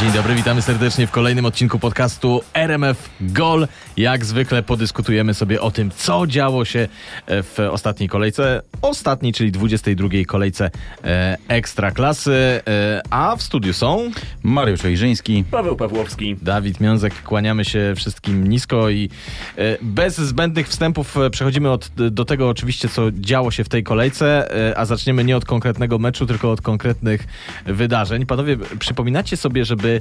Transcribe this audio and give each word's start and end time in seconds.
Dzień 0.00 0.12
dobry, 0.12 0.34
witamy 0.34 0.62
serdecznie 0.62 1.06
w 1.06 1.10
kolejnym 1.10 1.44
odcinku 1.44 1.78
podcastu 1.78 2.40
RMF 2.54 3.10
Gol. 3.20 3.68
Jak 3.96 4.24
zwykle 4.24 4.62
podyskutujemy 4.62 5.34
sobie 5.34 5.60
o 5.60 5.70
tym, 5.70 5.90
co 5.90 6.26
działo 6.26 6.64
się 6.64 6.88
e, 7.26 7.42
w 7.42 7.58
ostatniej 7.70 8.08
kolejce, 8.08 8.62
ostatniej, 8.82 9.32
czyli 9.32 9.52
22 9.52 10.08
kolejce 10.26 10.70
e, 11.04 11.38
Ekstra 11.48 11.90
Klasy, 11.90 12.32
e, 12.32 13.00
a 13.10 13.36
w 13.36 13.42
studiu 13.42 13.72
są 13.72 14.10
Mariusz 14.42 14.84
Ojrzyński. 14.84 15.44
Paweł 15.50 15.76
Pawłowski. 15.76 16.36
Dawid 16.42 16.80
Miązek. 16.80 17.22
Kłaniamy 17.22 17.64
się 17.64 17.92
wszystkim 17.96 18.48
nisko 18.48 18.90
i 18.90 19.10
e, 19.56 19.78
bez 19.82 20.18
zbędnych 20.18 20.68
wstępów 20.68 21.16
przechodzimy 21.30 21.70
od, 21.70 21.90
do 22.10 22.24
tego 22.24 22.48
oczywiście, 22.48 22.88
co 22.88 23.10
działo 23.12 23.50
się 23.50 23.64
w 23.64 23.68
tej 23.68 23.82
kolejce, 23.82 24.48
a 24.76 24.84
zaczniemy 24.84 25.24
nie 25.24 25.36
od 25.36 25.44
konkretnego 25.44 25.98
meczu, 25.98 26.26
tylko 26.26 26.50
od 26.50 26.60
konkretnych 26.60 27.26
wydarzeń. 27.66 28.26
Panowie, 28.26 28.56
przypominacie 28.78 29.36
sobie, 29.36 29.64
żeby 29.64 29.91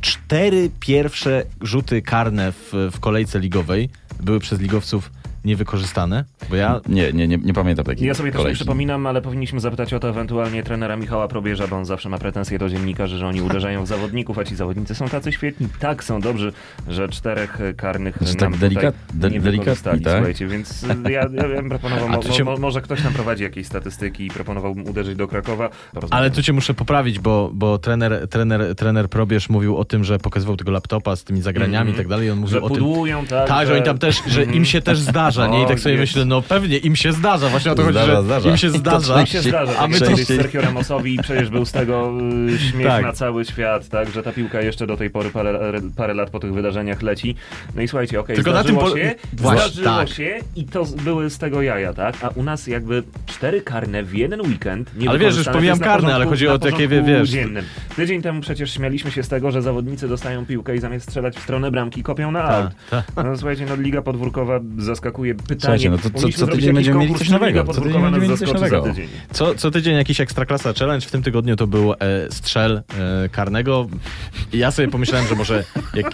cztery 0.00 0.70
pierwsze 0.80 1.44
rzuty 1.60 2.02
karne 2.02 2.52
w, 2.52 2.72
w 2.92 3.00
kolejce 3.00 3.40
ligowej 3.40 3.88
były 4.20 4.40
przez 4.40 4.60
ligowców 4.60 5.10
niewykorzystane? 5.44 6.24
Bo 6.50 6.56
ja 6.56 6.80
Nie, 6.88 7.12
nie, 7.12 7.28
nie, 7.28 7.36
nie 7.38 7.52
pamiętam 7.54 7.84
takiej 7.84 8.06
Ja 8.08 8.14
sobie 8.14 8.30
też 8.30 8.34
nie 8.34 8.42
kolejki. 8.42 8.56
przypominam, 8.56 9.06
ale 9.06 9.22
powinniśmy 9.22 9.60
zapytać 9.60 9.94
o 9.94 10.00
to 10.00 10.08
ewentualnie 10.08 10.62
trenera 10.62 10.96
Michała 10.96 11.28
Probierza, 11.28 11.66
bo 11.66 11.76
on 11.76 11.84
zawsze 11.84 12.08
ma 12.08 12.18
pretensje 12.18 12.58
do 12.58 12.68
dziennikarzy, 12.68 13.18
że 13.18 13.26
oni 13.26 13.42
uderzają 13.48 13.84
w 13.84 13.86
zawodników, 13.86 14.38
a 14.38 14.44
ci 14.44 14.56
zawodnicy 14.56 14.94
są 14.94 15.08
tacy 15.08 15.32
świetni. 15.32 15.68
Tak, 15.78 16.04
są 16.04 16.20
dobrzy, 16.20 16.52
że 16.88 17.08
czterech 17.08 17.58
karnych 17.76 18.18
Że 18.20 18.34
nam 18.34 18.52
tak 18.52 18.60
delikat- 18.60 18.92
de- 19.14 19.30
nie 19.30 19.40
delikatni, 19.40 20.00
tak? 20.00 20.12
słuchajcie, 20.14 20.46
więc 20.46 20.82
ja, 20.82 21.10
ja, 21.10 21.20
ja 21.20 21.48
bym 21.48 21.68
proponował, 21.68 22.08
A 22.08 22.12
mo, 22.12 22.18
tu 22.22 22.32
się- 22.32 22.44
mo, 22.44 22.56
może 22.56 22.80
ktoś 22.82 23.04
nam 23.04 23.12
prowadzi 23.12 23.42
jakieś 23.42 23.66
statystyki 23.66 24.26
i 24.26 24.30
proponowałbym 24.30 24.86
uderzyć 24.88 25.16
do 25.16 25.28
Krakowa. 25.28 25.68
Ale 26.10 26.30
tu 26.30 26.42
cię 26.42 26.52
muszę 26.52 26.74
poprawić, 26.74 27.18
bo, 27.18 27.50
bo 27.54 27.78
trener, 27.78 28.28
trener, 28.28 28.74
trener 28.74 29.08
Probierz 29.08 29.48
mówił 29.48 29.76
o 29.76 29.84
tym, 29.84 30.04
że 30.04 30.18
pokazywał 30.18 30.56
tego 30.56 30.72
laptopa 30.72 31.16
z 31.16 31.24
tymi 31.24 31.42
zagraniami 31.42 31.90
i 31.92 31.94
tak 31.94 32.08
dalej. 32.08 32.28
i 32.28 32.30
On 32.30 32.38
mówił 32.38 32.52
że 32.52 32.62
o 32.62 32.70
tym. 32.70 33.26
tak? 33.28 33.48
Tak, 33.48 33.66
że 33.66 33.74
oni 33.74 33.82
tam 33.82 33.98
też, 33.98 34.22
że 34.26 34.44
im 34.44 34.64
się 34.64 34.80
też 34.82 34.98
zdarza, 35.34 35.52
nie? 35.58 35.64
I 35.64 35.66
tak 35.66 35.80
sobie 35.80 35.94
jest. 35.94 36.00
myślę, 36.00 36.24
no 36.24 36.42
pewnie 36.42 36.76
im 36.76 36.96
się 36.96 37.12
zdarza, 37.12 37.48
właśnie 37.48 37.72
o 37.72 37.74
to 37.74 37.82
chodzi, 37.82 37.92
Zdarza, 37.98 38.16
że 38.16 38.22
zdarza. 38.22 38.50
im 38.50 38.56
się 38.56 38.70
zdarza. 38.70 39.20
Mi 39.20 39.26
się 39.26 39.40
zdarza, 39.42 39.72
a 39.78 39.84
a 39.84 39.88
my 39.88 40.00
my 40.00 40.06
to... 40.06 40.16
Sergio 40.16 40.60
Ramosowi 40.60 41.18
przecież 41.22 41.50
był 41.50 41.64
z 41.64 41.72
tego 41.72 42.12
y, 42.54 42.58
śmiech 42.58 42.86
Tak. 42.86 43.02
na 43.02 43.12
cały 43.12 43.44
świat, 43.44 43.88
tak, 43.88 44.10
że 44.10 44.22
ta 44.22 44.32
piłka 44.32 44.60
jeszcze 44.60 44.86
do 44.86 44.96
tej 44.96 45.10
pory 45.10 45.30
parę, 45.30 45.80
parę 45.96 46.14
lat 46.14 46.30
po 46.30 46.40
tych 46.40 46.54
wydarzeniach 46.54 47.02
leci. 47.02 47.34
No 47.76 47.82
i 47.82 47.88
słuchajcie, 47.88 48.20
okej, 48.20 48.36
na 48.36 48.42
zdarzyło 48.42 48.62
tym 48.62 48.76
pole- 48.76 48.96
się, 49.00 49.14
Właśnie, 49.32 49.68
zdarzyło 49.82 49.96
tak. 49.96 50.08
się 50.08 50.38
i 50.56 50.64
to 50.64 50.84
były 50.84 51.30
z 51.30 51.38
tego 51.38 51.62
jaja, 51.62 51.92
tak, 51.92 52.16
a 52.24 52.28
u 52.28 52.42
nas 52.42 52.66
jakby 52.66 53.02
cztery 53.26 53.60
karne 53.60 54.02
w 54.02 54.14
jeden 54.14 54.40
weekend. 54.40 54.90
Nie 54.96 55.08
Ale 55.10 55.18
wiesz, 55.18 55.36
już 55.36 55.48
pomijam 55.48 55.78
karne, 55.78 56.14
ale 56.14 56.26
chodzi 56.26 56.48
o 56.48 56.58
takie, 56.58 56.88
wie- 56.88 57.02
wiesz- 57.02 57.30
Dziennym. 57.30 57.64
Tydzień 57.96 58.22
temu 58.22 58.40
przecież 58.40 58.72
śmialiśmy 58.74 59.10
się 59.10 59.22
z 59.22 59.28
tego, 59.28 59.50
że 59.50 59.62
zawodnicy 59.62 60.08
dostają 60.08 60.46
piłkę 60.46 60.76
i 60.76 60.78
zamiast 60.78 61.06
strzelać 61.06 61.36
w 61.36 61.42
stronę 61.42 61.70
bramki, 61.70 62.02
kopią 62.02 62.30
na 62.30 62.42
Tak, 62.42 62.64
aut. 62.64 62.72
tak. 63.14 63.24
No 63.24 63.36
słuchajcie, 63.36 63.66
no 63.68 63.76
Liga 63.76 64.02
Podwórkowa 64.02 64.60
zaskakuje 64.78 65.23
pytanie. 65.34 65.58
Słuchajcie, 65.60 65.90
no 65.90 65.98
to 65.98 66.10
co- 66.10 66.28
co 66.28 66.46
tydzień 66.46 66.74
będziemy 66.74 66.98
mieli 67.00 67.14
coś 67.14 67.28
nowego. 67.28 67.64
Co 67.64 67.80
tydzień 67.80 68.02
będziemy 68.02 68.18
mieli 68.26 68.38
coś 68.38 68.52
nowego. 68.52 68.84
Co, 69.32 69.54
co 69.54 69.70
tydzień 69.70 69.94
jakiś 69.96 70.20
Ekstraklasa 70.20 70.72
Challenge, 70.72 71.06
w 71.06 71.10
tym 71.10 71.22
tygodniu 71.22 71.56
to 71.56 71.66
był 71.66 71.92
e, 71.92 71.96
strzel 72.30 72.82
e, 73.24 73.28
karnego. 73.28 73.86
Ja 74.52 74.70
sobie 74.70 74.88
pomyślałem, 74.88 75.28
że 75.28 75.34
może 75.34 75.64
jak, 75.94 76.10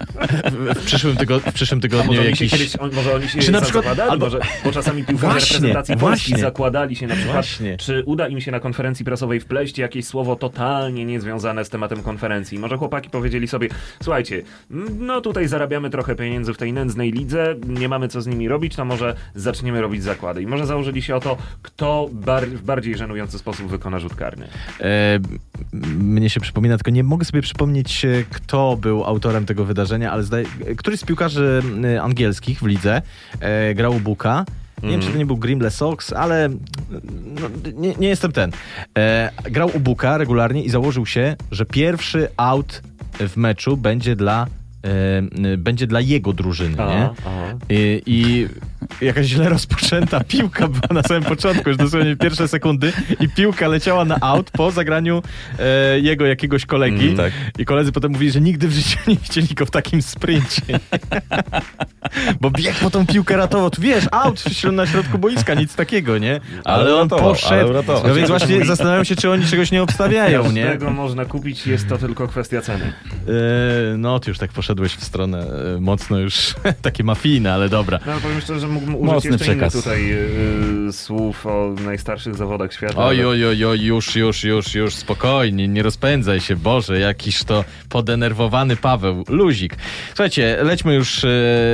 w, 0.76 0.84
przyszłym 0.84 1.16
tygo, 1.16 1.40
w 1.40 1.52
przyszłym 1.52 1.80
tygodniu 1.80 2.06
Może 2.06 2.20
oni, 2.20 2.36
się 2.36 2.44
jakiś... 2.44 2.58
kiedyś, 2.58 2.76
on, 2.76 2.90
może 2.94 3.14
oni 3.14 3.28
się 3.28 3.38
Czy 3.38 3.52
na 3.52 3.60
przykład- 3.60 3.84
zakładali, 3.84 4.10
albo- 4.10 4.26
może, 4.26 4.40
bo 4.64 4.72
czasami 4.72 5.04
piłkarze 5.04 5.32
Właśnie, 5.32 5.54
reprezentacji 5.56 5.96
Polski 5.96 6.28
właśnie. 6.30 6.42
zakładali 6.44 6.96
się 6.96 7.06
na 7.06 7.14
przykład, 7.14 7.34
Właśnie. 7.34 7.76
czy 7.76 8.02
uda 8.06 8.28
im 8.28 8.40
się 8.40 8.50
na 8.50 8.60
konferencji 8.60 9.04
prasowej 9.04 9.40
wpleść 9.40 9.78
jakieś 9.78 10.04
słowo 10.06 10.36
totalnie 10.36 11.04
niezwiązane 11.04 11.64
z 11.64 11.68
tematem 11.70 12.02
konferencji. 12.02 12.58
Może 12.58 12.76
chłopaki 12.76 13.10
powiedzieli 13.10 13.48
sobie, 13.48 13.68
słuchajcie, 14.02 14.42
no 15.00 15.20
tutaj 15.20 15.48
zarabiamy 15.48 15.90
trochę 15.90 16.14
pieniędzy 16.14 16.54
w 16.54 16.56
tej 16.56 16.72
nędznej 16.72 17.12
lidze, 17.12 17.54
nie 17.66 17.88
mamy 17.88 18.08
co 18.08 18.22
z 18.22 18.26
nimi 18.26 18.48
robić, 18.48 18.76
to 18.76 18.84
może 18.84 18.99
zaczniemy 19.34 19.80
robić 19.80 20.02
zakłady. 20.02 20.42
I 20.42 20.46
może 20.46 20.66
założyli 20.66 21.02
się 21.02 21.16
o 21.16 21.20
to, 21.20 21.36
kto 21.62 22.08
bar 22.12 22.46
w 22.46 22.62
bardziej 22.62 22.96
żenujący 22.96 23.38
sposób 23.38 23.66
wykona 23.68 23.98
rzut 23.98 24.14
karny. 24.14 24.48
E, 24.80 25.18
mnie 25.98 26.30
się 26.30 26.40
przypomina, 26.40 26.76
tylko 26.76 26.90
nie 26.90 27.04
mogę 27.04 27.24
sobie 27.24 27.42
przypomnieć, 27.42 28.04
e, 28.04 28.08
kto 28.30 28.76
był 28.76 29.04
autorem 29.04 29.46
tego 29.46 29.64
wydarzenia, 29.64 30.12
ale 30.12 30.22
zdaje, 30.22 30.46
e, 30.66 30.74
któryś 30.74 31.00
z 31.00 31.04
piłkarzy 31.04 31.62
e, 31.84 32.02
angielskich 32.02 32.60
w 32.60 32.66
lidze 32.66 33.02
e, 33.40 33.74
grał 33.74 33.96
u 33.96 34.00
Buka. 34.00 34.44
Nie 34.82 34.90
wiem, 34.90 35.00
czy 35.00 35.08
to 35.08 35.18
nie 35.18 35.26
był 35.26 35.36
Grimble 35.36 35.70
Sox, 35.70 36.12
ale 36.12 36.48
no, 37.40 37.72
nie, 37.74 37.94
nie 37.94 38.08
jestem 38.08 38.32
ten. 38.32 38.50
E, 38.98 39.30
grał 39.44 39.70
u 39.76 39.80
Buka 39.80 40.18
regularnie 40.18 40.64
i 40.64 40.70
założył 40.70 41.06
się, 41.06 41.36
że 41.50 41.66
pierwszy 41.66 42.28
out 42.36 42.82
w 43.18 43.36
meczu 43.36 43.76
będzie 43.76 44.16
dla, 44.16 44.46
e, 44.46 44.48
będzie 45.58 45.86
dla 45.86 46.00
jego 46.00 46.32
drużyny, 46.32 46.76
nie? 46.76 47.10
aha. 47.26 47.54
I, 47.68 48.02
I 48.06 48.48
jakaś 49.04 49.26
źle 49.26 49.48
rozpoczęta 49.48 50.24
piłka 50.28 50.68
była 50.68 50.88
na 50.90 51.02
samym 51.02 51.22
początku, 51.22 51.68
już 51.68 51.78
dosłownie 51.78 52.16
pierwsze 52.16 52.48
sekundy 52.48 52.92
i 53.20 53.28
piłka 53.28 53.68
leciała 53.68 54.04
na 54.04 54.20
out 54.20 54.50
po 54.50 54.70
zagraniu 54.70 55.22
e, 55.58 56.00
jego 56.00 56.26
jakiegoś 56.26 56.66
kolegi. 56.66 57.04
Mm, 57.04 57.16
tak. 57.16 57.32
I 57.58 57.64
koledzy 57.64 57.92
potem 57.92 58.12
mówili, 58.12 58.30
że 58.30 58.40
nigdy 58.40 58.68
w 58.68 58.72
życiu 58.72 58.98
nie 59.08 59.16
widzieli 59.16 59.54
go 59.54 59.66
w 59.66 59.70
takim 59.70 60.02
sprincie. 60.02 60.62
Bo 62.40 62.50
biegł 62.50 62.78
po 62.80 62.90
tą 62.90 63.06
piłkę 63.06 63.36
ratował. 63.36 63.70
Tu 63.70 63.82
wiesz, 63.82 64.04
środ- 64.04 64.72
na 64.72 64.86
środku 64.86 65.18
boiska, 65.18 65.54
nic 65.54 65.74
takiego, 65.74 66.18
nie? 66.18 66.40
Ale, 66.64 66.82
Ale 66.82 66.94
on 66.94 66.98
uratował, 67.00 67.24
ale 67.28 67.34
poszedł. 67.34 67.70
uratował. 67.70 68.08
No 68.08 68.14
więc 68.14 68.28
właśnie 68.28 68.64
zastanawiam 68.64 69.04
się, 69.04 69.16
czy 69.16 69.30
oni 69.30 69.44
czegoś 69.44 69.70
nie 69.72 69.82
obstawiają, 69.82 70.52
nie? 70.52 70.66
Tego 70.66 70.90
można 70.90 71.24
kupić, 71.24 71.66
jest 71.66 71.88
to 71.88 71.98
tylko 71.98 72.28
kwestia 72.28 72.60
ceny. 72.60 72.84
E, 72.84 73.96
no, 73.96 74.20
ty 74.20 74.30
już 74.30 74.38
tak 74.38 74.50
poszedłeś 74.70 74.92
w 74.94 75.04
stronę 75.04 75.46
e, 75.76 75.80
mocno 75.80 76.18
już 76.18 76.54
takie 76.82 77.04
mafijne, 77.04 77.52
ale 77.52 77.68
dobra. 77.68 77.98
No, 78.06 78.12
ale 78.12 78.20
powiem 78.20 78.40
szczerze, 78.40 78.60
że 78.60 78.68
mógłbym 78.68 78.94
użyć 78.96 79.14
Mocny 79.14 79.30
jeszcze 79.30 79.44
przekaz. 79.44 79.72
tutaj 79.72 80.12
y, 80.88 80.92
słów 80.92 81.46
o 81.46 81.74
najstarszych 81.84 82.34
zawodach 82.34 82.72
świata. 82.72 82.94
Oj, 82.96 83.16
ale- 83.18 83.28
oj, 83.28 83.46
oj, 83.46 83.64
oj, 83.64 83.80
już, 83.82 84.16
już, 84.16 84.44
już, 84.44 84.74
już, 84.74 84.94
spokojnie, 84.94 85.68
nie 85.68 85.82
rozpędzaj 85.82 86.40
się, 86.40 86.56
Boże, 86.56 86.98
jakiś 87.00 87.44
to 87.44 87.64
podenerwowany 87.88 88.76
Paweł, 88.76 89.24
luzik. 89.28 89.76
Słuchajcie, 90.08 90.58
lećmy 90.62 90.94
już 90.94 91.18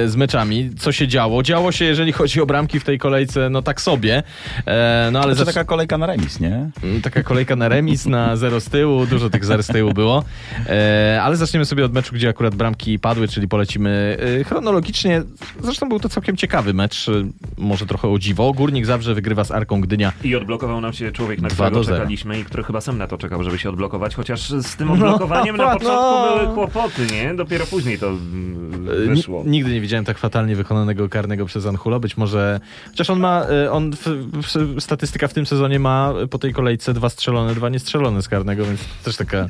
z 0.07 0.17
meczami. 0.17 0.71
Co 0.79 0.93
się 0.93 1.09
działo? 1.09 1.43
Działo 1.43 1.73
się, 1.73 1.85
jeżeli 1.85 2.13
chodzi 2.13 2.41
o 2.41 2.47
bramki 2.47 2.81
w 2.81 2.85
tej 2.85 2.99
kolejce, 2.99 3.51
no 3.51 3.63
tak 3.63 3.81
sobie. 3.81 4.23
E, 4.67 5.09
no 5.13 5.21
ale 5.21 5.35
to 5.37 5.43
zacz- 5.43 5.47
taka 5.47 5.65
kolejka 5.65 5.99
na 5.99 6.07
remis, 6.07 6.41
nie? 6.41 6.71
Mm, 6.83 7.03
Taka 7.03 7.23
kolejka 7.23 7.57
na 7.57 7.69
remis, 7.69 8.07
na 8.07 8.37
zero 8.37 8.61
z 8.61 8.65
tyłu, 8.65 9.07
dużo 9.07 9.31
tych 9.31 9.45
zer 9.45 9.63
z 9.63 9.67
tyłu 9.67 9.93
było. 9.93 10.25
E, 10.69 11.21
ale 11.23 11.37
zaczniemy 11.37 11.65
sobie 11.65 11.85
od 11.85 11.93
meczu, 11.93 12.15
gdzie 12.15 12.29
akurat 12.29 12.55
bramki 12.55 12.86
padły, 12.99 13.29
czyli 13.29 13.49
polecimy 13.49 14.17
e, 14.41 14.45
chronologicznie. 14.45 15.23
Zresztą 15.63 15.89
był 15.89 16.01
to 16.01 16.09
całkiem 16.09 16.37
ciekawy 16.37 16.75
mecz, 16.75 17.09
e, 17.09 17.13
może 17.59 17.87
trochę 17.87 18.09
o 18.09 18.19
dziwo. 18.19 18.53
Górnik 18.53 18.87
Zabrze 18.87 19.15
wygrywa 19.15 19.45
z 19.45 19.51
Arką 19.51 19.81
Gdynia. 19.81 20.13
I 20.25 20.37
odblokował 20.37 20.81
nam 20.81 20.93
się 20.93 21.13
człowiek, 21.13 21.41
na 21.41 21.49
którego 21.49 21.85
czekaliśmy 21.85 22.39
i 22.41 22.45
który 22.45 22.65
chyba 22.65 22.81
sam 22.81 22.99
na 22.99 23.07
to 23.07 23.19
czekał, 23.19 23.45
żeby 23.45 23.59
się 23.59 23.69
odblokować, 23.69 24.15
chociaż 24.15 24.51
z 24.51 24.77
tym 24.77 24.91
odblokowaniem 24.91 25.57
na 25.57 25.65
no. 25.65 25.73
początku 25.79 26.39
były 26.45 26.55
kłopoty, 26.55 27.07
nie? 27.13 27.35
Dopiero 27.35 27.67
później 27.67 27.99
to 27.99 28.09
mm, 28.09 28.67
E, 28.89 29.07
wyszło. 29.15 29.43
Ni- 29.45 29.51
Nigdy 29.51 29.73
nie 29.73 29.81
widziałem 29.81 30.05
tak 30.05 30.19
fatalnie 30.19 30.57
wykonanego 30.57 31.09
karnego 31.09 31.47
przez 31.47 31.67
Anhulo. 31.67 32.01
Być 32.01 32.17
może. 32.17 32.61
Chociaż 32.91 33.11
on 33.11 33.21
ma. 33.21 33.47
On 33.71 33.93
w, 33.93 34.07
w, 34.33 34.81
statystyka 34.83 35.29
w 35.29 35.35
tym 35.35 35.47
sezonie 35.47 35.79
ma 35.79 36.13
po 36.31 36.39
tej 36.39 36.53
kolejce 36.53 36.95
dwa 36.95 37.09
strzelone, 37.09 37.55
dwa 37.55 37.69
niestrzelone 37.69 38.23
z 38.23 38.29
karnego, 38.29 38.65
więc 38.65 38.81
też 39.05 39.17
taka 39.17 39.49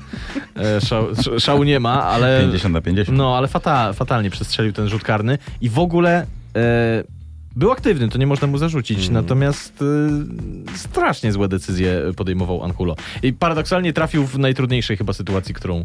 e, 0.57 0.81
szał, 0.81 1.11
sz- 1.11 1.43
szału 1.43 1.65
nie 1.65 1.81
ma, 1.81 2.03
ale. 2.05 2.41
50 2.41 2.75
na 2.75 2.81
50. 2.81 3.19
No, 3.19 3.26
ale 3.35 3.49
fata, 3.49 3.93
fatalnie 3.93 4.31
przestrzelił 4.31 4.73
ten 4.73 4.89
rzut 4.89 5.03
karny 5.03 5.39
i 5.61 5.69
w 5.69 5.79
ogóle. 5.79 6.27
Był 7.57 7.71
aktywny, 7.73 8.09
to 8.09 8.19
nie 8.19 8.27
można 8.27 8.47
mu 8.47 8.59
zarzucić, 8.59 8.99
Mhm. 8.99 9.15
natomiast 9.15 9.83
e, 10.73 10.77
strasznie 10.77 11.33
złe 11.33 11.49
decyzje 11.49 12.01
podejmował 12.17 12.65
Anhulo. 12.65 12.97
I 13.23 13.33
paradoksalnie 13.33 13.93
trafił 13.93 14.27
w 14.27 14.39
najtrudniejszej 14.39 14.97
chyba 14.97 15.13
sytuacji, 15.13 15.55
którą, 15.55 15.83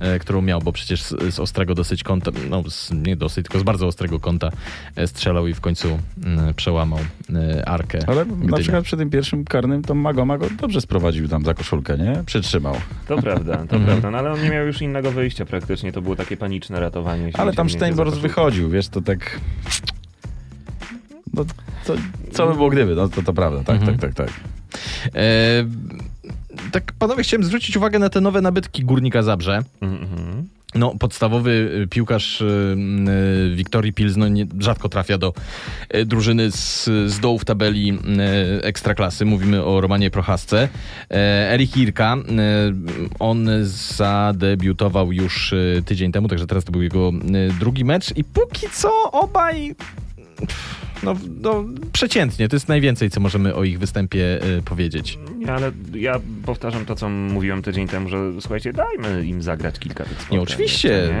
e, 0.00 0.18
którą 0.18 0.42
miał, 0.42 0.60
bo 0.60 0.72
przecież 0.72 1.02
z, 1.02 1.34
z 1.34 1.40
ostrego 1.40 1.74
dosyć 1.74 2.02
kąta, 2.02 2.30
no 2.50 2.62
z, 2.70 2.92
nie 2.92 3.16
dosyć, 3.16 3.46
tylko 3.46 3.58
z 3.58 3.62
bardzo 3.62 3.86
ostrego 3.86 4.20
kąta 4.20 4.50
e, 4.96 5.06
strzelał 5.06 5.46
i 5.46 5.54
w 5.54 5.60
końcu 5.60 5.98
mm, 6.24 6.54
przełamał 6.54 6.98
e, 7.34 7.68
arkę. 7.68 7.98
Ale 8.06 8.24
na 8.24 8.34
Gdynia. 8.36 8.58
przykład 8.58 8.84
przy 8.84 8.96
tym 8.96 9.10
pierwszym 9.10 9.44
karnym 9.44 9.82
to 9.82 9.94
Mago 9.94 10.24
Mago 10.24 10.46
dobrze 10.60 10.80
sprowadził 10.80 11.28
tam 11.28 11.44
za 11.44 11.54
koszulkę, 11.54 11.98
nie? 11.98 12.22
Przytrzymał. 12.26 12.74
To 13.08 13.16
prawda, 13.22 13.56
to 13.56 13.62
Mhm. 13.76 13.84
prawda, 13.84 14.10
no 14.10 14.18
ale 14.18 14.32
on 14.32 14.42
nie 14.42 14.50
miał 14.50 14.66
już 14.66 14.82
innego 14.82 15.10
wyjścia 15.12 15.44
praktycznie, 15.46 15.92
to 15.92 16.02
było 16.02 16.16
takie 16.16 16.36
paniczne 16.36 16.80
ratowanie 16.80 17.32
się. 17.32 17.38
Ale 17.38 17.52
tam 17.52 17.66
koszulkę. 18.10 18.28
wychodził, 18.28 18.70
wiesz, 18.70 18.88
to 18.88 19.00
tak... 19.02 19.40
No, 21.34 21.44
co, 21.84 21.94
co 22.32 22.46
by 22.46 22.54
było 22.54 22.70
gdyby? 22.70 22.94
No 22.94 23.08
to, 23.08 23.22
to 23.22 23.32
prawda, 23.32 23.64
tak, 23.64 23.80
Mhm. 23.82 23.98
tak, 23.98 24.14
tak, 24.14 24.26
tak. 24.26 24.40
E, 25.14 25.64
tak, 26.72 26.92
panowie, 26.98 27.22
chciałem 27.22 27.44
zwrócić 27.44 27.76
uwagę 27.76 27.98
na 27.98 28.08
te 28.08 28.20
nowe 28.20 28.40
nabytki 28.40 28.84
Górnika 28.84 29.22
Zabrze. 29.22 29.62
Mhm, 29.80 30.46
no, 30.74 30.94
podstawowy 30.98 31.50
y, 31.82 31.86
piłkarz 31.86 32.40
y, 32.40 32.44
y, 33.52 33.54
Wiktorii 33.56 33.92
Pilzno 33.92 34.28
nie, 34.28 34.46
rzadko 34.58 34.88
trafia 34.88 35.18
do 35.18 35.32
y, 35.94 36.04
drużyny 36.04 36.50
z, 36.50 36.84
z 37.06 37.20
dołu 37.20 37.38
w 37.38 37.44
tabeli 37.44 37.98
y, 38.58 38.62
Ekstraklasy. 38.64 39.24
Mówimy 39.24 39.64
o 39.64 39.80
Romanie 39.80 40.10
Prochasce. 40.10 40.68
E, 41.10 41.52
Erik 41.52 41.76
Irka, 41.76 42.16
y, 42.16 42.20
on 43.18 43.48
zadebiutował 43.62 45.12
już 45.12 45.52
y, 45.52 45.82
tydzień 45.86 46.12
temu, 46.12 46.28
także 46.28 46.46
teraz 46.46 46.64
to 46.64 46.72
był 46.72 46.82
jego 46.82 47.12
y, 47.50 47.52
drugi 47.60 47.84
mecz 47.84 48.16
i 48.16 48.24
póki 48.24 48.66
co 48.72 48.90
obaj 49.12 49.74
no, 51.02 51.14
no, 51.42 51.64
przeciętnie. 51.92 52.48
To 52.48 52.56
jest 52.56 52.68
najwięcej, 52.68 53.10
co 53.10 53.20
możemy 53.20 53.54
o 53.54 53.64
ich 53.64 53.78
występie 53.78 54.44
y, 54.58 54.62
powiedzieć. 54.62 55.18
Nie, 55.38 55.52
ale 55.52 55.72
ja 55.94 56.20
powtarzam 56.46 56.84
to, 56.86 56.94
co 56.96 57.08
mówiłem 57.08 57.62
tydzień 57.62 57.88
temu, 57.88 58.08
że 58.08 58.32
słuchajcie, 58.40 58.72
dajmy 58.72 59.26
im 59.26 59.42
zagrać 59.42 59.78
kilka 59.78 60.04
tych 60.04 60.12
spotkań. 60.12 60.36
Nie, 60.38 60.42
oczywiście. 60.42 60.88
jeszcze, 60.88 61.14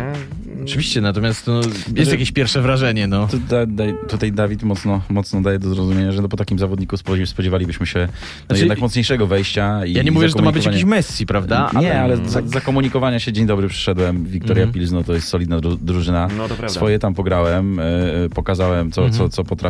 nie? 0.56 0.62
Oczywiście, 0.64 1.00
natomiast 1.00 1.46
no, 1.46 1.60
jest 1.96 2.12
jakieś 2.12 2.32
pierwsze 2.32 2.62
wrażenie, 2.62 3.06
no. 3.06 3.26
Tu, 3.28 3.38
da, 3.38 3.66
daj, 3.66 3.94
tutaj 4.08 4.32
Dawid 4.32 4.62
mocno, 4.62 5.00
mocno 5.10 5.40
daje 5.40 5.58
do 5.58 5.68
zrozumienia, 5.74 6.12
że 6.12 6.22
no 6.22 6.28
po 6.28 6.36
takim 6.36 6.58
zawodniku 6.58 6.96
spodziew- 6.96 7.26
spodziewalibyśmy 7.28 7.86
się 7.86 7.98
no 8.00 8.46
Znaczy, 8.46 8.60
jednak 8.60 8.78
mocniejszego 8.78 9.26
wejścia. 9.26 9.86
I 9.86 9.92
Ja 9.92 10.02
nie 10.02 10.12
mówię, 10.12 10.28
że 10.28 10.34
to 10.34 10.42
ma 10.42 10.52
być 10.52 10.64
jakiś 10.66 10.84
Messi, 10.84 11.26
prawda? 11.26 11.70
Nie, 11.80 12.00
ale 12.00 12.16
za, 12.16 12.42
zakomunikowania 12.42 13.18
się 13.18 13.32
dzień 13.32 13.46
dobry 13.46 13.68
przyszedłem. 13.68 14.24
Wiktoria 14.24 14.62
Mhm. 14.62 14.72
Pilzno 14.74 15.04
to 15.04 15.14
jest 15.14 15.28
solidna 15.28 15.58
dru- 15.58 15.78
drużyna. 15.82 16.28
No 16.36 16.42
to 16.48 16.54
prawda. 16.54 16.68
Swoje 16.68 16.98
tam 16.98 17.14
pograłem, 17.14 17.80
e, 17.80 17.84
e, 18.24 18.28
pokazałem 18.28 18.90
co, 18.92 19.04
Mhm. 19.04 19.18
co, 19.18 19.28
co 19.36 19.44
potrafię, 19.44 19.65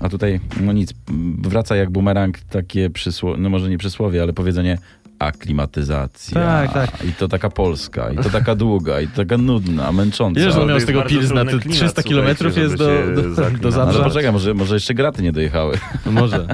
a 0.00 0.08
tutaj 0.08 0.40
no 0.60 0.72
nic, 0.72 0.94
wraca 1.38 1.76
jak 1.76 1.90
bumerang 1.90 2.40
takie 2.40 2.90
przysłowie, 2.90 3.40
no 3.40 3.50
może 3.50 3.70
nie 3.70 3.78
przysłowie, 3.78 4.22
ale 4.22 4.32
powiedzenie 4.32 4.78
aklimatyzacja. 5.18 6.34
Tak, 6.40 6.72
tak. 6.72 7.04
I 7.04 7.12
to 7.12 7.28
taka 7.28 7.50
polska, 7.50 8.10
i 8.10 8.16
to 8.16 8.30
taka 8.30 8.54
długa, 8.54 9.00
i 9.00 9.08
to 9.08 9.16
taka 9.16 9.36
nudna, 9.38 9.92
męcząca. 9.92 10.40
Wiesz, 10.40 10.54
To 10.54 10.66
miał 10.66 10.80
z 10.80 10.84
tego 10.86 11.02
Pilzna 11.02 11.40
trudny 11.44 11.52
to 11.52 11.58
klimat, 11.62 11.78
300 11.78 12.02
kilometrów 12.02 12.56
jest 12.56 12.74
do, 12.76 12.84
do, 13.14 13.22
do. 13.70 13.70
No 13.70 13.82
ale 13.82 14.04
poczekaj, 14.04 14.32
może, 14.32 14.54
może 14.54 14.74
jeszcze 14.74 14.94
graty 14.94 15.22
nie 15.22 15.32
dojechały. 15.32 15.78
Może. 16.06 16.46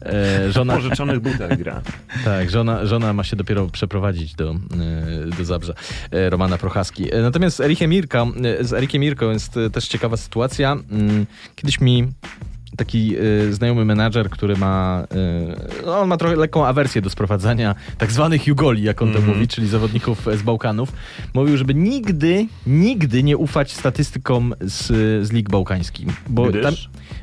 E, 0.00 0.48
W 0.48 0.52
żona, 0.52 0.74
pożyczonych 0.74 1.20
butach 1.20 1.58
gra. 1.58 1.80
tak, 2.24 2.50
żona, 2.50 2.86
żona 2.86 3.12
ma 3.12 3.24
się 3.24 3.36
dopiero 3.36 3.66
przeprowadzić 3.66 4.34
do, 4.34 4.50
e, 4.50 5.36
do 5.38 5.44
Zabrza. 5.44 5.72
E, 6.10 6.30
Romana 6.30 6.58
Prochaski. 6.58 7.14
E, 7.14 7.22
Natomiast 7.22 7.56
z 7.56 7.60
Erikiem 7.60 7.90
Mirka, 7.90 8.26
z 8.60 8.72
Erikiem 8.72 9.00
Mirką 9.00 9.30
jest 9.30 9.54
też 9.72 9.88
ciekawa 9.88 10.16
sytuacja. 10.16 10.72
Mm, 10.90 11.26
Kiedyś 11.56 11.80
mi 11.80 12.06
taki 12.76 13.16
e, 13.16 13.52
znajomy 13.52 13.84
menadżer, 13.84 14.30
który 14.30 14.56
ma, 14.56 15.04
e, 15.82 15.82
no 15.86 15.98
on 16.00 16.08
ma 16.08 16.16
trochę 16.16 16.36
lekką 16.36 16.66
awersję 16.66 17.02
do 17.02 17.10
sprowadzania 17.10 17.74
tak 17.98 18.12
zwanych 18.12 18.46
jugoli, 18.46 18.82
jak 18.82 19.02
on 19.02 19.12
to 19.12 19.18
Mhm. 19.18 19.34
mówi, 19.36 19.48
czyli 19.48 19.68
zawodników 19.68 20.26
z 20.36 20.42
Bałkanów. 20.42 20.92
Mówił, 21.34 21.56
żeby 21.56 21.74
nigdy, 21.74 22.46
nigdy 22.66 23.22
nie 23.22 23.36
ufać 23.36 23.72
statystykom 23.72 24.54
z, 24.60 24.86
z 25.26 25.32
lig 25.32 25.48
bałkańskich. 25.50 26.08
Bo, 26.28 26.46
Gdyż? 26.46 26.62
tam, 26.62 26.74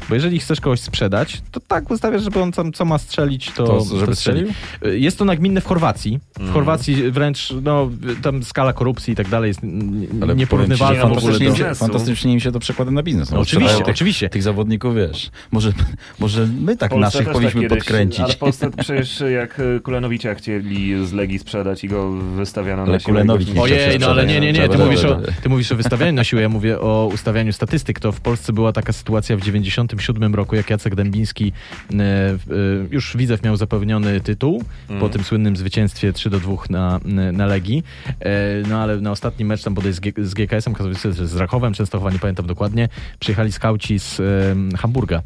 bo 0.09 0.15
jeżeli 0.15 0.39
chcesz 0.39 0.61
kogoś 0.61 0.79
sprzedać, 0.79 1.41
to 1.51 1.59
tak 1.59 1.91
ustawiasz, 1.91 2.23
żeby 2.23 2.39
on 2.41 2.51
tam 2.51 2.73
co 2.73 2.85
ma 2.85 2.97
strzelić, 2.97 3.51
to, 3.51 3.63
To, 3.67 3.79
żeby 3.95 4.05
to 4.05 4.15
strzeli. 4.15 4.45
strzelił? 4.75 5.01
Jest 5.01 5.17
to 5.17 5.25
nagminne 5.25 5.61
w 5.61 5.65
Chorwacji. 5.65 6.19
W 6.33 6.37
Mhm. 6.39 6.53
Chorwacji 6.53 7.11
wręcz, 7.11 7.53
no, 7.63 7.89
tam 8.21 8.43
skala 8.43 8.73
korupcji 8.73 9.13
i 9.13 9.15
tak 9.15 9.27
dalej 9.29 9.47
jest 9.47 9.59
Ale 10.21 10.35
nieporównywalna 10.35 11.07
w 11.07 11.17
ogóle 11.17 11.39
do... 11.39 11.75
fantastycznie, 11.75 12.33
im 12.33 12.39
się 12.39 12.51
to 12.51 12.59
przekłada 12.59 12.91
na 12.91 13.03
biznes. 13.03 13.31
No, 13.31 13.45
sprzedają 13.45 13.65
oczywiście, 13.67 13.85
tych, 13.85 13.95
oczywiście. 13.95 14.29
tych 14.29 14.43
zawodników, 14.43 14.95
wiesz, 14.95 15.31
może, 15.51 15.73
może 16.19 16.47
my 16.61 16.77
tak 16.77 16.91
Polsce 16.91 17.17
naszych 17.19 17.33
powinniśmy 17.33 17.61
tak 17.61 17.69
kiedyś, 17.69 17.83
podkręcić. 17.83 18.19
Ale 18.19 18.33
w 18.33 18.37
Polsce 18.37 18.69
przecież 18.77 19.23
jak 19.33 19.59
y, 19.59 19.79
Kulenowicza 19.83 20.35
chcieli 20.35 21.07
z 21.07 21.13
Legii 21.13 21.39
sprzedać 21.39 21.83
i 21.83 21.87
go 21.87 22.11
wystawiano 22.11 22.83
Ale 22.83 22.91
na 22.91 22.99
siłę. 22.99 23.13
Kulenowicz 23.13 23.47
nie 23.53 23.61
Ojej, 23.61 23.99
no 23.99 24.07
ale 24.07 24.25
nie, 24.25 24.39
nie, 24.39 24.53
nie, 24.53 24.69
ty 24.69 24.77
mówisz, 24.77 25.03
o, 25.03 25.21
ty 25.43 25.49
mówisz 25.49 25.71
o 25.71 25.75
wystawianiu 25.75 26.13
na 26.13 26.23
siłę, 26.23 26.41
ja 26.41 26.49
mówię 26.49 26.79
o 26.79 27.09
ustawianiu 27.13 27.53
statystyk. 27.53 27.99
To 27.99 28.11
w 28.11 28.21
Polsce 28.21 28.53
była 28.53 28.73
taka 28.73 28.93
sytuacja 28.93 29.37
w 29.37 29.41
97 29.99 30.35
roku, 30.35 30.55
jak 30.55 30.69
Jacek 30.69 30.95
Dębiński, 30.95 31.51
e, 31.93 31.95
e, 31.95 32.37
już 32.91 33.17
Widzew 33.17 33.43
miał 33.43 33.55
zapewniony 33.55 34.21
tytuł 34.21 34.63
Mm. 34.89 35.01
po 35.01 35.09
tym 35.09 35.23
słynnym 35.23 35.57
zwycięstwie 35.57 36.13
3 36.13 36.29
do 36.29 36.39
2 36.39 36.69
na, 36.69 36.99
na 37.33 37.45
Legii. 37.45 37.83
E, 38.19 38.29
no 38.69 38.79
ale 38.81 38.97
na 38.97 39.11
ostatni 39.11 39.45
mecz 39.45 39.63
tam 39.63 39.73
bodaj 39.73 39.93
z, 39.93 39.99
G, 39.99 40.11
z 40.17 40.33
GKS-em, 40.33 40.73
Katowice, 40.73 41.13
z 41.13 41.35
Rachowem, 41.35 41.73
Częstochowa, 41.73 42.11
nie 42.11 42.19
pamiętam 42.19 42.45
dokładnie, 42.47 42.89
przyjechali 43.19 43.51
skauci 43.51 43.99
z 43.99 44.19
e, 44.19 44.77
Hamburga 44.77 45.21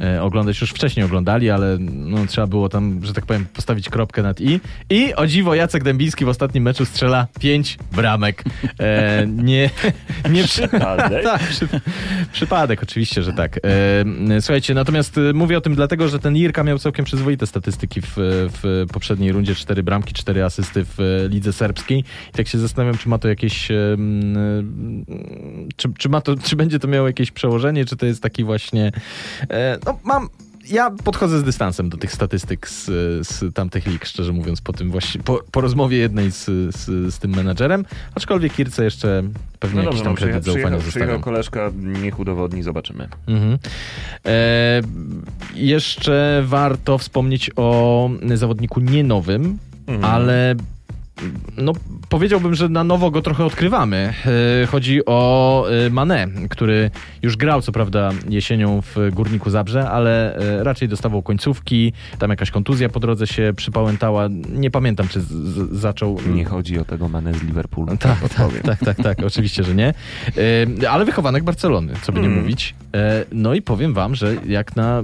e, 0.00 0.22
oglądać. 0.22 0.60
Już 0.60 0.70
wcześniej 0.70 1.06
oglądali, 1.06 1.50
ale 1.50 1.76
no, 1.80 2.26
trzeba 2.26 2.46
było 2.46 2.68
tam, 2.68 3.00
że 3.02 3.14
tak 3.14 3.26
powiem, 3.26 3.46
postawić 3.54 3.88
kropkę 3.88 4.22
nad 4.22 4.40
i. 4.40 4.60
I 4.90 5.14
o 5.14 5.26
dziwo 5.26 5.54
Jacek 5.54 5.84
Dębiński 5.84 6.24
w 6.24 6.28
ostatnim 6.28 6.64
meczu 6.64 6.84
strzela 6.84 7.26
pięć 7.40 7.78
bramek. 7.92 8.44
E, 8.80 9.26
nie, 9.26 9.70
nie 10.30 10.44
Przypadek? 10.44 11.24
tak, 11.32 11.40
przy, 11.40 11.68
przypadek, 12.32 12.82
oczywiście, 12.82 13.22
że 13.22 13.32
tak. 13.32 13.60
E, 14.30 14.40
słuchajcie, 14.40 14.74
natomiast 14.74 15.18
e, 15.18 15.32
mówię 15.32 15.58
o 15.58 15.60
tym 15.60 15.74
dlatego, 15.74 16.08
że 16.08 16.18
ten 16.18 16.36
Jirka 16.36 16.64
miał 16.64 16.78
całkiem 16.78 17.04
przyzwoite 17.04 17.46
statystyki 17.46 18.00
w, 18.00 18.12
w 18.62 18.86
poprzedniej 18.92 19.32
rundzie. 19.32 19.54
Cztery 19.54 19.82
bramki, 19.82 20.14
cztery 20.14 20.44
asysty 20.44 20.84
w 20.84 21.26
lidze 21.30 21.52
serbskiej. 21.52 21.98
I 22.28 22.32
tak 22.36 22.48
się 22.48 22.58
zastanawiam, 22.58 22.98
czy 22.98 23.08
ma 23.08 23.18
to 23.18 23.28
jakieś... 23.28 23.68
czy, 25.76 25.88
czy, 25.98 26.08
ma 26.08 26.20
to, 26.20 26.36
czy 26.36 26.56
będzie 26.56 26.78
to 26.78 26.88
miało 26.88 27.06
jakieś 27.06 27.30
przełożenie, 27.30 27.84
czy 27.84 27.96
to 27.96 28.06
jest 28.06 28.22
taki 28.22 28.44
właśnie... 28.44 28.92
E, 29.50 29.78
no, 29.86 29.98
mam... 30.04 30.28
Ja 30.70 30.90
podchodzę 31.04 31.38
z 31.38 31.42
dystansem 31.44 31.88
do 31.88 31.96
tych 31.96 32.12
statystyk 32.12 32.68
z, 32.68 32.84
z 33.28 33.54
tamtych 33.54 33.86
lig, 33.86 34.04
szczerze 34.04 34.32
mówiąc, 34.32 34.60
po 34.60 34.72
tym 34.72 34.90
właśnie, 34.90 35.22
po, 35.22 35.40
po 35.52 35.60
rozmowie 35.60 35.96
jednej 35.98 36.32
z, 36.32 36.44
z, 36.76 37.14
z 37.14 37.18
tym 37.18 37.30
menadżerem, 37.30 37.84
aczkolwiek 38.14 38.52
Kirce 38.54 38.84
jeszcze 38.84 39.22
pewnie 39.60 39.76
No 39.76 39.82
jakiś 39.82 40.00
dobrze, 40.00 40.04
tam 40.04 40.12
no, 40.12 40.16
kredyt 40.18 40.44
zaufania 40.44 40.64
przyjechał 40.78 40.84
zostawiam. 40.92 41.20
koleżka, 41.20 41.70
niech 42.02 42.18
udowodni, 42.18 42.62
zobaczymy. 42.62 43.08
Mhm. 43.28 43.58
E, 44.26 44.82
jeszcze 45.54 46.42
warto 46.46 46.98
wspomnieć 46.98 47.50
o 47.56 48.10
zawodniku 48.34 48.80
nie 48.80 49.04
nowym, 49.04 49.58
Mhm. 49.86 50.04
ale 50.04 50.54
no, 51.56 51.72
powiedziałbym, 52.08 52.54
że 52.54 52.68
na 52.68 52.84
nowo 52.84 53.10
go 53.10 53.22
trochę 53.22 53.44
odkrywamy. 53.44 54.12
E, 54.62 54.66
Chodzi 54.66 55.00
o 55.06 55.66
e, 55.86 55.90
Mane, 55.90 56.26
który 56.50 56.90
już 57.22 57.36
grał, 57.36 57.62
co 57.62 57.72
prawda, 57.72 58.10
jesienią 58.28 58.82
w 58.82 58.96
Górniku 59.12 59.50
Zabrze, 59.50 59.90
ale 59.90 60.36
e, 60.36 60.64
raczej 60.64 60.88
dostawał 60.88 61.22
końcówki, 61.22 61.92
tam 62.18 62.30
jakaś 62.30 62.50
kontuzja 62.50 62.88
po 62.88 63.00
drodze 63.00 63.26
się 63.26 63.52
przypałętała. 63.56 64.28
Nie 64.52 64.70
pamiętam, 64.70 65.08
czy 65.08 65.20
zaczął... 65.72 66.18
Nie 66.34 66.44
chodzi 66.44 66.78
o 66.78 66.84
tego 66.84 67.08
manę 67.08 67.34
z 67.34 67.42
Liverpoolu. 67.42 67.96
Tak, 67.96 68.18
tak, 68.28 68.62
tak, 68.64 68.78
tak, 68.84 68.96
tak, 68.96 69.18
oczywiście, 69.26 69.64
że 69.64 69.74
nie. 69.74 69.94
E, 70.82 70.90
Ale 70.90 71.04
wychowanek 71.04 71.44
Barcelony, 71.44 71.92
co 72.02 72.12
by 72.12 72.20
nie 72.20 72.26
Mm. 72.26 72.40
mówić. 72.40 72.74
E, 72.94 73.24
No 73.32 73.54
i 73.54 73.62
powiem 73.62 73.94
wam, 73.94 74.14
że 74.14 74.34
jak 74.46 74.76
na 74.76 74.98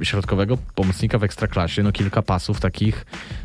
e, 0.00 0.04
środkowego 0.04 0.58
pomocnika 0.74 1.18
w 1.18 1.24
Ekstraklasie, 1.24 1.82
no 1.82 1.92
kilka 1.92 2.22
pasów 2.22 2.60
takich 2.60 3.06
e, 3.12 3.43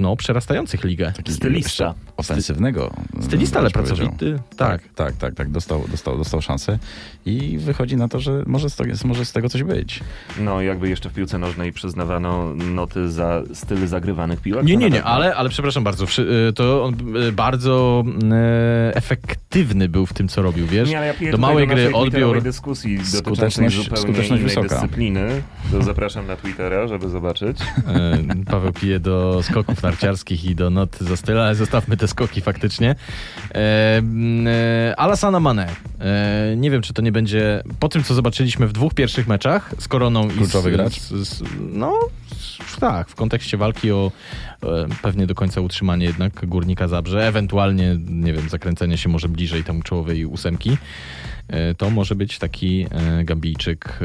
no 0.00 0.16
przerastających 0.16 0.84
ligę. 0.84 1.12
Taki 1.16 1.32
Stylista. 1.32 1.94
Ofensywnego. 2.16 2.94
Stylista, 3.20 3.58
ale 3.58 3.70
pracowity. 3.70 4.38
Tak, 4.56 4.82
Tak. 4.82 4.94
tak, 4.94 5.16
tak, 5.16 5.34
tak. 5.34 5.50
Dostał, 5.50 5.84
dostał, 5.88 6.18
dostał 6.18 6.42
szansę 6.42 6.78
i 7.26 7.58
wychodzi 7.58 7.96
na 7.96 8.08
to, 8.08 8.20
że 8.20 8.42
może 8.46 8.70
z, 8.70 8.76
tego, 8.76 8.94
może 9.04 9.24
z 9.24 9.32
tego 9.32 9.48
coś 9.48 9.62
być. 9.62 10.00
No, 10.40 10.60
jakby 10.62 10.88
jeszcze 10.88 11.08
w 11.10 11.12
piłce 11.14 11.38
nożnej 11.38 11.72
przyznawano 11.72 12.54
noty 12.54 13.10
za 13.10 13.42
styl 13.54 13.86
zagrywanych 13.86 14.40
piłek. 14.40 14.64
Nie, 14.64 14.74
to 14.74 14.80
nie, 14.80 14.90
nie, 14.90 15.04
ale, 15.04 15.34
ale 15.34 15.48
przepraszam 15.48 15.84
bardzo, 15.84 16.04
e, 16.48 16.52
to 16.52 16.84
on 16.84 16.94
e, 17.28 17.32
bardzo 17.32 18.04
e, 18.32 18.96
efektywny 18.96 19.88
był 19.88 20.06
w 20.06 20.12
tym, 20.12 20.28
co 20.28 20.42
robił, 20.42 20.66
wiesz? 20.66 20.88
Nie, 20.90 20.98
ale 20.98 21.14
ja 21.20 21.32
do 21.32 21.38
małej 21.38 21.66
naszej 21.68 21.84
gry 21.84 21.94
odbiór. 21.96 22.42
dyskusji 22.42 22.98
dotyczącej 22.98 23.20
Skuteczność- 23.22 23.76
zupełnie 23.76 24.02
skuteczność 24.02 24.30
innej 24.30 24.42
wysoka. 24.42 24.68
dyscypliny. 24.68 25.42
To 25.72 25.82
zapraszam 25.82 26.26
na 26.26 26.36
Twittera, 26.36 26.86
żeby 26.88 27.08
zobaczyć. 27.08 27.58
E, 27.86 28.18
Paweł 28.50 28.72
pije 28.72 29.00
do 29.00 29.40
skoków 29.42 29.82
narciarskich 29.82 30.44
i 30.44 30.54
do 30.54 30.70
not 30.70 30.98
za 31.00 31.16
styl, 31.16 31.40
ale 31.40 31.54
zostawmy 31.54 31.96
te 31.96 32.08
skoki 32.08 32.40
faktycznie. 32.40 32.94
E, 33.54 34.02
e, 34.46 34.94
Alassana 34.96 35.40
Mane. 35.40 35.68
E, 36.00 36.54
nie 36.56 36.70
wiem, 36.70 36.82
czy 36.82 36.92
to 36.92 37.02
nie 37.02 37.11
będzie 37.12 37.62
po 37.80 37.88
tym, 37.88 38.04
co 38.04 38.14
zobaczyliśmy 38.14 38.66
w 38.66 38.72
dwóch 38.72 38.94
pierwszych 38.94 39.28
meczach 39.28 39.74
z 39.78 39.88
Koroną 39.88 40.30
i 40.30 40.32
Kluczowy 40.32 40.70
z, 40.70 40.72
gracz? 40.72 41.00
Z, 41.00 41.28
z, 41.28 41.42
no, 41.72 41.98
tak, 42.80 43.08
w 43.08 43.14
kontekście 43.14 43.56
walki 43.56 43.92
o 43.92 44.12
e, 44.62 44.86
pewnie 45.02 45.26
do 45.26 45.34
końca 45.34 45.60
utrzymanie 45.60 46.06
jednak 46.06 46.46
Górnika 46.46 46.88
Zabrze, 46.88 47.28
ewentualnie, 47.28 47.98
nie 48.08 48.32
wiem, 48.32 48.48
zakręcenie 48.48 48.98
się 48.98 49.08
może 49.08 49.28
bliżej 49.28 49.64
tam 49.64 49.82
czołowej 49.82 50.26
ósemki. 50.26 50.78
E, 51.48 51.74
To 51.74 51.90
może 51.90 52.14
być 52.14 52.38
taki 52.38 52.86
e, 52.90 53.24
Gambijczyk 53.24 53.98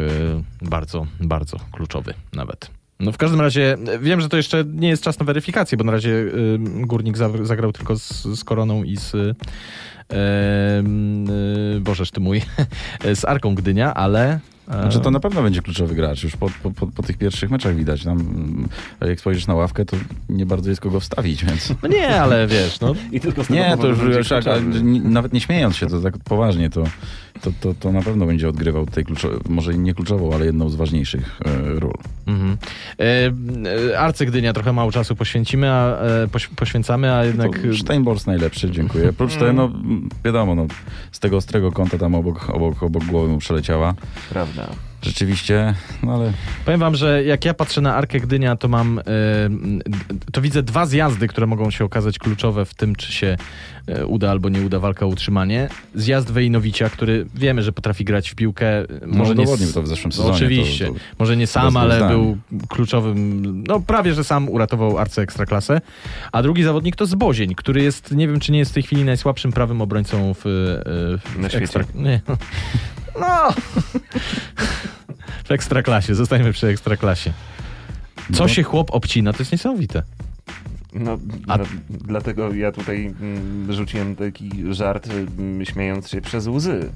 e, 0.62 0.68
bardzo, 0.70 1.08
bardzo 1.20 1.58
kluczowy 1.72 2.14
nawet. 2.34 2.77
No 3.00 3.12
w 3.12 3.18
każdym 3.18 3.42
razie 3.42 3.78
e, 3.88 4.00
wiem, 4.00 4.22
że 4.22 4.30
to 4.30 4.38
jeszcze 4.38 4.64
nie 4.74 4.90
jest 4.90 5.04
czas 5.04 5.20
na 5.20 5.26
weryfikację, 5.26 5.78
bo 5.78 5.84
na 5.84 5.92
razie 5.92 6.10
y, 6.10 6.60
Górnik 6.60 7.18
za- 7.18 7.46
zagrał 7.46 7.72
tylko 7.72 8.00
z, 8.00 8.24
z 8.24 8.44
Koroną 8.44 8.84
i 8.84 8.98
z 8.98 9.14
y, 9.14 9.36
y, 10.16 11.80
Bożeż 11.82 12.12
ty 12.12 12.20
mój, 12.20 12.42
z 13.16 13.26
Arką 13.26 13.56
Gdynia, 13.56 13.94
ale 13.94 14.40
Znaczy 14.68 15.00
to 15.00 15.12
na 15.12 15.20
pewno 15.20 15.44
będzie 15.44 15.62
kluczowy 15.62 15.96
gracz. 15.96 16.24
Już 16.24 16.36
po, 16.36 16.50
po, 16.64 16.72
po, 16.72 16.88
po 16.88 17.04
tych 17.04 17.18
pierwszych 17.18 17.52
meczach 17.52 17.76
widać. 17.76 18.04
Tam, 18.04 18.68
jak 19.02 19.20
spojrzysz 19.20 19.48
na 19.48 19.56
ławkę, 19.56 19.86
to 19.86 19.98
nie 20.30 20.46
bardzo 20.46 20.70
jest 20.70 20.82
kogo 20.82 21.00
wstawić, 21.00 21.46
więc... 21.46 21.74
No 21.84 21.90
nie, 21.90 22.22
ale 22.22 22.48
wiesz, 22.48 22.80
no 22.80 22.94
I 23.12 23.20
tylko 23.20 23.44
z 23.44 23.48
tego 23.48 23.60
Nie, 23.60 23.78
to 23.78 23.88
już, 23.88 24.00
już 24.18 24.30
tak, 24.30 24.46
nawet 25.04 25.34
nie 25.34 25.42
śmiejąc 25.42 25.76
się, 25.76 25.88
to 25.88 26.02
tak 26.02 26.18
poważnie, 26.18 26.70
to, 26.70 26.84
to, 27.42 27.52
to, 27.62 27.74
to 27.74 27.92
na 27.92 28.02
pewno 28.02 28.26
będzie 28.26 28.50
odgrywał 28.50 28.86
tutaj 28.86 29.04
kluczową, 29.04 29.40
może 29.50 29.74
nie 29.74 29.94
kluczową, 29.94 30.34
ale 30.34 30.46
jedną 30.46 30.70
z 30.70 30.76
ważniejszych 30.76 31.40
e, 31.46 31.80
ról. 31.80 31.94
Mhm. 32.28 32.58
E, 34.46 34.54
trochę 34.54 34.74
mało 34.74 34.92
czasu 34.92 35.16
poświęcimy, 35.16 35.72
a, 35.72 36.00
e, 36.00 36.28
poś, 36.28 36.48
poświęcamy, 36.48 37.14
a 37.14 37.26
jednak... 37.26 37.60
To 37.60 37.78
Steinbors 37.78 38.26
najlepszy, 38.26 38.72
dziękuję. 38.72 39.14
Prócz 39.14 39.36
tego, 39.36 39.54
no 39.54 39.72
wiadomo, 40.26 40.56
no, 40.56 40.68
z 41.12 41.20
tego 41.20 41.38
ostrego 41.38 41.72
kąta 41.72 41.98
tam 41.98 42.16
obok, 42.16 42.50
obok, 42.50 42.84
obok 42.84 43.04
głowy 43.04 43.30
mu 43.30 43.38
przeleciała. 43.38 43.94
Prawda. 44.30 44.87
Rzeczywiście, 45.02 45.74
no 46.04 46.14
ale 46.14 46.34
Powiem 46.66 46.80
wam, 46.80 46.96
że 46.96 47.24
jak 47.24 47.46
ja 47.46 47.54
patrzę 47.54 47.82
na 47.82 47.96
Arkę 47.96 48.20
Gdynia, 48.20 48.56
to 48.56 48.68
mam, 48.68 49.00
e, 49.00 49.04
to 50.32 50.42
widzę 50.42 50.64
dwa 50.64 50.86
zjazdy, 50.86 51.28
które 51.28 51.48
mogą 51.48 51.72
się 51.72 51.86
okazać 51.86 52.20
kluczowe 52.20 52.66
w 52.66 52.74
tym, 52.74 52.96
czy 52.96 53.14
się 53.14 53.38
e, 53.88 54.06
uda 54.06 54.32
albo 54.32 54.50
nie 54.50 54.62
uda 54.62 54.80
walka 54.80 55.06
o 55.06 55.10
utrzymanie. 55.10 55.70
Zjazd 55.96 56.32
Wejnowicia, 56.32 56.90
który 56.90 57.26
wiemy, 57.36 57.64
że 57.64 57.72
potrafi 57.72 58.06
grać 58.06 58.30
w 58.30 58.36
piłkę. 58.36 58.68
Może 59.06 59.36
nie 59.36 59.42
udowodnił 59.42 59.68
s- 59.70 59.74
to 59.74 59.82
w 59.82 59.88
zeszłym 59.88 60.10
no, 60.10 60.16
sezonie, 60.16 60.36
Oczywiście. 60.36 60.86
to- 60.88 60.94
to- 60.94 61.00
Może 61.20 61.38
nie 61.38 61.48
sam, 61.48 61.78
ale 61.78 62.08
był 62.08 62.38
kluczowym, 62.70 63.64
no 63.68 63.80
prawie, 63.80 64.14
że 64.14 64.24
sam 64.24 64.50
uratował 64.50 64.98
Arce 64.98 65.22
Ekstraklasę. 65.22 65.82
A 66.32 66.44
drugi 66.44 66.64
zawodnik 66.64 66.96
to 66.96 67.06
Zbozień, 67.06 67.56
który 67.56 67.84
jest, 67.84 68.12
nie 68.12 68.28
wiem, 68.28 68.40
czy 68.40 68.52
nie 68.52 68.60
jest 68.60 68.72
w 68.72 68.74
tej 68.74 68.84
chwili 68.84 69.04
najsłabszym 69.04 69.52
prawym 69.52 69.82
obrońcą 69.82 70.34
w, 70.34 70.38
e, 70.38 71.30
w 71.30 71.40
Na 71.40 71.50
świecie. 71.50 71.64
Ekstra... 71.64 71.84
Nie. 71.96 72.22
No. 73.20 73.52
w 75.44 75.52
Ekstraklasie, 75.52 76.16
zostańmy 76.16 76.54
przy 76.54 76.68
Ekstraklasie. 76.68 77.34
Co 78.34 78.44
No. 78.44 78.48
się 78.50 78.64
chłop 78.64 78.92
obcina, 78.92 79.34
to 79.34 79.40
jest 79.40 79.52
niesamowite. 79.52 80.04
No, 80.94 81.18
A- 81.48 81.58
no, 81.58 81.64
dlatego 81.90 82.54
ja 82.54 82.72
tutaj 82.72 83.06
mm, 83.22 83.74
rzuciłem 83.74 84.16
taki 84.16 84.52
żart, 84.74 85.08
mm, 85.40 85.66
śmiejąc 85.66 86.10
się 86.10 86.22
przez 86.22 86.48
łzy. 86.48 86.90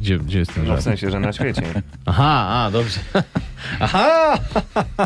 Gdzie, 0.00 0.18
gdzie 0.18 0.38
jest 0.38 0.54
ten 0.54 0.62
No 0.62 0.68
w 0.68 0.72
żart? 0.72 0.82
sensie, 0.82 1.10
że 1.10 1.20
na 1.20 1.32
świecie. 1.32 1.62
Aha, 2.06 2.46
a, 2.48 2.70
dobrze. 2.70 3.00
Aha! 3.80 4.38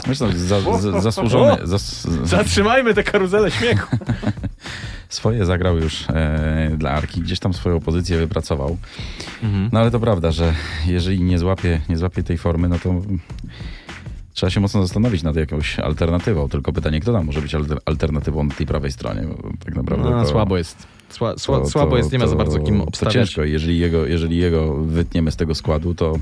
Zresztą 0.07 0.33
za, 0.37 0.61
za, 0.81 1.01
zasłużony, 1.01 1.67
zas, 1.67 2.07
Zatrzymajmy 2.25 2.95
tę 2.95 3.03
karuzelę 3.03 3.51
śmiechu. 3.51 3.97
Swoje 5.09 5.45
zagrał 5.47 5.79
już 5.79 6.07
e, 6.11 6.71
dla 6.79 6.91
Arki, 6.91 7.21
gdzieś 7.21 7.39
tam 7.39 7.55
swoją 7.55 7.81
pozycję 7.81 8.19
wypracował. 8.19 8.77
Mhm. 9.43 9.71
No 9.73 9.81
ale 9.81 9.91
to 9.91 10.01
prawda, 10.01 10.31
że 10.31 10.55
jeżeli 10.87 11.21
nie 11.21 11.39
złapie, 11.39 11.81
nie 11.89 11.97
złapie 11.97 12.23
tej 12.23 12.39
formy, 12.39 12.69
no 12.69 12.79
to 12.79 12.95
trzeba 14.33 14.51
się 14.51 14.61
mocno 14.61 14.83
zastanowić 14.83 15.23
nad 15.23 15.37
jakąś 15.37 15.79
alternatywą. 15.79 16.49
Tylko 16.49 16.73
pytanie, 16.73 17.01
kto 17.01 17.13
tam 17.13 17.27
może 17.27 17.43
być 17.43 17.55
alter, 17.55 17.79
alternatywą 17.85 18.45
na 18.45 18.55
tej 18.55 18.67
prawej 18.67 18.93
stronie? 18.93 19.23
Tak 19.65 19.75
naprawdę 19.77 20.11
No, 20.11 20.23
to, 20.23 20.29
słabo 20.31 20.59
jest. 20.59 20.87
Sła, 21.09 21.39
sła, 21.39 21.59
to- 21.61 21.71
słabo 21.71 21.91
to- 21.91 21.97
jest, 21.97 22.13
nie 22.13 22.19
ma 22.19 22.27
za 22.27 22.33
to- 22.33 22.39
bardzo 22.39 22.59
kim 22.61 22.79
To 22.79 22.85
obstawiać. 22.85 23.15
ciężko. 23.15 23.45
Jeżeli 23.45 23.79
jego, 23.79 24.07
jeżeli 24.07 24.37
jego 24.37 24.75
wytniemy 24.75 25.31
z 25.31 25.37
tego 25.37 25.55
składu, 25.55 25.95
to 25.95 26.19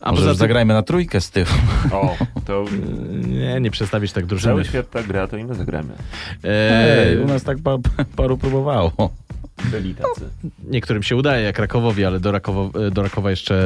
A 0.00 0.12
może 0.12 0.26
tym, 0.26 0.34
zagrajmy 0.34 0.74
na 0.74 0.82
trójkę 0.82 1.20
z 1.20 1.30
tyłu. 1.30 1.46
O, 1.92 2.16
to 2.44 2.64
nie, 3.28 3.60
nie 3.60 3.70
przestawisz 3.70 4.12
tak 4.12 4.26
drużyny. 4.26 4.52
cały 4.54 4.64
świat 4.64 4.90
tak 4.90 5.06
gra, 5.06 5.26
to 5.26 5.36
i 5.36 5.44
my 5.44 5.54
zagramy. 5.54 5.92
Eee, 6.44 6.50
Ej, 7.08 7.18
u 7.18 7.26
nas 7.26 7.42
tak 7.42 7.58
pa, 7.64 7.76
paru 8.16 8.38
próbowało. 8.38 8.92
Byli 9.64 9.94
tacy. 9.94 10.30
Niektórym 10.70 11.02
się 11.02 11.16
udaje, 11.16 11.44
jak 11.44 11.58
Rakowowi, 11.58 12.04
ale 12.04 12.20
do, 12.20 12.32
Rakowo, 12.32 12.70
do 12.90 13.02
Rakowa 13.02 13.30
jeszcze 13.30 13.64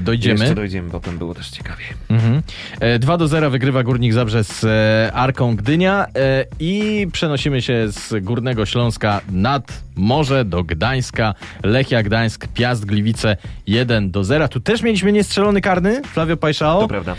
dojdziemy. 0.00 0.40
Jeszcze 0.40 0.54
dojdziemy, 0.54 0.90
potem 0.90 1.18
było 1.18 1.34
też 1.34 1.50
ciekawie. 1.50 1.84
Mhm. 2.08 2.42
E, 2.80 2.98
2 2.98 3.16
do 3.16 3.28
0 3.28 3.50
wygrywa 3.50 3.82
Górnik 3.82 4.12
Zabrze 4.12 4.44
z 4.44 4.64
e, 4.64 5.12
Arką 5.12 5.56
Gdynia 5.56 6.06
e, 6.16 6.44
i 6.60 7.06
przenosimy 7.12 7.62
się 7.62 7.88
z 7.88 8.24
Górnego 8.24 8.66
Śląska 8.66 9.20
nad 9.30 9.82
morze 9.96 10.44
do 10.44 10.64
Gdańska. 10.64 11.34
Lechia 11.62 12.02
Gdańsk, 12.02 12.46
Piast 12.48 12.84
Gliwice 12.84 13.36
1 13.66 14.10
do 14.10 14.24
0. 14.24 14.48
Tu 14.48 14.60
też 14.60 14.82
mieliśmy 14.82 15.12
niestrzelony 15.12 15.60
karny, 15.60 16.02
Flavio 16.02 16.36
To 16.36 16.40
Pajszao, 16.40 16.88
prawda. 16.88 17.16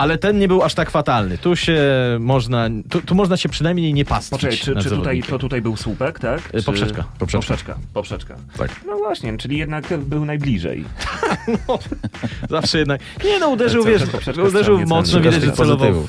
Ale 0.00 0.18
ten 0.18 0.38
nie 0.38 0.48
był 0.48 0.62
aż 0.62 0.74
tak 0.74 0.90
fatalny. 0.90 1.38
Tu 1.38 1.56
się 1.56 1.80
można, 2.20 2.68
tu, 2.90 3.02
tu 3.02 3.14
można 3.14 3.36
się 3.36 3.48
przynajmniej 3.48 3.94
nie 3.94 4.04
pastwić 4.04 4.40
Poczekaj, 4.40 4.58
czy, 4.58 4.76
czy 4.76 4.90
tutaj, 4.90 5.22
to 5.22 5.38
tutaj 5.38 5.62
był 5.62 5.76
słupek, 5.76 6.18
tak? 6.18 6.54
Y, 6.54 6.58
Czy... 6.58 6.62
poprzeczka. 6.62 7.04
Poprzeczka. 7.18 7.48
Poprzeczka. 7.48 7.76
Poprzeczka. 7.94 8.36
Tak. 8.58 8.70
No 8.86 8.96
właśnie, 8.96 9.38
czyli 9.38 9.58
jednak 9.58 9.98
był 9.98 10.24
najbliżej. 10.24 10.84
Zawsze 12.50 12.78
jednak. 12.78 13.00
Nie 13.24 13.38
no, 13.38 13.48
uderzył, 13.48 13.84
wiesz, 13.84 14.02
uderzył 14.48 14.86
mocno, 14.86 15.20
widać, 15.20 15.42
że 15.42 15.52
celował 15.52 15.92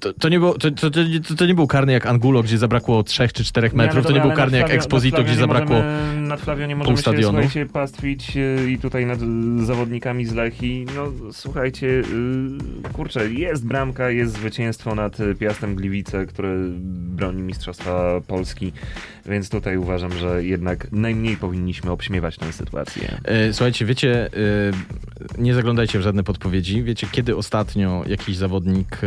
To, 0.00 0.12
to, 0.12 0.28
nie 0.28 0.38
było, 0.38 0.58
to, 0.58 0.70
to, 0.70 0.90
to, 1.36 1.46
nie 1.46 1.54
był 1.54 1.66
karny 1.66 1.92
jak 1.92 2.06
Angulo, 2.06 2.42
gdzie 2.42 2.58
zabrakło 2.58 3.02
3 3.02 3.28
czy 3.28 3.44
4 3.44 3.70
metrów, 3.74 4.04
no 4.04 4.10
to 4.10 4.12
nie 4.12 4.20
był 4.20 4.32
karny 4.32 4.58
jak 4.58 4.70
Exposito, 4.70 5.16
gdzie 5.16 5.34
Flavio 5.34 5.34
nie 5.34 5.40
zabrakło... 5.40 5.76
Możemy, 5.76 6.20
nad 6.28 6.40
Flavio 6.40 6.66
nie 6.66 6.76
możemy 6.76 6.96
się, 6.96 7.22
słuchajcie, 7.22 7.66
pastwić 7.66 8.36
y, 8.36 8.70
i 8.70 8.78
tutaj 8.78 9.06
nad 9.06 9.18
y, 9.22 9.64
zawodnikami 9.64 10.26
z 10.26 10.34
Lechii. 10.34 10.86
No 10.96 11.32
słuchajcie, 11.32 12.02
kurczę, 12.92 13.32
jest 13.32 13.66
bramka, 13.66 14.10
jest 14.10 14.32
zwycięstwo 14.32 14.94
nad 14.94 15.18
Piastem 15.38 15.74
Gliwice, 15.74 16.26
które 16.26 16.54
broni 16.90 17.42
Mistrzostwa 17.42 18.20
Polski, 18.26 18.72
więc 19.26 19.50
tutaj 19.50 19.76
uważam, 19.76 20.12
że 20.12 20.44
jednak 20.44 20.92
najmniej 20.92 21.36
powinniśmy 21.36 21.90
obśmiewać 21.90 22.36
tę 22.38 22.52
sytuację. 22.52 23.18
E, 23.24 23.52
Słuchajcie, 23.52 23.84
wiecie, 23.84 24.26
e, 24.26 25.38
nie 25.38 25.54
zaglądajcie 25.54 25.98
w 25.98 26.02
żadne 26.02 26.22
podpowiedzi. 26.22 26.82
Wiecie, 26.82 27.06
kiedy 27.12 27.36
ostatnio 27.36 28.04
jakiś 28.06 28.36
zawodnik 28.36 28.98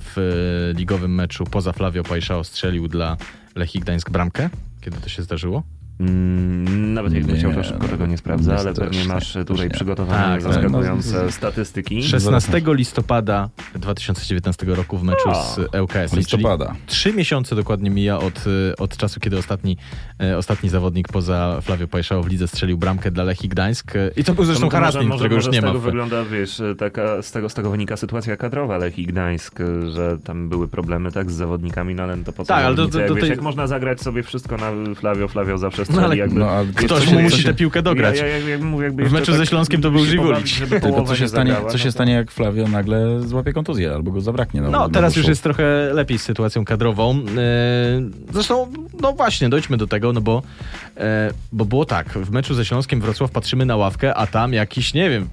w 0.00 0.72
ligowym 0.76 1.14
meczu 1.14 1.44
poza 1.44 1.72
Flavio 1.72 2.02
Pajszao 2.02 2.44
strzelił 2.44 2.88
dla 2.88 3.16
Lechii 3.54 3.80
Gdańsk 3.80 4.10
bramkę? 4.10 4.50
Kiedy 4.80 4.96
to 4.96 5.08
się 5.08 5.22
zdarzyło? 5.22 5.62
Mm, 6.00 6.94
nawet 6.94 7.12
jakbym 7.12 7.32
Nie, 7.32 7.38
chciał, 7.38 7.52
to 7.54 7.64
szybko 7.64 7.88
tego 7.88 8.06
nie 8.06 8.18
sprawdzę, 8.18 8.56
ale 8.56 8.74
pewnie 8.74 9.04
masz 9.04 9.34
nie, 9.34 9.44
tutaj 9.44 9.70
przygotowane 9.70 10.18
Tak, 10.24 10.42
zaskakujące 10.42 11.22
no, 11.24 11.30
statystyki. 11.30 12.02
16 12.02 12.62
listopada 12.66 13.48
2019 13.74 14.66
roku 14.66 14.98
w 14.98 15.02
meczu 15.02 15.28
O, 15.30 15.44
z 15.44 15.58
ŁKS. 15.82 16.12
Listopada. 16.16 16.74
Trzy 16.86 17.12
miesiące 17.12 17.56
dokładnie 17.56 17.90
mija 17.90 18.18
od, 18.18 18.46
y, 18.46 18.76
od 18.78 18.96
czasu, 18.96 19.20
kiedy 19.20 19.38
ostatni, 19.38 19.76
e, 20.22 20.38
ostatni 20.38 20.68
zawodnik 20.68 21.08
poza 21.08 21.58
Flavio 21.62 21.88
Pajszao 21.88 22.22
w 22.22 22.28
lidze 22.28 22.48
strzelił 22.48 22.78
bramkę 22.78 23.10
dla 23.10 23.24
Lechii 23.24 23.48
Gdańsk. 23.48 23.96
E, 23.96 24.10
I 24.16 24.24
to 24.24 24.34
był 24.34 24.44
zresztą 24.44 24.68
może- 24.80 25.04
którego 25.14 25.34
już 25.36 25.46
nie 25.46 25.60
z 25.60 25.62
ma. 25.62 25.68
tego 25.68 25.80
w- 25.80 25.82
wygląda, 25.84 26.24
wiesz, 26.24 26.62
taka, 26.78 27.22
z, 27.22 27.32
tego, 27.32 27.48
z 27.48 27.54
tego 27.54 27.70
wynika 27.70 27.96
sytuacja 27.96 28.36
kadrowa 28.36 28.78
Lechii 28.78 29.06
Gdańsk, 29.06 29.58
że 29.94 30.18
tam 30.24 30.48
były 30.48 30.68
problemy 30.68 31.12
tak 31.12 31.30
z 31.30 31.34
zawodnikami, 31.34 31.94
no 31.94 32.02
ale 32.02 32.16
to 32.16 32.32
po 32.32 32.44
co 32.44 32.48
Tak, 32.54 32.64
ale 32.64 32.76
to- 32.76 32.82
zawodnicy? 32.82 32.92
to- 32.92 33.00
jak, 33.00 33.08
to- 33.08 33.14
wiesz, 33.14 33.28
jak 33.28 33.40
można 33.42 33.66
zagrać 33.66 34.00
sobie 34.00 34.22
wszystko 34.22 34.56
na 34.56 34.94
Flavio, 34.94 35.28
Flavio 35.28 35.58
zawsze 35.58 35.83
strzeli, 35.84 36.00
No, 36.00 36.06
ale- 36.06 36.16
jakby... 36.16 36.40
No, 36.40 36.50
Ktoś 36.74 37.12
mu 37.12 37.20
musi 37.22 37.38
się- 37.42 37.48
tę 37.48 37.54
piłkę 37.54 37.82
dograć. 37.82 38.18
Ja, 38.18 38.26
ja, 38.26 38.38
ja, 38.48 38.58
mówię, 38.58 38.84
jakby 38.84 39.04
W 39.08 39.12
meczu 39.12 39.32
ze 39.32 39.46
Śląskiem 39.46 39.82
to 39.82 39.90
był 39.90 40.04
Żywulić. 40.04 40.60
Tylko 40.82 41.02
co 41.04 41.16
się 41.16 41.22
nie 41.22 41.28
stanie, 41.28 41.50
zagrała, 41.52 41.70
co 41.72 41.78
się 41.78 41.84
no 41.84 41.88
to- 41.88 41.92
stanie 41.92 42.12
jak 42.12 42.30
Flavio 42.30 42.68
nagle 42.68 43.20
złapie 43.20 43.52
kontuzję 43.52 43.92
albo 43.92 44.10
go 44.10 44.20
zabraknie. 44.20 44.60
No, 44.60 44.70
No, 44.70 44.88
teraz 44.88 45.16
już 45.16 45.26
jest 45.28 45.42
trochę 45.42 45.90
lepiej 45.92 46.18
z 46.18 46.22
sytuacją 46.22 46.64
kadrową. 46.64 47.14
E, 47.38 48.32
Zresztą, 48.32 48.66
no 49.00 49.12
właśnie, 49.12 49.48
dojdźmy 49.48 49.76
do 49.76 49.86
tego, 49.86 50.12
no 50.12 50.20
bo, 50.20 50.42
e, 50.96 51.30
bo 51.52 51.64
było 51.64 51.84
tak, 51.84 52.08
w 52.08 52.30
meczu 52.30 52.54
ze 52.54 52.64
Śląskiem 52.64 53.00
Wrocław 53.00 53.30
patrzymy 53.30 53.66
na 53.66 53.76
ławkę, 53.76 54.14
a 54.14 54.26
tam 54.26 54.52
jakiś, 54.52 54.94
nie 54.94 55.10
wiem, 55.10 55.28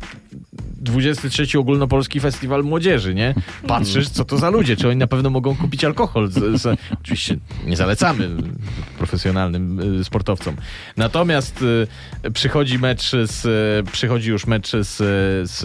23 0.81 1.59
ogólnopolski 1.59 2.19
festiwal 2.19 2.63
młodzieży, 2.63 3.15
nie? 3.15 3.33
Patrzysz, 3.67 4.09
co 4.09 4.25
to 4.25 4.37
za 4.37 4.49
ludzie, 4.49 4.75
czy 4.75 4.89
oni 4.89 4.97
na 4.97 5.07
pewno 5.07 5.29
mogą 5.29 5.55
kupić 5.55 5.83
alkohol. 5.83 6.29
Z, 6.29 6.61
z, 6.61 6.79
oczywiście 7.01 7.37
nie 7.65 7.77
zalecamy 7.77 8.29
profesjonalnym 8.97 9.79
y, 9.99 10.03
sportowcom. 10.03 10.55
Natomiast 10.97 11.61
y, 12.25 12.31
przychodzi 12.31 12.79
mecz 12.79 13.11
z, 13.23 13.45
przychodzi 13.89 14.29
już 14.29 14.47
mecz 14.47 14.71
z, 14.71 14.97
z, 15.49 15.59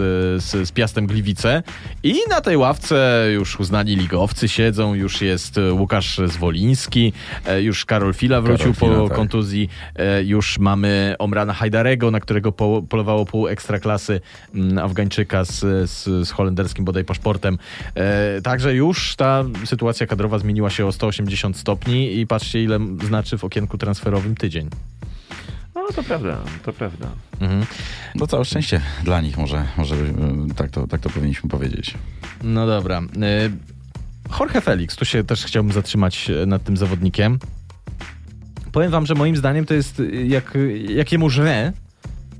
z, 0.44 0.68
z 0.68 0.72
Piastem 0.72 1.06
Gliwice 1.06 1.62
i 2.02 2.14
na 2.30 2.40
tej 2.40 2.56
ławce 2.56 3.26
już 3.34 3.60
uznani 3.60 3.96
ligowcy 3.96 4.48
siedzą, 4.48 4.94
już 4.94 5.20
jest 5.22 5.60
Łukasz 5.72 6.20
Zwoliński, 6.26 7.12
e, 7.46 7.62
już 7.62 7.84
Karol 7.84 8.14
Fila 8.14 8.40
wrócił 8.40 8.74
Karol 8.74 8.90
Fila, 8.90 9.02
po 9.02 9.08
tak. 9.08 9.16
kontuzji, 9.16 9.68
e, 9.96 10.24
już 10.24 10.58
mamy 10.58 11.14
Omrana 11.18 11.52
Hajdarego, 11.52 12.10
na 12.10 12.20
którego 12.20 12.52
po, 12.52 12.82
polowało 12.88 13.24
pół 13.24 13.48
ekstraklasy 13.48 14.20
mm, 14.54 14.78
Afgańczyka 15.06 15.44
z, 15.44 15.60
z, 15.90 16.28
z 16.28 16.30
holenderskim 16.30 16.84
bodaj 16.84 17.04
paszportem. 17.04 17.58
E, 17.94 18.42
także 18.42 18.74
już 18.74 19.16
ta 19.16 19.44
sytuacja 19.64 20.06
kadrowa 20.06 20.38
zmieniła 20.38 20.70
się 20.70 20.86
o 20.86 20.92
180 20.92 21.56
stopni 21.56 22.20
i 22.20 22.26
patrzcie 22.26 22.62
ile 22.62 22.78
znaczy 23.06 23.38
w 23.38 23.44
okienku 23.44 23.78
transferowym 23.78 24.34
tydzień. 24.34 24.68
No 25.74 25.82
to 25.94 26.02
prawda, 26.02 26.38
to 26.64 26.72
prawda. 26.72 27.06
Mhm. 27.40 27.66
To 28.18 28.26
całe 28.26 28.44
szczęście 28.44 28.80
dla 29.04 29.20
nich 29.20 29.38
może, 29.38 29.64
może 29.76 29.94
y, 29.94 30.08
tak, 30.56 30.70
to, 30.70 30.86
tak 30.86 31.00
to 31.00 31.10
powinniśmy 31.10 31.50
powiedzieć. 31.50 31.94
No 32.42 32.66
dobra. 32.66 33.02
E, 33.22 33.50
Jorge 34.40 34.60
Felix, 34.60 34.96
tu 34.96 35.04
się 35.04 35.24
też 35.24 35.44
chciałbym 35.44 35.72
zatrzymać 35.72 36.30
e, 36.30 36.46
nad 36.46 36.64
tym 36.64 36.76
zawodnikiem. 36.76 37.38
Powiem 38.72 38.90
wam, 38.90 39.06
że 39.06 39.14
moim 39.14 39.36
zdaniem 39.36 39.66
to 39.66 39.74
jest 39.74 40.00
e, 40.00 40.04
jak, 40.26 40.58
jak 40.88 41.12
jemu 41.12 41.30
żre, 41.30 41.72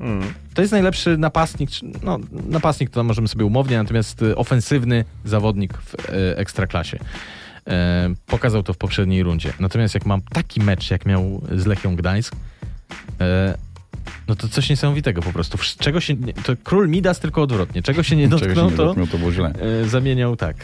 Mm. 0.00 0.34
To 0.54 0.62
jest 0.62 0.72
najlepszy 0.72 1.18
napastnik, 1.18 1.70
no 2.02 2.18
napastnik 2.48 2.90
to 2.90 3.04
możemy 3.04 3.28
sobie 3.28 3.44
umownie, 3.44 3.78
natomiast 3.78 4.22
y, 4.22 4.36
ofensywny 4.36 5.04
zawodnik 5.24 5.74
w 5.74 5.94
e, 5.94 6.38
ekstraklasie. 6.38 6.98
E, 7.68 8.14
pokazał 8.26 8.62
to 8.62 8.72
w 8.72 8.76
poprzedniej 8.76 9.22
rundzie. 9.22 9.52
Natomiast 9.60 9.94
jak 9.94 10.06
mam 10.06 10.22
taki 10.22 10.60
mecz, 10.60 10.90
jak 10.90 11.06
miał 11.06 11.42
z 11.56 11.66
Lechią 11.66 11.96
Gdańsk, 11.96 12.36
e, 13.20 13.58
no 14.28 14.36
to 14.36 14.48
coś 14.48 14.70
niesamowitego 14.70 15.22
po 15.22 15.32
prostu. 15.32 15.58
Czego 15.78 16.00
się, 16.00 16.16
to 16.44 16.52
król 16.64 16.88
Midas 16.88 17.20
tylko 17.20 17.42
odwrotnie. 17.42 17.82
Czego 17.82 18.02
się 18.02 18.16
nie 18.16 18.28
dotknął, 18.28 18.70
nie 18.70 18.76
to 18.76 18.84
dotknął, 18.84 19.06
to 19.06 19.18
było 19.18 19.32
źle. 19.32 19.52
e, 19.82 19.88
zamieniał 19.88 20.36
tak 20.36 20.56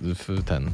w 0.00 0.44
ten. 0.44 0.70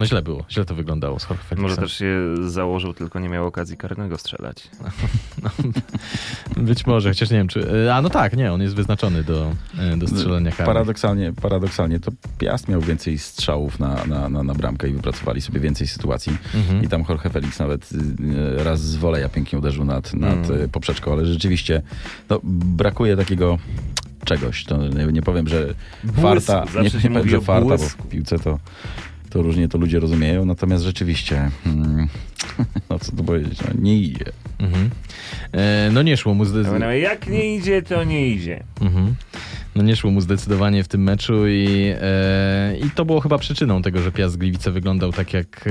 No 0.00 0.06
źle 0.06 0.22
było, 0.22 0.44
źle 0.50 0.64
to 0.64 0.74
wyglądało 0.74 1.18
z 1.18 1.22
Jorge 1.22 1.42
Felixem. 1.42 1.62
Może 1.62 1.76
też 1.76 1.98
się 1.98 2.34
założył, 2.48 2.94
tylko 2.94 3.20
nie 3.20 3.28
miał 3.28 3.46
okazji 3.46 3.76
karnego 3.76 4.18
strzelać. 4.18 4.70
Być 6.56 6.86
może, 6.86 7.08
chociaż 7.08 7.30
nie 7.30 7.36
wiem 7.36 7.48
czy... 7.48 7.86
e, 7.86 7.94
A 7.94 8.02
no 8.02 8.10
tak, 8.10 8.36
nie, 8.36 8.52
on 8.52 8.62
jest 8.62 8.74
wyznaczony 8.74 9.24
do, 9.24 9.52
e, 9.78 9.96
do 9.96 10.08
strzelania 10.08 10.50
karnych. 10.50 10.66
Paradoksalnie, 10.66 11.32
paradoksalnie 11.42 12.00
to 12.00 12.10
Piast 12.38 12.68
miał 12.68 12.80
więcej 12.80 13.18
strzałów 13.18 13.78
na, 13.78 14.04
na, 14.06 14.28
na, 14.28 14.42
na 14.42 14.54
bramkę 14.54 14.88
i 14.88 14.92
wypracowali 14.92 15.40
sobie 15.40 15.60
więcej 15.60 15.86
sytuacji. 15.86 16.36
Mhm. 16.54 16.84
I 16.84 16.88
tam 16.88 17.04
Jorge 17.08 17.30
Felix 17.30 17.58
nawet 17.58 17.92
y, 17.92 18.64
raz 18.64 18.80
z 18.80 18.96
woleja 18.96 19.28
pięknie 19.28 19.58
uderzył 19.58 19.84
nad, 19.84 20.14
nad 20.14 20.50
y, 20.50 20.68
poprzeczką, 20.68 21.12
ale 21.12 21.26
rzeczywiście 21.26 21.82
no, 22.30 22.40
brakuje 22.42 23.16
takiego 23.16 23.58
czegoś. 24.24 24.64
To 24.64 24.88
nie, 24.88 25.06
nie 25.06 25.22
powiem, 25.22 25.48
że 25.48 25.74
Błysku. 26.04 26.22
farta, 26.22 26.66
Zawsze 26.72 26.98
nie, 26.98 27.04
nie 27.04 27.10
powiem, 27.10 27.28
że 27.28 27.40
farta, 27.40 27.68
bo 27.68 27.78
w 27.78 27.96
piłce 27.96 28.38
to, 28.38 28.58
to 29.30 29.42
różnie 29.42 29.68
to 29.68 29.78
ludzie 29.78 30.00
rozumieją, 30.00 30.44
natomiast 30.44 30.84
rzeczywiście, 30.84 31.50
mm, 31.66 32.08
no 32.90 32.98
co 32.98 33.12
tu 33.16 33.24
powiedzieć, 33.24 33.58
no, 33.60 33.80
nie 33.82 33.96
idzie. 33.98 34.24
Mhm. 34.58 34.90
E, 35.52 35.90
no 35.92 36.02
nie 36.02 36.16
szło 36.16 36.34
mu 36.34 36.44
zdecydowanie. 36.44 36.84
no, 36.84 36.92
jak 36.92 37.26
nie 37.28 37.56
idzie, 37.56 37.82
to 37.82 38.04
nie 38.04 38.28
idzie. 38.28 38.62
Mhm. 38.80 39.14
No 39.74 39.82
nie 39.82 39.96
szło 39.96 40.10
mu 40.10 40.20
zdecydowanie 40.20 40.84
w 40.84 40.88
tym 40.88 41.02
meczu 41.02 41.48
i, 41.48 41.66
e, 42.00 42.76
i 42.86 42.90
to 42.90 43.04
było 43.04 43.20
chyba 43.20 43.38
przyczyną 43.38 43.82
tego, 43.82 44.02
że 44.02 44.12
Piast 44.12 44.36
Gliwice 44.36 44.70
wyglądał 44.70 45.12
tak 45.12 45.32
jak, 45.34 45.64
e, 45.66 45.70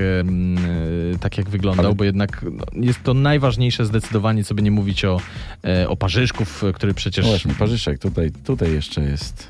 e, 1.14 1.18
tak 1.20 1.38
jak 1.38 1.50
wyglądał, 1.50 1.86
Ale- 1.86 1.96
bo 1.96 2.04
jednak 2.04 2.46
no, 2.52 2.66
jest 2.74 3.04
to 3.04 3.14
najważniejsze 3.14 3.86
zdecydowanie, 3.86 4.44
co 4.44 4.56
by 4.56 4.62
nie 4.62 4.72
mówić 4.72 5.06
o, 5.06 5.20
e, 5.64 5.90
o 5.90 5.96
Parzyszków, 5.98 6.64
e, 6.64 6.74
który 6.74 6.94
przecież... 6.94 7.26
No 7.26 7.32
właśnie, 7.32 7.54
Parzyszek, 7.54 8.00
tutaj, 8.00 8.32
tutaj 8.32 8.74
jeszcze 8.74 9.02
jest 9.02 9.48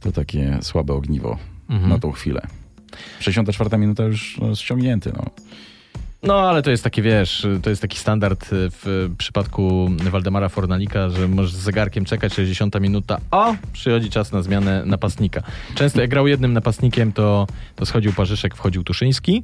to 0.00 0.12
takie 0.12 0.58
słabe 0.62 0.92
ogniwo 0.94 1.38
Mhm. 1.70 1.88
na 1.90 1.98
tą 1.98 2.12
chwilę. 2.12 2.40
64 3.20 3.78
minuta 3.78 4.04
już 4.04 4.38
no, 4.38 4.54
ściągnięty, 4.54 5.12
no. 5.16 5.30
No, 6.22 6.40
ale 6.40 6.62
to 6.62 6.70
jest 6.70 6.84
taki, 6.84 7.02
wiesz, 7.02 7.46
to 7.62 7.70
jest 7.70 7.82
taki 7.82 7.98
standard 7.98 8.44
e, 8.44 8.46
w 8.52 9.10
przypadku 9.18 9.90
Waldemara 10.10 10.48
Fornalika, 10.48 11.10
że 11.10 11.28
możesz 11.28 11.52
z 11.52 11.58
zegarkiem 11.58 12.04
czekać 12.04 12.34
60 12.34 12.80
minuta, 12.80 13.18
o, 13.30 13.54
przychodzi 13.72 14.10
czas 14.10 14.32
na 14.32 14.42
zmianę 14.42 14.82
napastnika. 14.86 15.42
Często 15.74 16.00
jak 16.00 16.10
grał 16.10 16.26
jednym 16.26 16.52
napastnikiem, 16.52 17.12
to, 17.12 17.46
to 17.76 17.86
schodził 17.86 18.12
Parzyszek, 18.12 18.54
wchodził 18.54 18.84
Tuszyński, 18.84 19.42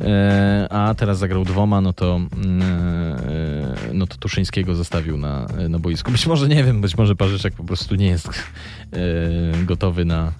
e, 0.00 0.66
a 0.70 0.94
teraz 0.94 1.18
zagrał 1.18 1.44
dwoma, 1.44 1.80
no 1.80 1.92
to, 1.92 2.16
mm, 2.16 2.62
e, 2.62 3.94
no 3.94 4.06
to 4.06 4.16
Tuszyńskiego 4.16 4.74
zostawił 4.74 5.16
na, 5.16 5.46
na 5.68 5.78
boisku. 5.78 6.12
Być 6.12 6.26
może, 6.26 6.48
nie 6.48 6.64
wiem, 6.64 6.80
być 6.80 6.96
może 6.96 7.16
Parzyszek 7.16 7.54
po 7.54 7.64
prostu 7.64 7.94
nie 7.94 8.06
jest 8.06 8.28
e, 8.28 9.64
gotowy 9.64 10.04
na 10.04 10.32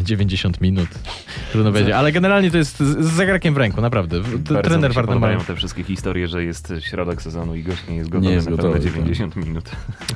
e, 0.00 0.04
90 0.04 0.60
minut. 0.60 0.88
Trudno 1.52 1.72
powiedzieć, 1.72 1.94
ale 1.94 2.12
generalnie 2.12 2.50
to 2.50 2.58
jest 2.58 2.78
z, 2.78 3.06
z 3.06 3.12
zegarkiem 3.12 3.54
w 3.54 3.56
ręku, 3.56 3.80
naprawdę. 3.80 4.20
Bardzo 4.20 4.62
Trener 4.62 4.91
się 4.92 4.96
Waldemar 4.96 5.20
podobają 5.20 5.40
te 5.46 5.56
wszystkie 5.56 5.84
historie, 5.84 6.28
że 6.28 6.44
jest 6.44 6.72
środek 6.80 7.22
sezonu 7.22 7.54
i 7.54 7.62
gość 7.62 7.88
nie 7.88 7.96
jest 7.96 8.10
gotowy 8.10 8.26
Nie 8.28 8.34
jest 8.34 8.46
na 8.46 8.56
gotowy, 8.56 8.68
pełne 8.72 8.84
tak. 8.84 8.94
90 8.94 9.36
minut. 9.36 9.70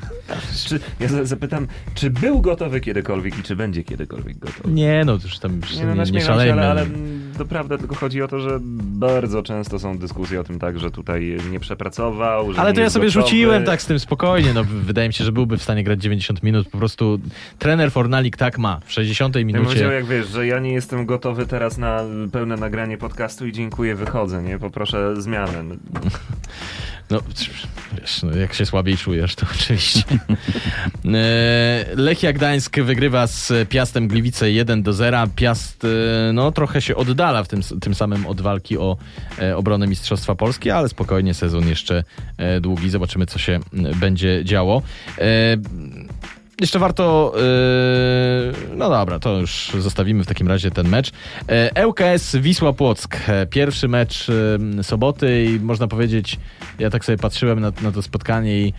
czy, 0.69 0.81
ja 1.01 1.09
za- 1.09 1.25
zapytam, 1.25 1.67
czy 1.95 2.11
był 2.11 2.41
gotowy 2.41 2.81
kiedykolwiek 2.81 3.39
i 3.39 3.43
czy 3.43 3.57
będzie 3.57 3.85
kiedykolwiek 3.85 4.39
gotowy? 4.39 4.71
Nie, 4.75 5.03
no 5.07 5.19
to 5.19 5.25
już 5.25 5.39
tam 5.39 5.57
już 5.57 5.77
Nie, 5.77 5.81
no, 5.83 5.87
nie, 5.87 5.93
nie 5.93 5.97
naśmiewam 5.97 6.21
się, 6.21 6.27
szalejmy. 6.27 6.53
ale, 6.67 6.71
ale 6.71 6.87
to 7.37 7.45
prawda, 7.45 7.79
tylko 7.79 7.95
chodzi 7.95 8.23
o 8.23 8.29
to, 8.29 8.41
że 8.41 8.59
bardzo 8.83 9.43
często 9.43 9.79
są 9.79 9.99
dyskusje 9.99 10.41
o 10.41 10.45
tym 10.45 10.59
tak, 10.59 10.79
że 10.79 10.91
tutaj 10.91 11.37
nie 11.51 11.61
przepracował, 11.61 12.53
że 12.53 12.61
Ale 12.61 12.71
nie 12.71 12.75
to 12.75 12.81
ja 12.81 12.91
sobie 12.91 13.07
gotowy. 13.07 13.23
rzuciłem 13.25 13.65
tak 13.65 13.83
z 13.83 13.87
tym 13.87 13.99
spokojnie. 13.99 14.55
No, 14.55 14.65
wydaje 14.65 15.09
mi 15.09 15.15
się, 15.15 15.25
że 15.25 15.33
byłby 15.33 15.59
w 15.59 15.63
stanie 15.63 15.85
grać 15.85 16.03
90 16.03 16.43
minut. 16.43 16.69
Po 16.69 16.79
prostu 16.79 17.19
trener 17.59 17.93
Fornalik 17.93 18.37
tak 18.37 18.59
ma. 18.59 18.81
W 18.87 18.93
60 18.93 19.37
Ja 19.37 19.43
bym 19.45 19.53
powiedział, 19.55 19.75
minucie. 19.75 19.95
jak 19.95 20.07
wiesz, 20.07 20.29
że 20.29 20.47
ja 20.47 20.59
nie 20.59 20.73
jestem 20.73 21.07
gotowy 21.07 21.47
teraz 21.47 21.79
na 21.79 22.01
pełne 22.33 22.57
nagranie 22.57 22.99
podcastu 22.99 23.47
i 23.47 23.53
dziękuję, 23.53 23.95
wychodzę, 23.95 24.43
nie? 24.43 24.59
Poproszę 24.59 25.23
zmianę. 25.23 25.65
No, 27.11 27.21
wiesz, 28.01 28.23
no, 28.23 28.37
jak 28.37 28.55
się 28.55 28.67
słabiej 28.67 28.97
czujesz, 28.97 29.35
to 29.35 29.47
oczywiście. 29.55 30.03
E, 31.05 31.85
Lechia 31.97 32.33
Gdańsk 32.33 32.81
wygrywa 32.81 33.27
z 33.27 33.53
Piastem 33.69 34.09
Gliwice 34.09 34.51
1 34.51 34.83
do 34.83 34.93
0. 34.93 35.27
Piast 35.37 35.85
e, 35.85 36.33
no, 36.33 36.53
trochę 36.53 36.83
się 36.83 36.97
oddala 36.97 37.45
w 37.45 37.49
tym, 37.49 37.61
tym 37.81 37.95
samym 37.95 38.27
od 38.27 38.41
walki 38.41 38.79
o 38.79 38.97
e, 39.39 39.57
obronę 39.57 39.87
Mistrzostwa 39.87 40.35
Polski, 40.35 40.71
ale 40.71 40.89
spokojnie 40.89 41.35
sezon 41.35 41.69
jeszcze 41.69 42.05
długi. 42.61 42.91
Zobaczymy, 42.91 43.27
co 43.27 43.39
się 43.39 43.61
będzie 43.97 44.45
działo. 44.45 44.83
Jeszcze 46.61 46.79
warto. 46.79 47.33
Yy, 47.37 48.77
no 48.77 48.91
dobra, 48.91 49.19
to 49.19 49.41
już 49.41 49.73
zostawimy 49.79 50.25
w 50.25 50.27
takim 50.27 50.49
razie 50.49 50.71
ten 50.71 50.89
mecz. 50.89 51.13
E, 51.49 51.87
ŁKS 51.87 52.37
Wisła 52.37 52.73
Płock. 52.73 53.17
E, 53.29 53.47
Pierwszy 53.47 53.89
mecz 53.89 54.27
e, 54.79 54.83
soboty 54.85 55.45
i 55.45 55.61
można 55.61 55.89
powiedzieć, 55.89 56.39
ja 56.79 56.91
tak 56.91 57.05
sobie 57.05 57.19
patrzyłem 57.19 57.61
na, 57.61 57.73
na 57.83 57.93
to 57.93 58.03
spotkanie 58.03 58.61
i 58.61 58.73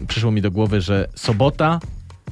e, 0.00 0.04
przyszło 0.08 0.30
mi 0.30 0.42
do 0.42 0.50
głowy, 0.50 0.80
że 0.80 1.08
sobota, 1.14 1.80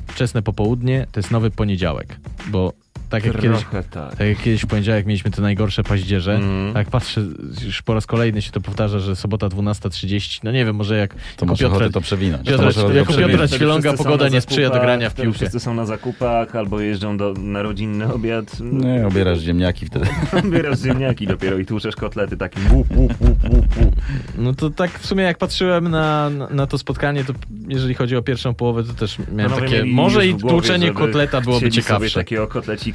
wczesne 0.07 0.43
popołudnie 0.43 1.07
to 1.12 1.21
jest 1.21 1.31
nowy 1.31 1.51
poniedziałek, 1.51 2.17
bo 2.47 2.73
tak 3.11 3.25
jak 3.25 3.40
kiedyś. 3.40 3.64
Tak. 3.90 4.16
Tak 4.16 4.29
jak 4.29 4.38
kiedyś 4.42 4.62
w 4.62 4.66
poniedziałek 4.66 5.07
mieliśmy 5.07 5.31
te 5.31 5.42
najgorsze 5.42 5.83
paździerze, 5.83 6.35
Mm. 6.35 6.75
tak 6.75 6.90
patrzę, 6.90 7.21
już 7.64 7.83
po 7.83 7.95
raz 7.95 8.07
kolejny 8.07 8.42
się 8.42 8.51
to 8.53 8.61
powtarza, 8.61 8.99
że 8.99 9.16
sobota 9.16 9.49
12.30, 9.49 10.40
no 10.45 10.53
nie 10.53 10.64
wiem, 10.64 10.77
może 10.77 10.97
jak 10.97 11.14
To 11.37 11.47
Piotra- 11.47 11.66
ochotę 11.66 11.90
to 11.90 12.01
przewinąć. 12.01 12.49
Piotra- 12.49 12.75
To 12.75 12.92
jako. 12.92 13.12
Piotra 13.12 13.47
są 13.83 13.97
pogoda 14.05 14.29
nie 14.29 14.40
sprzyja 14.40 14.71
do 14.71 14.81
grania 14.81 15.11
w 15.11 15.14
piłkę. 15.14 15.37
Wszyscy 15.38 15.61
są 15.61 15.75
na 15.75 15.87
zakupach 15.87 16.57
albo 16.57 16.81
jeżdżą 16.81 17.16
do, 17.16 17.33
na 17.38 17.62
rodzinny 17.62 18.12
obiad. 18.12 18.61
Nie, 18.61 19.07
obierasz 19.07 19.38
ziemniaki 19.40 19.87
wtedy. 19.87 20.07
Bierasz 20.53 20.79
ziemniaki 20.81 21.27
dopiero 21.27 21.59
i 21.59 21.66
tłuczesz 21.66 21.97
kotlety 21.97 22.37
takim 22.37 22.62
łup, 22.73 22.97
łup, 22.97 23.12
łup, 23.21 23.45
łup, 23.51 23.77
łup. 23.79 23.97
No 24.38 24.55
to 24.55 24.71
tak 24.71 24.99
w 24.99 25.07
sumie 25.07 25.25
jak 25.25 25.38
patrzyłem 25.38 25.88
na, 25.88 26.31
na, 26.31 26.49
na 26.49 26.66
to 26.66 26.79
spotkanie, 26.79 27.25
to 27.25 27.33
jeżeli 27.69 27.95
chodzi 27.95 28.16
o 28.16 28.23
pierwszą 28.23 28.55
połowę, 28.55 28.85
to 28.85 28.92
też 28.92 29.19
miałem 29.19 29.53
Panowie 29.53 29.79
takie, 29.79 29.85
może 29.92 30.27
i 30.27 30.35
tłuczenie 30.35 30.92
kotleta 30.92 31.40
byłoby 31.40 31.71
ciekawsze. 31.71 32.21
takiego 32.21 32.47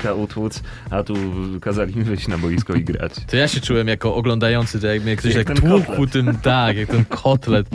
kotlecika 0.01 0.13
utłuc, 0.13 0.63
a 0.89 1.03
tu 1.03 1.13
kazali 1.61 1.95
mi 1.95 2.03
wyjść 2.03 2.27
na 2.27 2.37
boisko 2.37 2.73
i 2.73 2.83
grać. 2.83 3.11
To 3.27 3.37
ja 3.37 3.47
się 3.47 3.61
czułem 3.61 3.87
jako 3.87 4.15
oglądający, 4.15 4.79
to 4.79 4.87
jak 4.87 5.03
mnie 5.03 5.15
ktoś 5.15 5.35
Jak 5.35 5.47
ten 5.47 5.55
tłukł 5.57 6.07
tym, 6.07 6.37
tak, 6.41 6.77
jak 6.77 6.89
ten 6.89 7.05
kotlet. 7.05 7.67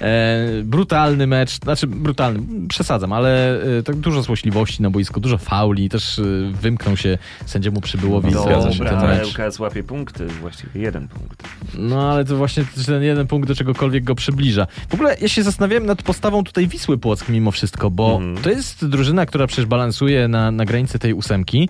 E, 0.00 0.38
brutalny 0.64 1.26
mecz, 1.26 1.50
znaczy 1.60 1.86
brutalny, 1.86 2.40
przesadzam, 2.68 3.12
ale 3.12 3.62
e, 3.78 3.82
tak 3.82 3.96
dużo 3.96 4.22
złośliwości 4.22 4.82
na 4.82 4.90
boisku, 4.90 5.20
dużo 5.20 5.38
fauli, 5.38 5.88
też 5.88 6.18
e, 6.18 6.22
wymknął 6.60 6.96
się 6.96 7.18
sędziemu 7.46 7.80
przybyłowi 7.80 8.30
zgadza 8.30 8.72
się, 8.72 8.78
Dobra, 8.78 9.00
ten 9.00 9.08
mecz. 9.18 9.38
ŁKS 9.38 9.58
łapie 9.58 9.82
punkty, 9.82 10.26
właściwie 10.26 10.80
jeden 10.80 11.08
punkt. 11.08 11.42
No 11.78 12.12
ale 12.12 12.24
to 12.24 12.36
właśnie 12.36 12.64
ten 12.86 13.02
jeden 13.02 13.26
punkt 13.26 13.48
do 13.48 13.54
czegokolwiek 13.54 14.04
go 14.04 14.14
przybliża. 14.14 14.66
W 14.88 14.94
ogóle 14.94 15.16
ja 15.20 15.28
się 15.28 15.42
zastanawiałem 15.42 15.86
nad 15.86 16.02
postawą 16.02 16.44
tutaj 16.44 16.68
Wisły 16.68 16.98
Płock 16.98 17.28
mimo 17.28 17.50
wszystko, 17.50 17.90
bo 17.90 18.14
Mhm. 18.16 18.36
to 18.44 18.50
jest 18.50 18.86
drużyna, 18.86 19.26
która 19.26 19.46
przecież 19.46 19.66
balansuje 19.66 20.28
na, 20.28 20.50
na 20.50 20.64
granicy 20.64 20.98
tej 20.98 21.14
ósemki 21.14 21.68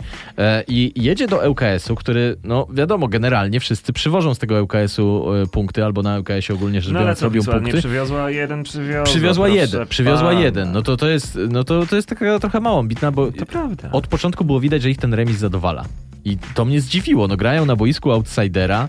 i 0.69 0.93
jedzie 0.97 1.27
do 1.27 1.51
ŁKS-u, 1.51 1.95
który, 1.95 2.37
no 2.45 2.67
wiadomo, 2.71 3.09
generalnie 3.09 3.61
wszyscy 3.61 3.93
przywożą 3.93 4.35
z 4.35 4.39
tego 4.39 4.63
ŁKS-u 4.63 5.33
e, 5.35 5.47
punkty, 5.47 5.85
albo 5.85 6.03
na 6.03 6.19
ŁKS-ie 6.19 6.55
ogólnie 6.57 6.81
rzecz 6.81 6.93
No 6.93 7.01
biorąc 7.01 7.19
co, 7.19 7.25
robią 7.27 7.43
punkty. 7.43 7.79
przywiozła 7.79 8.31
jeden, 8.31 8.63
przywiozła. 8.63 9.03
Przywiozła 9.05 9.47
proszę 9.47 9.61
jeden, 9.61 9.87
przywiozła 9.89 10.29
pana. 10.29 10.41
jeden. 10.41 10.73
No 10.73 10.83
to, 10.83 10.97
to 10.97 11.09
jest, 11.09 11.39
no 11.51 11.65
to, 11.65 11.87
to 11.87 11.97
jest 11.97 12.09
taka 12.09 12.39
trochę 12.39 12.61
mało 12.61 12.79
ambitna, 12.81 13.13
bo 13.13 13.33
To 13.33 13.47
prawda. 13.47 13.89
od 13.93 14.07
początku 14.07 14.45
było 14.45 14.61
widać, 14.61 14.83
że 14.83 14.91
ich 14.91 14.99
ten 14.99 15.15
remis 15.15 15.37
zadowala. 15.37 15.85
I 16.25 16.39
to 16.55 16.65
mnie 16.65 16.81
zdziwiło. 16.81 17.29
No 17.29 17.37
grają 17.37 17.67
na 17.67 17.77
boisku 17.77 18.13
outsidera. 18.13 18.89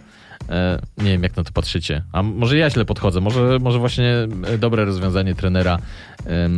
E, 0.50 0.80
nie 0.98 1.12
wiem, 1.12 1.24
jak 1.24 1.38
na 1.38 1.44
to 1.44 1.52
patrzycie. 1.52 2.04
A 2.12 2.24
może 2.24 2.58
ja 2.58 2.70
źle 2.70 2.86
podchodzę. 2.86 3.22
Może, 3.22 3.60
może 3.62 3.80
właśnie 3.80 4.28
e, 4.48 4.58
dobre 4.58 4.86
rozwiązanie 4.86 5.36
trenera 5.36 5.78
e, 6.26 6.50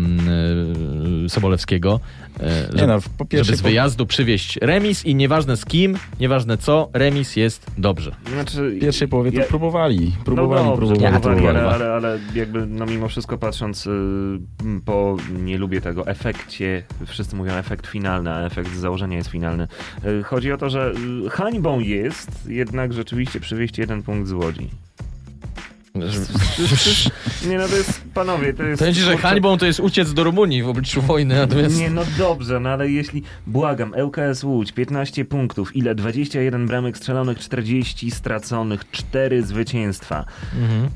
Sobolewskiego. 1.30 2.00
Nie 2.74 2.80
żeby, 2.80 2.88
no, 2.88 3.00
po 3.18 3.26
pierwsze, 3.26 3.46
żeby 3.46 3.58
z 3.58 3.62
wyjazdu 3.62 4.06
przywieźć 4.06 4.58
remis 4.62 5.06
i 5.06 5.16
nieważne 5.16 5.58
z 5.58 5.66
kim, 5.66 5.98
nieważne 6.20 6.58
co, 6.58 6.90
remis 6.94 7.36
jest 7.36 7.72
dobrze. 7.78 8.12
Znaczy, 8.34 8.70
w 8.70 8.80
pierwszej 8.80 9.08
połowie 9.08 9.32
to 9.32 9.40
ja- 9.40 9.46
próbowali. 9.46 10.12
Próbowali, 10.26 10.66
no 10.66 10.72
dobrze, 10.72 10.96
próbowali, 10.96 11.22
próbowali, 11.22 11.42
próbowali. 11.42 11.74
ale, 11.74 11.94
ale, 11.94 11.94
ale 11.94 12.20
jakby 12.36 12.66
no 12.66 12.86
mimo 12.86 13.08
wszystko 13.08 13.38
patrząc 13.38 13.88
y, 13.88 13.90
po, 14.86 15.18
nie 15.40 15.58
lubię 15.58 15.82
tego, 15.82 16.08
efekcie, 16.08 16.84
wszyscy 17.06 17.36
mówią 17.36 17.54
efekt 17.54 17.88
finalny, 17.88 18.32
a 18.32 18.46
efekt 18.46 18.70
z 18.76 18.80
założenia 18.80 19.18
jest 19.18 19.30
finalny. 19.30 19.68
Y, 20.06 20.24
chodzi 20.24 20.52
o 20.52 20.58
to, 20.58 20.70
że 20.70 20.94
y, 21.26 21.30
hańbą 21.30 21.80
jest 21.80 22.50
jednak 22.50 22.94
rzeczywiście 22.94 23.40
przywieźć 23.40 23.77
jeden 23.78 24.04
punkt 24.04 24.28
z 24.28 24.32
Łodzi. 24.32 24.70
Nie 27.50 27.58
no, 27.58 27.68
to 27.68 27.76
jest, 27.76 28.02
panowie, 28.14 28.54
to 28.54 28.64
jest... 28.64 28.80
Powiem 28.80 28.94
ci, 28.94 29.02
że 29.02 29.18
hańbą 29.18 29.58
to 29.58 29.66
jest 29.66 29.80
uciec 29.80 30.14
do 30.14 30.24
Rumunii 30.24 30.64
w 30.64 30.68
obliczu 30.68 31.02
wojny, 31.02 31.36
natomiast... 31.36 31.80
Nie, 31.80 31.90
no 31.90 32.02
dobrze, 32.18 32.60
no 32.60 32.70
ale 32.70 32.90
jeśli, 32.90 33.24
błagam, 33.48 33.94
ŁKS 34.04 34.44
Łódź, 34.44 34.72
15 34.72 35.26
punktów, 35.26 35.76
ile? 35.76 35.96
21 35.96 36.68
bramek 36.68 36.98
strzelonych, 36.98 37.40
40 37.40 38.12
straconych, 38.12 38.92
4 38.92 39.44
zwycięstwa. 39.44 40.26
Mhm. 40.62 40.90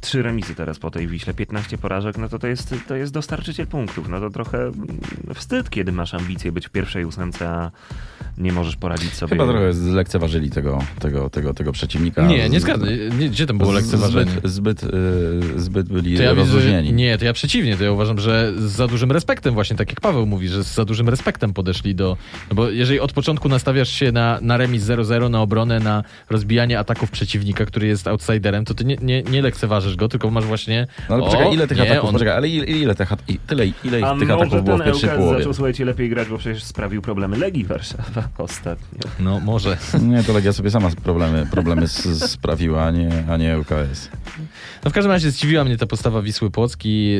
Trzy 0.00 0.22
remisy 0.22 0.54
teraz 0.54 0.78
po 0.78 0.90
tej 0.90 1.06
Wiśle, 1.08 1.34
15 1.34 1.78
porażek, 1.78 2.18
no 2.18 2.28
to 2.28 2.38
to 2.38 2.46
jest, 2.46 2.74
to 2.88 2.96
jest 2.96 3.12
dostarczyciel 3.12 3.66
punktów. 3.66 4.08
No 4.08 4.20
to 4.20 4.30
trochę 4.30 4.58
mm, 4.58 4.74
wstyd, 5.34 5.70
kiedy 5.70 5.92
masz 5.92 6.14
ambicje 6.14 6.52
być 6.52 6.66
w 6.66 6.70
pierwszej 6.70 7.04
ósemce, 7.04 7.48
a 7.48 7.70
nie 8.38 8.52
możesz 8.52 8.76
poradzić 8.76 9.12
sobie. 9.12 9.30
Chyba 9.30 9.46
trochę 9.46 9.72
zlekceważyli 9.72 10.50
tego, 10.50 10.78
tego, 10.98 11.30
tego, 11.30 11.54
tego 11.54 11.72
przeciwnika. 11.72 12.26
Nie, 12.26 12.48
nie 12.48 12.60
zgadzam. 12.60 12.88
Gdzie 13.30 13.46
tam 13.46 13.58
było 13.58 13.72
lekceważenie? 13.72 14.30
Zbyt, 14.44 14.50
zbyt, 14.50 14.84
y, 14.84 15.60
zbyt 15.60 15.88
byli 15.88 16.16
To 16.16 16.22
ja 16.22 16.34
rozluźnieni. 16.34 16.92
nie, 16.92 17.18
to 17.18 17.24
ja 17.24 17.32
przeciwnie, 17.32 17.76
to 17.76 17.84
ja 17.84 17.92
uważam, 17.92 18.20
że 18.20 18.52
z 18.56 18.62
za 18.62 18.86
dużym 18.86 19.12
respektem, 19.12 19.54
właśnie 19.54 19.76
tak 19.76 19.88
jak 19.88 20.00
Paweł 20.00 20.26
mówi, 20.26 20.48
że 20.48 20.64
z 20.64 20.74
za 20.74 20.84
dużym 20.84 21.08
respektem 21.08 21.52
podeszli 21.52 21.94
do. 21.94 22.16
No 22.50 22.54
bo 22.56 22.70
jeżeli 22.70 23.00
od 23.00 23.12
początku 23.12 23.48
nastawiasz 23.48 23.88
się 23.88 24.12
na, 24.12 24.38
na 24.42 24.56
remis 24.56 24.82
0-0, 24.84 25.30
na 25.30 25.40
obronę, 25.42 25.80
na 25.80 26.04
rozbijanie 26.30 26.78
ataków 26.78 27.10
przeciwnika, 27.10 27.64
który 27.64 27.86
jest 27.86 28.06
outsiderem, 28.08 28.64
to 28.64 28.74
ty 28.74 28.84
nie, 28.84 28.96
nie, 29.02 29.22
nie 29.22 29.42
lekceważysz 29.42 29.71
go, 29.96 30.08
tylko 30.08 30.30
masz 30.30 30.44
właśnie. 30.44 30.86
No 31.08 31.14
ale 31.14 31.24
o, 31.24 31.26
poczekaj, 31.26 31.54
ile 31.54 31.66
tych 31.68 31.78
nie, 31.78 31.84
ataków, 31.84 32.04
on- 32.08 32.12
poczekaj, 32.12 32.36
ale 32.36 32.48
ile, 32.48 32.64
ile, 32.66 32.94
i- 33.28 33.38
tyle, 33.38 33.66
ile 33.66 33.74
ich, 34.00 34.06
tych 34.06 34.28
może 34.28 34.34
ataków 34.34 34.64
było 34.64 34.76
w 34.76 34.80
ten 34.80 34.86
pierwszej 34.86 35.08
ŁKS 35.10 35.18
połowie? 35.18 35.38
zaczął, 35.38 35.54
słuchajcie, 35.54 35.84
lepiej 35.84 36.08
grać, 36.08 36.28
bo 36.28 36.38
przecież 36.38 36.64
sprawił 36.64 37.02
problemy 37.02 37.36
Legii 37.38 37.64
Warszawa 37.64 38.28
ostatnio. 38.38 38.98
No 39.20 39.40
może. 39.40 39.76
Nie, 40.02 40.22
to 40.22 40.32
Legia 40.32 40.52
sobie 40.52 40.70
sama 40.70 40.90
problemy, 41.04 41.46
problemy 41.50 41.88
sprawiła, 42.34 42.84
a 42.84 42.90
nie, 42.90 43.24
a 43.30 43.36
nie 43.36 43.58
ŁKS. 43.58 44.08
No 44.84 44.90
w 44.90 44.94
każdym 44.94 45.12
razie 45.12 45.30
zdziwiła 45.30 45.64
mnie 45.64 45.76
ta 45.76 45.86
postawa 45.86 46.22
Wisły 46.22 46.50
Płocki, 46.50 47.16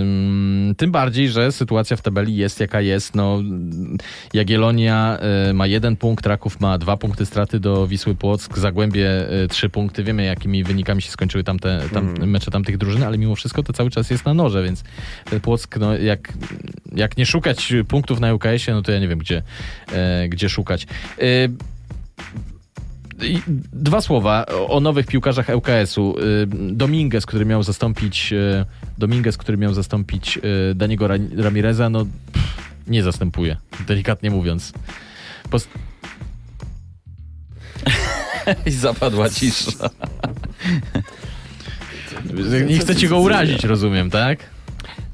ym, 0.00 0.74
tym 0.76 0.92
bardziej, 0.92 1.28
że 1.28 1.52
sytuacja 1.52 1.96
w 1.96 2.02
tabeli 2.02 2.36
jest 2.36 2.60
jaka 2.60 2.80
jest. 2.80 3.14
No, 3.14 3.38
Jagiellonia 4.34 5.18
y, 5.50 5.54
ma 5.54 5.66
jeden 5.66 5.96
punkt, 5.96 6.26
Raków 6.26 6.60
ma 6.60 6.78
dwa 6.78 6.96
punkty 6.96 7.26
straty 7.26 7.60
do 7.60 7.86
Wisły 7.86 8.14
Płock, 8.14 8.58
Zagłębie 8.58 9.32
y, 9.44 9.48
trzy 9.48 9.68
punkty. 9.68 10.04
Wiemy 10.04 10.24
jakimi 10.24 10.64
wynikami 10.64 11.02
się 11.02 11.10
skończyły 11.10 11.44
tamte, 11.44 11.80
tam, 11.94 12.08
Mhm. 12.08 12.30
mecze 12.30 12.50
tamtych 12.50 12.78
drużyn, 12.78 13.02
ale 13.02 13.18
mimo 13.18 13.34
wszystko 13.36 13.62
to 13.62 13.72
cały 13.72 13.90
czas 13.90 14.10
jest 14.10 14.24
na 14.24 14.34
noże, 14.34 14.62
więc 14.62 14.84
ten 15.30 15.40
Płock, 15.40 15.76
no, 15.76 15.96
jak, 15.98 16.32
jak 16.92 17.16
nie 17.16 17.26
szukać 17.26 17.72
punktów 17.88 18.20
na 18.20 18.34
UKS-ie, 18.34 18.74
no 18.74 18.82
to 18.82 18.92
ja 18.92 18.98
nie 18.98 19.08
wiem 19.08 19.18
gdzie, 19.18 19.42
e, 19.92 20.28
gdzie 20.28 20.48
szukać. 20.48 20.86
I 23.22 23.38
Dwa 23.72 24.00
słowa 24.00 24.46
o, 24.46 24.80
nowych 24.80 25.06
piłkarzach 25.06 25.48
ŁKS-u. 25.48 26.18
Y, 26.18 26.46
Dominguez, 26.72 27.26
który 27.26 27.44
miał 27.44 27.62
zastąpić 27.62 28.32
y, 28.32 28.64
Dominguez, 28.98 29.36
który 29.36 29.58
miał 29.58 29.74
zastąpić 29.74 30.38
Daniego 30.74 31.08
Ra- 31.08 31.14
Ramireza, 31.36 31.90
no 31.90 32.06
pff, 32.32 32.54
nie 32.86 33.02
zastępuje, 33.02 33.56
delikatnie 33.86 34.30
mówiąc. 34.30 34.72
Pos- 35.50 35.68
I 38.66 38.70
zapadła 38.70 39.30
cisza. 39.30 39.70
nie 42.66 42.78
chcecie 42.78 43.08
go 43.08 43.18
urazić, 43.18 43.64
rozumiem, 43.64 44.10
tak? 44.10 44.38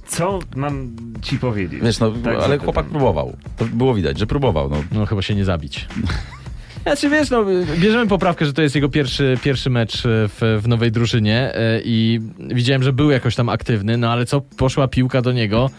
Co 0.07 0.39
mam 0.57 0.97
ci 1.23 1.39
powiedzieć? 1.39 1.83
Wiesz, 1.83 1.99
no, 1.99 2.11
Tak 2.11 2.37
ale 2.43 2.59
chłopak 2.59 2.87
próbował. 2.87 3.37
To 3.57 3.65
było 3.65 3.95
widać, 3.95 4.19
że 4.19 4.27
próbował. 4.27 4.71
No. 4.71 4.77
No 4.93 5.07
chyba 5.07 5.23
się 5.23 5.35
nie 5.35 5.45
zabić. 5.45 5.87
Znaczy 6.83 7.11
wiesz, 7.11 7.31
no, 7.31 7.45
bierzemy 7.79 8.07
poprawkę, 8.07 8.47
że 8.47 8.53
to 8.53 8.63
jest 8.63 8.75
jego 8.75 8.89
pierwszy, 8.89 9.39
pierwszy 9.43 9.71
mecz 9.71 9.97
e, 9.97 9.99
w, 10.29 10.61
w 10.63 10.69
nowej 10.69 10.93
drużynie 10.93 11.55
e, 11.55 11.81
i 11.85 12.21
widziałem, 12.39 12.83
że 12.83 12.93
był 12.93 13.11
jakoś 13.11 13.35
tam 13.35 13.49
aktywny, 13.49 13.97
no 13.97 14.13
ale 14.13 14.27
co 14.27 14.41
poszła 14.41 14.89
piłka 14.89 15.23
do 15.23 15.33
niego, 15.33 15.71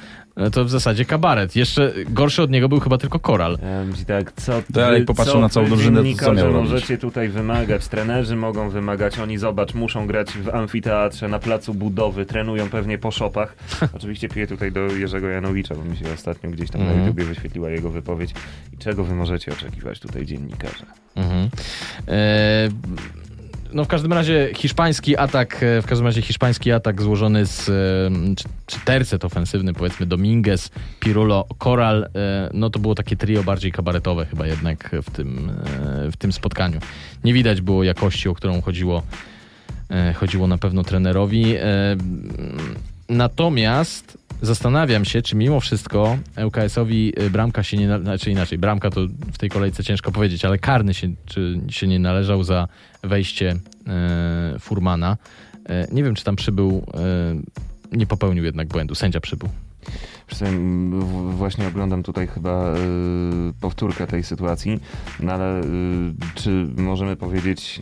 to 0.53 0.65
w 0.65 0.69
zasadzie 0.69 1.05
kabaret. 1.05 1.55
Jeszcze 1.55 1.93
gorszy 2.09 2.41
od 2.43 2.51
niego 2.51 2.69
był 2.69 2.79
chyba 2.79 2.97
tylko 2.97 3.19
Koral. 3.19 3.57
Ja 3.61 3.83
myślę 3.85 4.05
tak, 4.05 4.31
co 4.31 4.51
To 4.73 4.85
ale 4.85 4.97
jak 4.97 5.07
popatrzył 5.07 5.41
na 5.41 5.49
całą 5.49 5.67
drużynę, 5.67 5.97
to 5.97 5.97
co 5.97 6.03
dziennikarze 6.03 6.33
miał 6.33 6.51
robić? 6.53 6.71
możecie 6.71 6.97
tutaj 6.97 7.29
wymagać, 7.29 7.87
trenerzy 7.87 8.35
mogą 8.35 8.69
wymagać, 8.69 9.19
oni 9.19 9.37
zobacz, 9.37 9.73
muszą 9.73 10.07
grać 10.07 10.31
w 10.31 10.49
amfiteatrze, 10.49 11.27
na 11.27 11.39
placu 11.39 11.73
budowy, 11.73 12.25
trenują 12.25 12.69
pewnie 12.69 12.97
po 12.97 13.11
szopach. 13.11 13.55
Oczywiście 13.97 14.29
piję 14.29 14.47
tutaj 14.47 14.71
do 14.71 14.79
Jerzego 14.79 15.27
Janowicza, 15.29 15.75
bo 15.75 15.83
mi 15.83 15.97
się 15.97 16.05
ostatnio 16.13 16.49
gdzieś 16.49 16.69
tam 16.69 16.81
Mhm. 16.81 16.99
na 16.99 17.05
YouTubie 17.05 17.23
wyświetliła 17.25 17.69
jego 17.69 17.89
wypowiedź. 17.89 18.31
I 18.73 18.77
czego 18.77 19.03
wy 19.03 19.15
możecie 19.15 19.51
oczekiwać 19.51 19.99
tutaj 19.99 20.25
dziennikarze? 20.25 20.85
Mhm. 21.15 21.49
E, 22.07 22.69
no 23.73 23.85
w 23.85 23.87
każdym 23.87 24.13
razie 24.13 24.49
hiszpański 24.55 25.17
atak, 25.17 25.63
e, 25.63 25.81
w 25.81 25.85
każdym 25.85 26.07
razie 26.07 26.21
hiszpański 26.21 26.71
atak 26.71 27.01
złożony 27.01 27.45
z 27.45 27.69
e, 27.69 28.35
czy, 28.65 28.79
tercet 28.85 29.25
ofensywny, 29.25 29.73
powiedzmy 29.73 30.05
Dominguez, 30.05 30.69
Pirulo, 30.99 31.45
Koral, 31.57 32.03
e, 32.03 32.49
no 32.53 32.69
to 32.69 32.79
było 32.79 32.95
takie 32.95 33.15
trio 33.15 33.43
bardziej 33.43 33.71
kabaretowe 33.71 34.25
chyba 34.25 34.47
jednak 34.47 34.95
w 35.03 35.11
tym, 35.11 35.51
w 36.11 36.17
tym 36.17 36.33
spotkaniu. 36.33 36.79
Nie 37.23 37.33
widać 37.33 37.61
było 37.61 37.83
jakości, 37.83 38.29
o 38.29 38.33
którą 38.33 38.61
chodziło, 38.61 39.03
chodziło 40.15 40.47
na 40.47 40.57
pewno 40.57 40.83
trenerowi. 40.83 41.55
Natomiast 43.09 44.17
zastanawiam 44.41 45.05
się, 45.05 45.21
czy 45.21 45.35
mimo 45.35 45.59
wszystko 45.59 46.17
ŁKS-owi 46.45 47.13
y, 47.21 47.29
bramka 47.29 47.63
się 47.63 47.77
nie, 47.77 47.87
na- 47.87 47.99
znaczy 47.99 48.31
inaczej, 48.31 48.57
bramka 48.57 48.89
to 48.89 49.01
w 49.33 49.37
tej 49.37 49.49
kolejce 49.49 49.83
ciężko 49.83 50.11
powiedzieć, 50.11 50.45
ale 50.45 50.57
karny 50.59 50.93
się, 50.93 51.07
czy 51.25 51.59
się 51.69 51.87
nie 51.87 51.99
należał 51.99 52.43
za 52.43 52.67
wejście 53.03 53.55
e, 53.87 54.55
Furmana. 54.59 55.17
E, 55.69 55.87
nie 55.91 56.03
wiem, 56.03 56.15
czy 56.15 56.23
tam 56.23 56.35
przybył, 56.35 56.85
e, 56.93 57.97
nie 57.97 58.07
popełnił 58.07 58.43
jednak 58.43 58.67
błędu, 58.67 58.95
sędzia 58.95 59.19
przybył. 59.19 59.49
Wiesz 60.29 60.39
co, 60.39 60.45
m, 60.45 60.99
w- 61.01 61.35
Właśnie 61.35 61.67
oglądam 61.67 62.03
tutaj 62.03 62.27
chyba 62.27 62.73
y, 62.75 62.77
powtórkę 63.61 64.07
tej 64.07 64.23
sytuacji, 64.23 64.79
no 65.19 65.31
ale 65.33 65.61
y, 65.61 65.65
czy 66.35 66.67
możemy 66.77 67.15
powiedzieć, 67.15 67.81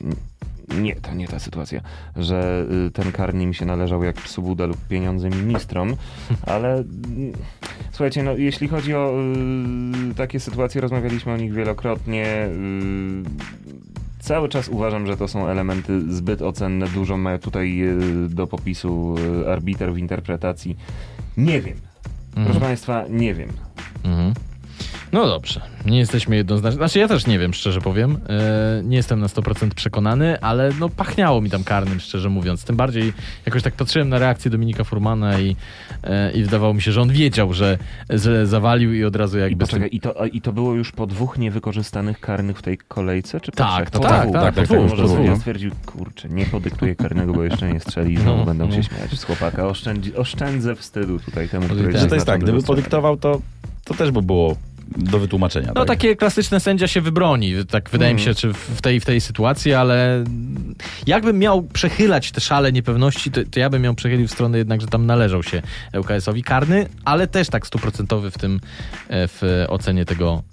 nie, 0.82 0.96
to 0.96 1.14
nie 1.14 1.28
ta 1.28 1.40
sytuacja, 1.40 1.82
że 2.16 2.66
y, 2.88 2.92
ten 2.92 3.12
karny 3.12 3.46
mi 3.46 3.56
się 3.56 3.66
należał 3.66 4.04
jak 4.04 4.16
psu 4.16 4.42
Buda 4.42 4.66
lub 4.66 4.78
pieniądze 4.88 5.30
ministrom, 5.30 5.96
ale 6.54 6.74
mm, 6.76 6.86
słuchajcie, 7.92 8.24
no 8.24 8.36
jeśli 8.38 8.68
chodzi 8.68 8.94
o 8.96 9.14
y, 10.12 10.16
takie 10.16 10.40
sytuacje, 10.40 10.82
rozmawialiśmy 10.82 11.32
o 11.34 11.38
nich 11.38 11.54
wielokrotnie. 11.54 12.48
y, 12.48 13.60
Cały 14.20 14.50
czas 14.50 14.70
uważam, 14.70 15.08
że 15.08 15.18
to 15.18 15.28
są 15.28 15.48
elementy 15.48 16.14
zbyt 16.16 16.42
ocenne. 16.42 16.88
Dużo 16.88 17.18
ma 17.18 17.38
tutaj 17.38 17.82
y, 17.82 18.30
do 18.30 18.48
popisu 18.48 19.16
y, 19.44 19.52
arbiter 19.52 19.94
w 19.94 19.98
interpretacji. 19.98 20.78
Nie 21.38 21.62
wiem. 21.62 21.78
Proszę 22.34 22.48
Mhm. 22.50 22.62
Państwa, 22.62 23.06
nie 23.10 23.34
wiem. 23.34 23.50
Mhm. 24.04 24.34
No 25.12 25.28
dobrze, 25.28 25.62
nie 25.86 25.98
jesteśmy 26.00 26.36
jednoznaczni. 26.36 26.78
Znaczy 26.78 27.00
ja 27.00 27.08
też 27.08 27.28
nie 27.28 27.40
wiem, 27.40 27.54
szczerze 27.54 27.82
powiem. 27.82 28.18
E, 28.30 28.82
nie 28.84 28.98
jestem 28.98 29.20
na 29.20 29.28
100% 29.28 29.70
przekonany, 29.70 30.42
ale 30.42 30.72
no 30.80 30.90
pachniało 30.90 31.42
mi 31.42 31.50
tam 31.50 31.64
karnym, 31.64 32.00
szczerze 32.00 32.30
mówiąc. 32.30 32.64
Tym 32.64 32.76
bardziej 32.76 33.14
jakoś 33.46 33.64
tak 33.64 33.74
patrzyłem 33.74 34.10
na 34.10 34.20
reakcję 34.20 34.52
Dominika 34.52 34.84
Furmana 34.84 35.40
i, 35.40 35.56
e, 36.04 36.32
i 36.32 36.44
wydawało 36.44 36.74
mi 36.74 36.82
się, 36.82 36.92
że 36.92 37.02
on 37.02 37.10
wiedział, 37.10 37.54
że, 37.54 37.78
że 38.10 38.48
zawalił 38.48 38.94
i 38.94 39.04
od 39.04 39.16
razu 39.16 39.38
I 39.38 39.42
jakby... 39.42 39.58
tym- 39.58 39.68
poczekaj, 39.68 39.90
i 39.92 40.00
to, 40.00 40.22
a- 40.22 40.28
i 40.28 40.42
to 40.42 40.54
było 40.54 40.74
już 40.74 40.92
po 40.92 41.08
dwóch 41.08 41.38
niewykorzystanych 41.38 42.20
karnych 42.20 42.58
w 42.60 42.62
tej 42.62 42.78
kolejce? 42.78 43.42
Czy 43.42 43.52
po 43.52 43.58
Tak, 43.58 43.90
to 43.90 44.00
po 44.00 44.08
tak, 44.08 44.22
dwóch. 44.22 44.34
tak, 44.34 44.56
tak, 44.56 44.68
To 44.68 44.74
tak, 44.74 44.82
może 44.90 45.04
po 45.04 45.10
sobie 45.10 45.26
dwóch. 45.26 45.38
stwierdził, 45.38 45.72
kurczę, 45.86 46.30
nie 46.30 46.46
podyktuje 46.46 46.96
karnego, 46.96 47.34
bo 47.34 47.44
jeszcze 47.44 47.74
nie 47.74 47.80
strzeli 47.80 48.14
i 48.14 48.18
znowu 48.18 48.40
No, 48.40 48.46
będą 48.46 48.68
no. 48.68 48.76
się 48.76 48.84
śmiać 48.84 49.20
z 49.20 49.24
chłopaka. 49.24 49.68
Oszczędzi, 49.68 50.16
oszczędzę 50.16 50.76
wstydu 50.76 51.20
tutaj 51.20 51.50
temu, 51.50 51.66
który 51.66 51.90
i 51.90 51.94
tak. 51.94 52.02
Że 52.02 52.08
to 52.08 52.16
jest 52.16 52.28
tak, 52.28 52.42
gdyby 52.42 52.64
podyktował, 52.64 53.18
to, 53.18 53.42
to 53.86 53.94
też 53.94 54.12
by 54.12 54.22
było 54.22 54.56
do 54.98 55.20
wytłumaczenia. 55.20 55.68
No 55.68 55.74
tak? 55.74 55.88
takie 55.88 56.16
klasyczne 56.16 56.60
sędzia 56.60 56.88
się 56.88 57.02
wybroni, 57.02 57.54
tak 57.70 57.90
wydaje 57.90 58.14
mi 58.14 58.20
się, 58.20 58.30
Mhm. 58.30 58.36
czy 58.54 58.54
w 58.76 58.82
tej, 58.82 59.00
w 59.00 59.06
tej 59.06 59.22
sytuacji, 59.22 59.74
ale 59.74 60.24
jakbym 61.08 61.40
miał 61.40 61.64
przechylać 61.64 62.32
te 62.32 62.42
szale 62.42 62.72
niepewności, 62.72 63.32
to, 63.32 63.42
to 63.52 63.60
ja 63.60 63.70
bym 63.70 63.84
ją 63.84 63.96
przechylił 63.96 64.28
w 64.28 64.32
stronę 64.32 64.58
jednak, 64.58 64.82
że 64.82 64.88
tam 64.88 65.06
należał 65.06 65.44
się 65.44 65.62
ŁKS-owi 65.98 66.44
karny, 66.44 66.88
ale 67.06 67.28
też 67.28 67.50
tak 67.50 67.68
stuprocentowy 67.68 68.32
w 68.32 68.38
tym, 68.38 68.60
e, 69.08 69.28
w 69.28 69.66
ocenie 69.68 70.06
tego 70.06 70.44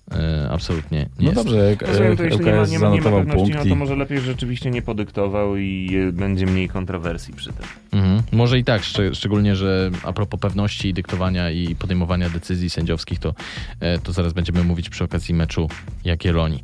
absolutnie 0.51 0.99
nie 0.99 1.09
No 1.19 1.25
jest. 1.25 1.35
dobrze, 1.35 1.57
jak 1.57 1.83
Rozumiem, 1.83 2.17
to 2.17 2.23
jeśli 2.25 2.45
nie 2.45 2.53
ma, 2.53 2.57
LKS 2.59 2.71
nie, 2.71 2.79
ma, 2.79 2.89
nie 2.91 3.01
ma 3.01 3.11
pewności, 3.11 3.53
no 3.55 3.65
to 3.65 3.75
może 3.75 3.97
lepiej 3.97 4.21
rzeczywiście 4.21 4.71
nie 4.71 4.83
podyktował 4.83 5.57
i 5.57 5.97
e, 6.09 6.13
będzie 6.13 6.47
mniej 6.47 6.69
kontrowersji 6.69 7.35
przy 7.35 7.53
tym. 7.53 7.67
Mhm. 7.93 8.23
Może 8.33 8.59
i 8.59 8.65
tak, 8.65 8.83
szcz- 8.83 9.15
szczególnie, 9.15 9.57
że 9.57 9.91
a 10.03 10.13
propos 10.13 10.41
pewności 10.41 10.95
dyktowania 10.95 11.51
i 11.51 11.75
podejmowania 11.75 12.31
decyzji 12.31 12.71
sędziowskich, 12.71 13.19
to, 13.19 13.35
e, 13.81 13.99
to 13.99 14.13
zaraz 14.13 14.33
będziemy 14.33 14.65
mówić 14.65 14.89
przy 14.89 15.05
okazji 15.05 15.35
meczu 15.35 15.69
Jagiellonii. 16.05 16.63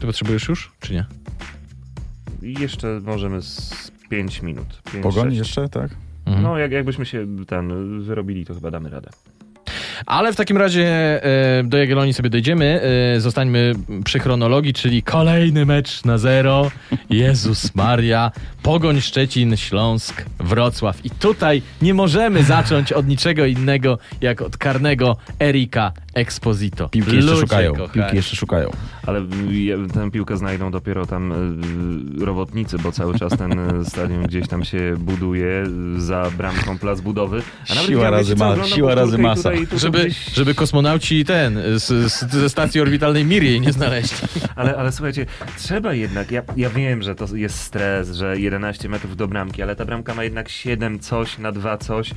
Ty 0.00 0.06
potrzebujesz 0.06 0.48
już, 0.48 0.72
czy 0.80 0.92
nie? 0.92 1.04
I 2.42 2.54
jeszcze 2.60 3.00
możemy 3.04 3.42
z 3.42 3.90
5 4.10 4.42
minut. 4.42 4.82
Pięć, 4.92 5.02
Pogoń 5.02 5.24
sześć. 5.24 5.38
jeszcze, 5.38 5.68
tak? 5.68 5.90
Mhm. 6.26 6.42
No, 6.44 6.58
jak, 6.58 6.72
jakbyśmy 6.72 7.06
się 7.06 7.26
ten 7.46 8.00
wyrobili, 8.02 8.46
to 8.46 8.54
chyba 8.54 8.70
damy 8.70 8.90
radę. 8.90 9.10
Ale 10.06 10.32
w 10.32 10.36
takim 10.36 10.56
razie 10.56 10.84
e, 11.58 11.62
do 11.64 11.78
Jagiellonii 11.78 12.14
sobie 12.14 12.30
dojdziemy. 12.30 12.80
E, 13.16 13.20
zostańmy 13.20 13.72
przy 14.04 14.18
chronologii, 14.18 14.72
czyli 14.72 15.02
kolejny 15.02 15.66
mecz 15.66 16.04
na 16.04 16.18
zero. 16.18 16.70
Jezus 17.10 17.74
Maria. 17.74 18.32
Pogoń 18.62 19.00
Szczecin, 19.00 19.56
Śląsk, 19.56 20.24
Wrocław. 20.38 21.04
I 21.06 21.10
tutaj 21.10 21.62
nie 21.82 21.94
możemy 21.94 22.42
zacząć 22.44 22.92
od 22.92 23.06
niczego 23.08 23.46
innego, 23.46 23.98
jak 24.20 24.42
od 24.42 24.56
karnego 24.56 25.16
Erika 25.40 25.92
Exposito. 26.14 26.88
Piłki 26.88 27.14
jeszcze 27.16 27.30
Ludzie 27.30 27.40
szukają. 27.42 27.72
kochani. 27.72 27.92
Piłki 27.92 28.16
jeszcze 28.16 28.36
szukają. 28.36 28.70
Ale 29.06 29.20
tę 29.94 30.10
piłkę 30.10 30.36
znajdą 30.36 30.70
dopiero 30.70 31.06
tam 31.06 31.32
y, 32.20 32.24
robotnicy, 32.24 32.78
bo 32.78 32.92
cały 32.92 33.18
czas 33.18 33.32
ten 33.38 33.80
y, 33.80 33.84
stadion 33.84 34.22
gdzieś 34.22 34.48
tam 34.48 34.64
się 34.64 34.94
buduje 34.98 35.64
za 35.96 36.30
bramką 36.36 36.78
plac 36.78 37.00
budowy. 37.00 37.42
Siła 37.64 38.04
ja, 38.04 38.10
razy 38.10 38.34
wiecie 38.34 38.38
co, 38.54 38.56
ma- 38.56 38.64
siła 38.66 38.94
razy 38.94 39.18
masa. 39.18 39.50
Tutaj, 39.50 39.66
tu 39.66 39.78
Żeby, 39.92 40.10
żeby 40.34 40.54
kosmonauci 40.54 41.24
ten 41.24 41.58
z, 41.76 42.12
z, 42.12 42.30
ze 42.32 42.50
stacji 42.50 42.80
orbitalnej 42.80 43.24
Mir 43.24 43.42
jej 43.42 43.60
nie 43.60 43.72
znaleźli. 43.72 44.18
ale, 44.56 44.76
ale 44.76 44.92
słuchajcie, 44.92 45.26
trzeba 45.58 45.94
jednak, 45.94 46.30
ja, 46.30 46.42
ja 46.56 46.70
wiem, 46.70 47.02
że 47.02 47.14
to 47.14 47.36
jest 47.36 47.58
stres, 47.60 48.10
że 48.16 48.38
11 48.40 48.88
metrów 48.88 49.16
do 49.16 49.28
bramki, 49.28 49.62
ale 49.62 49.76
ta 49.76 49.84
bramka 49.84 50.14
ma 50.14 50.24
jednak 50.24 50.48
7 50.48 50.98
coś 50.98 51.38
na 51.38 51.52
2 51.52 51.78
coś. 51.78 52.10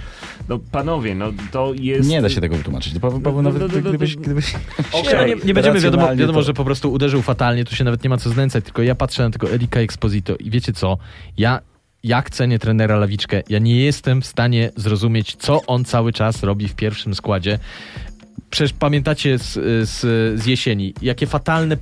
No 0.49 0.59
panowie, 0.71 1.15
no 1.15 1.31
to 1.51 1.73
jest... 1.79 2.09
Nie 2.09 2.21
da 2.21 2.29
się 2.29 2.41
tego 2.41 2.55
wytłumaczyć. 2.55 2.99
Paweł, 2.99 3.19
Paweł 3.21 3.41
No, 3.41 3.51
nawet 3.51 3.61
no, 3.61 3.67
no, 3.67 3.81
no, 3.83 3.89
gdybyś, 3.89 4.15
no. 4.15 4.21
gdybyś... 4.21 4.53
Okej, 4.91 5.29
Nie, 5.29 5.35
nie, 5.45 5.53
będziemy 5.53 5.79
wiadomo, 5.79 6.15
wiadomo 6.15 6.39
to- 6.39 6.43
że 6.45 6.53
po 6.53 6.65
prostu 6.65 6.93
uderzył 6.93 7.21
fatalnie, 7.21 7.65
tu 7.65 7.75
się 7.75 7.83
nawet 7.83 8.03
nie 8.03 8.09
ma 8.09 8.17
co 8.17 8.29
znęcać, 8.29 8.63
tylko 8.65 8.81
ja 8.83 8.95
patrzę 8.95 9.23
na 9.23 9.29
tego 9.29 9.51
Erika 9.51 9.79
Exposito 9.79 10.35
i 10.35 10.49
wiecie 10.49 10.73
co, 10.73 10.97
ja 11.37 11.59
jak 12.03 12.29
cenię 12.29 12.59
trenera 12.59 12.95
Lawiczkę, 12.95 13.41
ja 13.49 13.59
nie 13.59 13.79
jestem 13.85 14.21
w 14.21 14.25
stanie 14.25 14.71
zrozumieć, 14.75 15.35
co 15.35 15.65
on 15.67 15.85
cały 15.85 16.13
czas 16.13 16.43
robi 16.43 16.67
w 16.67 16.75
pierwszym 16.75 17.15
składzie. 17.15 17.59
Przecież 18.53 18.73
pamiętacie 18.73 19.37
z, 19.39 19.53
z, 19.89 19.99
z 20.41 20.45
jesieni, 20.45 20.93
jakie 21.01 21.27
fatalne 21.27 21.77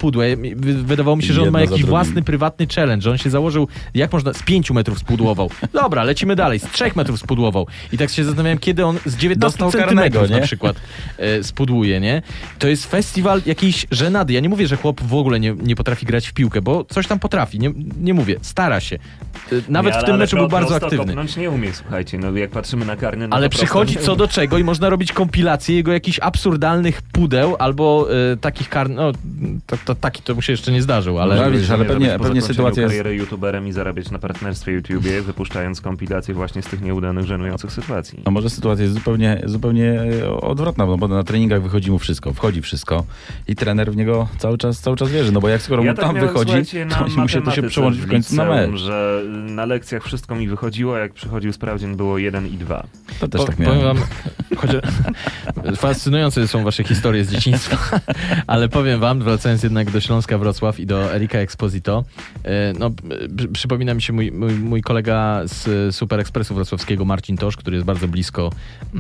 wy- 0.56 0.84
Wydawało 0.84 1.18
mi 1.18 1.24
się, 1.24 1.34
że 1.34 1.42
on 1.42 1.52
ma 1.52 1.62
Jedno 1.62 1.76
jakiś 1.76 1.90
własny, 1.90 2.22
prywatny 2.22 2.68
challenge, 2.76 3.04
że 3.04 3.12
on 3.12 3.18
się 3.18 3.30
założył, 3.30 3.68
jak 3.94 4.14
można, 4.14 4.34
z 4.34 4.44
pięciu 4.44 4.74
metrów 4.74 5.00
spudłował. 5.00 5.50
Dobra, 5.74 6.04
lecimy 6.04 6.36
dalej, 6.36 6.60
z 6.60 6.64
trzech 6.64 6.96
metrów 6.96 7.20
spudłował. 7.20 7.68
I 7.94 7.98
tak 7.98 8.10
się 8.10 8.24
zastanawiałem, 8.24 8.58
kiedy 8.58 8.86
on 8.86 8.98
z 9.06 9.16
19 9.18 9.40
Dostał 9.40 9.72
centymetrów 9.72 10.14
karnego, 10.14 10.40
na 10.40 10.46
przykład 10.46 10.76
e, 11.18 11.44
spudłuje, 11.44 12.00
nie? 12.00 12.22
To 12.60 12.68
jest 12.68 12.86
festiwal 12.86 13.42
jakiejś 13.46 13.86
żenady. 13.92 14.34
Ja 14.34 14.40
nie 14.40 14.50
mówię, 14.50 14.68
że 14.68 14.78
chłop 14.78 15.02
w 15.02 15.14
ogóle 15.14 15.40
nie, 15.40 15.56
nie 15.64 15.76
potrafi 15.76 16.06
grać 16.06 16.28
w 16.28 16.34
piłkę, 16.34 16.62
bo 16.62 16.84
coś 16.84 17.08
tam 17.08 17.20
potrafi, 17.20 17.60
nie, 17.60 17.72
nie 18.02 18.14
mówię, 18.14 18.36
stara 18.42 18.80
się. 18.80 18.96
E, 18.96 19.56
Nawet 19.70 19.94
Nie, 19.96 20.02
w 20.02 20.04
tym 20.04 20.18
meczu 20.18 20.38
był 20.38 20.48
bardzo 20.48 20.76
aktywny. 20.76 21.16
nie 21.38 21.50
umie, 21.50 21.74
słuchajcie, 21.74 22.18
no 22.18 22.32
jak 22.38 22.50
patrzymy 22.50 22.86
na 22.86 22.96
karny, 22.96 23.28
no 23.28 23.36
Ale 23.36 23.50
przychodzi 23.50 23.96
co 23.98 24.16
do 24.16 24.28
czego 24.28 24.58
i 24.58 24.64
można 24.64 24.90
robić 24.90 25.12
kompilację 25.12 25.76
jego 25.76 25.94
jakichś 25.94 26.20
absurdalnych 26.20 26.61
pudeł 27.12 27.56
albo 27.60 28.08
e, 28.34 28.38
takich 28.38 28.70
kar... 28.70 28.90
No, 28.90 29.12
to, 29.68 29.78
to, 29.86 29.96
taki 29.96 30.22
to 30.24 30.36
mu 30.36 30.42
się 30.42 30.54
jeszcze 30.54 30.72
nie 30.72 30.82
zdarzył, 30.82 31.20
ale... 31.20 31.36
No, 31.36 31.52
widzisz, 31.52 31.70
ale 31.70 31.86
pewnie- 31.86 32.20
pewnie 32.20 32.42
sytuacja 32.42 32.84
jest- 32.84 32.96
kariery 32.96 33.16
youtuberem 33.16 33.68
i 33.68 33.72
zarabiać 33.72 34.12
na 34.12 34.20
partnerstwie 34.20 34.72
YouTubie, 34.72 35.22
wypuszczając 35.22 35.82
kompilacje 35.82 36.34
właśnie 36.34 36.62
z 36.62 36.66
tych 36.66 36.82
nieudanych, 36.82 37.26
żenujących 37.26 37.72
sytuacji. 37.72 38.20
A 38.26 38.32
może 38.32 38.50
sytuacja 38.50 38.84
jest 38.84 38.96
zupełnie, 38.96 39.42
zupełnie 39.46 40.02
e, 40.24 40.32
odwrotna, 40.42 40.86
no 40.86 40.98
bo 40.98 41.08
na 41.08 41.24
treningach 41.24 41.62
wychodzi 41.64 41.92
mu 41.92 42.00
wszystko, 42.00 42.34
wchodzi 42.34 42.62
wszystko 42.62 43.04
i 43.48 43.56
trener 43.56 43.92
w 43.92 43.96
niego 43.96 44.28
cały 44.38 44.58
czas, 44.58 44.80
cały 44.80 44.98
czas 44.98 45.10
wierzy, 45.10 45.32
no 45.32 45.40
bo 45.40 45.50
jak 45.50 45.62
skoro 45.62 45.84
mu 45.84 45.90
tak 45.90 46.00
tam 46.06 46.16
miałem, 46.16 46.30
wychodzi, 46.30 46.54
to 47.16 47.22
musi 47.22 47.42
to 47.42 47.52
się 47.52 47.64
przełączyć 47.64 48.02
w 48.02 48.10
końcu 48.10 48.36
na 48.36 48.46
mecz. 48.46 48.76
że 48.80 49.24
na 49.30 49.66
lekcjach 49.66 50.04
wszystko 50.04 50.36
mi 50.36 50.48
wychodziło, 50.48 50.96
a 50.96 51.00
jak 51.00 51.14
przychodził 51.14 51.54
sprawdzian 51.54 51.96
było 51.96 52.18
1 52.18 52.48
i 52.48 52.58
2. 52.58 52.84
To 53.20 53.28
też 53.28 53.42
Po, 53.42 53.48
tak 53.48 53.56
powiem 53.56 53.78
miałem. 53.78 53.98
wam, 53.98 54.06
chociaż 54.58 54.82
fascynujące 55.78 56.42
są 56.52 56.64
wasze 56.64 56.84
historie 56.84 57.26
z 57.26 57.32
dzieciństwa, 57.32 57.78
ale 58.48 58.70
powiem 58.70 59.00
wam, 59.00 59.20
wracając 59.20 59.64
jednak 59.64 59.92
do 59.92 60.02
Śląska 60.02 60.38
Wrocław 60.38 60.80
i 60.80 60.86
do 60.86 61.14
Erika 61.16 61.38
Exposito, 61.38 62.04
e, 62.44 62.74
no, 62.80 62.92
przy- 63.38 63.48
przypomina 63.48 63.94
mi 63.94 64.02
się 64.02 64.14
mój, 64.14 64.32
mój, 64.32 64.54
mój 64.54 64.82
kolega 64.82 65.42
z 65.46 65.96
Super 65.96 66.20
Ekspresu 66.20 66.56
Wrocławskiego, 66.56 67.06
Marcin 67.06 67.38
Tosz, 67.38 67.58
który 67.58 67.76
jest 67.78 67.86
bardzo 67.86 68.08
blisko 68.08 68.52
e, 68.96 68.98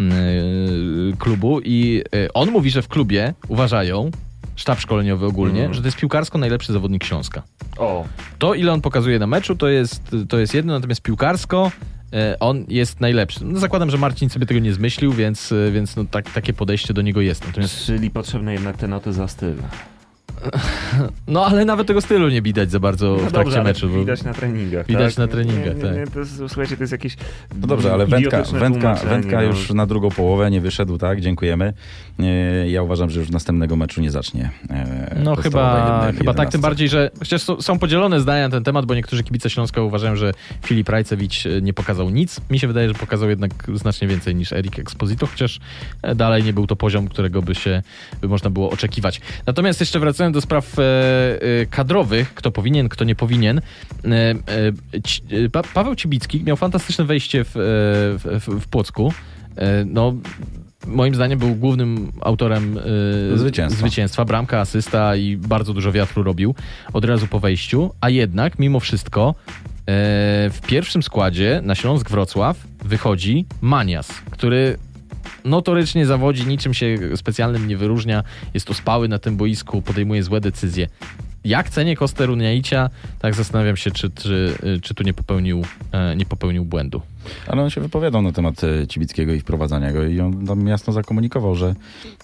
klubu 1.20 1.60
i 1.64 2.02
e, 2.16 2.34
on 2.34 2.52
mówi, 2.52 2.70
że 2.72 2.82
w 2.82 2.88
klubie 2.88 3.34
uważają, 3.48 4.12
sztab 4.56 4.80
szkoleniowy 4.80 5.26
ogólnie, 5.26 5.62
Mm. 5.62 5.74
że 5.74 5.82
to 5.82 5.88
jest 5.88 5.98
piłkarsko 5.98 6.38
najlepszy 6.38 6.74
zawodnik 6.74 7.04
Śląska. 7.04 7.42
O, 7.78 8.06
To, 8.40 8.54
ile 8.54 8.74
on 8.74 8.82
pokazuje 8.82 9.20
na 9.20 9.28
meczu, 9.28 9.56
to 9.56 9.68
jest, 9.68 10.16
to 10.30 10.40
jest 10.40 10.54
jedno, 10.54 10.74
natomiast 10.74 11.02
piłkarsko 11.02 11.72
on 12.39 12.65
jest 12.67 13.00
najlepszy. 13.00 13.45
No, 13.45 13.60
zakładam, 13.60 13.89
że 13.89 13.97
Marcin 13.97 14.30
sobie 14.30 14.45
tego 14.45 14.60
nie 14.60 14.74
zmyślił, 14.74 15.13
więc, 15.13 15.52
e, 15.52 15.71
więc 15.71 15.95
no, 15.95 16.06
tak, 16.12 16.32
takie 16.32 16.54
podejście 16.54 16.93
do 16.93 17.02
niego 17.02 17.21
jest. 17.21 17.47
Natomiast, 17.47 17.86
czyli 17.86 18.10
potrzebne 18.10 18.54
jednak 18.54 18.78
te 18.78 18.88
noty 18.88 19.13
za 19.13 19.28
styl. 19.28 19.56
no 21.27 21.45
ale 21.45 21.65
nawet 21.65 21.88
tego 21.88 22.01
stylu 22.01 22.30
nie 22.30 22.41
widać 22.41 22.71
za 22.71 22.80
bardzo 22.80 23.08
No 23.12 23.15
w 23.17 23.19
trakcie 23.19 23.36
dobrze, 23.43 23.63
meczu. 23.63 23.89
bo- 23.89 23.99
Widać 23.99 24.23
na 24.23 24.34
treningach. 24.34 24.88
Widać 24.88 25.15
tak? 25.15 25.17
na 25.17 25.27
treningach, 25.34 25.77
nie, 25.77 25.84
nie, 25.84 25.91
nie, 25.91 26.06
tak. 26.06 26.13
to 26.13 26.19
jest, 26.19 26.38
słuchajcie, 26.47 26.77
to 26.77 26.84
jest 26.84 26.91
jakieś. 26.91 27.17
No 27.62 27.67
dobrze, 27.67 27.93
ale 27.93 28.06
wędka, 28.06 28.43
wędka, 28.43 28.93
wędka 28.95 29.36
no. 29.36 29.41
już 29.41 29.69
na 29.73 29.86
drugą 29.86 30.10
połowę 30.10 30.51
nie 30.51 30.62
wyszedł, 30.62 30.97
tak? 30.97 31.21
Dziękujemy. 31.21 31.73
E, 32.19 32.69
Ja 32.69 32.82
uważam, 32.84 33.10
że 33.10 33.19
już 33.19 33.30
następnego 33.30 33.75
meczu 33.75 34.01
nie 34.01 34.12
zacznie. 34.12 34.49
e, 34.69 35.15
No 35.23 35.36
chyba, 35.36 36.01
jednej- 36.06 36.17
chyba 36.17 36.34
tak, 36.34 36.49
tym 36.51 36.62
bardziej, 36.62 36.89
że 36.89 37.12
chociaż 37.19 37.41
są, 37.60 37.80
podzielone 37.80 38.19
zdania 38.19 38.47
na 38.47 38.51
ten 38.51 38.63
temat, 38.63 38.86
bo 38.86 38.95
niektórzy 38.95 39.23
kibice 39.23 39.49
Śląska 39.49 39.82
uważają, 39.82 40.15
że 40.15 40.32
Filip 40.65 40.89
Rajcewicz 40.89 41.45
e, 41.45 41.62
nie 41.62 41.73
pokazał 41.73 42.10
nic. 42.10 42.41
Mi 42.49 42.60
się 42.60 42.67
wydaje, 42.67 42.88
że 42.88 42.93
pokazał 42.93 43.30
jednak 43.30 43.51
znacznie 43.73 44.08
więcej 44.08 44.36
niż 44.36 44.54
Erik 44.54 44.80
Exposito, 44.80 45.27
chociaż 45.27 45.60
dalej 46.15 46.43
nie 46.43 46.54
był 46.54 46.67
to 46.67 46.75
poziom, 46.75 47.08
którego 47.08 47.41
by 47.41 47.56
się 47.56 47.84
by 48.21 48.27
można 48.27 48.49
było 48.49 48.69
oczekiwać. 48.69 49.21
Natomiast 49.45 49.80
jeszcze 49.80 49.99
wracając 49.99 50.34
do 50.34 50.41
spraw 50.41 50.75
kadrowych, 51.70 52.34
kto 52.34 52.52
powinien, 52.52 52.89
kto 52.89 53.04
nie 53.04 53.15
powinien. 53.15 53.58
E, 53.58 53.62
e, 54.10 54.34
e, 55.46 55.50
pa, 55.50 55.63
Paweł 55.63 55.96
Cibicki 55.96 56.44
miał 56.44 56.58
fantastyczne 56.58 57.06
wejście 57.06 57.44
w, 57.44 57.48
e, 57.48 57.60
w, 58.39 58.62
w, 58.62 58.67
Płocku. 58.67 59.13
E, 59.58 59.86
no, 59.86 60.13
moim 60.88 61.15
zdaniem 61.15 61.39
był 61.39 61.56
głównym 61.56 62.12
autorem 62.22 62.78
e, 63.34 63.38
Zwycięstwa. 63.38 63.80
zwycięstwa, 63.80 64.26
bramka, 64.26 64.60
asysta 64.60 65.15
i 65.15 65.38
bardzo 65.38 65.74
dużo 65.74 65.91
wiatru 65.91 66.24
robił 66.24 66.56
od 66.94 67.06
razu 67.06 67.28
po 67.28 67.39
wejściu, 67.39 67.91
a 68.02 68.10
jednak 68.10 68.60
mimo 68.60 68.80
wszystko 68.80 69.36
e, 69.39 69.84
w 70.50 70.60
pierwszym 70.67 71.04
składzie 71.04 71.62
na 71.63 71.76
Śląsk 71.76 72.10
Wrocław 72.10 72.58
wychodzi 72.86 73.46
Manias, 73.62 74.12
który 74.32 74.78
notorycznie 75.45 76.06
zawodzi, 76.06 76.47
niczym 76.47 76.73
się 76.73 76.97
specjalnym 77.15 77.67
nie 77.67 77.77
wyróżnia, 77.77 78.23
jest 78.54 78.69
ospały 78.69 79.08
na 79.08 79.19
tym 79.19 79.38
boisku, 79.38 79.82
podejmuje 79.82 80.23
złe 80.23 80.41
decyzje. 80.41 80.88
Jak 81.43 81.69
cenię 81.69 81.95
Kostę 81.95 82.25
Runiaicia, 82.25 82.89
tak 83.19 83.36
zastanawiam 83.36 83.77
się, 83.77 83.91
czy, 83.91 84.10
czy, 84.10 84.58
czy 84.82 84.93
tu 84.93 85.04
nie 85.04 85.13
popełnił, 85.13 85.62
e, 85.91 86.15
nie 86.15 86.25
popełnił 86.25 86.65
błędu. 86.65 87.01
Ale 87.47 87.62
on 87.62 87.69
się 87.69 87.82
wypowiadał 87.82 88.21
na 88.21 88.32
temat 88.32 88.63
e, 88.63 88.88
Cibickiego 88.88 89.34
i 89.34 89.39
wprowadzania 89.39 89.91
go 89.91 90.04
i 90.04 90.19
on 90.19 90.45
tam 90.47 90.67
jasno 90.67 90.93
zakomunikował, 90.93 91.56
że 91.56 91.75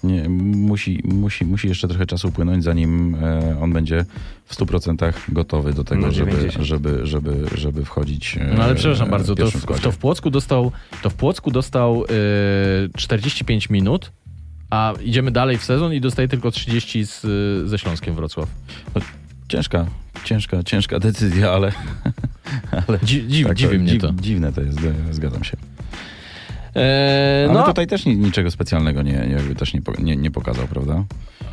nie, 0.03 0.29
musi, 0.29 1.03
musi, 1.05 1.45
musi 1.45 1.67
jeszcze 1.67 1.87
trochę 1.87 2.05
czasu 2.05 2.27
upłynąć, 2.27 2.63
zanim 2.63 3.15
e, 3.15 3.59
on 3.61 3.73
będzie 3.73 4.05
w 4.45 4.55
100% 4.55 5.13
gotowy 5.29 5.73
do 5.73 5.83
tego, 5.83 6.11
żeby, 6.11 6.31
90. 6.31 6.65
żeby, 6.65 7.05
żeby, 7.05 7.45
żeby 7.55 7.85
wchodzić 7.85 8.39
No 8.57 8.63
ale 8.63 8.75
przepraszam 8.75 9.07
w 9.07 9.11
bardzo, 9.11 9.35
to 9.35 9.51
w, 9.51 9.81
to 9.81 9.91
w 9.91 9.97
Płocku 9.97 10.29
dostał, 10.29 10.71
to 11.03 11.09
w 11.09 11.13
Płocku 11.13 11.51
dostał 11.51 12.03
e, 12.03 12.97
45 12.97 13.69
minut, 13.69 14.11
a 14.69 14.93
idziemy 15.01 15.31
dalej 15.31 15.57
w 15.57 15.63
sezon 15.63 15.93
i 15.93 16.01
dostaje 16.01 16.27
tylko 16.27 16.51
30 16.51 17.05
z, 17.05 17.21
ze 17.69 17.77
Śląskiem 17.77 18.15
Wrocław. 18.15 18.49
Ciężka, 19.47 19.85
ciężka, 20.23 20.63
ciężka 20.63 20.99
decyzja, 20.99 21.51
ale... 21.51 21.71
ale 22.87 22.99
Dzi, 23.03 23.27
dziw, 23.27 23.47
tak, 23.47 23.57
dziwi 23.57 23.79
mnie 23.79 23.91
dziw- 23.91 24.01
to. 24.01 24.13
Dziwne 24.21 24.53
to 24.53 24.61
jest, 24.61 24.79
zgadzam 25.11 25.43
się. 25.43 25.57
E, 26.77 27.45
Ale 27.49 27.59
no, 27.59 27.65
tutaj 27.65 27.87
też 27.87 28.05
ni- 28.05 28.17
niczego 28.17 28.51
specjalnego 28.51 29.01
nie, 29.01 29.27
jakby 29.31 29.55
też 29.55 29.73
nie, 29.73 29.81
nie, 29.99 30.15
nie 30.15 30.31
pokazał, 30.31 30.67
prawda? 30.67 31.03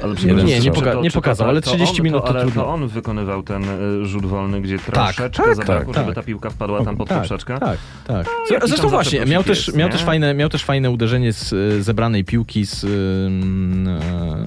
Ale 0.03 0.15
nie, 0.15 0.45
nie, 0.45 0.57
strzał. 0.57 0.75
poka- 0.75 0.93
to- 0.93 1.03
nie 1.03 1.11
to 1.11 1.15
pokazał, 1.15 1.45
tak, 1.47 1.51
ale 1.51 1.61
to 1.63 1.71
30 1.71 1.97
on, 2.01 2.05
minut 2.05 2.23
to, 2.25 2.29
ale 2.31 2.41
trudno. 2.41 2.63
to 2.63 2.69
on 2.69 2.89
wykonywał 2.89 3.43
ten 3.43 3.65
y, 4.03 4.07
rzut 4.07 4.27
wolny, 4.27 4.61
gdzie 4.61 4.79
Tak, 4.79 5.15
troszeczkę 5.15 5.43
tak, 5.45 5.57
zabrakło, 5.57 5.93
tak, 5.95 6.03
żeby 6.05 6.15
tak. 6.15 6.25
ta 6.25 6.27
piłka 6.27 6.51
wpadła 6.51 6.85
tam 6.85 6.97
pod 6.97 7.09
tak, 7.09 7.19
poprzeczkę. 7.19 7.59
tak, 7.59 7.79
tak. 8.07 8.27
jakiś 8.51 8.69
Zresztą 8.69 8.89
właśnie, 8.89 9.25
miał 9.27 9.45
też, 9.45 9.67
jest, 9.67 9.79
miał, 9.79 9.89
nie? 9.89 9.93
też 9.93 10.03
fajne, 10.05 10.35
miał 10.35 10.49
też 10.49 10.65
fajne 10.65 10.91
uderzenie 10.91 11.33
z 11.33 11.53
e, 11.53 11.83
zebranej 11.83 12.25
piłki, 12.25 12.67
z, 12.67 12.85
e, 12.85 12.89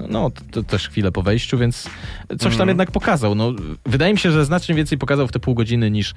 no 0.08 0.30
to, 0.50 0.62
też 0.62 0.88
chwilę 0.88 1.12
po 1.12 1.22
wejściu, 1.22 1.58
więc 1.58 1.82
coś 2.28 2.38
tam 2.40 2.50
Mhm. 2.52 2.68
jednak 2.68 2.90
pokazał. 2.90 3.34
No, 3.34 3.52
wydaje 3.86 4.12
mi 4.12 4.18
się, 4.18 4.30
że 4.30 4.44
znacznie 4.44 4.74
więcej 4.74 4.98
pokazał 4.98 5.26
w 5.28 5.32
te 5.32 5.38
pół 5.40 5.54
godziny 5.54 5.90
niż, 5.90 6.12
e, 6.12 6.14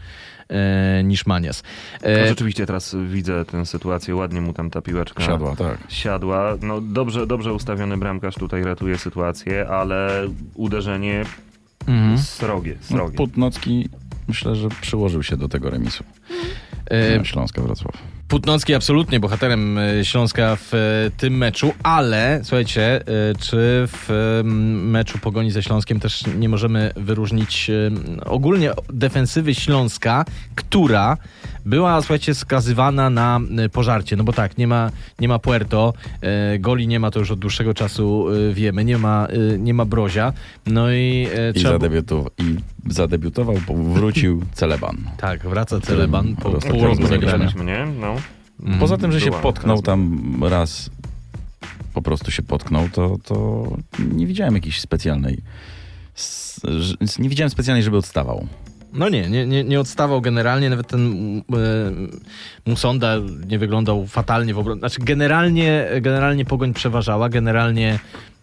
niż 1.03 1.25
Manias. 1.25 1.63
No, 2.03 2.09
E, 2.09 2.27
rzeczywiście 2.27 2.65
teraz 2.65 2.95
widzę 3.07 3.45
tę 3.45 3.65
sytuację, 3.65 4.15
ładnie 4.15 4.41
mu 4.41 4.53
tam 4.53 4.69
ta 4.69 4.81
piłeczka 4.81 5.23
Siadła, 5.23 5.55
tak. 5.55 5.77
siadła. 5.89 6.57
No 6.61 6.81
dobrze, 6.81 7.27
dobrze 7.27 7.53
ustawiony 7.53 7.97
bramkarz 7.97 8.35
tutaj 8.35 8.63
ratuje 8.63 8.97
sytuację, 8.97 9.67
ale 9.67 10.27
uderzenie 10.55 11.25
mhm. 11.87 12.17
srogie, 12.17 12.75
No, 12.81 12.97
srogie. 12.97 13.17
Putnocki 13.17 13.89
myślę, 14.27 14.55
że 14.55 14.69
przyłożył 14.81 15.23
się 15.23 15.37
do 15.37 15.47
tego 15.49 15.69
remisu. 15.69 16.03
E, 16.91 17.25
Śląska 17.25 17.61
Wrocław. 17.61 17.97
Putnocki 18.31 18.73
absolutnie 18.73 19.19
bohaterem 19.19 19.77
e, 19.77 20.05
Śląska 20.05 20.55
w 20.55 20.73
e, 20.73 20.77
tym 21.17 21.37
meczu, 21.37 21.73
ale 21.83 22.39
słuchajcie, 22.43 22.95
e, 22.95 23.03
czy 23.39 23.87
w 23.87 24.41
meczu 24.83 25.19
Pogoni 25.19 25.51
ze 25.51 25.63
Śląskiem 25.63 25.99
też 25.99 26.23
nie 26.37 26.49
możemy 26.49 26.91
wyróżnić 26.95 27.71
ogólnie 28.25 28.71
defensywy 28.93 29.55
Śląska, 29.55 30.25
która 30.55 31.17
była, 31.65 32.01
słuchajcie, 32.01 32.35
skazywana 32.35 33.09
na 33.09 33.39
e, 33.57 33.69
pożarcie, 33.69 34.15
no 34.15 34.23
bo 34.23 34.33
tak, 34.33 34.57
nie 34.57 34.67
ma, 34.67 34.91
nie 35.19 35.27
ma 35.27 35.39
Puerto, 35.39 35.93
e, 36.21 36.59
goli 36.59 36.87
nie 36.87 36.99
ma, 36.99 37.11
to 37.11 37.19
już 37.19 37.31
od 37.31 37.39
dłuższego 37.39 37.73
czasu 37.73 38.25
e, 38.49 38.53
wiemy, 38.53 38.85
nie 38.85 38.97
ma, 38.97 39.27
e, 39.53 39.57
nie 39.57 39.73
ma 39.73 39.85
Brozia, 39.85 40.33
no 40.65 40.91
i 40.91 41.27
e, 41.35 41.51
I, 41.55 41.59
zadebiutował, 41.61 42.29
I 42.37 42.55
zadebiutował, 42.93 43.55
bo 43.67 43.73
wrócił 43.73 44.43
Celeban. 44.53 44.97
Tak, 45.17 45.47
wraca 45.47 45.79
Celeban 45.81 46.35
po 46.35 46.41
pół 46.51 46.51
roku 46.51 46.67
zagrania. 46.71 46.95
zagrania. 47.07 47.31
Zagraliśmy, 47.31 47.65
nie? 47.65 47.85
No. 48.01 48.15
Mhm. 48.59 48.79
Poza 48.79 48.97
tym, 48.97 49.11
że 49.11 49.21
się 49.21 49.29
Była 49.29 49.41
potknął 49.41 49.75
okazja. 49.75 49.85
tam 49.85 50.43
raz, 50.43 50.89
po 51.93 52.01
prostu 52.01 52.31
się 52.31 52.43
potknął, 52.43 52.89
to, 52.89 53.17
to 53.23 53.67
nie 54.13 54.27
widziałem 54.27 54.55
jakiejś 54.55 54.81
specjalnej. 54.81 55.41
Nie 57.19 57.29
widziałem 57.29 57.49
specjalnej, 57.49 57.83
żeby 57.83 57.97
odstawał. 57.97 58.47
No 58.93 59.09
nie, 59.09 59.29
nie, 59.29 59.47
nie, 59.47 59.63
nie 59.63 59.79
odstawał 59.79 60.21
generalnie, 60.21 60.69
nawet 60.69 60.87
ten 60.87 61.37
e, 61.37 61.41
Musonda 62.65 63.15
nie 63.47 63.59
wyglądał 63.59 64.07
fatalnie 64.07 64.53
w 64.53 64.59
obronie. 64.59 64.79
Znaczy 64.79 64.99
generalnie, 65.01 65.89
generalnie 66.01 66.45
Pogoń 66.45 66.73
przeważała, 66.73 67.29
generalnie 67.29 67.99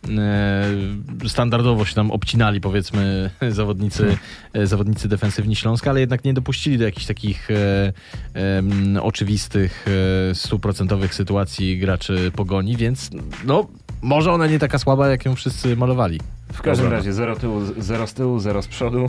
e, 0.09 1.29
standardowo 1.29 1.85
się 1.85 1.95
tam 1.95 2.11
obcinali 2.11 2.61
powiedzmy 2.61 3.31
zawodnicy, 3.51 4.17
e, 4.53 4.67
zawodnicy 4.67 5.09
defensywni 5.09 5.57
Śląska, 5.57 5.91
ale 5.91 6.01
jednak 6.01 6.25
nie 6.25 6.35
dopuścili 6.35 6.79
do 6.79 6.85
jakichś 6.85 7.07
takich 7.07 7.51
e, 7.51 7.93
em, 8.35 8.99
oczywistych, 9.03 9.87
e, 10.31 10.35
stuprocentowych 10.35 11.15
sytuacji 11.15 11.79
graczy 11.79 12.33
Pogoni, 12.37 12.77
więc 12.77 13.11
no 13.45 13.67
może 14.03 14.33
ona 14.33 14.47
nie 14.47 14.59
taka 14.59 14.79
słaba, 14.79 15.09
jak 15.09 15.25
ją 15.25 15.35
wszyscy 15.35 15.77
malowali. 15.77 16.21
W 16.53 16.63
każdym 16.63 16.87
Dobra. 16.87 16.99
razie 16.99 17.13
zero, 17.13 17.37
tyłu, 17.37 17.61
zero 17.79 18.07
z 18.07 18.15
tyłu, 18.15 18.39
zero 18.39 18.63
z 18.63 18.67
przodu. 18.67 19.09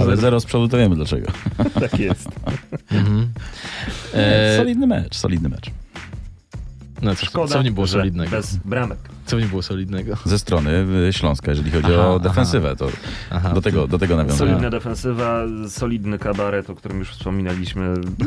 Ale 0.00 0.16
zero 0.16 0.40
z 0.40 0.44
przodu 0.44 0.68
to 0.68 0.76
wiemy 0.78 0.96
dlaczego. 0.96 1.26
Tak 1.80 1.98
jest. 1.98 2.28
Mhm. 2.90 3.28
E, 4.14 4.56
Solidny 4.56 4.86
mecz, 4.86 5.16
solidny 5.16 5.48
mecz. 5.48 5.70
no 7.02 7.14
co, 7.14 7.26
Szkoda, 7.26 7.52
co 7.52 7.60
w 7.60 7.64
nim 7.64 7.74
było 7.74 7.86
solidnego? 7.86 8.30
bez 8.30 8.56
bramek. 8.56 8.98
Co 9.26 9.36
w 9.36 9.40
nim 9.40 9.48
było 9.48 9.62
solidnego? 9.62 10.16
Ze 10.24 10.38
strony 10.38 10.70
y, 11.08 11.12
Śląska, 11.12 11.50
jeżeli 11.50 11.70
chodzi 11.70 11.86
Aha, 11.86 11.96
o 12.08 12.10
aha. 12.10 12.18
defensywę, 12.18 12.76
to 12.76 12.88
Aha, 13.30 13.50
do 13.54 13.62
tego, 13.62 13.86
do 13.88 13.98
tego 13.98 14.16
nawiązania. 14.16 14.50
Solidna 14.50 14.70
defensywa, 14.70 15.42
solidny 15.68 16.18
kabaret, 16.18 16.70
o 16.70 16.74
którym 16.74 16.98
już 16.98 17.10
wspominaliśmy. 17.10 17.94
No, 18.18 18.26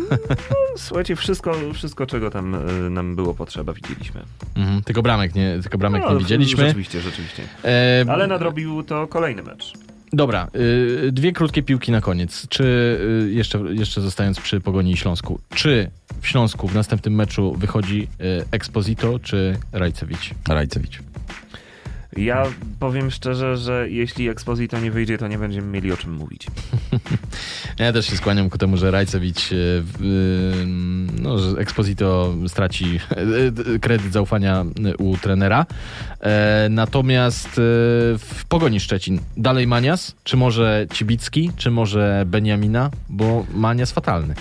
słuchajcie, 0.78 1.16
wszystko, 1.16 1.56
wszystko 1.74 2.06
czego 2.06 2.30
tam 2.30 2.56
y, 2.86 2.90
nam 2.90 3.16
było 3.16 3.34
potrzeba, 3.34 3.74
widzieliśmy. 3.74 4.22
Mhm, 4.56 4.84
tylko 4.84 5.02
bramek 5.02 5.36
nie, 5.36 5.58
tylko 5.62 5.78
bramek 5.78 6.02
No, 6.06 6.14
nie 6.14 6.20
widzieliśmy. 6.20 6.64
Rzeczywiście, 6.66 7.02
rzeczywiście. 7.02 7.44
E, 7.64 8.06
Ale 8.10 8.28
nadrobił 8.28 8.84
to 8.84 9.08
kolejny 9.08 9.44
mecz. 9.44 9.74
Dobra, 10.14 10.48
y, 10.56 11.12
dwie 11.12 11.32
krótkie 11.32 11.64
piłki 11.64 11.92
na 11.92 12.02
koniec. 12.02 12.48
Czy 12.50 12.64
y, 12.64 13.32
jeszcze, 13.32 13.60
jeszcze 13.60 14.02
zostając 14.02 14.40
przy 14.40 14.62
Pogoni 14.62 14.92
i 14.92 14.98
Śląsku, 14.98 15.40
czy 15.56 15.92
w 16.22 16.28
Śląsku 16.28 16.68
w 16.68 16.76
następnym 16.76 17.16
meczu 17.16 17.56
wychodzi 17.58 18.08
y, 18.22 18.46
Exposito 18.52 19.20
czy 19.20 19.58
Rajcewicz? 19.72 20.32
Rajcewicz. 20.48 21.00
Ja 22.18 22.44
powiem 22.80 23.12
szczerze, 23.12 23.58
że 23.58 23.90
jeśli 23.90 24.30
Exposito 24.30 24.80
nie 24.80 24.92
wyjdzie, 24.92 25.18
to 25.18 25.28
nie 25.28 25.38
będziemy 25.38 25.68
mieli 25.68 25.92
o 25.92 25.98
czym 25.98 26.14
mówić. 26.14 26.48
Ja 27.80 27.94
też 27.94 28.06
się 28.06 28.18
skłaniam 28.18 28.50
ku 28.50 28.58
temu, 28.58 28.78
że 28.78 28.92
Rajcewicz, 28.92 29.52
y, 29.52 29.56
y, 29.56 29.84
no, 31.22 31.40
że 31.40 31.58
Exposito 31.58 32.36
straci 32.48 33.00
y, 33.76 33.80
kredyt 33.80 34.14
zaufania 34.14 34.66
u 34.98 35.18
trenera. 35.18 35.66
E, 36.22 36.68
Natomiast 36.70 37.50
w 37.56 38.44
Pogoni 38.50 38.80
Szczecin 38.80 39.20
dalej 39.38 39.68
Manias, 39.68 40.16
czy 40.24 40.38
może 40.38 40.88
Cibicki, 40.94 41.52
czy 41.58 41.72
może 41.72 42.24
Beniamina, 42.28 42.92
bo 43.10 43.46
Manias 43.54 43.92
fatalny. 43.92 44.36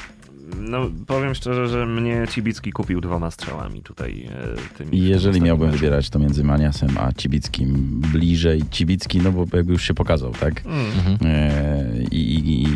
No, 0.61 0.91
powiem 1.07 1.35
szczerze, 1.35 1.69
że 1.69 1.87
mnie 1.87 2.27
Cibicki 2.31 2.73
kupił 2.73 3.01
dwoma 3.01 3.31
strzałami 3.31 3.83
tutaj. 3.83 4.29
E, 4.73 4.77
tymi 4.79 4.99
I 4.99 5.09
jeżeli 5.09 5.41
miałbym 5.41 5.67
meczu. 5.67 5.79
wybierać, 5.79 6.11
to 6.11 6.19
między 6.19 6.45
Maniasem 6.45 6.89
a 6.99 7.13
Cibickim 7.13 8.01
bliżej 8.13 8.63
Cibicki, 8.71 9.19
no 9.19 9.33
bo 9.33 9.47
jakby 9.57 9.73
już 9.73 9.83
się 9.83 9.95
pokazał, 9.95 10.33
tak? 10.33 10.67
Mm. 10.67 10.87
Mhm. 10.87 11.17
E, 11.23 11.85
I, 12.11 12.63
i, 12.63 12.67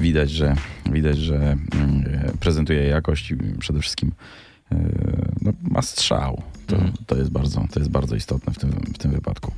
widać, 0.00 0.30
że 0.30 0.54
widać, 0.92 1.18
że 1.18 1.36
mm, 1.36 2.04
e, 2.12 2.32
prezentuje 2.40 2.82
jakość 2.84 3.30
i 3.30 3.36
przede 3.58 3.80
wszystkim 3.80 4.12
e, 4.72 4.76
no, 5.42 5.52
ma 5.62 5.82
strzał. 5.82 6.42
To, 6.66 6.76
Mhm. 6.76 6.92
to, 7.06 7.16
jest 7.16 7.30
bardzo, 7.30 7.64
to 7.72 7.80
jest 7.80 7.90
bardzo 7.90 8.16
istotne 8.16 8.52
w 8.54 8.58
tym, 8.58 8.70
w 8.70 8.98
tym 8.98 9.10
wypadku. 9.10 9.52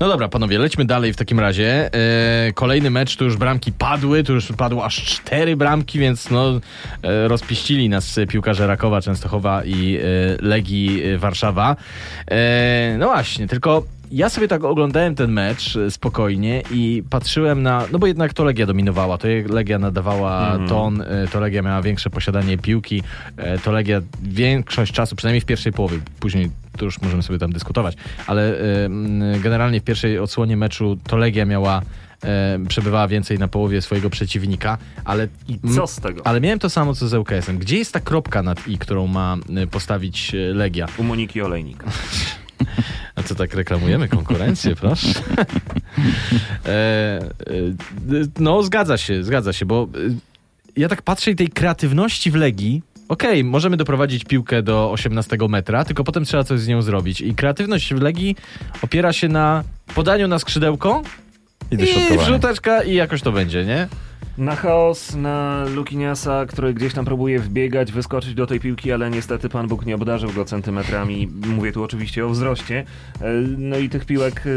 No 0.00 0.08
dobra, 0.08 0.28
panowie, 0.28 0.58
lećmy 0.58 0.84
dalej 0.84 1.12
w 1.12 1.16
takim 1.16 1.40
razie. 1.40 1.90
E, 2.48 2.52
kolejny 2.52 2.90
mecz, 2.90 3.16
tu 3.16 3.24
już 3.24 3.36
bramki 3.36 3.72
padły, 3.72 4.22
tu 4.24 4.32
już 4.32 4.52
padło 4.56 4.84
aż 4.84 5.04
cztery 5.04 5.56
bramki, 5.56 5.98
więc 5.98 6.30
no 6.30 6.60
e, 7.02 7.28
rozpiścili 7.28 7.88
nas 7.88 8.16
piłkarze 8.28 8.66
Rakowa, 8.66 9.00
Częstochowa 9.00 9.64
i 9.64 9.96
e, 9.96 10.00
Legii 10.46 11.02
Warszawa. 11.18 11.76
No 12.98 13.06
właśnie, 13.06 13.46
tylko 13.48 13.82
ja 14.12 14.28
sobie 14.28 14.48
tak 14.48 14.64
oglądałem 14.64 15.14
ten 15.14 15.32
mecz 15.32 15.78
spokojnie 15.90 16.62
i 16.70 17.02
patrzyłem 17.10 17.62
na, 17.62 17.84
no 17.92 17.98
bo 17.98 18.06
jednak 18.06 18.32
to 18.34 18.44
Legia 18.44 18.66
dominowała, 18.66 19.18
to 19.18 19.28
Legia 19.48 19.78
nadawała 19.78 20.52
Mhm. 20.52 20.68
ton, 20.68 21.04
to 21.32 21.40
Legia 21.40 21.62
miała 21.62 21.82
większe 21.82 22.10
posiadanie 22.10 22.58
piłki, 22.58 23.02
to 23.64 23.72
Legia 23.72 24.00
większość 24.22 24.92
czasu, 24.92 25.16
przynajmniej 25.16 25.40
w 25.40 25.44
pierwszej 25.44 25.72
połowie, 25.72 25.98
później 26.20 26.50
to 26.78 26.84
już 26.84 27.00
możemy 27.00 27.22
sobie 27.22 27.38
tam 27.38 27.52
dyskutować, 27.52 27.96
ale 28.26 28.58
e, 28.60 28.88
generalnie 29.40 29.80
w 29.80 29.84
pierwszej 29.84 30.18
odsłonie 30.18 30.56
meczu 30.56 30.98
to 31.06 31.16
Legia 31.16 31.46
miała, 31.46 31.82
e, 32.24 32.58
przebywała 32.68 33.08
więcej 33.08 33.38
na 33.38 33.48
połowie 33.48 33.82
swojego 33.82 34.10
przeciwnika, 34.10 34.78
ale 35.04 35.28
I 35.48 35.58
co 35.74 35.86
z 35.86 35.96
tego? 35.96 36.26
ale 36.26 36.40
miałem 36.40 36.58
to 36.58 36.70
samo 36.70 36.94
co 36.94 37.08
z 37.08 37.14
ŁKS-em. 37.14 37.58
Gdzie 37.58 37.78
jest 37.78 37.92
ta 37.92 38.00
kropka 38.00 38.42
nad 38.42 38.68
i, 38.68 38.78
którą 38.78 39.06
ma 39.06 39.36
e, 39.56 39.66
postawić 39.66 40.32
Legia? 40.54 40.86
U 40.98 41.02
Moniki 41.02 41.42
Olejnik. 41.42 41.84
A 43.14 43.22
co 43.22 43.34
tak 43.34 43.54
reklamujemy 43.54 44.08
konkurencję, 44.08 44.76
proszę? 44.76 45.08
E, 46.66 46.68
e, 46.68 47.22
no, 48.38 48.62
zgadza 48.62 48.96
się, 48.96 49.24
zgadza 49.24 49.52
się, 49.52 49.66
bo 49.66 49.88
ja 50.76 50.88
tak 50.88 51.02
patrzę 51.02 51.30
i 51.30 51.36
tej 51.36 51.48
kreatywności 51.48 52.30
w 52.30 52.34
Legii. 52.34 52.82
Okej, 53.12 53.44
możemy 53.44 53.76
doprowadzić 53.76 54.24
piłkę 54.24 54.62
do 54.62 54.90
18 54.92 55.36
metra, 55.48 55.84
tylko 55.84 56.04
potem 56.04 56.24
trzeba 56.24 56.44
coś 56.44 56.60
z 56.60 56.68
nią 56.68 56.82
zrobić. 56.82 57.20
I 57.20 57.34
kreatywność 57.34 57.94
w 57.94 58.02
Legii 58.02 58.36
opiera 58.82 59.12
się 59.12 59.28
na 59.28 59.64
podaniu 59.94 60.28
na 60.28 60.38
skrzydełko 60.38 61.02
I 61.70 61.74
i 62.14 62.18
wrzuteczka 62.18 62.82
i 62.82 62.94
jakoś 62.94 63.22
to 63.22 63.32
będzie, 63.32 63.64
nie? 63.64 63.88
Na 64.38 64.56
chaos, 64.56 65.14
na 65.16 65.64
Lukiniasa, 65.74 66.46
który 66.46 66.74
gdzieś 66.74 66.94
tam 66.94 67.04
próbuje 67.04 67.38
wbiegać, 67.38 67.92
wyskoczyć 67.92 68.34
do 68.34 68.46
tej 68.46 68.60
piłki, 68.60 68.92
ale 68.92 69.10
niestety 69.10 69.48
Pan 69.48 69.68
Bóg 69.68 69.86
nie 69.86 69.94
obdarzył 69.94 70.30
go 70.32 70.44
centymetrami. 70.44 71.28
Mówię 71.46 71.72
tu 71.72 71.84
oczywiście 71.84 72.26
o 72.26 72.28
wzroście. 72.28 72.84
E, 73.20 73.24
No 73.58 73.78
i 73.78 73.88
tych 73.88 74.04
piłek 74.06 74.42
e, 74.46 74.50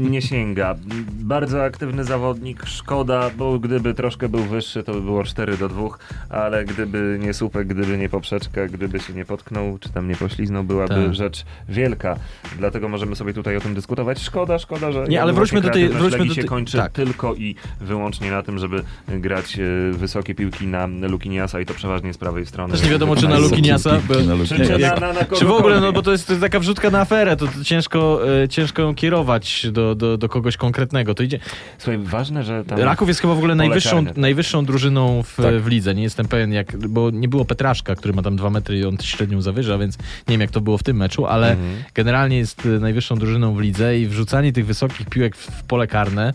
nie 0.00 0.22
sięga. 0.22 0.74
Bardzo 1.12 1.64
aktywny 1.64 2.04
zawodnik, 2.04 2.66
szkoda, 2.66 3.30
bo 3.36 3.58
gdyby 3.58 3.94
troszkę 3.94 4.28
był 4.28 4.40
wyższy, 4.44 4.82
to 4.82 4.92
by 4.92 5.00
było 5.00 5.24
4 5.24 5.56
do 5.56 5.68
2, 5.68 5.88
ale 6.30 6.64
gdyby 6.64 7.18
nie 7.22 7.34
słupek, 7.34 7.66
gdyby 7.68 7.98
nie 7.98 8.08
poprzeczka, 8.08 8.66
gdyby 8.66 9.00
się 9.00 9.12
nie 9.12 9.24
potknął, 9.24 9.78
czy 9.78 9.88
tam 9.92 10.08
nie 10.08 10.16
pośliznął, 10.16 10.64
byłaby 10.64 10.94
Tak. 11.04 11.14
rzecz 11.14 11.44
wielka. 11.68 12.16
Dlatego 12.58 12.88
możemy 12.88 13.16
sobie 13.16 13.32
tutaj 13.34 13.56
o 13.56 13.60
tym 13.60 13.74
dyskutować. 13.74 14.18
Szkoda, 14.22 14.58
szkoda, 14.58 14.92
że 14.92 15.04
Nie, 15.08 15.22
ale 15.22 15.32
wróćmy 15.32 15.60
do 15.60 15.70
tej- 15.70 15.88
wróćmy 15.88 16.18
do 16.26 16.34
się 16.34 16.40
tej- 16.40 16.48
kończy 16.48 16.76
tak. 16.76 16.92
tylko 16.92 17.34
i 17.34 17.54
wyłącznie 17.80 18.30
na 18.30 18.42
tym, 18.42 18.58
żeby 18.58 18.82
grać 19.08 19.58
e, 19.58 19.92
wysokie 19.92 20.34
piłki 20.34 20.66
na 20.66 20.86
Lukiniasa 20.86 21.60
i 21.60 21.66
to 21.66 21.74
przeważnie 21.74 22.12
z 22.12 22.18
prawej 22.18 22.46
strony. 22.46 22.72
Też 22.74 22.82
nie 22.82 22.90
wiadomo, 22.90 23.16
czy 23.16 23.28
na 23.28 23.38
Lukiniasa, 23.38 23.90
bo- 24.08 24.14
Piłki 24.14 24.28
na 24.28 24.34
Czy, 24.34 24.38
Lukiniasa. 24.40 24.64
czy 24.74 24.78
na, 24.80 24.86
Jak- 24.86 25.00
na, 25.00 25.12
na 25.12 25.24
Czy 25.38 25.44
w 25.44 25.50
ogóle, 25.50 25.80
no 25.80 25.92
bo 25.92 26.02
to 26.02 26.12
jest, 26.12 26.26
to 26.26 26.32
jest 26.32 26.42
taka 26.42 26.60
wrzutka 26.60 26.90
na 26.90 27.00
aferę, 27.00 27.36
to, 27.36 27.46
to 27.46 27.64
ciężko, 27.64 28.20
e, 28.42 28.48
ciężko 28.48 28.82
ją 28.82 28.94
kierować 28.94 29.66
do, 29.72 29.94
do, 29.94 30.16
do 30.18 30.28
kogoś 30.28 30.56
konkretnego. 30.56 31.14
To 31.14 31.22
idzie. 31.22 31.38
Słuchaj, 31.78 31.98
ważne, 31.98 32.42
że 32.44 32.64
tam... 32.64 32.78
Raków 32.78 33.08
jest 33.08 33.20
chyba 33.20 33.34
w 33.34 33.38
ogóle 33.38 33.54
najwyższą, 33.54 34.04
karne. 34.04 34.12
najwyższą 34.20 34.64
drużyną 34.64 35.22
w, 35.22 35.36
Tak. 35.36 35.54
w 35.62 35.66
lidze. 35.66 35.94
Nie 35.94 36.02
jestem 36.02 36.28
pewien, 36.28 36.52
jak, 36.52 36.76
bo 36.88 37.10
nie 37.10 37.28
było 37.28 37.44
Petraszka, 37.44 37.94
który 37.94 38.14
ma 38.14 38.22
tam 38.22 38.36
dwa 38.36 38.50
metry 38.50 38.78
i 38.78 38.84
on 38.84 38.96
średnią 39.02 39.42
zawyża, 39.42 39.78
więc 39.78 39.98
nie 39.98 40.32
wiem, 40.32 40.40
jak 40.40 40.50
to 40.50 40.60
było 40.60 40.78
w 40.78 40.82
tym 40.82 40.96
meczu, 40.96 41.26
ale 41.26 41.50
Mhm. 41.50 41.82
generalnie 41.94 42.38
jest 42.38 42.66
e, 42.66 42.68
najwyższą 42.68 43.16
drużyną 43.16 43.54
w 43.54 43.60
lidze 43.60 43.98
i 43.98 44.06
wrzucanie 44.06 44.52
tych 44.52 44.66
wysokich 44.66 45.08
piłek 45.08 45.36
w, 45.36 45.46
w 45.50 45.62
pole 45.64 45.86
karne, 45.86 46.32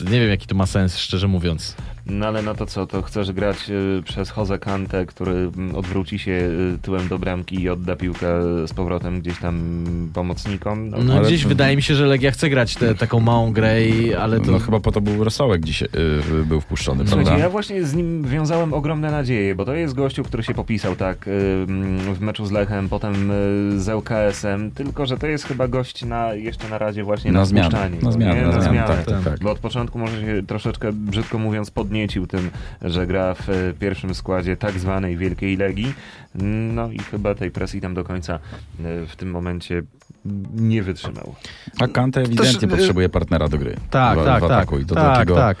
nie 0.00 0.20
wiem, 0.20 0.30
jaki 0.30 0.46
to 0.46 0.54
ma 0.54 0.66
sens, 0.66 0.98
szczerze 0.98 1.28
mówiąc. 1.28 1.76
No 2.06 2.26
ale 2.26 2.42
no 2.42 2.54
to 2.54 2.66
co, 2.66 2.86
to 2.86 3.02
chcesz 3.02 3.32
grać 3.32 3.70
y, 3.70 4.02
przez 4.04 4.36
Jose 4.36 4.58
Kante, 4.58 5.06
który 5.06 5.32
mm, 5.32 5.76
odwróci 5.76 6.18
się 6.18 6.32
y, 6.74 6.78
tyłem 6.82 7.08
do 7.08 7.18
bramki 7.18 7.62
i 7.62 7.68
odda 7.68 7.96
piłkę 7.96 8.26
z 8.66 8.72
powrotem 8.74 9.20
gdzieś 9.20 9.38
tam 9.38 9.84
pomocnikom? 10.14 10.90
No, 10.90 10.98
No 11.04 11.14
ale- 11.14 11.26
gdzieś 11.26 11.44
wydaje 11.46 11.76
mi 11.76 11.82
się, 11.82 11.94
że 11.94 12.06
Legia 12.06 12.30
chce 12.30 12.50
grać 12.50 12.74
tę 12.74 12.94
taką 12.94 13.20
małą 13.20 13.52
grę, 13.52 13.86
i, 13.86 14.14
ale 14.14 14.40
to... 14.40 14.52
No 14.52 14.58
chyba 14.58 14.80
po 14.80 14.92
to 14.92 15.00
był 15.00 15.24
Rosołek 15.24 15.64
dzisiaj 15.64 15.88
y, 16.40 16.44
był 16.44 16.60
wpuszczony, 16.60 17.04
Słuchajcie, 17.06 17.24
prawda? 17.24 17.44
ja 17.44 17.50
właśnie 17.50 17.84
z 17.84 17.94
nim 17.94 18.22
wiązałem 18.22 18.74
ogromne 18.74 19.10
nadzieje, 19.10 19.54
bo 19.54 19.64
to 19.64 19.74
jest 19.74 19.94
gościu, 19.94 20.24
który 20.24 20.42
się 20.42 20.54
popisał 20.54 20.96
tak 20.96 21.28
y, 21.28 21.30
mm, 21.68 22.14
w 22.14 22.20
meczu 22.20 22.46
z 22.46 22.50
Lechem, 22.50 22.88
potem 22.88 23.30
y, 23.30 23.80
z 23.80 23.88
ŁKS-em, 23.88 24.70
tylko 24.70 25.06
że 25.06 25.18
to 25.18 25.26
jest 25.26 25.44
chyba 25.44 25.68
gość 25.68 26.04
na, 26.04 26.34
jeszcze 26.34 26.68
na 26.68 26.78
razie 26.78 27.04
właśnie 27.04 27.32
na, 27.32 27.38
Na 27.38 27.44
zmianę, 27.44 27.68
wpuszczanie 27.68 27.98
na 28.02 28.12
zmianę, 28.12 28.42
na 28.46 28.60
zmianę, 28.60 28.86
tak, 28.88 29.04
tak, 29.06 29.24
tak. 29.24 29.38
Bo 29.40 29.50
od 29.50 29.58
początku 29.58 29.98
może 29.98 30.20
się 30.20 30.42
troszeczkę, 30.46 30.92
brzydko 30.92 31.38
mówiąc, 31.38 31.70
podniecił 31.94 32.26
tym, 32.26 32.50
że 32.82 33.06
gra 33.06 33.34
w 33.34 33.48
y, 33.48 33.74
pierwszym 33.80 34.14
składzie 34.14 34.56
tak 34.56 34.78
zwanej 34.78 35.16
Wielkiej 35.16 35.56
Legii. 35.56 35.94
No 36.74 36.92
i 36.92 36.98
chyba 36.98 37.34
tej 37.34 37.50
presji 37.50 37.80
tam 37.80 37.94
do 37.94 38.04
końca 38.04 38.34
y, 38.34 39.06
w 39.06 39.16
tym 39.16 39.30
momencie 39.30 39.82
nie 40.54 40.82
wytrzymał. 40.82 41.34
A 41.80 41.88
Kante 41.88 42.20
ewidentnie 42.20 42.68
y, 42.68 42.70
potrzebuje 42.70 43.08
partnera 43.08 43.48
do 43.48 43.58
gry. 43.58 43.76
Tak, 43.90 44.18
w, 44.18 44.24
tak, 44.24 44.38
w 44.38 44.48
tak. 44.48 44.52
ataku. 44.52 44.78
I 44.78 44.84
to 44.84 44.94
tak, 44.94 45.14
takiego, 45.14 45.34
tak. 45.34 45.56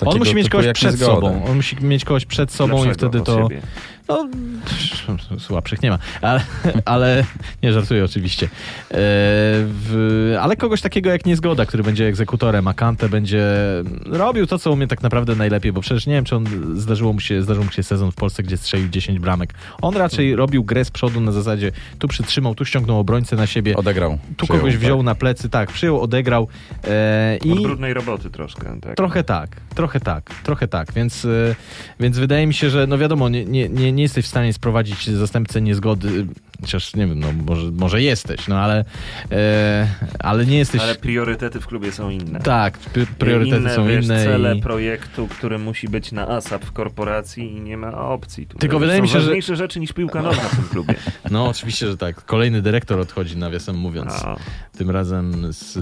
On 0.00 0.06
takiego 0.06 0.18
musi 0.18 0.34
mieć 0.34 0.48
kogoś 0.48 0.72
przed 0.72 0.90
Niezgoda. 0.90 1.14
sobą. 1.14 1.44
On 1.44 1.56
musi 1.56 1.76
mieć 1.84 2.04
kogoś 2.04 2.26
przed 2.26 2.52
sobą 2.52 2.84
i 2.84 2.94
wtedy 2.94 3.20
to... 3.20 3.42
siebie. 3.42 3.62
No, 4.08 4.28
słabszych 5.38 5.82
nie 5.82 5.90
ma, 5.90 5.98
ale, 6.20 6.40
ale 6.84 7.24
nie 7.62 7.72
żartuję 7.72 8.04
oczywiście. 8.04 8.46
E, 8.46 8.48
w, 8.90 10.36
ale 10.40 10.56
kogoś 10.56 10.80
takiego 10.80 11.10
jak 11.10 11.26
Niezgoda, 11.26 11.66
który 11.66 11.82
będzie 11.82 12.06
egzekutorem, 12.06 12.68
a 12.68 12.74
Kante 12.74 13.08
będzie 13.08 13.46
robił 14.06 14.46
to, 14.46 14.58
co 14.58 14.72
umie 14.72 14.86
tak 14.86 15.02
naprawdę 15.02 15.34
najlepiej, 15.34 15.72
bo 15.72 15.80
przecież 15.80 16.06
nie 16.06 16.14
wiem, 16.14 16.24
czy 16.24 16.36
on 16.36 16.46
zdarzyło 16.74 17.12
mu 17.12 17.20
się, 17.20 17.42
zdarzył 17.42 17.64
mu 17.64 17.70
się 17.70 17.82
sezon 17.82 18.12
w 18.12 18.14
Polsce, 18.14 18.42
gdzie 18.42 18.56
strzelił 18.56 18.88
10 18.88 19.18
bramek. 19.18 19.54
On 19.82 19.96
raczej 19.96 20.36
robił 20.36 20.64
grę 20.64 20.84
z 20.84 20.90
przodu 20.90 21.20
na 21.20 21.32
zasadzie 21.32 21.72
tu 21.98 22.08
przytrzymał, 22.08 22.54
tu 22.54 22.64
ściągnął 22.64 22.98
obrońcę 22.98 23.36
na 23.36 23.46
siebie, 23.46 23.76
Odegrał. 23.76 24.18
tu 24.36 24.46
przyjął, 24.46 24.60
kogoś 24.60 24.76
wziął 24.76 24.98
tak. 24.98 25.06
na 25.06 25.14
plecy, 25.14 25.48
tak, 25.48 25.72
przyjął, 25.72 26.00
odegrał 26.00 26.48
e, 26.84 27.38
i... 27.44 27.52
Od 27.52 27.62
brudnej 27.62 27.94
roboty 27.94 28.30
troszkę. 28.30 28.80
Tak. 28.80 28.96
Trochę 28.96 29.24
tak, 29.24 29.56
trochę 29.74 30.00
tak, 30.00 30.34
trochę 30.44 30.68
tak, 30.68 30.92
więc, 30.92 31.24
y, 31.24 31.54
więc 32.00 32.18
wydaje 32.18 32.46
mi 32.46 32.54
się, 32.54 32.70
że 32.70 32.86
no 32.86 32.98
wiadomo, 32.98 33.28
nie, 33.28 33.44
nie, 33.44 33.68
nie, 33.68 33.92
nie 33.98 34.02
jesteś 34.02 34.24
w 34.24 34.28
stanie 34.28 34.52
sprowadzić 34.52 35.10
zastępcę 35.10 35.60
niezgody, 35.60 36.26
chociaż 36.60 36.94
nie 36.94 37.06
wiem, 37.06 37.18
no 37.20 37.32
może, 37.32 37.70
może 37.72 38.02
jesteś, 38.02 38.48
no 38.48 38.58
ale, 38.58 38.84
e, 39.32 39.88
ale 40.18 40.46
nie 40.46 40.58
jesteś... 40.58 40.80
Ale 40.80 40.94
priorytety 40.94 41.60
w 41.60 41.66
klubie 41.66 41.92
są 41.92 42.10
inne. 42.10 42.40
Tak, 42.40 42.78
pr- 42.78 43.06
priorytety 43.06 43.60
inne, 43.60 43.74
są 43.74 43.86
wiesz, 43.86 44.04
inne 44.04 44.24
cele 44.24 44.56
i... 44.56 44.62
projektu, 44.62 45.28
który 45.28 45.58
musi 45.58 45.88
być 45.88 46.12
na 46.12 46.28
ASAP 46.28 46.64
w 46.64 46.72
korporacji 46.72 47.56
i 47.56 47.60
nie 47.60 47.76
ma 47.76 47.92
opcji. 47.98 48.46
Tutaj 48.46 48.60
Tylko 48.60 48.78
wydaje 48.78 49.02
mi 49.02 49.08
się, 49.08 49.12
że- 49.12 49.18
ważniejsze 49.26 49.56
rzeczy 49.56 49.80
niż 49.80 49.92
piłka 49.92 50.22
nożna 50.22 50.42
w 50.42 50.56
tym 50.56 50.64
klubie. 50.64 50.94
No 51.30 51.48
oczywiście, 51.48 51.86
że 51.86 51.96
tak. 51.96 52.24
Kolejny 52.24 52.62
dyrektor 52.62 53.00
odchodzi, 53.00 53.36
nawiasem 53.36 53.76
mówiąc. 53.76 54.12
A, 54.12 54.36
tym 54.78 54.90
razem 54.90 55.52
z, 55.52 55.72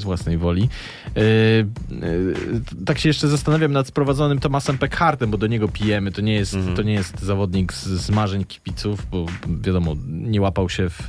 z 0.00 0.02
własnej 0.04 0.38
woli. 0.38 0.68
E, 1.16 1.20
e, 1.20 1.64
tak 2.86 2.98
się 2.98 3.08
jeszcze 3.08 3.28
zastanawiam 3.28 3.72
nad 3.72 3.86
sprowadzonym 3.86 4.38
Tomasem 4.38 4.78
Pekhartem, 4.78 5.30
bo 5.30 5.38
do 5.38 5.46
niego 5.46 5.68
pijemy. 5.68 6.12
To 6.12 6.20
nie 6.20 6.34
jest, 6.34 6.54
Mhm. 6.54 6.76
to 6.76 6.82
nie 6.82 6.92
jest 6.92 7.20
zawodnik 7.22 7.72
z, 7.72 7.86
z 7.86 8.10
marzeń 8.10 8.44
kibiców, 8.44 9.06
bo 9.10 9.26
wiadomo, 9.62 9.94
nie 10.08 10.40
łapał 10.40 10.68
się 10.68 10.90
w, 10.90 11.02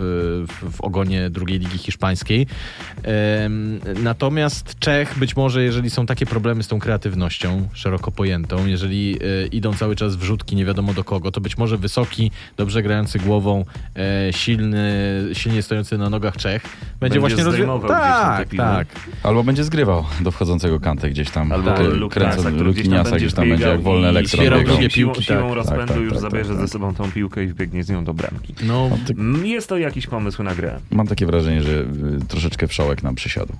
w, 0.47 0.71
w 0.77 0.81
ogonie 0.81 1.29
drugiej 1.29 1.59
ligi 1.59 1.77
hiszpańskiej. 1.77 2.47
Natomiast 4.03 4.79
Czech 4.79 5.19
być 5.19 5.35
może, 5.35 5.63
jeżeli 5.63 5.89
są 5.89 6.05
takie 6.05 6.25
problemy 6.25 6.63
z 6.63 6.67
tą 6.67 6.79
kreatywnością 6.79 7.67
szeroko 7.73 8.11
pojętą, 8.11 8.65
jeżeli 8.65 9.15
e, 9.43 9.47
idą 9.47 9.73
cały 9.73 9.95
czas 9.95 10.15
wrzutki 10.15 10.55
nie 10.55 10.65
wiadomo 10.65 10.93
do 10.93 11.03
kogo, 11.03 11.31
to 11.31 11.41
być 11.41 11.57
może 11.57 11.77
wysoki, 11.77 12.31
dobrze 12.57 12.83
grający 12.83 13.19
głową, 13.19 13.65
e, 13.95 14.33
silny, 14.33 14.89
silnie 15.33 15.61
stojący 15.61 15.97
na 15.97 16.09
nogach 16.09 16.37
Czech 16.37 16.61
będzie, 16.63 16.99
Będzie 16.99 17.19
właśnie 17.19 17.43
rozwi- 17.43 17.53
zdejmował 17.55 17.89
gdzieś 17.89 18.01
tam 18.01 18.37
te 18.37 18.57
Tak, 18.57 18.57
tak. 18.57 18.87
Albo 19.23 19.43
będzie 19.43 19.63
zgrywał 19.63 20.05
do 20.21 20.31
wchodzącego 20.31 20.79
Kante 20.79 21.09
gdzieś 21.09 21.29
tam. 21.29 21.51
Albo 21.51 21.83
Lukniasa, 21.83 22.37
kręcąc- 22.37 22.55
który 22.55 22.73
gdzieś 22.73 22.89
tam 22.89 23.03
będzie 23.03 23.17
gdzieś 23.17 23.33
tam 23.33 23.49
będzie 23.49 23.63
biegał 23.65 23.75
jak 23.75 23.83
wolny 23.83 24.07
elektron. 24.07 24.45
Siłą, 24.45 24.65
siłą, 24.65 24.89
piłki, 24.89 25.23
siłą 25.23 25.47
tak, 25.47 25.55
rozpędu 25.55 25.93
tak, 25.93 26.01
już 26.01 26.13
tak, 26.13 26.21
zabierze 26.21 26.49
tak, 26.49 26.57
ze 26.57 26.63
tak. 26.63 26.69
sobą 26.69 26.95
tą 26.95 27.11
piłkę 27.11 27.43
i 27.43 27.47
wbiegnie 27.47 27.83
z 27.83 27.89
nią 27.89 28.03
do 28.03 28.13
bramki. 28.31 28.53
No, 28.63 28.89
Ty- 29.07 29.13
Mm, 29.13 29.45
Jest 29.45 29.69
to 29.69 29.77
jakiś 29.77 30.07
pomysł 30.07 30.43
na 30.43 30.55
grę. 30.55 30.79
Mam 30.91 31.07
takie 31.07 31.25
wrażenie, 31.25 31.63
że 31.63 31.69
y, 31.71 31.85
troszeczkę 32.27 32.67
wszołek 32.67 33.03
nam 33.03 33.15
przysiadł. 33.15 33.53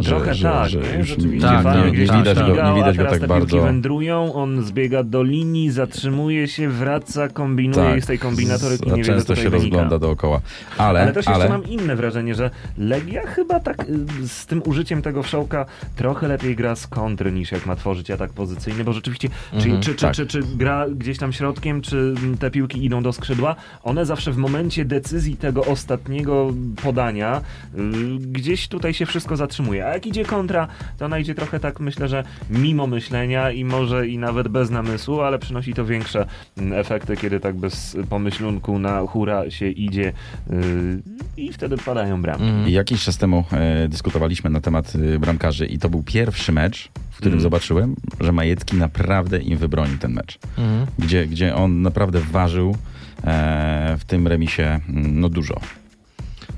Że- 0.00 0.10
Trochę 0.10 0.34
że- 0.34 0.42
tak, 0.48 0.68
że 0.68 0.78
nie? 0.78 0.98
już 0.98 1.08
Rzeczywiście 1.08 1.48
tak, 1.48 1.64
nie- 1.84 1.92
gdzieś 1.92 2.10
nie 2.10 2.18
widać 2.18 2.38
go- 2.38 2.46
nie 2.70 2.74
widać 2.74 2.96
go 2.96 3.04
teraz 3.04 3.18
tak 3.20 3.28
bardzo. 3.28 3.60
wędrują, 3.62 4.34
on 4.34 4.64
zbiega 4.64 5.02
do 5.02 5.22
linii, 5.22 5.70
zatrzymuje 5.70 6.48
się, 6.48 6.68
wraca, 6.68 7.28
kombinuje 7.28 7.96
i 7.96 8.00
z 8.02 8.06
tej 8.06 8.18
kombinatoryki 8.18 8.80
Tak. 8.84 8.90
za 8.90 8.96
niewiele 8.96 9.16
często 9.18 9.34
się 9.36 9.42
wynika. 9.50 9.56
rozgląda 9.58 9.98
dookoła. 9.98 10.40
Ale, 10.78 11.00
Ale 11.02 11.12
też 11.12 11.28
ale, 11.28 11.36
jeszcze 11.36 11.52
mam 11.58 11.64
inne 11.68 11.96
wrażenie, 11.96 12.34
że 12.34 12.50
Legia 12.78 13.26
chyba 13.26 13.60
tak 13.60 13.80
y, 14.22 14.28
z 14.28 14.46
tym 14.46 14.62
użyciem 14.66 15.02
tego 15.02 15.22
wszołka 15.22 15.66
trochę 15.96 16.28
lepiej 16.28 16.56
gra 16.56 16.76
z 16.76 16.86
kontry 16.86 17.32
niż 17.32 17.52
jak 17.52 17.66
ma 17.66 17.76
tworzyć 17.76 18.10
atak 18.10 18.32
pozycyjny, 18.32 18.84
bo 18.84 18.92
rzeczywiście 18.92 19.28
Mhm, 19.52 19.80
czy, 19.80 19.94
czy, 19.94 20.00
tak. 20.00 20.14
czy, 20.14 20.26
czy, 20.26 20.42
czy 20.42 20.56
gra 20.56 20.86
gdzieś 20.90 21.18
tam 21.18 21.32
środkiem, 21.32 21.80
czy 21.82 22.14
te 22.40 22.50
piłki 22.50 22.84
idą 22.84 23.02
do 23.02 23.12
skrzydła, 23.12 23.56
one 23.82 24.06
zawsze 24.06 24.32
w 24.32 24.36
momencie 24.36 24.84
decyzji 24.84 25.36
tego 25.36 25.64
ostatniego 25.64 26.50
podania 26.82 27.40
y, 27.74 27.80
gdzieś 28.18 28.68
tutaj 28.68 28.94
się 28.94 29.06
wszystko 29.06 29.36
zatrzymuje. 29.36 29.86
A 29.90 29.94
jak 29.94 30.06
idzie 30.06 30.24
kontra, 30.24 30.68
to 30.98 31.04
ona 31.04 31.18
idzie 31.18 31.34
trochę 31.34 31.60
tak 31.60 31.80
myślę, 31.80 32.08
że 32.08 32.24
mimo 32.50 32.86
myślenia 32.86 33.50
i 33.50 33.64
może 33.64 34.08
i 34.08 34.18
nawet 34.18 34.48
bez 34.48 34.70
namysłu, 34.70 35.20
ale 35.20 35.38
przynosi 35.38 35.74
to 35.74 35.84
większe 35.84 36.26
mm, 36.58 36.72
efekty, 36.80 37.16
kiedy 37.16 37.40
tak 37.40 37.56
bez 37.56 37.96
pomyślunku 38.08 38.78
na 38.78 39.00
hura 39.00 39.50
się 39.50 39.68
idzie 39.68 40.12
y, 40.50 41.02
i 41.36 41.52
wtedy 41.52 41.76
padają 41.76 42.22
bramki. 42.22 42.44
mm. 42.44 42.68
Jakiś 42.68 43.04
czas 43.04 43.18
temu 43.18 43.44
e, 43.52 43.88
dyskutowaliśmy 43.88 44.50
na 44.50 44.60
temat 44.60 44.92
e, 45.14 45.18
bramkarzy 45.18 45.66
i 45.66 45.78
to 45.78 45.88
był 45.88 46.02
pierwszy 46.02 46.52
mecz, 46.52 46.88
w 47.10 47.16
którym 47.16 47.30
Mm. 47.32 47.42
zobaczyłem, 47.42 47.96
że 48.20 48.32
Majecki 48.32 48.76
naprawdę 48.76 49.38
im 49.38 49.58
wybronił 49.58 49.98
ten 49.98 50.12
mecz. 50.12 50.38
Mhm. 50.58 50.86
Gdzie, 50.98 51.26
gdzie 51.26 51.54
on 51.54 51.82
naprawdę 51.82 52.20
ważył 52.20 52.76
e, 53.24 53.96
w 53.98 54.04
tym 54.04 54.26
remisie 54.28 54.62
mm, 54.88 55.20
no 55.20 55.28
dużo. 55.28 55.60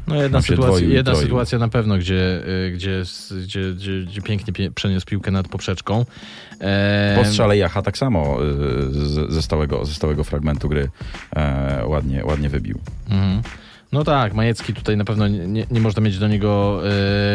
No 0.06 0.22
jedna, 0.22 0.42
sytuacja, 0.42 0.88
jedna 0.88 1.14
sytuacja 1.14 1.58
na 1.58 1.68
pewno, 1.68 1.98
gdzie, 1.98 2.42
y, 2.66 2.70
gdzie, 2.70 3.02
gdzie, 3.42 3.74
gdzie, 4.06 4.22
pięknie 4.22 4.70
przeniósł 4.70 5.06
piłkę 5.06 5.30
nad 5.30 5.48
poprzeczką. 5.48 6.04
E, 6.60 7.16
Po 7.18 7.24
strzale 7.24 7.56
Jacha 7.56 7.82
tak 7.82 7.98
samo 7.98 8.38
z, 8.90 9.32
ze, 9.32 9.42
stałego, 9.42 9.84
ze 9.84 9.94
stałego 9.94 10.24
fragmentu 10.24 10.68
gry 10.68 10.88
e, 11.36 11.86
ładnie, 11.86 12.24
ładnie 12.24 12.48
wybił. 12.48 12.78
Mhm. 13.10 13.42
No 13.92 14.04
tak, 14.04 14.34
Majecki 14.34 14.74
tutaj 14.74 14.96
na 14.96 15.04
pewno 15.04 15.28
nie, 15.28 15.46
nie, 15.46 15.66
nie 15.70 15.80
można 15.80 16.02
mieć 16.02 16.18
do 16.18 16.28
niego 16.28 16.82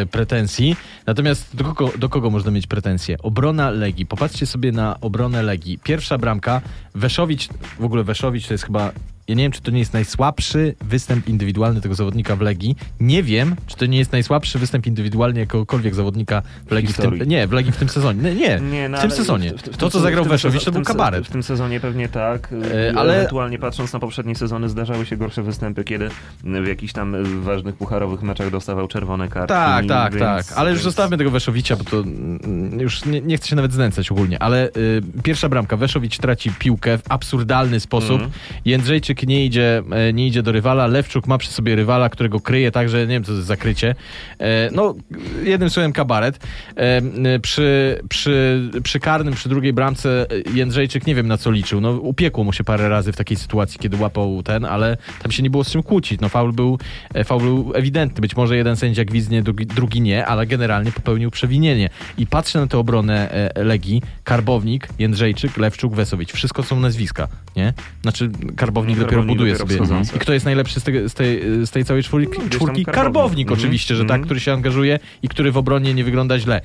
e, 0.01 0.05
pretensji. 0.05 0.75
Natomiast 1.05 1.55
do 1.55 1.63
kogo, 1.63 1.97
do 1.97 2.09
kogo 2.09 2.29
można 2.29 2.51
mieć 2.51 2.67
pretensje? 2.67 3.17
Obrona 3.23 3.69
Legii. 3.69 4.05
Popatrzcie 4.05 4.45
sobie 4.45 4.71
na 4.71 4.99
obronę 5.01 5.43
Legii. 5.43 5.79
Pierwsza 5.83 6.17
bramka, 6.17 6.61
Weszowicz, 6.95 7.47
w 7.79 7.83
ogóle 7.83 8.03
Weszowicz 8.03 8.47
to 8.47 8.53
jest 8.53 8.65
chyba, 8.65 8.91
ja 9.27 9.35
nie 9.35 9.43
wiem, 9.43 9.51
czy 9.51 9.61
to 9.61 9.71
nie 9.71 9.79
jest 9.79 9.93
najsłabszy 9.93 10.75
występ 10.81 11.27
indywidualny 11.27 11.81
tego 11.81 11.95
zawodnika 11.95 12.35
w 12.35 12.41
Legii. 12.41 12.75
Nie 12.99 13.23
wiem, 13.23 13.55
czy 13.67 13.75
to 13.75 13.85
nie 13.85 13.97
jest 13.97 14.11
najsłabszy 14.11 14.59
występ 14.59 14.87
indywidualny 14.87 15.39
jakiegokolwiek 15.39 15.95
zawodnika 15.95 16.41
w 16.67 16.71
Legii 16.71 16.93
w 16.93 16.97
tym, 16.97 17.19
nie, 17.25 17.47
w 17.47 17.51
Legii 17.51 17.71
w 17.71 17.77
tym 17.77 17.89
sezonie. 17.89 18.21
Nie, 18.21 18.35
nie, 18.35 18.59
Nie, 18.71 18.89
no 18.89 18.97
w 18.97 19.01
tym 19.01 19.11
sezonie. 19.11 19.51
w- 19.53 19.61
w- 19.61 19.73
w 19.73 19.77
to, 19.77 19.89
co 19.89 19.99
zagrał 19.99 20.25
Weszowicz, 20.25 20.63
to 20.63 20.71
był 20.71 20.81
kabaret. 20.83 21.27
W 21.27 21.29
tym 21.31 21.43
sezonie 21.43 21.79
pewnie 21.79 22.09
tak, 22.09 22.53
E, 22.53 22.55
ale... 22.89 22.93
ale- 22.99 23.15
ewentualnie 23.17 23.59
patrząc 23.59 23.93
na 23.93 23.99
poprzednie 23.99 24.35
sezony 24.35 24.69
zdarzały 24.69 25.05
się 25.05 25.17
gorsze 25.17 25.43
występy, 25.43 25.83
kiedy 25.83 26.09
w 26.43 26.67
jakichś 26.67 26.93
tam 26.93 27.15
ważnych 27.43 27.75
pucharowych 27.75 28.21
meczach 28.21 28.51
dostawał 28.51 28.87
czerwone 28.87 29.27
kartki. 29.27 29.47
Tak, 29.49 29.85
tak, 29.85 30.13
więc, 30.13 30.23
tak. 30.47 30.57
Ale 30.57 30.69
już 30.69 30.77
więc- 30.79 30.83
zostawmy 30.83 31.17
tego 31.17 31.31
Weszowicza, 31.31 31.75
bo 31.75 31.83
to 31.83 31.97
mm, 31.99 32.79
już 32.79 33.05
nie, 33.05 33.21
nie 33.21 33.37
chcę 33.37 33.47
się 33.47 33.55
nawet 33.55 33.73
znęcać 33.73 34.11
ogólnie. 34.11 34.41
Ale 34.41 34.67
y, 34.69 35.01
pierwsza 35.23 35.49
bramka, 35.49 35.77
Weszowicz 35.77 36.17
traci 36.17 36.51
piłkę 36.59 36.97
w 36.97 37.01
absurdalny 37.11 37.79
sposób. 37.79 38.11
Mhm. 38.11 38.31
Jędrzejczyk 38.65 39.16
nie 39.23 39.45
idzie, 39.45 39.83
e, 39.91 40.13
nie 40.13 40.27
idzie 40.27 40.43
do 40.43 40.51
rywala. 40.51 40.87
Lewczuk 40.87 41.27
ma 41.27 41.37
przy 41.37 41.51
sobie 41.51 41.75
rywala, 41.75 42.09
którego 42.09 42.39
kryje 42.39 42.71
tak, 42.71 42.89
że 42.89 42.99
nie 42.99 43.13
wiem, 43.13 43.23
co 43.23 43.31
to 43.31 43.35
jest 43.35 43.47
zakrycie. 43.47 43.95
E, 44.39 44.69
no, 44.71 44.95
jednym 45.43 45.69
słowem 45.69 45.93
kabaret. 45.93 46.39
E, 46.75 47.39
przy, 47.39 47.99
przy, 48.09 48.61
przy 48.83 48.99
karnym, 48.99 49.33
przy 49.33 49.49
drugiej 49.49 49.73
bramce 49.73 50.25
Jędrzejczyk 50.53 51.07
nie 51.07 51.15
wiem 51.15 51.27
na 51.27 51.37
co 51.37 51.51
liczył. 51.51 51.81
No, 51.81 51.91
upiekło 51.91 52.43
mu 52.43 52.53
się 52.53 52.63
parę 52.63 52.89
razy 52.89 53.11
w 53.11 53.15
takiej 53.15 53.37
sytuacji, 53.37 53.79
kiedy 53.79 53.97
łapał 53.97 54.43
ten, 54.43 54.65
ale 54.65 54.97
tam 55.21 55.31
się 55.31 55.43
nie 55.43 55.49
było 55.49 55.63
z 55.63 55.71
czym 55.71 55.83
kłócić. 55.83 56.21
No, 56.21 56.29
faul 56.29 56.53
był, 56.53 56.79
faul 57.25 57.41
był 57.41 57.71
ewidentny. 57.75 58.21
Być 58.21 58.35
może 58.35 58.57
jeden 58.57 58.75
sędzia 58.75 59.05
gwizdnie, 59.05 59.43
drugi, 59.43 60.01
nie, 60.01 60.25
ale 60.25 60.47
generalnie 60.47 60.91
popełnił 60.91 61.31
przewinienie. 61.31 61.89
I 62.17 62.27
patrzę 62.27 62.59
na 62.59 62.67
tę 62.67 62.77
obronę 62.77 63.49
Legii. 63.55 64.01
Karbownik, 64.23 64.87
Jędrzejczyk, 64.99 65.57
Lewczuk, 65.57 65.95
Wesowicz. 65.95 66.33
Wszystko 66.33 66.63
są 66.63 66.79
nazwiska, 66.79 67.27
nie? 67.55 67.73
Znaczy, 68.01 68.29
Karbownik 68.55 68.97
No, 68.97 69.06
dopiero 69.15 69.23
buduje 69.27 69.53
dopiero 69.53 69.67
sobie. 69.67 69.75
wschodzący. 69.85 70.15
I 70.15 70.19
kto 70.19 70.33
jest 70.33 70.45
najlepszy 70.45 70.79
z, 70.79 70.83
z, 70.83 71.13
tej, 71.13 71.41
z 71.65 71.71
tej 71.71 71.85
całej 71.85 72.03
czwórki? 72.03 72.39
No, 72.43 72.49
czwórki? 72.49 72.85
Karbownik. 72.85 72.85
Karbownik 72.95 73.47
Mhm. 73.47 73.59
oczywiście, 73.59 73.95
że 73.95 74.01
tak, 74.01 74.09
Mhm. 74.11 74.23
który 74.23 74.39
się 74.39 74.53
angażuje 74.53 74.99
i 75.23 75.27
który 75.29 75.51
w 75.51 75.57
obronie 75.57 75.93
nie 75.93 76.03
wygląda 76.03 76.39
źle. 76.39 76.61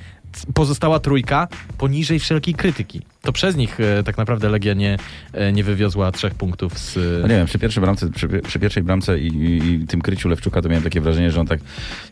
pozostała 0.53 0.99
trójka 0.99 1.47
poniżej 1.77 2.19
wszelkiej 2.19 2.53
krytyki. 2.53 3.01
To 3.21 3.31
przez 3.31 3.55
nich 3.55 3.79
e, 3.79 4.03
tak 4.03 4.17
naprawdę 4.17 4.49
Legia 4.49 4.73
nie, 4.73 4.97
e, 5.33 5.51
nie 5.53 5.63
wywiozła 5.63 6.11
trzech 6.11 6.35
punktów 6.35 6.79
z... 6.79 6.95
No 7.21 7.27
nie 7.27 7.35
wiem, 7.35 7.47
przy 7.47 7.59
pierwszej 7.59 7.81
bramce, 7.83 8.09
przy, 8.11 8.27
przy 8.27 8.59
pierwszej 8.59 8.83
bramce 8.83 9.19
i, 9.19 9.27
i, 9.27 9.73
i 9.83 9.87
tym 9.87 10.01
kryciu 10.01 10.29
Lewczuka 10.29 10.61
to 10.61 10.69
miałem 10.69 10.83
takie 10.83 11.01
wrażenie, 11.01 11.31
że 11.31 11.39
on 11.41 11.47
tak 11.47 11.59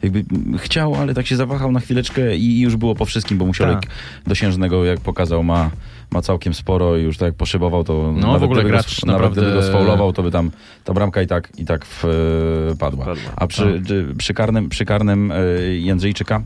jakby 0.04 0.24
chciał, 0.58 0.96
ale 0.96 1.14
tak 1.14 1.28
się 1.28 1.36
zawahał 1.36 1.72
na 1.72 1.80
chwileczkę 1.80 2.36
i 2.38 2.60
już 2.60 2.76
było 2.76 2.96
po 2.96 3.06
wszystkim, 3.06 3.38
bo 3.38 3.46
musiał 3.46 3.74
Tak. 3.74 3.84
dosiężnego, 4.28 4.86
jak 4.86 5.00
pokazał, 5.00 5.44
ma, 5.44 5.72
ma 6.12 6.22
całkiem 6.22 6.54
sporo 6.54 6.98
i 6.98 7.02
już 7.02 7.18
tak 7.18 7.26
jak 7.26 7.36
poszybował, 7.36 7.84
to 7.84 8.14
No, 8.18 8.40
w 8.40 8.44
ogóle 8.44 8.62
gdyby 8.62 8.70
gracz 8.70 9.02
go, 9.02 9.08
nawet 9.08 9.22
naprawdę- 9.22 9.42
gdyby 9.42 9.56
go 9.56 9.64
sfaulował, 9.64 10.14
to 10.14 10.24
by 10.24 10.32
tam 10.32 10.52
ta 10.84 10.94
bramka 10.94 11.22
i 11.22 11.28
tak, 11.28 11.50
i 11.58 11.66
tak 11.66 11.86
w, 11.86 12.04
padła. 12.80 13.06
Padła. 13.06 13.32
A 13.36 13.48
przy, 13.48 13.82
czy- 13.88 14.14
przy 14.18 14.34
karnym, 14.34 14.70
przy 14.70 14.86
karnym 14.86 15.32
e, 15.32 15.36
Jędrzejczyka 15.64 16.42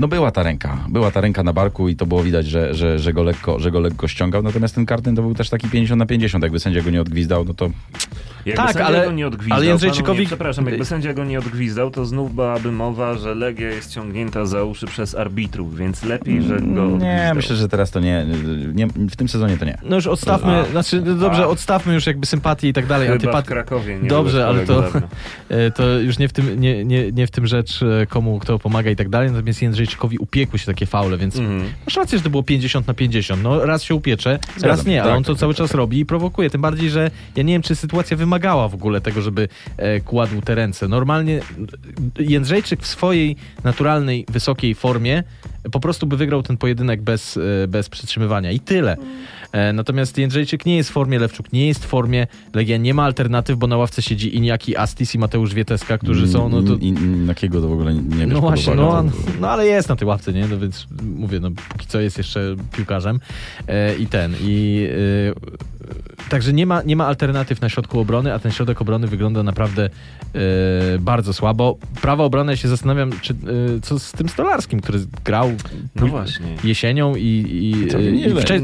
no 0.00 0.08
była 0.08 0.30
ta 0.30 0.42
ręka, 0.42 0.78
była 0.88 1.10
ta 1.10 1.20
ręka 1.20 1.42
na 1.42 1.52
barku 1.52 1.88
i 1.88 1.96
to 1.96 2.06
było 2.06 2.22
widać, 2.22 2.46
że, 2.46 2.74
że, 2.74 2.98
że, 2.98 3.12
go, 3.12 3.22
lekko, 3.22 3.58
że 3.58 3.70
go 3.70 3.80
lekko 3.80 4.08
ściągał, 4.08 4.42
natomiast 4.42 4.74
ten 4.74 4.86
karny 4.86 5.14
to 5.14 5.22
był 5.22 5.34
też 5.34 5.50
taki 5.50 5.68
50 5.68 5.98
na 5.98 6.06
50, 6.06 6.42
jakby 6.44 6.60
sędzia 6.60 6.82
go 6.82 6.90
nie 6.90 7.00
odgwizdał, 7.00 7.44
no 7.44 7.54
to 7.54 7.70
Jakby 8.46 8.62
Tak, 8.62 8.76
ale- 8.76 9.04
go 9.04 9.12
nie 9.12 9.26
odgwizdał, 9.26 9.56
ale 9.58 9.66
Jędrzejczykowi- 9.66 10.02
panowie, 10.06 10.26
przepraszam, 10.26 10.66
jakby 10.66 10.84
sędzia 10.84 11.14
go 11.14 11.24
nie 11.24 11.38
odgwizdał, 11.38 11.90
to 11.90 12.04
znów 12.06 12.34
byłaby 12.34 12.72
mowa, 12.72 13.14
że 13.14 13.34
Legia 13.34 13.68
jest 13.70 13.94
ciągnięta 13.94 14.46
za 14.46 14.64
uszy 14.64 14.86
przez 14.86 15.14
arbitrów, 15.14 15.76
więc 15.76 16.04
lepiej, 16.04 16.42
że 16.42 16.56
go 16.56 16.62
nie, 16.66 16.80
odgwizdał. 16.82 17.34
myślę, 17.34 17.56
że 17.56 17.68
teraz 17.68 17.90
to 17.90 18.00
nie, 18.00 18.26
nie, 18.74 18.86
w 18.86 19.16
tym 19.16 19.28
sezonie 19.28 19.56
to 19.56 19.64
nie. 19.64 19.78
No 19.82 19.96
już 19.96 20.06
odstawmy, 20.06 20.52
A. 20.52 20.64
znaczy 20.64 21.02
no 21.06 21.14
dobrze, 21.14 21.42
A. 21.42 21.46
odstawmy 21.46 21.94
już 21.94 22.06
jakby 22.06 22.26
sympatii 22.26 22.68
i 22.68 22.72
tak 22.72 22.86
dalej, 22.86 23.06
Chyba 23.08 23.18
w 23.18 23.22
antypatii. 23.22 23.48
Krakowie. 23.48 23.98
Nie 24.02 24.08
Dobrze, 24.08 24.46
ale 24.46 24.66
to-. 24.66 24.84
E, 25.48 25.70
To 25.70 25.98
już 25.98 26.18
nie 26.18 26.28
w, 26.28 26.32
tym, 26.32 26.60
nie, 26.60 26.84
nie, 26.84 27.12
nie 27.12 27.26
w 27.26 27.30
tym 27.30 27.46
rzecz, 27.46 27.82
e, 27.82 28.06
komu 28.06 28.38
kto 28.38 28.58
pomaga 28.58 28.90
i 28.90 28.96
tak 28.96 29.08
dalej, 29.08 29.30
natomiast 29.30 29.62
Jędrzejczykowi 29.62 30.18
upiekły 30.18 30.58
się 30.58 30.66
takie 30.66 30.86
faule, 30.86 31.16
więc 31.18 31.36
Mhm. 31.38 31.62
masz 31.86 31.96
rację, 31.96 32.18
że 32.18 32.24
to 32.24 32.30
było 32.30 32.42
50 32.42 32.86
na 32.86 32.94
50. 32.94 33.42
No 33.42 33.66
raz 33.66 33.82
się 33.82 33.94
upiecze, 33.94 34.38
raz 34.62 34.86
nie, 34.86 35.02
ale 35.02 35.10
Tak, 35.10 35.16
on 35.18 35.24
to 35.24 35.32
tak, 35.32 35.40
cały 35.40 35.54
tak, 35.54 35.58
czas 35.58 35.68
tak. 35.70 35.76
robi 35.76 35.98
i 36.00 36.06
prowokuje. 36.06 36.50
Tym 36.50 36.60
bardziej, 36.60 36.90
że 36.90 37.10
ja 37.36 37.42
nie 37.42 37.52
wiem, 37.52 37.62
czy 37.62 37.74
sytuacja 37.76 38.16
wymagała 38.36 38.68
w 38.68 38.74
ogóle 38.74 39.00
tego, 39.00 39.22
żeby 39.22 39.48
e, 39.76 40.00
kładł 40.00 40.40
te 40.40 40.54
ręce. 40.54 40.88
Normalnie 40.88 41.40
e, 42.18 42.22
Jędrzejczyk 42.22 42.82
w 42.82 42.86
swojej 42.86 43.36
naturalnej, 43.64 44.24
wysokiej 44.28 44.74
formie 44.74 45.22
po 45.72 45.80
prostu 45.80 46.06
by 46.06 46.16
wygrał 46.16 46.42
ten 46.42 46.56
pojedynek 46.56 47.02
bez, 47.02 47.36
e, 47.36 47.68
bez 47.68 47.88
przytrzymywania 47.88 48.52
i 48.52 48.60
tyle. 48.60 48.96
E, 49.52 49.72
Natomiast 49.72 50.18
Jędrzejczyk 50.18 50.66
nie 50.66 50.76
jest 50.76 50.90
w 50.90 50.92
formie, 50.92 51.18
Lewczuk 51.18 51.52
nie 51.52 51.66
jest 51.68 51.84
w 51.84 51.88
formie, 51.88 52.26
Legia 52.54 52.76
nie 52.76 52.94
ma 52.94 53.04
alternatyw, 53.04 53.58
bo 53.58 53.66
na 53.66 53.76
ławce 53.76 54.02
siedzi 54.02 54.36
Iniaki 54.36 54.76
Astis 54.76 55.14
i 55.14 55.18
Mateusz 55.18 55.54
Wieteska, 55.54 55.98
którzy 55.98 56.28
są, 56.28 56.48
no 56.48 56.62
to... 56.62 56.74
I, 56.74 56.86
i, 56.88 56.92
Nakiego 57.26 57.60
to 57.60 57.68
w 57.68 57.72
ogóle 57.72 57.94
nie 57.94 58.26
bierz 58.26 58.34
No 58.34 58.40
właśnie, 58.40 58.74
no, 58.74 59.02
To- 59.02 59.10
no 59.40 59.50
ale 59.50 59.66
jest 59.66 59.88
na 59.88 59.96
tej 59.96 60.08
ławce, 60.08 60.32
nie? 60.32 60.46
No 60.46 60.58
więc 60.58 60.86
mówię, 61.16 61.40
no 61.40 61.50
póki 61.68 61.86
co 61.86 62.00
jest 62.00 62.18
jeszcze 62.18 62.56
piłkarzem 62.76 63.20
e, 63.68 63.96
i 63.96 64.06
ten, 64.06 64.34
i 64.40 64.86
e, 64.90 65.75
także 66.28 66.52
nie 66.52 66.66
ma, 66.66 66.82
nie 66.82 66.96
ma 66.96 67.06
alternatyw 67.06 67.60
na 67.60 67.68
środku 67.68 68.00
obrony, 68.00 68.34
a 68.34 68.38
ten 68.38 68.52
środek 68.52 68.80
obrony 68.80 69.06
wygląda 69.06 69.42
naprawdę 69.42 69.84
e, 70.34 70.38
bardzo 70.98 71.32
słabo. 71.32 71.78
Prawa 72.02 72.24
obrony, 72.24 72.52
ja 72.52 72.56
się 72.56 72.68
zastanawiam, 72.68 73.10
czy, 73.20 73.32
e, 73.32 73.36
co 73.82 73.98
z 73.98 74.12
tym 74.12 74.28
Stolarskim, 74.28 74.80
który 74.80 74.98
grał 75.24 75.50
No 75.94 76.24
jesienią 76.64 77.14
i, 77.14 77.22
i, 77.22 77.70
i 77.70 77.84
wcze, 77.90 77.98
wcze, 78.40 78.60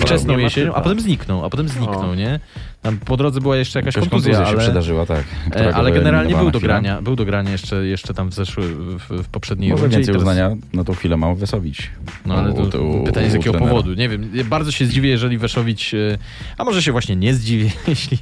wczesną 0.00 0.38
jesienią, 0.38 0.74
a 0.74 0.80
potem 0.80 1.00
zniknął, 1.00 1.44
a 1.44 1.50
potem 1.50 1.68
zniknął, 1.68 2.10
O. 2.10 2.14
nie? 2.14 2.40
Tam 2.86 2.98
po 2.98 3.16
drodze 3.16 3.40
była 3.40 3.56
jeszcze 3.56 3.78
jakaś, 3.78 3.94
Jakaś 3.96 4.10
kontuzja, 4.10 4.32
kontuzja 4.32 4.52
się 4.52 4.58
ale... 4.58 4.66
przydarzyła, 4.66 5.06
tak. 5.06 5.24
E, 5.56 5.74
Ale 5.74 5.92
generalnie 5.92 6.34
był 6.34 6.50
do 6.50 6.60
grania, 6.60 7.02
był 7.02 7.16
do 7.16 7.24
grania 7.24 7.50
jeszcze, 7.50 7.86
jeszcze 7.86 8.14
tam 8.14 8.30
w, 8.30 8.34
zeszły, 8.34 8.62
w, 8.98 9.22
w 9.22 9.28
poprzedniej 9.28 9.70
Może 9.70 9.82
więcej 9.82 10.04
teraz- 10.04 10.18
uznania 10.18 10.56
na 10.72 10.84
tą 10.84 10.94
chwilę 10.94 11.16
ma 11.16 11.34
Wesowicz. 11.34 11.90
No 12.26 12.34
ale 12.34 12.54
to 12.54 12.80
pytanie 13.04 13.30
z 13.30 13.32
jakiego 13.32 13.52
trenera. 13.52 13.70
powodu, 13.70 13.94
nie 13.94 14.08
wiem. 14.08 14.30
Bardzo 14.44 14.72
się 14.72 14.86
zdziwię, 14.86 15.08
jeżeli 15.10 15.38
Weszowicz, 15.38 15.94
e, 15.94 16.18
a 16.58 16.64
może 16.64 16.82
się 16.82 16.92
właśnie 16.92 17.16
nie 17.16 17.34
zdziwię, 17.34 17.70
jeśli 17.88 18.18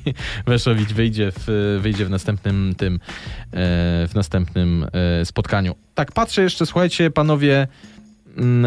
Weszowicz 0.47 0.93
wyjdzie 0.93 1.33
w, 1.39 1.79
wyjdzie 1.83 2.05
w 2.05 2.11
następnym 2.11 2.75
tym, 2.77 2.95
e, 2.95 2.99
w 4.09 4.11
następnym 4.15 4.87
spotkaniu. 5.25 5.75
Tak, 5.95 6.13
patrzę 6.13 6.43
jeszcze, 6.43 6.67
słuchajcie, 6.67 7.11
panowie, 7.11 7.69
mm, 8.37 8.65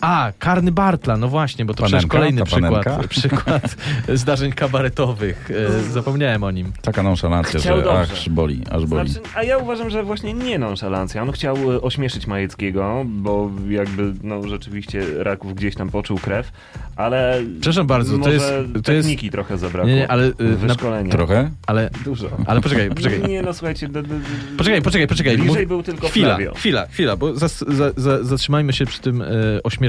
a, 0.00 0.32
karny 0.38 0.72
Bartla, 0.72 1.16
no 1.16 1.28
właśnie, 1.28 1.64
bo 1.64 1.74
to 1.74 1.82
przecież 1.82 2.06
Panenka? 2.06 2.16
kolejny 2.18 2.38
Ta 2.38 2.46
przykład, 2.46 3.06
przykład 3.18 3.76
zdarzeń 4.14 4.52
kabaretowych. 4.52 5.50
E, 5.50 5.82
zapomniałem 5.82 6.42
o 6.44 6.50
nim. 6.50 6.72
Taka 6.82 7.02
nonszalancja, 7.02 7.60
Chciał 7.60 7.76
że 7.76 7.82
dobrze. 7.84 8.12
aż 8.12 8.28
boli, 8.28 8.62
aż 8.70 8.86
boli. 8.86 9.10
Znaczy, 9.10 9.26
a 9.34 9.42
ja 9.42 9.58
uważam, 9.58 9.90
że 9.90 10.02
właśnie 10.02 10.34
nie 10.34 10.58
nonszalancja. 10.58 11.22
On 11.22 11.32
chciał 11.32 11.56
e, 11.72 11.80
ośmieszyć 11.82 12.26
Majeckiego, 12.26 13.02
bo 13.06 13.50
jakby 13.68 14.12
no 14.22 14.48
rzeczywiście 14.48 15.02
Raków 15.18 15.54
gdzieś 15.54 15.74
tam 15.74 15.90
poczuł 15.90 16.18
krew, 16.18 16.52
ale 16.96 17.40
Przepraszam 17.60 17.86
bardzo, 17.86 18.18
to 18.18 18.30
jest- 18.30 18.46
to 18.84 18.92
jest- 18.92 19.08
techniki 19.08 19.30
trochę 19.30 19.58
zabrakło. 19.58 19.88
Nie, 19.90 19.96
nie, 19.96 20.10
ale, 20.10 20.26
na- 20.26 20.56
wyszkolenia. 20.56 21.10
Trochę? 21.10 21.50
Ale, 21.66 21.90
Dużo. 22.04 22.28
ale 22.46 22.60
poczekaj, 22.60 22.88
poczekaj. 22.90 23.22
Nie 23.28 23.42
no, 23.42 23.52
słuchajcie. 23.54 23.88
d- 23.88 24.02
d- 24.02 24.08
d- 24.08 24.24
Poczekaj, 24.58 24.82
poczekaj, 24.82 25.06
poczekaj. 25.08 25.38
Bliżej 25.38 25.66
był 25.66 25.82
tylko 25.82 26.08
Chwila, 26.08 26.28
Flavio. 26.28 26.54
chwila, 26.54 26.86
chwila, 26.86 27.16
bo 27.16 27.34
zas, 27.36 27.64
za, 27.68 27.90
za, 27.96 28.24
zatrzymajmy 28.24 28.72
się 28.72 28.86
przy 28.86 29.00
tym 29.00 29.22
e, 29.22 29.26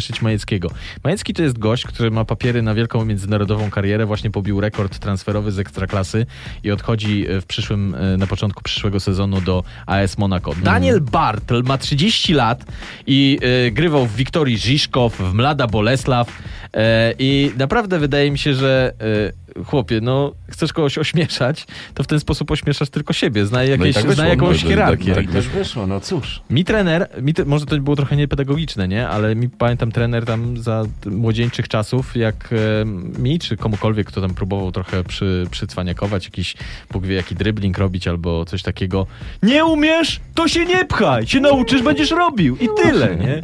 ośmieszyć 0.02 0.22
Majeckiego. 0.22 0.70
Majecki 1.04 1.34
to 1.34 1.44
jest 1.44 1.60
gość, 1.60 1.86
który 1.86 2.12
ma 2.12 2.26
papiery 2.26 2.62
na 2.62 2.74
wielką 2.74 3.06
międzynarodową 3.06 3.70
karierę, 3.70 4.06
właśnie 4.06 4.32
pobił 4.32 4.62
rekord 4.62 5.00
transferowy 5.00 5.52
z 5.52 5.60
Ekstraklasy 5.60 6.26
i 6.64 6.72
odchodzi 6.72 7.26
e, 7.30 7.42
w 7.42 7.46
przyszłym, 7.46 7.96
e, 7.96 8.18
na 8.18 8.28
początku 8.28 8.64
przyszłego 8.64 9.00
sezonu 9.00 9.42
do 9.42 9.64
AS 9.86 10.18
Monaco. 10.18 10.52
Daniel 10.64 11.02
Bartl 11.02 11.64
ma 11.64 11.78
30 11.78 12.34
lat 12.34 12.66
i 13.08 13.40
e, 13.42 13.72
grywał 13.72 14.06
w 14.06 14.16
Wiktorii 14.16 14.58
Żiszkow, 14.58 15.18
w 15.18 15.34
Mlada 15.34 15.68
Bolesław 15.68 16.42
e, 16.74 17.14
i 17.20 17.52
naprawdę 17.58 18.00
wydaje 18.00 18.32
mi 18.32 18.38
się, 18.38 18.54
że 18.54 18.94
e, 19.00 19.41
chłopie, 19.66 20.02
no 20.02 20.32
chcesz 20.50 20.74
kogoś 20.74 20.98
ośmieszać, 20.98 21.68
to 21.94 22.04
w 22.04 22.08
ten 22.08 22.20
sposób 22.20 22.52
ośmieszasz 22.52 22.90
tylko 22.90 23.14
siebie. 23.14 23.46
Znaj, 23.46 23.68
No 23.70 23.76
i 23.76 23.80
jakieś, 23.80 23.96
tak 23.96 24.04
wyszło, 24.04 24.16
znaj 24.16 24.30
jakąś 24.30 24.56
no, 24.58 24.62
tak- 24.62 24.70
hierarchię. 24.70 25.14
No 25.16 25.22
i 25.22 25.28
też 25.28 25.48
wyszło, 25.48 25.88
no 25.88 26.00
cóż. 26.00 26.42
Mi 26.50 26.66
trener, 26.66 27.10
mi 27.22 27.34
te, 27.34 27.46
może 27.46 27.66
to 27.66 27.78
było 27.78 27.96
trochę 27.96 28.16
niepedagogiczne, 28.16 28.88
nie? 28.88 29.08
Ale 29.10 29.36
mi 29.36 29.50
pamiętam 29.50 29.92
trener 29.92 30.26
tam 30.26 30.58
za 30.58 30.84
młodzieńczych 31.06 31.68
czasów, 31.68 32.16
jak 32.16 32.50
e, 32.54 32.86
mi 33.22 33.40
czy 33.40 33.58
komukolwiek, 33.58 34.08
kto 34.08 34.22
tam 34.22 34.34
próbował 34.34 34.72
trochę 34.72 35.04
przy, 35.04 35.46
przycwaniakować, 35.52 36.26
jakiś 36.26 36.56
Bóg 36.92 37.06
wie 37.06 37.16
jaki 37.16 37.36
dribbling 37.36 37.78
robić 37.78 38.08
albo 38.08 38.46
coś 38.46 38.62
takiego. 38.64 39.08
Nie 39.44 39.66
umiesz? 39.66 40.20
To 40.36 40.48
się 40.48 40.66
nie 40.66 40.86
pchaj! 40.86 41.28
Się 41.28 41.40
nauczysz, 41.40 41.82
będziesz 41.82 42.12
robił! 42.12 42.58
I 42.58 42.68
tyle, 42.84 43.16
nie? 43.16 43.42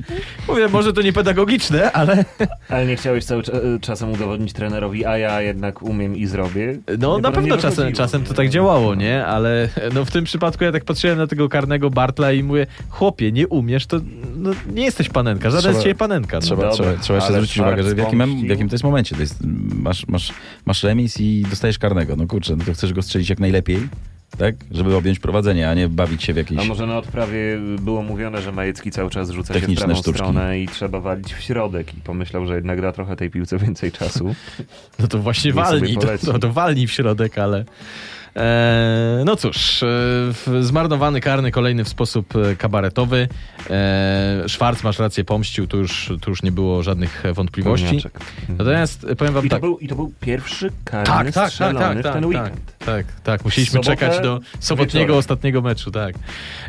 Mówię, 0.48 0.68
może 0.68 0.94
to 0.94 1.02
niepedagogiczne, 1.02 1.92
ale 1.92 2.26
Ale 2.70 2.86
nie 2.86 2.96
chciałeś 2.96 3.26
cały 3.26 3.42
cza- 3.42 3.80
czasem 3.82 4.12
udowodnić 4.12 4.54
trenerowi, 4.54 5.06
a 5.06 5.18
ja 5.18 5.42
jednak 5.42 5.82
umiem 5.82 5.97
i 6.02 6.26
zrobię? 6.26 6.80
no 7.00 7.16
Nie, 7.16 7.22
na 7.22 7.32
pewno 7.32 7.58
czasem, 7.58 7.94
czasem 7.94 8.24
to 8.24 8.34
tak 8.34 8.50
działało, 8.50 8.96
nie? 8.96 9.26
Ale 9.26 9.70
no 9.94 10.06
w 10.06 10.12
tym 10.12 10.24
przypadku 10.24 10.64
ja 10.64 10.72
tak 10.72 10.86
patrzyłem 10.86 11.18
na 11.18 11.28
tego 11.28 11.50
karnego 11.50 11.90
Bartla 11.90 12.32
i 12.32 12.44
mówię, 12.44 12.68
chłopie, 12.90 13.32
nie 13.32 13.48
umiesz, 13.48 13.86
to 13.86 14.00
no, 14.38 14.52
nie 14.74 14.86
jesteś 14.86 15.10
panenka, 15.10 15.50
żaden 15.50 15.62
Trzeba- 15.62 15.80
z 15.80 15.84
ciebie 15.84 15.96
panenka. 15.96 16.38
No. 16.38 16.42
Trzeba, 16.42 16.62
dobra, 16.62 16.76
trzeba, 16.76 16.98
trzeba 16.98 17.20
jeszcze 17.20 17.34
zwrócić 17.34 17.60
uwagę, 17.60 17.84
że 17.84 17.96
w 17.96 17.98
jakim, 17.98 18.48
w 18.48 18.50
jakim 18.50 18.70
to 18.70 18.76
jest 18.76 18.84
momencie. 18.84 19.16
To 19.16 19.22
jest, 19.22 19.36
masz, 19.74 20.08
masz, 20.08 20.34
masz 20.66 20.84
remis 20.84 21.20
i 21.20 21.46
dostajesz 21.50 21.80
karnego. 21.80 22.16
No 22.16 22.28
kurczę, 22.28 22.56
no 22.56 22.66
to 22.66 22.74
chcesz 22.74 22.94
go 22.94 23.02
strzelić 23.02 23.30
jak 23.30 23.40
najlepiej, 23.40 23.80
tak? 24.38 24.56
Żeby 24.72 24.96
objąć 24.96 25.20
prowadzenie, 25.20 25.70
a 25.70 25.74
nie 25.74 25.90
bawić 25.90 26.24
się 26.24 26.34
w 26.34 26.38
jakieś... 26.38 26.60
A 26.60 26.64
może 26.64 26.88
na 26.88 26.98
odprawie 26.98 27.60
było 27.82 28.02
mówione, 28.02 28.42
że 28.42 28.52
Majecki 28.52 28.92
cały 28.92 29.10
czas 29.10 29.30
rzuca 29.30 29.54
się 29.54 29.68
w 29.68 29.76
prawą 29.76 29.96
sztuczki. 29.96 30.14
stronę 30.14 30.60
i 30.60 30.68
trzeba 30.68 31.00
walić 31.00 31.34
w 31.34 31.42
środek 31.42 31.98
i 31.98 32.02
pomyślał, 32.02 32.48
że 32.48 32.56
jednak 32.56 32.82
da 32.82 32.92
trochę 32.92 33.16
tej 33.16 33.30
piłce 33.30 33.58
więcej 33.58 33.92
czasu. 33.92 34.36
No 35.00 35.08
to 35.08 35.20
właśnie 35.20 35.52
sobie 35.52 35.64
walnij, 35.64 35.96
to, 35.96 36.02
poleci. 36.02 36.26
to, 36.26 36.40
to 36.40 36.54
walnij 36.54 36.88
w 36.88 36.92
środek, 36.92 37.38
ale... 37.38 37.66
E, 38.36 39.24
no 39.26 39.36
cóż, 39.36 39.84
e, 39.84 40.64
zmarnowany 40.64 41.22
karny 41.22 41.52
kolejny 41.52 41.84
w 41.84 41.90
sposób 41.90 42.36
e, 42.36 42.56
kabaretowy. 42.56 43.28
E, 43.70 44.44
Szwarc, 44.48 44.84
masz 44.84 45.00
rację, 45.00 45.24
pomścił, 45.24 45.68
tu 45.68 45.78
już, 45.78 46.12
tu 46.22 46.30
już 46.30 46.44
nie 46.44 46.52
było 46.52 46.84
żadnych 46.84 47.24
wątpliwości. 47.34 47.86
Pełniaczek. 47.86 48.20
Natomiast 48.50 49.06
powiem 49.18 49.34
wam 49.34 49.46
I 49.46 49.50
to, 49.50 49.56
tak. 49.56 49.62
był, 49.62 49.78
I 49.80 49.88
to 49.88 49.96
był 49.96 50.12
pierwszy 50.20 50.72
karny 50.84 51.06
Tak, 51.06 51.32
tak, 51.32 51.54
tak, 51.54 51.78
tak, 51.78 51.98
w 51.98 52.04
tak, 52.04 52.14
ten 52.14 52.24
tak, 52.24 52.26
weekend. 52.26 52.66
tak, 52.66 52.77
tak, 53.24 53.46
musieliśmy 53.46 53.72
Sobotę 53.84 53.90
czekać 53.92 54.24
do 54.24 54.40
sobotniego, 54.60 55.00
wieczorem. 55.06 55.20
ostatniego 55.20 55.62
meczu, 55.62 55.92
tak. 55.92 56.16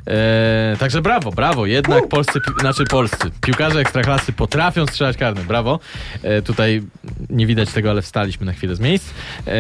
E, 0.07 0.77
także 0.79 1.03
brawo, 1.03 1.31
brawo, 1.33 1.67
jednak 1.67 2.09
polscy, 2.09 2.41
pi- 2.41 2.61
znaczy 2.61 2.85
polscy, 2.85 3.31
piłkarze 3.41 3.81
ekstraklasy 3.81 4.33
potrafią 4.33 4.87
strzelać 4.87 5.17
karne, 5.17 5.45
brawo. 5.45 5.81
E, 6.23 6.43
tutaj 6.43 6.83
nie 7.31 7.47
widać 7.47 7.73
tego, 7.73 7.91
ale 7.91 8.03
wstaliśmy 8.03 8.47
na 8.47 8.53
chwilę 8.53 8.77
z 8.77 8.81
miejsc. 8.81 9.11
E, 9.47 9.53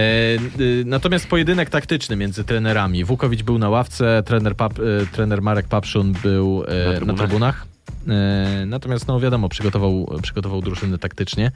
natomiast 0.85 1.27
pojedynek 1.27 1.71
taktyczny 1.71 2.17
między 2.17 2.45
trenerami. 2.45 3.05
Wukowicz 3.05 3.43
był 3.43 3.59
na 3.59 3.69
ławce, 3.69 4.23
trener, 4.27 4.57
Pap, 4.57 4.73
e, 4.79 5.07
trener 5.13 5.43
Marek 5.43 5.69
Papszun 5.69 6.13
był 6.13 6.65
e, 6.69 6.85
Na 6.85 6.91
na 6.93 6.97
trybunach. 6.97 7.19
trybunach. 7.19 7.67
E, 8.09 8.67
natomiast, 8.67 9.09
no 9.09 9.21
wiadomo, 9.21 9.49
przygotował, 9.49 10.19
przygotował 10.23 10.63
drużynę 10.63 10.99
taktycznie. 10.99 11.51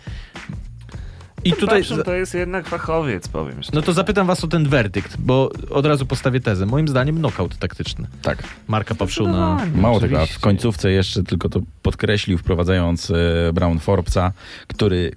I 1.45 1.53
tutaj... 1.53 1.80
Papszun 1.80 2.03
to 2.03 2.14
jest 2.14 2.34
jednak 2.34 2.68
fachowiec, 2.68 3.28
powiem 3.28 3.62
szczerze. 3.62 3.70
No 3.74 3.82
to 3.82 3.93
zapytam 3.93 4.26
was 4.26 4.45
o 4.45 4.47
ten 4.49 4.68
werdykt, 4.68 5.16
bo 5.18 5.51
od 5.70 5.86
razu 5.86 6.07
postawię 6.07 6.40
tezę. 6.40 6.66
Moim 6.66 6.88
zdaniem 6.88 7.16
knockout 7.18 7.57
taktyczny. 7.59 8.07
Tak. 8.22 8.43
Marka. 8.68 8.95
Zdecydowanie. 8.95 9.70
Mało 9.74 10.01
tego, 10.01 10.16
a 10.16 10.18
w 10.18 10.22
Oczywiście. 10.22 10.40
końcówce 10.43 10.90
jeszcze 10.90 11.22
tylko 11.22 11.49
to 11.49 11.61
podkreślił, 11.82 12.38
wprowadzając 12.38 13.11
e, 13.11 13.14
Brown 13.53 13.78
Forbesa, 13.78 14.32
który 14.68 15.12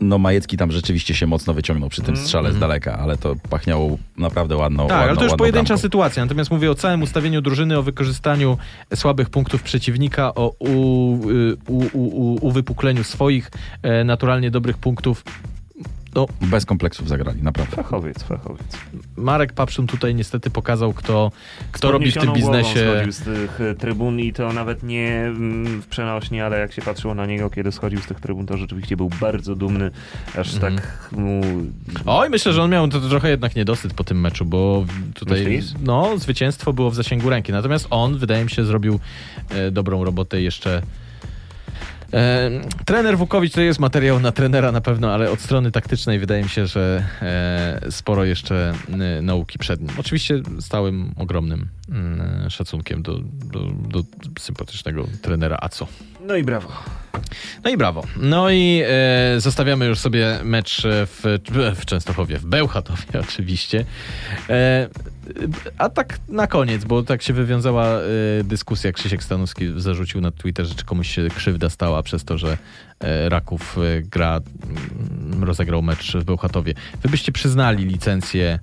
no 0.00 0.18
Majecki 0.18 0.56
tam 0.56 0.72
rzeczywiście 0.72 1.14
się 1.14 1.26
mocno 1.26 1.54
wyciągnął 1.54 1.88
przy 1.88 2.00
tym 2.00 2.10
Mhm. 2.10 2.26
strzale 2.26 2.52
z 2.52 2.58
daleka, 2.58 2.98
ale 2.98 3.16
to 3.16 3.36
pachniało 3.50 3.98
naprawdę 4.16 4.56
ładną 4.56 4.82
Tak, 4.88 4.96
ładną, 4.96 5.08
ale 5.08 5.16
to 5.16 5.24
już 5.24 5.34
pojedyncza 5.34 5.68
bramką. 5.68 5.82
sytuacja. 5.82 6.24
Natomiast 6.24 6.50
mówię 6.50 6.70
o 6.70 6.74
całym 6.74 7.02
ustawieniu 7.02 7.40
drużyny, 7.42 7.78
o 7.78 7.82
wykorzystaniu 7.82 8.58
słabych 8.94 9.30
punktów 9.30 9.62
przeciwnika, 9.62 10.34
o 10.34 10.52
u, 10.58 11.30
y, 11.30 11.56
u, 11.68 11.78
u, 11.78 11.88
u, 12.34 12.46
uwypukleniu 12.46 13.04
swoich 13.04 13.50
e, 13.82 14.04
naturalnie 14.04 14.50
dobrych 14.50 14.78
punktów. 14.78 15.24
No, 16.14 16.26
Bez 16.40 16.66
kompleksów 16.66 17.08
zagrali, 17.08 17.42
naprawdę. 17.42 17.76
Fachowiec, 17.76 18.22
fachowiec. 18.22 18.66
Marek 19.16 19.52
Papszun 19.52 19.86
tutaj 19.86 20.14
niestety 20.14 20.50
pokazał, 20.50 20.92
kto, 20.92 21.32
kto 21.72 21.92
robi 21.92 22.10
w 22.12 22.14
tym 22.14 22.32
biznesie. 22.32 22.80
schodził 22.94 23.12
z 23.12 23.18
tych 23.20 23.60
e, 23.60 23.74
trybun 23.74 24.20
i 24.20 24.32
to 24.32 24.52
nawet 24.52 24.82
nie 24.82 25.08
mm, 25.26 25.80
w 25.82 25.86
przenośni, 25.86 26.40
ale 26.40 26.58
jak 26.58 26.72
się 26.72 26.82
patrzyło 26.82 27.14
na 27.14 27.26
niego, 27.26 27.50
kiedy 27.50 27.72
schodził 27.72 28.00
z 28.00 28.06
tych 28.06 28.20
trybun, 28.20 28.46
to 28.46 28.56
rzeczywiście 28.56 28.96
był 28.96 29.10
bardzo 29.20 29.54
dumny, 29.56 29.90
aż 30.38 30.54
Mhm. 30.54 30.76
tak 30.76 31.08
mu... 31.12 31.40
Oj, 32.06 32.30
myślę, 32.30 32.52
że 32.52 32.62
on 32.62 32.70
miał 32.70 32.88
to 32.88 33.00
trochę 33.00 33.30
jednak 33.30 33.56
niedosyt 33.56 33.94
po 33.94 34.04
tym 34.04 34.20
meczu, 34.20 34.44
bo 34.44 34.84
tutaj 35.14 35.44
Myślisz? 35.44 35.72
no, 35.84 36.18
zwycięstwo 36.18 36.72
było 36.72 36.90
w 36.90 36.94
zasięgu 36.94 37.30
ręki. 37.30 37.52
Natomiast 37.52 37.86
on, 37.90 38.18
wydaje 38.18 38.44
mi 38.44 38.50
się, 38.50 38.64
zrobił 38.64 39.00
e, 39.50 39.70
dobrą 39.70 40.04
robotę 40.04 40.42
jeszcze. 40.42 40.82
E, 42.12 42.50
trener 42.84 43.18
Wukowicz 43.18 43.52
to 43.52 43.60
jest 43.60 43.80
materiał 43.80 44.20
na 44.20 44.32
trenera 44.32 44.72
na 44.72 44.80
pewno, 44.80 45.14
ale 45.14 45.30
od 45.30 45.40
strony 45.40 45.70
taktycznej 45.70 46.18
wydaje 46.18 46.42
mi 46.42 46.48
się, 46.48 46.66
że 46.66 47.04
e, 47.22 47.90
sporo 47.90 48.24
jeszcze 48.24 48.74
e, 48.88 49.22
nauki 49.22 49.58
przed 49.58 49.80
nim. 49.80 49.90
Oczywiście 49.98 50.42
z 50.58 50.68
całym 50.68 51.12
ogromnym 51.16 51.68
mm, 51.88 52.50
szacunkiem 52.50 53.02
do, 53.02 53.18
do, 53.52 53.60
do 53.88 54.02
sympatycznego 54.38 55.06
trenera 55.22 55.58
Aco. 55.60 55.86
No 56.28 56.36
i 56.36 56.42
brawo. 56.42 56.68
No 57.64 57.70
i 57.70 57.76
brawo. 57.76 58.04
No 58.16 58.50
i 58.50 58.82
e, 58.86 59.40
zostawiamy 59.40 59.86
już 59.86 59.98
sobie 59.98 60.40
mecz 60.44 60.82
w, 60.84 61.38
w 61.76 61.84
Częstochowie, 61.84 62.38
w 62.38 62.46
Bełchatowie 62.46 63.04
oczywiście. 63.28 63.84
E, 64.50 64.88
a 65.78 65.88
tak 65.88 66.18
na 66.28 66.46
koniec, 66.46 66.84
bo 66.84 67.02
tak 67.02 67.22
się 67.22 67.32
wywiązała 67.32 67.86
e, 67.86 68.00
dyskusja, 68.44 68.92
Krzysiek 68.92 69.22
Stanowski 69.22 69.72
zarzucił 69.76 70.20
na 70.20 70.30
Twitterze, 70.30 70.74
czy 70.74 70.84
komuś 70.84 71.08
się 71.08 71.28
krzywda 71.36 71.70
stała 71.70 72.02
przez 72.02 72.24
to, 72.24 72.38
że 72.38 72.58
e, 73.00 73.28
Raków 73.28 73.78
e, 73.78 74.02
gra, 74.02 74.40
mm, 75.30 75.44
rozegrał 75.44 75.82
mecz 75.82 76.16
w 76.16 76.24
Bełchatowie. 76.24 76.74
Wy 77.02 77.08
byście 77.08 77.32
przyznali 77.32 77.84
licencję 77.84 78.58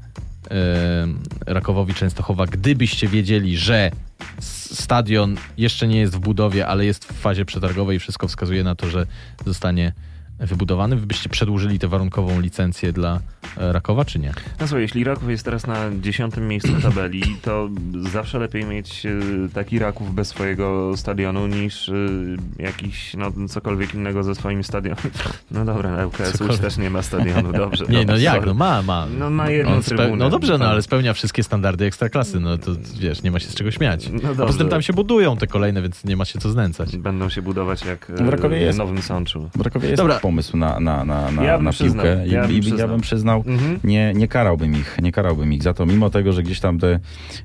Rakowowi 1.45 1.93
Częstochowa, 1.93 2.45
gdybyście 2.45 3.07
wiedzieli, 3.07 3.57
że 3.57 3.91
stadion 4.39 5.37
jeszcze 5.57 5.87
nie 5.87 5.99
jest 5.99 6.15
w 6.15 6.19
budowie, 6.19 6.67
ale 6.67 6.85
jest 6.85 7.05
w 7.05 7.19
fazie 7.19 7.45
przetargowej 7.45 7.97
i 7.97 7.99
wszystko 7.99 8.27
wskazuje 8.27 8.63
na 8.63 8.75
to, 8.75 8.89
że 8.89 9.05
zostanie 9.45 9.93
wybudowany. 10.39 10.95
Wy 10.95 11.05
byście 11.05 11.29
przedłużyli 11.29 11.79
tę 11.79 11.87
warunkową 11.87 12.39
licencję 12.41 12.93
dla 12.93 13.19
e, 13.57 13.73
Rakowa, 13.73 14.05
czy 14.05 14.19
nie? 14.19 14.29
No 14.59 14.67
słuchaj, 14.67 14.81
jeśli 14.81 15.03
Raków 15.03 15.29
jest 15.29 15.45
teraz 15.45 15.67
na 15.67 15.75
dziesiątym 16.01 16.47
miejscu 16.47 16.69
tabeli, 16.81 17.23
to 17.41 17.69
zawsze 18.11 18.39
lepiej 18.39 18.65
mieć 18.65 19.05
e, 19.05 19.09
taki 19.53 19.79
Raków 19.79 20.15
bez 20.15 20.27
swojego 20.27 20.97
stadionu 20.97 21.47
niż 21.47 21.89
e, 21.89 21.93
jakiś, 22.59 23.13
no 23.17 23.31
cokolwiek 23.49 23.93
innego 23.93 24.23
ze 24.23 24.35
swoim 24.35 24.63
stadionem. 24.63 24.97
No 25.51 25.65
dobra, 25.65 26.05
Łódź 26.05 26.15
Cokolwiek. 26.31 26.57
też 26.59 26.77
nie 26.77 26.89
ma 26.89 27.01
stadionu, 27.01 27.51
dobrze. 27.53 27.85
Nie, 27.89 28.05
no 28.05 28.17
jak, 28.17 28.45
no 28.45 28.53
ma, 28.53 28.81
ma. 28.81 29.07
No 29.19 29.29
ma 29.29 29.49
jedną 29.49 29.81
trybunę. 29.81 30.15
No 30.15 30.29
dobrze, 30.29 30.53
no 30.53 30.59
Tak. 30.59 30.67
ale 30.67 30.81
spełnia 30.81 31.13
wszystkie 31.13 31.43
standardy 31.43 31.85
ekstraklasy, 31.85 32.39
no 32.39 32.57
to 32.57 32.71
wiesz, 32.99 33.23
nie 33.23 33.31
ma 33.31 33.39
się 33.39 33.47
z 33.49 33.55
czego 33.55 33.71
śmiać. 33.71 34.09
No 34.09 34.17
A 34.17 34.21
poza 34.21 34.33
dobrze. 34.35 34.57
tym 34.57 34.69
tam 34.69 34.81
się 34.81 34.93
budują 34.93 35.37
te 35.37 35.47
kolejne, 35.47 35.81
więc 35.81 36.03
nie 36.03 36.17
ma 36.17 36.25
się 36.25 36.39
co 36.39 36.49
znęcać. 36.49 36.97
Będą 36.97 37.29
się 37.29 37.41
budować 37.41 37.85
jak 37.85 38.11
W 38.25 38.29
Rakowie 38.29 38.57
jest. 38.61 38.75
w 38.75 38.79
Nowym 38.79 39.01
Sączu. 39.01 39.49
W 39.55 39.61
Rakowie 39.61 39.89
jest 39.89 40.01
Dobra. 40.01 40.15
Pomysł 40.25 40.57
na, 40.57 40.79
na, 40.79 41.05
na, 41.05 41.31
na, 41.31 41.43
Ja 41.43 41.57
na 41.57 41.73
piłkę 41.73 42.27
i, 42.27 42.31
ja 42.31 42.41
bym 42.47 42.51
i, 42.51 42.77
ja 42.77 42.87
bym 42.87 43.01
przyznał, 43.01 43.43
Mhm. 43.47 43.79
nie, 43.83 44.13
nie 44.15 44.27
karałbym 44.27 44.75
ich, 44.75 44.97
nie 45.01 45.11
karałbym 45.11 45.53
ich 45.53 45.63
za 45.63 45.73
to, 45.73 45.85
mimo 45.85 46.09
tego, 46.09 46.33
że 46.33 46.43
gdzieś 46.43 46.59
tam 46.59 46.79
te, 46.79 46.99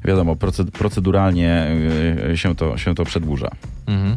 wiadomo, 0.05 0.35
proced- 0.35 0.71
proceduralnie 0.71 1.67
y, 2.33 2.37
się 2.37 2.55
to, 2.55 2.79
się 2.79 2.95
to 2.95 3.05
przedłuża. 3.05 3.49
Mhm. 3.87 4.17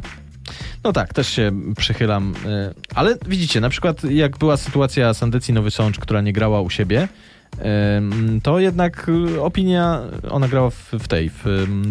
No 0.83 0.93
tak, 0.93 1.13
też 1.13 1.27
się 1.29 1.51
przychylam. 1.77 2.33
e, 2.45 2.73
Ale 2.95 3.17
widzicie, 3.27 3.61
na 3.61 3.69
przykład 3.69 4.03
jak 4.03 4.37
była 4.37 4.57
sytuacja 4.57 5.13
Sandecji 5.13 5.53
Nowy 5.53 5.71
Sącz, 5.71 5.99
która 5.99 6.21
nie 6.21 6.33
grała 6.33 6.61
u 6.61 6.69
siebie, 6.69 7.07
to 8.43 8.59
jednak 8.59 9.09
e, 9.35 9.41
opinia, 9.41 10.01
ona 10.31 10.47
grała 10.47 10.69
w, 10.69 10.91
w 10.93 11.07
tej, 11.07 11.29
w, 11.29 11.43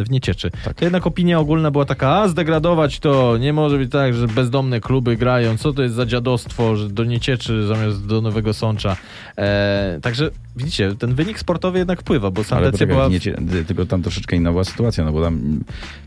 w 0.04 0.10
Niecieczy, 0.10 0.50
Tak. 0.64 0.74
to 0.74 0.84
jednak 0.84 1.06
opinia 1.06 1.40
ogólna 1.40 1.70
była 1.70 1.84
taka, 1.84 2.08
a 2.08 2.28
zdegradować 2.28 2.98
to, 2.98 3.38
nie 3.38 3.52
może 3.52 3.78
być 3.78 3.92
tak, 3.92 4.14
że 4.14 4.26
bezdomne 4.26 4.80
kluby 4.80 5.16
grają, 5.16 5.56
co 5.56 5.72
to 5.72 5.82
jest 5.82 5.94
za 5.94 6.06
dziadostwo, 6.06 6.76
że 6.76 6.88
do 6.88 7.04
Niecieczy 7.04 7.66
zamiast 7.66 8.06
do 8.06 8.20
Nowego 8.20 8.54
Sącza. 8.54 8.96
E, 9.38 9.98
także 10.02 10.30
widzicie, 10.56 10.94
ten 10.98 11.14
wynik 11.14 11.38
sportowy 11.38 11.78
jednak 11.78 12.00
wpływa, 12.00 12.30
bo 12.30 12.44
Sandecja 12.44 12.86
była... 12.86 13.08
w- 13.08 13.66
tylko 13.66 13.86
tam 13.86 14.02
troszeczkę 14.02 14.36
inna 14.36 14.50
była 14.50 14.64
sytuacja, 14.64 15.04
no 15.04 15.12
bo 15.12 15.22
tam 15.22 15.60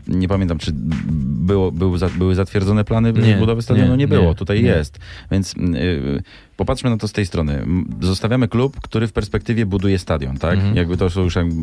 nie 0.08 0.28
pamiętam, 0.28 0.58
czy 0.58 0.72
było, 0.74 1.72
był 1.72 1.96
za, 1.98 2.08
były 2.08 2.34
zatwierdzone 2.34 2.84
plany 2.84 3.12
Nie, 3.12 3.36
budowy 3.36 3.62
stadionu? 3.62 3.90
nie, 3.90 3.96
Nie, 3.96 4.08
było, 4.08 4.28
nie, 4.28 4.34
tutaj 4.34 4.62
nie. 4.62 4.68
jest. 4.68 4.98
Więc 5.30 5.54
y, 5.56 6.22
popatrzmy 6.56 6.90
na 6.90 6.96
to 6.96 7.08
z 7.08 7.12
tej 7.12 7.26
strony. 7.26 7.66
Zostawiamy 8.00 8.48
klub, 8.48 8.80
który 8.80 9.06
w 9.08 9.12
perspektywie 9.12 9.66
buduje 9.66 9.98
stadion, 9.98 10.36
tak? 10.38 10.54
Mhm. 10.54 10.76
Jakby 10.76 10.96
to 10.96 11.08
już 11.16 11.36
jakby, 11.36 11.54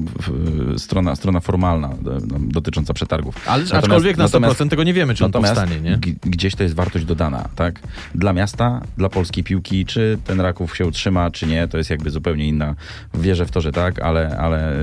y, 0.76 0.80
strona, 0.80 1.16
strona 1.16 1.40
formalna 1.40 1.90
y, 1.90 1.94
dotycząca 2.40 2.94
przetargów. 2.94 3.36
Ale 3.50 3.64
Natomiast- 3.64 3.84
aczkolwiek 3.86 4.18
na 4.18 4.26
100% 4.28 4.42
natomiast- 4.42 4.70
tego 4.70 4.84
nie 4.84 4.94
wiemy, 4.94 5.16
czy 5.16 5.26
on 5.26 5.32
powstanie, 5.32 5.82
nie? 5.82 6.00
gdzieś 6.24 6.56
to 6.56 6.64
jest 6.64 6.76
wartość 6.76 7.06
dodana, 7.06 7.50
tak? 7.56 7.80
Dla 8.16 8.34
miasta, 8.34 8.82
dla 8.98 9.10
polskiej 9.10 9.44
piłki, 9.44 9.86
czy 9.86 10.18
ten 10.26 10.40
Raków 10.42 10.78
się 10.78 10.86
utrzyma, 10.86 11.32
czy 11.32 11.48
nie, 11.48 11.68
to 11.68 11.78
jest 11.78 11.90
jakby 11.90 12.12
zupełnie 12.12 12.48
inna. 12.48 12.73
Wierzę 13.14 13.46
w 13.46 13.52
to, 13.52 13.62
że 13.62 13.72
tak, 13.72 14.02
ale, 14.02 14.38
ale 14.40 14.74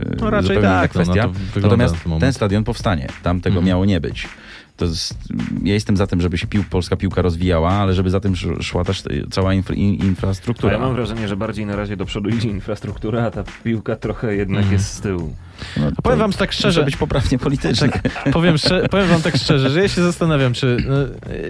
yy, 0.00 0.16
No 0.20 0.30
raczej 0.30 0.42
zupełnie 0.56 0.68
inna 0.68 0.80
tak, 0.80 0.94
no, 0.94 1.00
no 1.00 1.04
kwestia. 1.12 1.26
na 1.56 1.60
Natomiast 1.62 1.94
ten 2.20 2.32
stadion 2.32 2.64
powstanie. 2.64 3.06
Tam 3.22 3.40
tego 3.40 3.52
Mhm. 3.56 3.66
miało 3.66 3.84
nie 3.84 4.00
być. 4.00 4.28
To 4.76 4.84
jest, 4.84 5.18
ja 5.64 5.74
jestem 5.74 5.96
za 5.96 6.06
tym, 6.06 6.20
żeby 6.20 6.38
się 6.38 6.46
pił, 6.46 6.64
polska 6.70 6.96
piłka 6.96 7.22
rozwijała, 7.22 7.70
ale 7.72 7.94
żeby 7.94 8.10
za 8.10 8.20
tym 8.20 8.32
sz- 8.32 8.62
szła 8.64 8.84
też 8.84 9.02
cała 9.30 9.54
infra, 9.54 9.74
in, 9.74 9.98
A 10.02 10.04
infrastruktura. 10.04 10.72
ja 10.72 10.78
mam 10.78 10.94
wrażenie, 10.94 11.28
że 11.28 11.36
bardziej 11.36 11.66
na 11.66 11.76
razie 11.76 11.96
do 11.96 12.04
przodu 12.04 12.28
idzie 12.28 12.48
infrastruktura, 12.48 13.24
a 13.24 13.30
ta 13.30 13.44
piłka 13.64 13.96
trochę 13.96 14.34
jednak 14.36 14.58
Mhm. 14.62 14.72
jest 14.72 14.92
z 14.94 15.00
tyłu. 15.00 15.36
No, 15.76 15.86
powiem 16.02 16.18
wam 16.18 16.32
tak 16.32 16.48
Muszę 16.48 16.58
szczerze, 16.58 16.84
być 16.84 16.96
poprawnie 16.96 17.38
polityczny. 17.38 17.88
powiem, 18.32 18.54
szcze- 18.56 18.88
powiem 18.88 19.06
wam 19.08 19.22
tak 19.22 19.36
szczerze, 19.36 19.70
że 19.70 19.82
ja 19.82 19.88
się 19.88 20.02
zastanawiam, 20.02 20.52
czy... 20.52 20.76
No, 20.88 20.94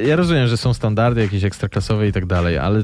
ja 0.07 0.17
rozumiem, 0.17 0.47
że 0.49 0.57
są 0.57 0.75
standardy 0.75 1.21
jakieś 1.21 1.45
ekstraklasowe 1.45 2.09
i 2.09 2.13
tak 2.13 2.27
dalej, 2.27 2.59
ale 2.59 2.83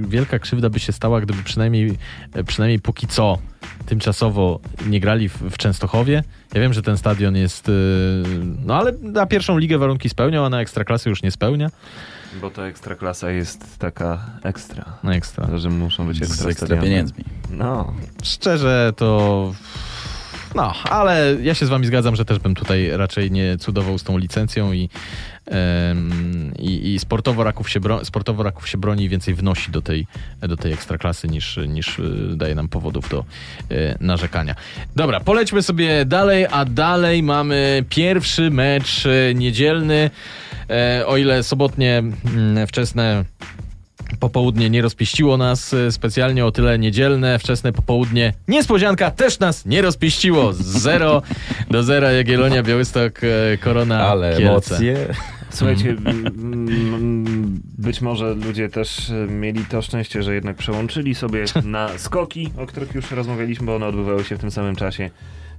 wielka 0.00 0.38
krzywda 0.38 0.70
by 0.70 0.80
się 0.80 0.92
stała, 0.92 1.20
gdyby 1.20 1.42
przynajmniej, 1.42 1.98
przynajmniej 2.46 2.80
póki 2.80 3.06
co 3.06 3.38
tymczasowo 3.86 4.60
nie 4.86 5.00
grali 5.00 5.28
w, 5.28 5.36
w 5.50 5.58
Częstochowie. 5.58 6.24
Ja 6.54 6.60
wiem, 6.60 6.72
że 6.72 6.82
ten 6.82 6.98
stadion 6.98 7.36
jest... 7.36 7.68
y, 7.68 7.72
No 8.64 8.74
ale 8.76 8.92
na 9.02 9.26
pierwszą 9.26 9.58
ligę 9.58 9.78
warunki 9.78 10.08
spełniał, 10.08 10.44
a 10.44 10.48
na 10.48 10.60
ekstraklasy 10.60 11.08
już 11.10 11.22
nie 11.22 11.30
spełnia. 11.30 11.70
Bo 12.40 12.50
ta 12.50 12.62
ekstraklasa 12.66 13.30
jest 13.30 13.78
taka 13.78 14.18
ekstra. 14.42 14.84
Na 15.02 15.14
ekstra. 15.14 15.58
Że 15.58 15.70
muszą 15.70 16.06
być 16.06 16.18
Z 16.18 16.22
ekstra, 16.22 16.50
ekstra 16.50 16.76
pieniędzmi. 16.76 17.24
No. 17.50 17.92
Szczerze 18.22 18.92
to. 18.96 19.52
No, 20.54 20.72
ale 20.90 21.36
ja 21.42 21.54
się 21.54 21.66
z 21.66 21.68
wami 21.68 21.86
zgadzam, 21.86 22.16
że 22.16 22.24
też 22.24 22.38
bym 22.38 22.54
tutaj 22.54 22.90
raczej 22.92 23.30
nie 23.30 23.58
cudował 23.58 23.98
z 23.98 24.02
tą 24.02 24.18
licencją 24.18 24.72
i, 24.72 24.88
i, 26.58 26.98
sportowo, 26.98 27.44
raków 27.44 27.70
się 27.70 27.80
bro, 27.80 28.04
sportowo 28.04 28.42
raków 28.42 28.68
się 28.68 28.78
broni 28.78 29.04
i 29.04 29.08
więcej 29.08 29.34
wnosi 29.34 29.70
do 29.70 29.82
tej, 29.82 30.06
do 30.40 30.56
tej 30.56 30.72
ekstraklasy 30.72 31.28
niż, 31.28 31.58
niż 31.68 31.98
y, 31.98 32.36
daje 32.36 32.54
nam 32.54 32.68
powodów 32.68 33.08
do 33.08 33.24
y, 33.70 33.96
narzekania. 34.00 34.54
Dobra, 34.96 35.20
polećmy 35.20 35.62
sobie 35.62 36.04
dalej, 36.04 36.46
a 36.50 36.64
dalej 36.64 37.22
mamy 37.22 37.84
pierwszy 37.88 38.50
mecz 38.50 39.06
y, 39.06 39.32
niedzielny. 39.34 40.10
E, 40.70 41.06
o 41.06 41.16
ile 41.16 41.42
sobotnie 41.42 41.98
mm, 41.98 42.66
wczesne 42.66 43.24
Popołudnie 44.20 44.70
nie 44.70 44.82
rozpieściło 44.82 45.36
nas 45.36 45.74
e, 45.74 45.92
specjalnie, 45.92 46.46
o 46.46 46.52
tyle 46.52 46.78
niedzielne, 46.78 47.38
wczesne 47.38 47.72
popołudnie. 47.72 48.32
Niespodzianka 48.48 49.10
też 49.10 49.38
nas 49.38 49.66
nie 49.66 49.82
rozpieściło. 49.82 50.52
0 50.52 51.22
do 51.70 51.82
0 51.82 52.10
Jagiellonia, 52.10 52.62
Białystok, 52.62 53.20
e, 53.24 53.58
Korona, 53.58 54.06
Ale 54.08 54.30
Kielce. 54.30 54.50
emocje. 54.50 54.96
Słuchajcie, 55.50 55.90
Mhm. 55.90 57.60
być 57.78 58.00
może 58.00 58.34
ludzie 58.34 58.68
też 58.68 59.10
e, 59.10 59.14
mieli 59.14 59.64
to 59.64 59.82
szczęście, 59.82 60.22
że 60.22 60.34
jednak 60.34 60.56
przełączyli 60.56 61.14
sobie 61.14 61.44
na 61.64 61.98
skoki, 61.98 62.52
o 62.58 62.66
których 62.66 62.94
już 62.94 63.10
rozmawialiśmy, 63.10 63.66
bo 63.66 63.76
one 63.76 63.86
odbywały 63.86 64.24
się 64.24 64.36
w 64.36 64.38
tym 64.38 64.50
samym 64.50 64.76
czasie. 64.76 65.10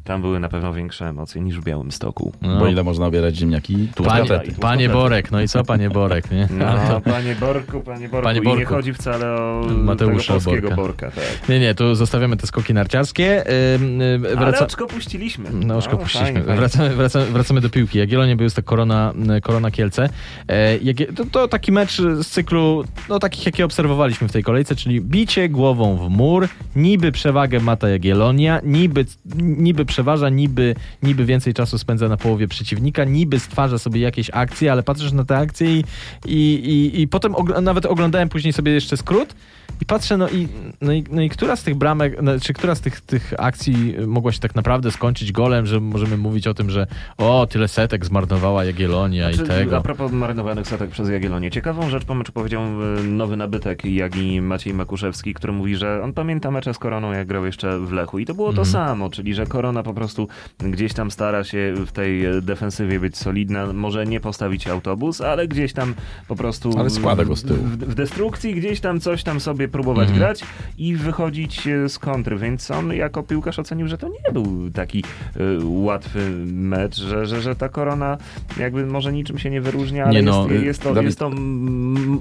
Tam 0.04 0.22
były 0.22 0.40
na 0.40 0.50
pewno 0.50 0.74
większe 0.74 1.08
emocje 1.10 1.42
niż 1.42 1.60
w 1.60 1.64
Białym 1.64 1.92
Stoku. 1.92 2.32
No. 2.42 2.60
Bo 2.60 2.68
ile 2.68 2.84
można 2.84 3.06
obierać 3.06 3.36
ziemniaki? 3.36 3.88
Tu 3.96 4.04
Panie, 4.04 4.30
panie 4.62 4.90
Borek, 4.90 5.32
no 5.32 5.42
i 5.42 5.48
co 5.48 5.64
panie 5.64 5.90
Borek, 5.90 6.32
nie? 6.32 6.48
No, 6.90 7.02
panie 7.02 7.36
Borku, 7.36 7.82
panie 7.82 8.10
Borku. 8.10 8.24
Panie 8.24 8.40
I 8.40 8.42
nie 8.42 8.56
Borku. 8.56 8.74
chodzi 8.74 8.94
wcale 8.94 9.32
o 9.42 9.62
Mateusza 9.78 10.34
tego 10.34 10.46
polskiego 10.46 10.70
Borka. 10.76 11.06
Borka. 11.06 11.12
tak. 11.12 11.50
Nie, 11.50 11.60
nie, 11.60 11.76
tu 11.76 11.96
zostawiamy 11.96 12.38
te 12.38 12.48
skoki 12.48 12.74
narciarskie. 12.74 13.44
Ym, 13.76 14.02
ym, 14.02 14.26
Ale 14.26 14.36
wraca... 14.36 14.66
oczko 14.66 14.88
puściliśmy. 14.88 15.50
No, 15.54 15.78
oczko 15.78 15.94
O, 15.96 15.98
puściliśmy. 15.98 16.34
fajnie. 16.44 16.56
Wracamy, 16.56 16.90
wracamy, 16.96 17.26
wracamy 17.26 17.62
do 17.62 17.70
piłki. 17.70 18.00
Jagiellonia 18.00 18.36
był 18.36 18.50
to 18.50 18.64
Korona, 18.64 19.14
korona 19.44 19.72
Kielce. 19.72 20.10
E, 20.48 20.78
Jagie, 20.78 21.06
to, 21.14 21.26
to 21.32 21.48
taki 21.48 21.72
mecz 21.72 21.98
z 22.02 22.28
cyklu, 22.28 22.84
no 23.10 23.20
takich 23.20 23.46
jakie 23.46 23.66
obserwowaliśmy 23.66 24.28
w 24.28 24.32
tej 24.32 24.44
kolejce, 24.44 24.76
czyli 24.76 25.02
bicie 25.02 25.50
głową 25.50 25.98
w 25.98 26.10
mur, 26.10 26.48
niby 26.76 27.12
przewagę 27.12 27.60
ma 27.60 27.76
ta 27.76 27.90
Jagiellonia, 27.90 28.62
niby, 28.64 29.06
niby 29.36 29.86
przeważa, 29.94 30.30
niby, 30.30 30.76
niby 31.04 31.26
więcej 31.26 31.54
czasu 31.54 31.78
spędza 31.78 32.10
na 32.10 32.18
połowie 32.18 32.48
przeciwnika, 32.48 33.04
niby 33.04 33.40
stwarza 33.40 33.78
sobie 33.78 34.02
jakieś 34.02 34.30
akcje, 34.34 34.72
ale 34.72 34.84
patrzysz 34.84 35.12
na 35.12 35.26
te 35.26 35.38
akcje 35.38 35.68
i, 35.80 35.84
i, 36.26 36.36
i, 36.66 37.02
i 37.02 37.08
potem 37.08 37.34
ogl- 37.34 37.62
nawet 37.64 37.86
oglądałem 37.86 38.30
później 38.30 38.54
sobie 38.54 38.72
jeszcze 38.72 38.98
skrót 38.98 39.36
i 39.82 39.86
patrzę, 39.86 40.18
no 40.18 40.30
i, 40.30 40.48
no 40.82 40.94
i, 40.94 41.04
no 41.12 41.22
i 41.22 41.30
która 41.30 41.56
z 41.56 41.64
tych 41.64 41.76
bramek, 41.76 42.18
no, 42.22 42.32
czy 42.40 42.54
która 42.54 42.76
z 42.76 42.82
tych, 42.82 43.02
tych 43.02 43.34
akcji 43.38 43.96
mogła 44.08 44.32
się 44.32 44.40
tak 44.40 44.56
naprawdę 44.56 44.92
skończyć 44.92 45.32
golem, 45.32 45.66
że 45.66 45.80
możemy 45.80 46.18
mówić 46.18 46.48
o 46.48 46.54
tym, 46.54 46.70
że 46.70 46.88
o, 47.18 47.48
tyle 47.50 47.68
setek 47.68 48.06
zmarnowała 48.06 48.66
Jagiellonia 48.66 49.32
i 49.32 49.34
Znaczy, 49.34 49.50
tego. 49.50 49.78
A 49.78 49.82
propos 49.82 50.12
marnowanych 50.12 50.68
setek 50.68 50.90
przez 50.90 51.10
Jagiellonię. 51.10 51.52
Ciekawą 51.52 51.90
rzecz 51.90 52.06
po 52.06 52.16
meczu 52.16 52.32
powiedział 52.32 52.62
e, 52.64 53.04
nowy 53.04 53.38
nabytek 53.38 53.86
Jagi 53.86 54.42
Maciej 54.42 54.74
Makuszewski, 54.74 55.34
który 55.34 55.54
mówi, 55.54 55.76
że 55.76 56.04
on 56.04 56.14
pamięta 56.14 56.52
mecze 56.52 56.74
z 56.74 56.78
Koroną, 56.80 57.12
jak 57.12 57.28
grał 57.28 57.46
jeszcze 57.46 57.80
w 57.80 57.92
Lechu. 57.92 58.20
I 58.20 58.26
to 58.26 58.34
było 58.34 58.54
to 58.54 58.62
Mhm. 58.62 58.68
samo, 58.68 59.10
czyli 59.10 59.34
że 59.34 59.46
Korona 59.46 59.83
po 59.84 59.94
prostu 59.94 60.28
gdzieś 60.60 60.94
tam 60.94 61.12
stara 61.12 61.44
się 61.44 61.74
w 61.88 61.92
tej 61.92 62.24
defensywie 62.42 63.00
być 63.00 63.18
solidna. 63.18 63.74
Może 63.74 64.06
nie 64.06 64.20
postawić 64.20 64.68
autobus, 64.68 65.22
ale 65.22 65.48
gdzieś 65.48 65.74
tam 65.74 65.94
po 66.28 66.36
prostu... 66.36 66.80
Ale 66.80 66.90
składa 66.90 67.26
go 67.26 67.36
z 67.36 67.44
tyłu. 67.44 67.60
W, 67.64 67.78
w 67.78 67.96
destrukcji 67.96 68.56
gdzieś 68.56 68.80
tam 68.80 69.00
coś 69.00 69.24
tam 69.24 69.40
sobie 69.40 69.68
próbować 69.68 70.10
Mhm. 70.10 70.20
grać 70.20 70.44
i 70.78 70.96
wychodzić 70.96 71.68
e, 71.68 71.90
z 71.90 72.00
kontry. 72.00 72.38
Więc 72.38 72.72
on 72.72 72.94
jako 72.94 73.24
piłkarz 73.24 73.60
ocenił, 73.60 73.88
że 73.88 73.98
to 73.98 74.08
nie 74.08 74.32
był 74.34 74.70
taki 74.74 75.04
e, 75.36 75.40
łatwy 75.64 76.30
mecz, 76.46 76.96
że, 76.98 77.26
że, 77.26 77.42
że 77.42 77.56
ta 77.56 77.70
Korona 77.70 78.18
jakby 78.60 78.86
może 78.86 79.14
niczym 79.14 79.38
się 79.38 79.50
nie 79.50 79.62
wyróżnia, 79.62 80.04
ale 80.06 80.14
Nie 80.14 80.22
no, 80.22 80.48
jest, 80.50 80.66
jest, 80.66 80.82
to, 80.82 80.94
Dawid- 80.94 81.04
jest 81.06 81.20
to 81.20 81.30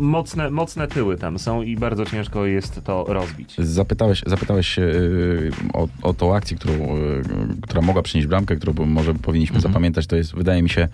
mocne, 0.00 0.50
mocne 0.50 0.88
tyły 0.88 1.16
tam 1.16 1.38
są 1.38 1.62
i 1.62 1.76
bardzo 1.76 2.04
ciężko 2.06 2.46
jest 2.46 2.84
to 2.84 3.04
rozbić. 3.08 3.54
Zapytałeś, 3.58 4.22
zapytałeś 4.26 4.68
się 4.68 4.82
y, 4.82 5.50
o, 5.72 5.88
o 6.02 6.14
tą 6.14 6.34
akcję, 6.34 6.56
którą, 6.56 6.74
y, 6.74 7.22
która 7.62 7.82
mogła 7.82 8.02
przynieść 8.02 8.28
bramkę, 8.28 8.56
którą 8.56 8.86
może 8.86 9.14
powinniśmy 9.14 9.56
Mhm. 9.56 9.72
zapamiętać. 9.72 10.06
To 10.06 10.16
jest, 10.16 10.34
wydaje 10.34 10.62
mi 10.62 10.70
się, 10.70 10.88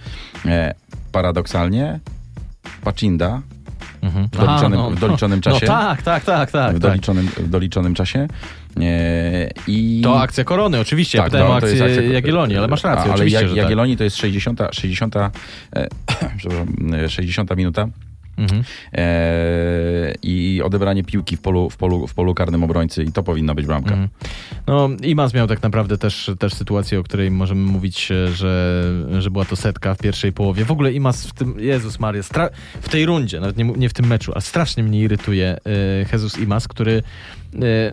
e, 0.47 0.75
paradoksalnie 1.13 2.01
Pacinda 2.85 3.43
Mhm. 4.03 4.27
w 4.27 4.31
doliczonym, 4.31 4.81
Aha, 4.81 4.91
w 4.91 5.01
doliczonym 5.01 5.41
czasie. 5.47 5.67
No 5.67 5.73
tak, 5.73 6.03
tak, 6.03 6.25
tak, 6.25 6.51
tak. 6.51 6.71
w, 6.77 6.81
tak. 6.81 6.91
doliczonym, 6.91 7.27
w 7.27 7.49
doliczonym 7.49 7.95
czasie. 7.95 8.29
E, 8.81 9.51
i 9.67 10.01
To 10.05 10.21
akcja 10.23 10.45
Korony, 10.45 10.81
oczywiście. 10.81 11.19
ja 11.19 11.25
Tak, 11.25 11.31
pytałem 11.33 11.49
no, 11.49 11.55
o 11.55 11.57
akcję 11.57 11.85
akcja- 11.85 12.03
Jagiellonii, 12.13 12.57
ale 12.57 12.69
masz 12.69 12.85
rację, 12.85 13.05
ale 13.05 13.15
oczywiście, 13.15 13.41
Jag- 13.41 13.49
że 13.49 13.55
tak. 13.55 13.63
Jagiellonii 13.63 13.97
to 13.97 14.05
jest 14.05 14.17
60, 14.17 14.61
60, 14.73 15.17
e, 15.17 15.31
przepraszam, 16.39 16.69
e, 17.05 17.09
60 17.09 17.57
minuta 17.57 17.89
Mhm. 18.39 18.65
e, 18.93 20.15
i 20.23 20.63
odebranie 20.65 21.05
piłki 21.05 21.37
w 21.37 21.41
polu, 21.41 21.71
w, 21.71 21.77
polu, 21.77 22.07
w 22.07 22.15
polu 22.15 22.35
karnym 22.35 22.65
obrońcy 22.65 23.05
i 23.05 23.13
to 23.13 23.23
powinna 23.23 23.55
być 23.55 23.67
bramka. 23.67 23.91
Mhm. 23.91 24.09
No, 24.67 24.89
Imaz 25.03 25.35
miał 25.35 25.47
tak 25.47 25.63
naprawdę 25.63 25.99
też, 25.99 26.31
też 26.39 26.55
sytuację, 26.55 27.01
o 27.01 27.03
której 27.03 27.31
możemy 27.31 27.61
mówić, 27.61 28.11
e, 28.11 28.29
że, 28.29 28.85
że 29.19 29.31
była 29.31 29.45
to 29.45 29.57
setka 29.57 29.95
w 29.95 29.99
pierwszej 29.99 30.33
połowie. 30.33 30.65
W 30.65 30.71
ogóle 30.71 30.93
Imaz 30.93 31.27
w 31.27 31.33
tym, 31.33 31.55
Jezus 31.59 32.01
Maria, 32.01 32.23
stra- 32.23 32.51
w 32.81 32.89
tej 32.89 33.07
rundzie, 33.07 33.41
nawet 33.41 33.57
nie, 33.57 33.65
nie 33.65 33.89
w 33.89 33.93
tym 33.95 34.07
meczu, 34.07 34.33
a 34.35 34.41
strasznie 34.41 34.83
mnie 34.83 35.01
irytuje 35.01 35.59
e, 35.67 36.07
Jesus 36.13 36.39
Imaz, 36.39 36.69
który, 36.69 37.03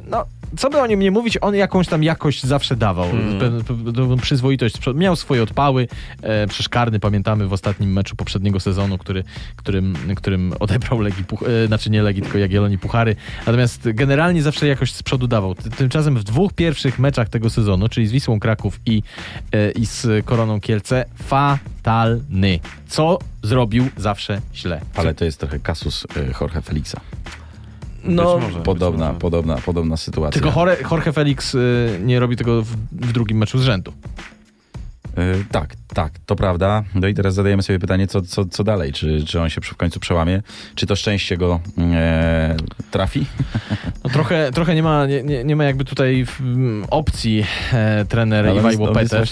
no, 0.10 0.26
co 0.58 0.70
by 0.70 0.78
o 0.82 0.88
nim 0.88 0.99
nie 0.99 1.12
mówić, 1.12 1.38
on 1.41 1.56
jakąś 1.56 1.88
tam 1.88 2.03
jakość 2.03 2.43
zawsze 2.43 2.76
dawał. 2.76 3.10
Hmm. 3.10 4.20
Przyzwoitość. 4.22 4.76
Miał 4.95 5.16
swoje 5.16 5.43
odpały. 5.43 5.88
E, 6.22 6.47
przecież 6.47 6.70
karny 6.70 6.99
pamiętamy 6.99 7.47
w 7.47 7.53
ostatnim 7.53 7.93
meczu 7.93 8.16
poprzedniego 8.16 8.60
sezonu, 8.60 8.97
który, 8.97 9.24
którym, 9.56 9.95
którym 10.16 10.53
odebrał 10.60 10.99
Legii, 10.99 11.24
Puch- 11.26 11.47
e, 11.64 11.68
znaczy 11.68 11.89
nie 11.89 12.03
Legii, 12.03 12.22
tylko 12.22 12.38
Jagiellonii 12.38 12.78
Puchary. 12.78 13.16
Natomiast 13.45 13.89
generalnie 13.93 14.43
zawsze 14.43 14.68
jakoś 14.68 14.91
z 14.93 15.03
przodu 15.03 15.28
dawał. 15.28 15.56
Ty- 15.56 15.70
Tymczasem 15.70 16.18
w 16.18 16.24
dwóch 16.24 16.53
pierwszych 16.53 16.99
meczach 16.99 17.30
tego 17.30 17.49
sezonu, 17.49 17.89
czyli 17.89 18.08
z 18.08 18.12
Wisłą 18.12 18.39
Kraków 18.39 18.80
i, 18.86 19.03
e, 19.51 19.72
i 19.72 19.86
z 19.86 20.26
Koroną 20.26 20.60
Kielce, 20.60 21.06
fatalny. 21.24 22.60
Co 22.88 23.20
zrobił 23.43 23.88
zawsze 23.97 24.41
źle. 24.56 24.82
Ale 24.95 25.14
to 25.14 25.26
jest 25.26 25.39
trochę 25.39 25.60
kasus 25.60 26.06
e, 26.18 26.20
Jorge 26.41 26.62
Felixa. 26.62 26.95
No, 28.06 28.38
może, 28.39 28.60
Podobna, 28.60 29.14
podobna, 29.14 29.58
podobna 29.58 29.97
sytuacja. 29.97 30.41
tylko 30.41 30.60
Jorge, 30.60 30.82
Jorge 30.91 31.12
Felix 31.14 31.56
y, 31.56 31.99
nie 32.03 32.20
robi 32.20 32.36
tego 32.36 32.62
w, 32.62 32.68
w 32.91 33.12
drugim 33.14 33.38
meczu 33.38 33.60
z 33.60 33.64
rzędu. 33.64 33.93
E, 35.18 35.43
tak, 35.51 35.76
tak, 35.93 36.14
to 36.26 36.36
prawda. 36.36 36.84
No 36.95 37.08
i 37.08 37.14
teraz 37.14 37.34
zadajemy 37.34 37.64
sobie 37.64 37.80
pytanie, 37.80 38.08
co, 38.08 38.22
co, 38.22 38.45
co 38.45 38.64
dalej? 38.64 38.93
Czy, 38.93 39.26
czy 39.26 39.41
on 39.41 39.49
się 39.49 39.62
w 39.62 39.76
końcu 39.76 39.99
przełamie? 39.99 40.41
Czy 40.76 40.86
to 40.86 40.95
szczęście 40.95 41.38
go 41.38 41.60
e, 41.78 42.56
trafi? 42.91 43.26
No 44.03 44.12
trochę, 44.12 44.51
trochę 44.51 44.76
nie, 44.76 44.84
ma, 44.84 45.06
nie, 45.06 45.24
nie, 45.24 45.43
nie 45.43 45.56
ma 45.56 45.64
jakby 45.64 45.86
tutaj 45.86 46.26
opcji 46.89 47.45
e, 47.74 48.06
trener 48.06 48.56
Iwaj 48.58 48.78
Łopetę. 48.78 49.24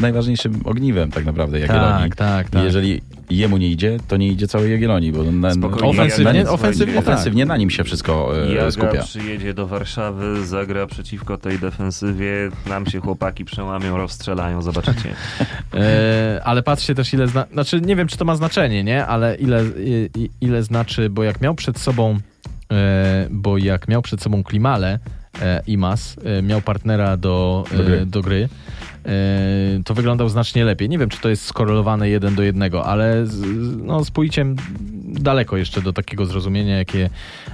najważniejszym 0.00 0.60
ogniwem 0.64 1.10
tak 1.10 1.24
naprawdę 1.24 1.60
Jagiellonii. 1.60 2.10
Tak, 2.10 2.16
tak, 2.16 2.50
tak. 2.50 2.62
I 2.62 2.64
jeżeli 2.64 3.00
jemu 3.30 3.56
nie 3.56 3.68
idzie, 3.68 3.96
to 4.08 4.16
nie 4.16 4.28
idzie 4.28 4.48
całej 4.48 4.70
Jagiellonii, 4.72 5.12
bo 5.12 5.22
na, 5.24 5.54
Spokojnie, 5.54 5.88
Ofensywnie- 6.02 6.24
na, 6.24 6.42
na, 6.44 6.50
ofensywnie 6.50 6.94
tak. 6.94 7.02
ofensywnie 7.08 7.46
na 7.46 7.56
nim 7.56 7.70
się 7.70 7.84
wszystko 7.84 8.42
e, 8.46 8.54
Jaga 8.54 8.70
skupia. 8.70 9.02
przyjedzie 9.02 9.54
do 9.54 9.66
Warszawy, 9.66 10.46
zagra 10.46 10.86
przeciwko 10.86 11.38
tej 11.38 11.58
defensywie, 11.58 12.50
nam 12.68 12.86
się 12.86 13.00
chłopaki 13.00 13.44
przełamią, 13.44 13.96
rozstrzelają, 13.96 14.62
zobaczycie. 14.62 15.08
E, 15.74 16.40
ale 16.44 16.62
patrzcie 16.62 16.94
też 16.94 17.12
ile, 17.14 17.28
zna... 17.28 17.44
znaczy 17.52 17.80
nie 17.80 17.96
wiem 17.96 18.08
czy 18.08 18.16
to 18.16 18.24
ma 18.24 18.36
znaczenie, 18.36 18.84
nie? 18.84 19.06
Ale 19.06 19.34
ile, 19.36 19.64
i, 20.16 20.30
ile 20.40 20.62
znaczy, 20.62 21.10
bo 21.10 21.22
jak 21.24 21.40
miał 21.40 21.54
przed 21.54 21.78
sobą 21.78 22.18
e, 22.72 23.26
bo 23.30 23.58
jak 23.58 23.88
miał 23.88 24.02
przed 24.02 24.22
sobą 24.22 24.42
Klimale 24.44 24.98
e, 25.42 25.62
Imas, 25.66 26.16
e, 26.24 26.42
miał 26.42 26.60
partnera 26.62 27.16
do, 27.16 27.64
Do 27.76 27.84
gry. 27.84 27.98
e, 28.00 28.06
do 28.06 28.22
gry 28.22 28.48
e, 28.77 28.77
to 29.84 29.94
wyglądał 29.94 30.28
znacznie 30.28 30.64
lepiej. 30.64 30.88
Nie 30.88 30.98
wiem, 30.98 31.08
czy 31.08 31.20
to 31.20 31.28
jest 31.28 31.44
skorelowane 31.44 32.08
jeden 32.08 32.34
do 32.34 32.42
jednego, 32.42 32.86
ale 32.86 33.26
z, 33.26 33.42
no, 33.82 34.04
z 34.04 34.10
pojęciem 34.10 34.56
daleko 35.04 35.56
jeszcze 35.56 35.82
do 35.82 35.92
takiego 35.92 36.26
zrozumienia, 36.26 36.78
jakie, 36.78 37.10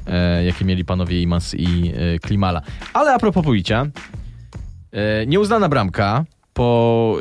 e, 0.07 0.45
jakie 0.45 0.65
mieli 0.65 0.85
panowie 0.85 1.23
Imas 1.23 1.55
i 1.55 1.93
e, 1.97 2.19
Klimala. 2.19 2.63
Ale 2.93 3.15
a 3.15 3.19
propos 3.19 3.45
Pojicia, 3.45 3.87
e, 4.93 5.27
nieuznana 5.27 5.69
bramka 5.69 6.25
po 6.55 7.17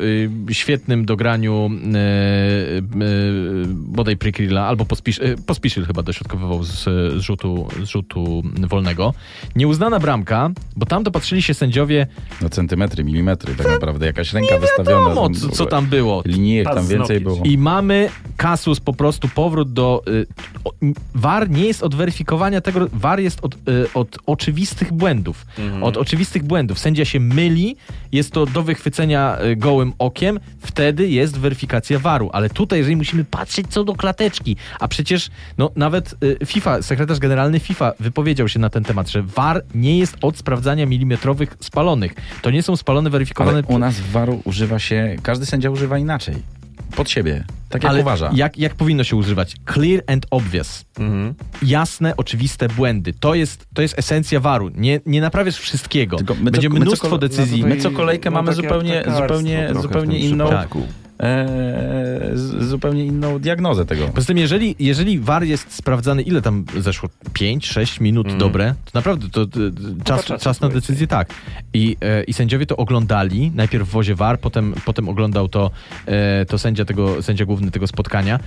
y, 0.50 0.54
świetnym 0.54 1.06
dograniu 1.06 1.70
y, 1.70 3.04
y, 3.04 3.66
bodaj 3.68 4.18
Prikrilla, 4.18 4.68
albo 4.68 4.86
Pospisz, 4.86 5.20
y, 5.20 5.36
Pospiszil 5.46 5.86
chyba 5.86 6.04
dośrodkowywał 6.04 6.64
z, 6.64 6.84
z, 6.84 7.22
rzutu, 7.22 7.68
z 7.84 7.88
rzutu 7.88 8.44
wolnego. 8.68 9.14
Nieuznana 9.56 10.00
bramka, 10.00 10.50
bo 10.76 10.86
tam 10.86 11.04
dopatrzyli 11.04 11.42
się 11.42 11.54
sędziowie, 11.54 12.08
No 12.42 12.50
centymetry, 12.50 13.04
milimetry 13.04 13.56
tak 13.56 13.68
naprawdę. 13.68 14.06
Jakaś 14.06 14.34
ręka 14.34 14.58
wystawiona. 14.60 15.10
wiadomo 15.10 15.24
tam 15.24 15.34
co, 15.34 15.50
co 15.50 15.66
tam 15.66 15.86
było. 15.86 16.22
Linijek 16.26 16.68
tam 16.68 16.86
z 16.86 16.90
więcej 16.90 17.20
było. 17.20 17.42
I 17.44 17.58
mamy 17.58 18.10
kasus 18.38 18.80
po 18.80 18.94
prostu 18.94 19.28
powrót 19.28 19.74
do. 19.74 20.04
Y, 20.08 20.28
o, 20.64 20.72
VAR 21.16 21.50
nie 21.50 21.66
jest 21.66 21.84
od 21.84 21.96
weryfikowania 21.96 22.62
tego. 22.62 22.88
VAR 22.94 23.20
jest 23.20 23.40
od, 23.42 23.56
y, 23.56 23.58
od 23.94 24.18
oczywistych 24.26 24.94
błędów. 24.94 25.46
Mhm. 25.60 25.84
Od 25.84 25.98
oczywistych 25.98 26.44
błędów. 26.44 26.80
Sędzia 26.80 27.06
się 27.06 27.20
myli, 27.20 27.76
jest 28.12 28.32
to 28.32 28.46
do 28.46 28.64
wychwycenia 28.64 29.23
y, 29.46 29.56
gołym 29.56 29.94
okiem, 30.00 30.40
wtedy 30.60 31.10
jest 31.10 31.40
weryfikacja 31.40 32.00
VAR-u. 32.00 32.30
Ale 32.34 32.50
tutaj, 32.50 32.80
jeżeli 32.80 32.96
musimy 32.96 33.24
patrzeć 33.24 33.68
co 33.70 33.84
do 33.84 33.96
klateczki, 33.96 34.56
a 34.80 34.88
przecież 34.88 35.30
no, 35.58 35.72
nawet 35.76 36.16
y, 36.24 36.46
FIFA, 36.46 36.82
sekretarz 36.82 37.20
generalny 37.20 37.60
FIFA 37.60 37.94
wypowiedział 38.00 38.48
się 38.48 38.60
na 38.60 38.70
ten 38.70 38.84
temat, 38.84 39.10
że 39.10 39.22
VAR 39.22 39.64
nie 39.76 39.98
jest 39.98 40.18
od 40.22 40.38
sprawdzania 40.38 40.86
milimetrowych 40.86 41.58
spalonych. 41.60 42.14
To 42.42 42.52
nie 42.52 42.64
są 42.64 42.76
spalone 42.76 43.10
weryfikowane. 43.10 43.58
Ale 43.58 43.76
u 43.76 43.80
nas 43.80 43.96
w 43.96 44.12
waru 44.12 44.42
używa 44.44 44.80
się, 44.80 45.16
każdy 45.24 45.46
sędzia 45.46 45.70
używa 45.70 45.98
inaczej. 45.98 46.36
Pod 46.96 47.10
siebie. 47.10 47.44
Tak 47.70 47.84
jak 47.84 47.90
Ale 47.92 48.02
uważa. 48.02 48.32
Jak, 48.36 48.58
jak 48.58 48.76
powinno 48.76 49.04
się 49.04 49.16
używać? 49.16 49.56
Clear 49.74 50.04
and 50.08 50.26
obvious. 50.32 50.86
Mhm. 51.00 51.34
jasne, 51.62 52.18
oczywiste 52.18 52.68
błędy. 52.68 53.14
To 53.20 53.36
jest, 53.36 53.68
to 53.74 53.82
jest 53.82 54.00
esencja 54.00 54.40
waru. 54.40 54.70
Nie, 54.76 55.00
nie 55.06 55.22
naprawisz 55.22 55.58
wszystkiego. 55.58 56.18
Tylko 56.18 56.34
my 56.36 56.40
co- 56.40 56.52
Będzie 56.52 56.70
my 56.70 56.76
co 56.80 56.82
mnóstwo 56.86 57.08
kole- 57.10 57.20
decyzji. 57.20 57.62
no 57.62 57.68
My 57.68 57.78
co 57.78 57.92
kolejkę 57.92 58.32
mamy 58.32 58.48
takie 58.56 58.62
zupełnie- 58.62 58.98
aptekarstwo 59.00 59.28
zupełnie- 59.28 59.58
trochę 59.68 59.80
w 59.80 59.82
zupełnie 59.82 60.20
tym 60.20 60.30
inną- 60.32 60.46
przypadku. 60.46 60.88
E, 61.24 62.32
z, 62.34 62.70
zupełnie 62.70 63.06
inną 63.06 63.40
diagnozę 63.40 63.86
tego. 63.86 64.08
Poza 64.08 64.28
tym, 64.28 64.38
jeżeli, 64.38 64.76
jeżeli 64.80 65.20
VAR 65.20 65.44
jest 65.44 65.74
sprawdzany, 65.74 66.22
ile 66.22 66.42
tam 66.42 66.66
zeszło? 66.80 67.10
5-6 67.34 68.02
minut 68.02 68.28
Mm. 68.28 68.38
dobre, 68.40 68.74
to 68.86 68.92
naprawdę 68.94 69.30
to, 69.30 69.46
to, 69.46 69.60
czas, 70.04 70.26
czasu, 70.26 70.44
czas 70.44 70.62
na 70.62 70.70
decyzję 70.70 71.08
tak. 71.08 71.34
I, 71.74 71.98
e, 72.02 72.24
I 72.24 72.34
sędziowie 72.34 72.66
to 72.66 72.78
oglądali, 72.78 73.52
najpierw 73.56 73.88
w 73.88 73.92
wozie 73.92 74.16
VAR, 74.16 74.40
potem, 74.40 74.74
potem 74.86 75.10
oglądał 75.10 75.48
to, 75.50 75.72
e, 76.06 76.46
to 76.46 76.58
sędzia, 76.58 76.86
tego, 76.86 77.22
sędzia 77.22 77.46
główny 77.46 77.72
tego 77.72 77.88
spotkania 77.88 78.40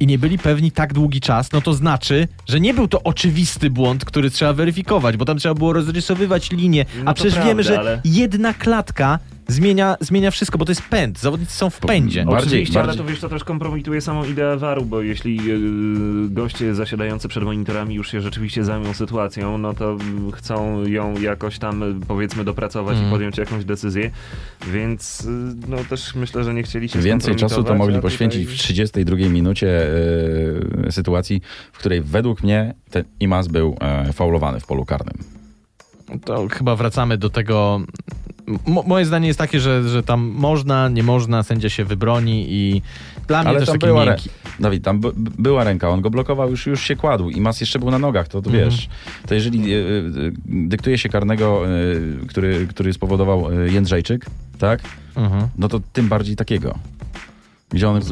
i 0.00 0.06
nie 0.06 0.18
byli 0.18 0.38
pewni 0.38 0.70
tak 0.72 0.92
długi 0.92 1.20
czas, 1.20 1.52
no 1.52 1.60
to 1.60 1.74
znaczy, 1.74 2.28
że 2.48 2.60
nie 2.60 2.74
był 2.74 2.88
to 2.88 3.02
oczywisty 3.02 3.70
błąd, 3.70 4.04
który 4.04 4.30
trzeba 4.30 4.52
weryfikować, 4.52 5.16
bo 5.16 5.24
tam 5.24 5.38
trzeba 5.38 5.54
było 5.54 5.72
rozrysowywać 5.72 6.50
linię, 6.50 6.84
No 6.96 7.02
a 7.10 7.14
to 7.14 7.14
przecież 7.14 7.34
wiemy, 7.34 7.64
prawda, 7.64 7.72
że 7.72 7.78
ale- 7.78 8.00
jedna 8.04 8.54
klatka 8.54 9.18
zmienia, 9.48 9.96
zmienia 10.00 10.30
wszystko, 10.30 10.58
bo 10.58 10.64
to 10.64 10.70
jest 10.72 10.82
pęd, 10.82 11.18
zawodnicy 11.20 11.52
są 11.56 11.70
w 11.70 11.78
pędzie. 11.80 12.24
Bardziej- 12.24 12.48
Oczywiście, 12.48 12.78
ale 12.78 12.86
bardziej- 12.86 13.04
to 13.04 13.10
wiesz, 13.10 13.20
to 13.20 13.28
też 13.28 13.44
kompromituje 13.44 14.00
samą 14.00 14.24
ideę 14.24 14.56
waru, 14.56 14.84
bo 14.84 15.02
jeśli 15.02 15.36
yy, 15.36 16.30
goście 16.30 16.74
zasiadający 16.74 17.28
przed 17.28 17.44
monitorami 17.44 17.94
już 17.94 18.10
się 18.10 18.20
rzeczywiście 18.20 18.64
zajmą 18.64 18.94
sytuacją, 18.94 19.58
no 19.58 19.74
to 19.74 19.96
chcą 20.34 20.86
ją 20.86 21.20
jakoś 21.20 21.58
tam 21.58 21.82
y, 21.82 21.94
powiedzmy 22.08 22.44
dopracować 22.44 22.96
Mm. 22.96 23.08
i 23.08 23.12
podjąć 23.12 23.38
jakąś 23.38 23.64
decyzję, 23.64 24.10
więc 24.72 25.20
y, 25.20 25.28
no 25.68 25.76
też 25.90 26.14
myślę, 26.14 26.44
że 26.44 26.54
nie 26.54 26.62
chcieli 26.62 26.88
się 26.88 26.98
Więcej 26.98 27.36
czasu 27.36 27.64
to 27.64 27.74
mogli 27.74 27.98
poświęcić 28.00 28.42
w 28.42 28.44
tutaj- 28.44 28.58
32 28.58 29.16
minucie 29.28 29.86
e, 30.86 30.92
sytuacji, 30.92 31.40
w 31.72 31.78
której 31.78 32.00
według 32.02 32.42
mnie 32.42 32.74
ten 32.90 33.04
Imaz 33.20 33.48
był 33.48 33.76
e, 33.80 34.12
faulowany 34.12 34.60
w 34.60 34.66
polu 34.66 34.84
karnym. 34.84 35.14
To 36.24 36.48
chyba 36.48 36.76
wracamy 36.76 37.18
do 37.18 37.30
tego. 37.30 37.80
Mo 38.66 38.82
moje 38.86 39.04
zdanie 39.04 39.26
jest 39.26 39.38
takie, 39.38 39.60
że, 39.60 39.88
że 39.88 40.02
tam 40.02 40.20
można, 40.20 40.88
nie 40.88 41.02
można, 41.02 41.42
sędzia 41.42 41.68
się 41.68 41.84
wybroni 41.84 42.46
i 42.48 42.82
dla 43.28 43.40
mnie 43.40 43.48
Ale 43.50 43.58
też 43.58 43.66
tam 43.68 43.78
taki 43.78 43.86
była, 43.86 44.04
miękki. 44.04 44.30
Dawid, 44.60 44.84
tam 44.84 45.00
by, 45.00 45.12
była 45.38 45.64
ręka, 45.64 45.88
on 45.88 46.00
go 46.00 46.10
blokował, 46.10 46.50
już, 46.50 46.66
już 46.66 46.82
się 46.82 46.96
kładł. 46.96 47.30
Imaz 47.30 47.60
jeszcze 47.60 47.78
był 47.78 47.90
na 47.90 47.98
nogach, 47.98 48.28
to, 48.28 48.42
to 48.42 48.50
Mhm. 48.50 48.70
wiesz. 48.70 48.88
To 49.26 49.34
jeżeli 49.34 49.74
e, 49.74 49.78
e, 49.78 49.82
dyktuje 50.46 50.98
się 50.98 51.08
karnego, 51.08 51.62
e, 51.68 51.70
który, 52.26 52.66
który 52.66 52.92
spowodował 52.92 53.52
Jędrzejczyk, 53.52 54.26
tak? 54.58 54.80
Mhm. 55.16 55.48
No 55.58 55.68
to 55.68 55.80
tym 55.92 56.08
bardziej 56.08 56.36
takiego. 56.36 56.78
Gdzie 57.74 57.88
on 57.88 58.02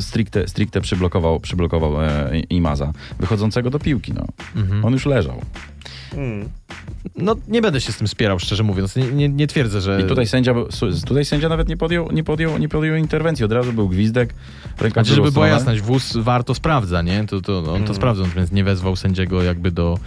stricte, 0.00 0.48
stricte 0.48 0.80
przyblokował, 0.80 1.40
przyblokował 1.40 2.02
e, 2.02 2.40
Imaza, 2.50 2.92
wychodzącego 3.20 3.70
do 3.70 3.78
piłki. 3.78 4.12
No. 4.12 4.26
Mhm. 4.56 4.84
On 4.84 4.92
już 4.92 5.06
leżał. 5.06 5.42
Mm. 6.14 6.48
No 7.16 7.36
nie 7.48 7.62
będę 7.62 7.80
się 7.80 7.92
z 7.92 7.96
tym 7.96 8.08
spierał, 8.08 8.38
szczerze 8.38 8.62
mówiąc. 8.62 8.96
Nie, 8.96 9.04
nie, 9.04 9.28
nie 9.28 9.46
twierdzę, 9.46 9.80
że... 9.80 10.00
I 10.00 10.08
tutaj 10.08 10.26
sędzia, 10.26 10.54
tutaj 11.06 11.24
sędzia 11.24 11.48
nawet 11.48 11.68
nie 11.68 11.76
podjął, 11.76 12.12
nie, 12.12 12.24
podjął, 12.24 12.58
nie 12.58 12.68
podjął 12.68 12.96
interwencji. 12.96 13.44
Od 13.44 13.52
razu 13.52 13.72
był 13.72 13.88
gwizdek, 13.88 14.34
ręka 14.80 15.02
Znaczy, 15.02 15.14
żeby 15.14 15.32
była 15.32 15.48
jasność, 15.48 15.80
wóz 15.80 16.16
warto 16.16 16.54
sprawdza, 16.54 17.02
nie? 17.02 17.24
To, 17.26 17.40
to, 17.40 17.74
on 17.74 17.84
to 17.84 17.94
sprawdza, 17.94 18.22
natomiast 18.22 18.52
nie 18.52 18.64
wezwał 18.64 18.96
sędziego 18.96 19.42
jakby 19.42 19.70
do, 19.70 19.98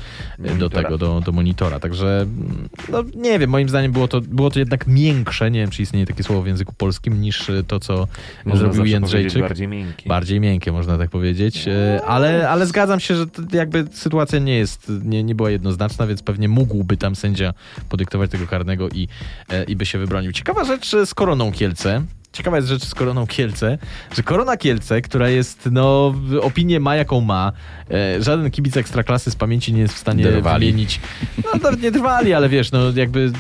do 0.60 0.70
tego, 0.70 0.98
do, 0.98 1.22
do 1.22 1.32
monitora. 1.32 1.80
Także, 1.80 2.22
mm, 2.22 2.70
no 2.92 3.04
nie 3.16 3.40
wiem, 3.40 3.50
moim 3.50 3.70
zdaniem 3.70 3.92
było 3.92 4.08
to, 4.08 4.22
było 4.22 4.50
to 4.50 4.60
jednak 4.60 4.88
miększe, 4.88 5.52
nie 5.52 5.60
wiem, 5.60 5.70
czy 5.70 5.82
istnieje 5.82 6.06
takie 6.06 6.24
słowo 6.24 6.42
w 6.42 6.48
języku 6.48 6.74
polskim, 6.78 7.22
niż 7.22 7.52
to, 7.68 7.80
co 7.80 8.08
Można 8.46 8.60
zrobił 8.60 8.76
zawsze 8.76 8.92
Powiedzieć 9.12 9.42
bardziej 9.42 9.68
miękki. 9.68 10.10
Bardziej 10.10 10.40
miękkie, 10.40 10.72
można 10.72 10.98
tak 10.98 11.10
powiedzieć. 11.10 11.68
E, 11.68 12.02
Ale, 12.06 12.50
ale 12.50 12.66
zgadzam 12.66 13.00
się, 13.00 13.16
że 13.16 13.26
jakby 13.54 13.86
sytuacja 13.92 14.40
nie 14.40 14.58
jest, 14.58 14.92
nie, 15.04 15.24
nie 15.24 15.36
była 15.36 15.50
jednoznaczna, 15.50 16.08
więc 16.08 16.22
pewnie 16.24 16.50
mógłby 16.50 16.98
tam 16.98 17.16
sędzia 17.16 17.54
podyktować 17.90 18.32
tego 18.32 18.48
karnego 18.48 18.90
i, 18.90 19.08
e, 19.50 19.64
i 19.64 19.76
by 19.76 19.86
się 19.86 19.98
wybronił. 19.98 20.32
Ciekawa 20.32 20.64
rzecz 20.64 20.96
z 21.06 21.14
Koroną 21.14 21.52
Kielce. 21.52 22.02
Ciekawa 22.36 22.58
jest 22.58 22.70
rzecz 22.70 22.84
z 22.86 22.96
Koroną 22.96 23.28
Kielce, 23.28 23.78
że 24.16 24.24
Korona 24.24 24.58
Kielce, 24.58 25.02
która 25.02 25.30
jest, 25.30 25.70
no, 25.72 26.14
opinię 26.42 26.80
ma 26.80 26.96
jaką 26.96 27.22
ma, 27.22 27.52
e, 27.92 28.22
żaden 28.24 28.52
kibic 28.52 28.78
Ekstraklasy 28.78 29.32
z 29.32 29.36
pamięci 29.36 29.74
nie 29.74 29.82
jest 29.82 29.94
w 29.94 29.98
stanie 29.98 30.24
Drwali. 30.24 30.66
wymienić. 30.66 31.00
No, 31.44 31.50
nawet 31.64 31.82
nie 31.82 31.92
trwali, 31.92 32.34
ale 32.34 32.50
wiesz, 32.50 32.72
no, 32.72 32.80
jakby 32.96 33.32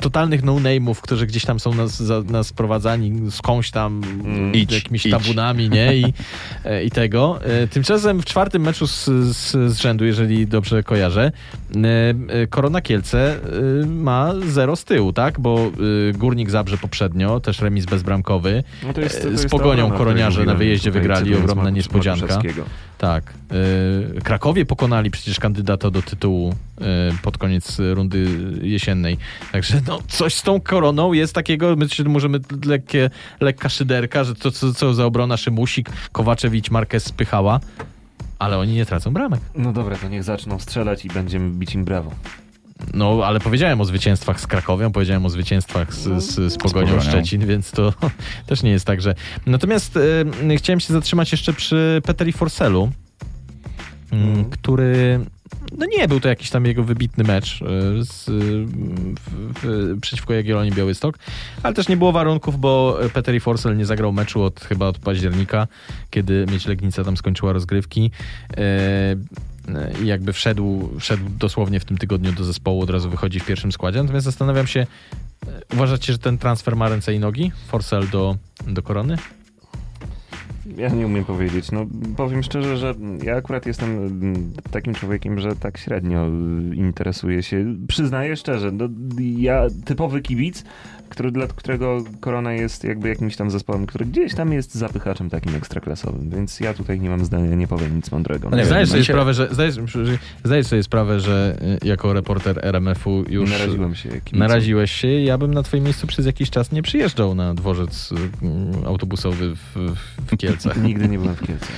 totalnych 0.00 0.42
no-name'ów, 0.42 1.00
którzy 1.00 1.26
gdzieś 1.26 1.44
tam 1.44 1.60
są 1.60 1.74
nas, 1.74 2.02
za, 2.02 2.22
nas 2.22 2.46
sprowadzani 2.46 3.30
skądś 3.30 3.70
tam 3.70 4.02
Mm. 4.24 4.54
Idź, 4.54 4.72
jakimiś 4.72 5.06
idź. 5.06 5.12
tabunami, 5.12 5.68
nie? 5.70 5.96
I, 5.96 6.12
e, 6.64 6.84
i 6.84 6.90
tego. 6.90 7.38
E, 7.44 7.66
Tymczasem 7.66 8.20
w 8.20 8.24
czwartym 8.24 8.62
meczu 8.62 8.86
z, 8.86 9.04
z, 9.04 9.50
z 9.72 9.78
rzędu, 9.78 10.04
jeżeli 10.04 10.46
dobrze 10.46 10.82
kojarzę, 10.82 11.32
e, 11.76 11.78
e, 12.28 12.46
Korona 12.46 12.80
Kielce 12.80 13.34
e, 13.82 13.86
ma 13.86 14.32
zero 14.46 14.76
z 14.76 14.84
tyłu, 14.84 15.12
tak? 15.12 15.40
Bo 15.40 15.70
Górnik 16.14 16.50
Zabrze 16.50 16.78
poprzednio, 16.78 17.40
też 17.40 17.60
remis 17.60 17.86
bezbramkowy. 17.86 18.31
No 18.82 18.92
to 18.92 19.00
jest, 19.00 19.18
E, 19.18 19.22
to 19.22 19.28
jest 19.28 19.42
z 19.44 19.50
Pogonią 19.50 19.90
Koroniarze 19.90 20.44
na 20.44 20.54
wyjeździe 20.54 20.90
tutaj, 20.90 21.02
wygrali, 21.02 21.34
ogromna 21.34 21.70
niespodzianka. 21.70 22.40
Tak. 22.98 23.34
E, 24.16 24.20
Krakowie 24.20 24.66
pokonali 24.66 25.10
przecież 25.10 25.40
kandydata 25.40 25.90
do 25.90 26.02
tytułu 26.02 26.54
e, 26.80 26.84
pod 27.22 27.38
koniec 27.38 27.78
rundy 27.94 28.26
jesiennej. 28.62 29.18
Także 29.52 29.80
no, 29.86 29.98
coś 30.08 30.34
z 30.34 30.42
tą 30.42 30.60
koroną 30.60 31.12
jest 31.12 31.34
takiego, 31.34 31.76
my 31.76 31.88
się 31.88 32.04
możemy 32.04 32.40
lekkie, 32.66 33.10
lekka 33.40 33.68
szyderka, 33.68 34.24
że 34.24 34.34
to 34.34 34.50
co, 34.50 34.74
co 34.74 34.94
za 34.94 35.06
obrona 35.06 35.36
Szymusik, 35.36 35.90
Kowaczewicz, 36.12 36.70
Marquez 36.70 37.04
spychała, 37.04 37.60
ale 38.38 38.58
oni 38.58 38.72
nie 38.74 38.86
tracą 38.86 39.12
bramek. 39.12 39.40
No 39.54 39.72
dobra, 39.72 39.96
to 39.96 40.08
niech 40.08 40.24
zaczną 40.24 40.58
strzelać 40.58 41.04
i 41.04 41.08
będziemy 41.08 41.50
bić 41.50 41.74
im 41.74 41.84
brawo. 41.84 42.12
No, 42.94 43.20
ale 43.24 43.40
powiedziałem 43.40 43.80
o 43.80 43.84
zwycięstwach 43.84 44.40
z 44.40 44.46
Krakowią, 44.46 44.92
powiedziałem 44.92 45.26
o 45.26 45.30
zwycięstwach 45.30 45.94
z, 45.94 46.24
z, 46.24 46.52
z 46.52 46.56
Pogonią 46.56 46.86
Pogonią. 46.86 47.10
Szczecin, 47.10 47.46
więc 47.46 47.70
to 47.70 47.92
też 48.46 48.62
nie 48.62 48.70
jest 48.70 48.86
tak, 48.86 49.02
że... 49.02 49.14
Natomiast 49.46 49.98
e, 50.50 50.56
chciałem 50.56 50.80
się 50.80 50.92
zatrzymać 50.92 51.32
jeszcze 51.32 51.52
przy 51.52 52.02
Peteri 52.04 52.32
Forselu, 52.32 52.90
mm, 54.12 54.28
Mhm. 54.28 54.50
który... 54.50 55.20
No 55.78 55.86
nie 55.86 56.08
był 56.08 56.20
to 56.20 56.28
jakiś 56.28 56.50
tam 56.50 56.66
jego 56.66 56.84
wybitny 56.84 57.24
mecz 57.24 57.62
e, 57.62 57.66
z, 58.04 58.24
w, 58.26 59.20
w, 59.60 60.00
przeciwko 60.00 60.34
Jagiellonii 60.34 60.72
Białystok, 60.72 61.18
ale 61.62 61.74
też 61.74 61.88
nie 61.88 61.96
było 61.96 62.12
warunków, 62.12 62.60
bo 62.60 62.98
Peteri 63.12 63.40
Forsell 63.40 63.76
nie 63.76 63.86
zagrał 63.86 64.12
meczu 64.12 64.42
od 64.42 64.60
chyba 64.60 64.86
od 64.86 64.98
października, 64.98 65.66
kiedy 66.10 66.46
Mieć 66.52 66.66
Legnica 66.66 67.04
tam 67.04 67.16
skończyła 67.16 67.52
rozgrywki. 67.52 68.10
E, 69.76 69.92
i 70.02 70.06
jakby 70.06 70.32
wszedł, 70.32 70.90
wszedł 71.00 71.22
dosłownie 71.38 71.80
w 71.80 71.84
tym 71.84 71.98
tygodniu 71.98 72.32
do 72.32 72.44
zespołu, 72.44 72.82
od 72.82 72.90
razu 72.90 73.10
wychodzi 73.10 73.40
w 73.40 73.46
pierwszym 73.46 73.72
składzie. 73.72 74.02
Natomiast 74.02 74.24
zastanawiam 74.24 74.66
się, 74.66 74.80
e, 74.80 75.60
uważacie, 75.72 76.12
że 76.12 76.18
ten 76.18 76.38
transfer 76.38 76.76
ma 76.76 76.88
ręce 76.88 77.14
i 77.14 77.18
nogi? 77.18 77.52
Forsell 77.66 78.08
do, 78.08 78.36
do 78.66 78.82
Korony? 78.82 79.18
Ja 80.76 80.88
nie 80.88 81.06
umiem 81.06 81.24
powiedzieć. 81.24 81.72
No, 81.72 81.86
powiem 82.16 82.42
szczerze, 82.42 82.76
że 82.76 82.94
ja 83.22 83.36
akurat 83.36 83.66
jestem 83.66 83.90
mm, 84.06 84.52
takim 84.70 84.94
człowiekiem, 84.94 85.40
że 85.40 85.56
tak 85.56 85.78
średnio 85.78 86.26
y, 86.28 86.74
interesuję 86.76 87.42
się. 87.42 87.64
Przyznaję 87.88 88.36
szczerze, 88.36 88.70
no, 88.72 88.88
ja 89.38 89.66
typowy 89.84 90.20
kibic, 90.20 90.64
który, 91.08 91.32
dla 91.32 91.46
którego 91.46 92.04
Korona 92.20 92.52
jest 92.52 92.84
jakby 92.84 93.08
jakimś 93.08 93.36
tam 93.36 93.50
zespołem, 93.50 93.86
który 93.86 94.04
gdzieś 94.06 94.34
tam 94.34 94.52
jest 94.52 94.74
zapychaczem 94.74 95.30
takim 95.30 95.54
ekstraklasowym, 95.54 96.30
więc 96.30 96.60
ja 96.60 96.74
tutaj 96.74 97.00
nie 97.00 97.08
mam 97.10 97.24
zdania, 97.24 97.54
nie 97.56 97.66
powiem 97.66 97.96
nic 97.96 98.10
mądrego. 98.12 98.50
No 98.50 98.56
nie 98.56 98.64
zdajesz, 98.64 98.88
wiem, 98.88 98.90
sobie 98.90 99.00
mi 99.00 99.06
się- 99.06 99.12
sprawę, 99.12 99.34
że, 99.34 99.48
zdajesz, 99.54 99.74
zdajesz 100.44 100.66
sobie 100.66 100.82
sprawę, 100.82 101.20
że 101.20 101.56
y, 101.84 101.88
jako 101.88 102.12
reporter 102.12 102.58
RMF-u 102.62 103.24
już 103.28 103.50
Naraziłem 103.50 103.94
się. 103.94 104.08
kibicom. 104.08 104.38
naraziłeś 104.38 104.92
się. 104.92 105.08
Ja 105.08 105.38
bym 105.38 105.54
na 105.54 105.62
twoim 105.62 105.84
miejscu 105.84 106.06
przez 106.06 106.26
jakiś 106.26 106.50
czas 106.50 106.72
nie 106.72 106.82
przyjeżdżał 106.82 107.34
na 107.34 107.54
dworzec 107.54 108.12
y, 108.12 108.86
autobusowy 108.86 109.56
w, 109.56 109.76
w 109.76 110.36
Kielcach. 110.52 110.82
Nigdy 110.82 111.08
nie 111.08 111.18
byłem 111.18 111.34
w 111.34 111.46
Kielcach. 111.46 111.70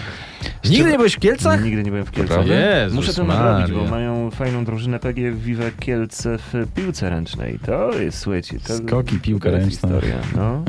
Nigdy 0.64 0.90
nie 0.90 0.96
byłeś 0.96 1.14
w 1.14 1.18
Kielcach? 1.18 1.64
Nigdy 1.64 1.82
nie 1.82 1.90
byłem 1.90 2.06
w 2.06 2.10
Kielcach. 2.10 2.46
Jezus 2.46 2.96
Muszę 2.96 3.14
to 3.14 3.24
nadrobić, 3.24 3.76
bo 3.76 3.84
mają 3.84 4.30
fajną 4.30 4.64
drużynę 4.64 4.98
PG 4.98 5.32
Vive 5.32 5.76
Kielce 5.80 6.38
w 6.38 6.52
piłce 6.74 7.10
ręcznej. 7.10 7.58
To 7.66 7.92
jest, 7.98 8.18
słuchajcie, 8.18 8.60
to, 8.60 8.76
Skoki, 8.76 9.18
piłka 9.18 9.50
to 9.50 9.56
jest 9.56 9.82
ręczna. 9.82 9.88
historia. 9.88 10.18
No. 10.36 10.64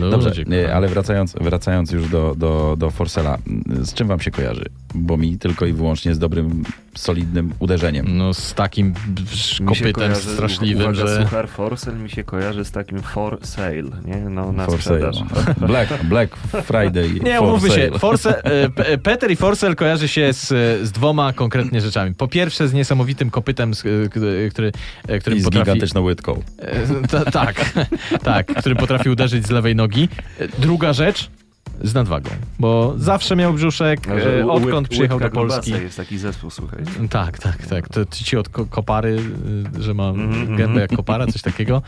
Dobrze, 0.10 0.32
ale 0.74 0.88
wracając, 0.88 1.34
wracając 1.40 1.92
już 1.92 2.08
do, 2.08 2.34
do, 2.34 2.74
do 2.78 2.90
Forsela, 2.90 3.38
z 3.82 3.94
czym 3.94 4.08
wam 4.08 4.20
się 4.20 4.30
kojarzy? 4.30 4.64
Bo 4.94 5.16
mi 5.16 5.38
tylko 5.38 5.66
i 5.66 5.72
wyłącznie 5.72 6.14
z 6.14 6.18
dobrym, 6.18 6.62
solidnym 6.94 7.52
uderzeniem. 7.58 8.06
No 8.18 8.34
z 8.34 8.54
takim 8.54 8.94
kopytem 9.66 9.92
kojarzy, 9.92 10.30
straszliwym, 10.34 10.82
uwaga, 10.90 11.06
że... 11.06 11.22
Suchar 11.24 11.48
Forsel 11.48 11.96
mi 11.98 12.10
się 12.10 12.24
kojarzy 12.24 12.64
z 12.64 12.70
takim 12.70 13.02
for 13.02 13.38
sale, 13.42 13.82
nie? 14.04 14.16
No, 14.16 14.52
na 14.52 14.66
For 14.66 14.74
sprzedaż. 14.78 15.16
sale. 15.16 15.54
Black, 15.66 16.02
Black 16.04 16.36
Friday. 16.36 17.10
Nie, 17.24 17.38
for 17.38 17.48
umówmy 17.48 17.68
się. 17.68 17.74
sale. 17.86 17.98
Forse, 17.98 18.44
e, 18.44 18.98
Peter 18.98 19.30
i 19.30 19.36
Forsell 19.36 19.76
kojarzy 19.76 20.08
się 20.08 20.32
z, 20.32 20.46
z 20.88 20.92
dwoma 20.92 21.32
konkretnie 21.32 21.80
rzeczami. 21.80 22.14
Po 22.14 22.28
pierwsze 22.28 22.68
z 22.68 22.72
niesamowitym 22.72 23.30
kopytem, 23.30 23.70
e, 24.04 24.08
k- 24.08 24.20
który, 24.50 24.72
e, 25.08 25.18
którym 25.18 25.38
I 25.38 25.42
z 25.42 25.44
potrafi... 25.44 25.64
gigantyczną 25.64 26.00
łydką. 26.02 26.42
E, 26.58 26.86
ta- 27.10 27.30
tak, 27.30 27.72
tak, 28.22 28.46
który 28.54 28.74
potrafi 28.76 29.10
uderzyć 29.10 29.46
z 29.46 29.50
lewej 29.50 29.76
nogi. 29.76 30.08
E, 30.38 30.48
Druga 30.48 30.92
rzecz, 30.92 31.30
z 31.82 31.94
nadwagą, 31.94 32.30
bo 32.58 32.94
zawsze 32.98 33.36
miał 33.36 33.52
brzuszek, 33.52 34.00
Że 34.06 34.40
e, 34.40 34.46
odkąd 34.46 34.88
łyb- 34.88 34.90
przyjechał 34.90 35.20
do 35.20 35.30
Polski. 35.30 35.70
jest 35.70 35.96
taki 35.96 36.18
zespół, 36.18 36.50
słuchajcie. 36.50 36.90
Tak, 37.10 37.38
tak, 37.38 37.66
tak. 37.66 37.88
To 37.88 38.04
ci 38.04 38.36
od 38.36 38.48
ko- 38.48 38.66
kopary, 38.66 39.18
y, 39.78 39.82
że 39.82 39.94
ma 39.94 40.08
Mhm, 40.08 40.56
gębę 40.56 40.80
jak 40.80 40.96
kopara, 40.96 41.26
coś 41.26 41.42
takiego. 41.42 41.82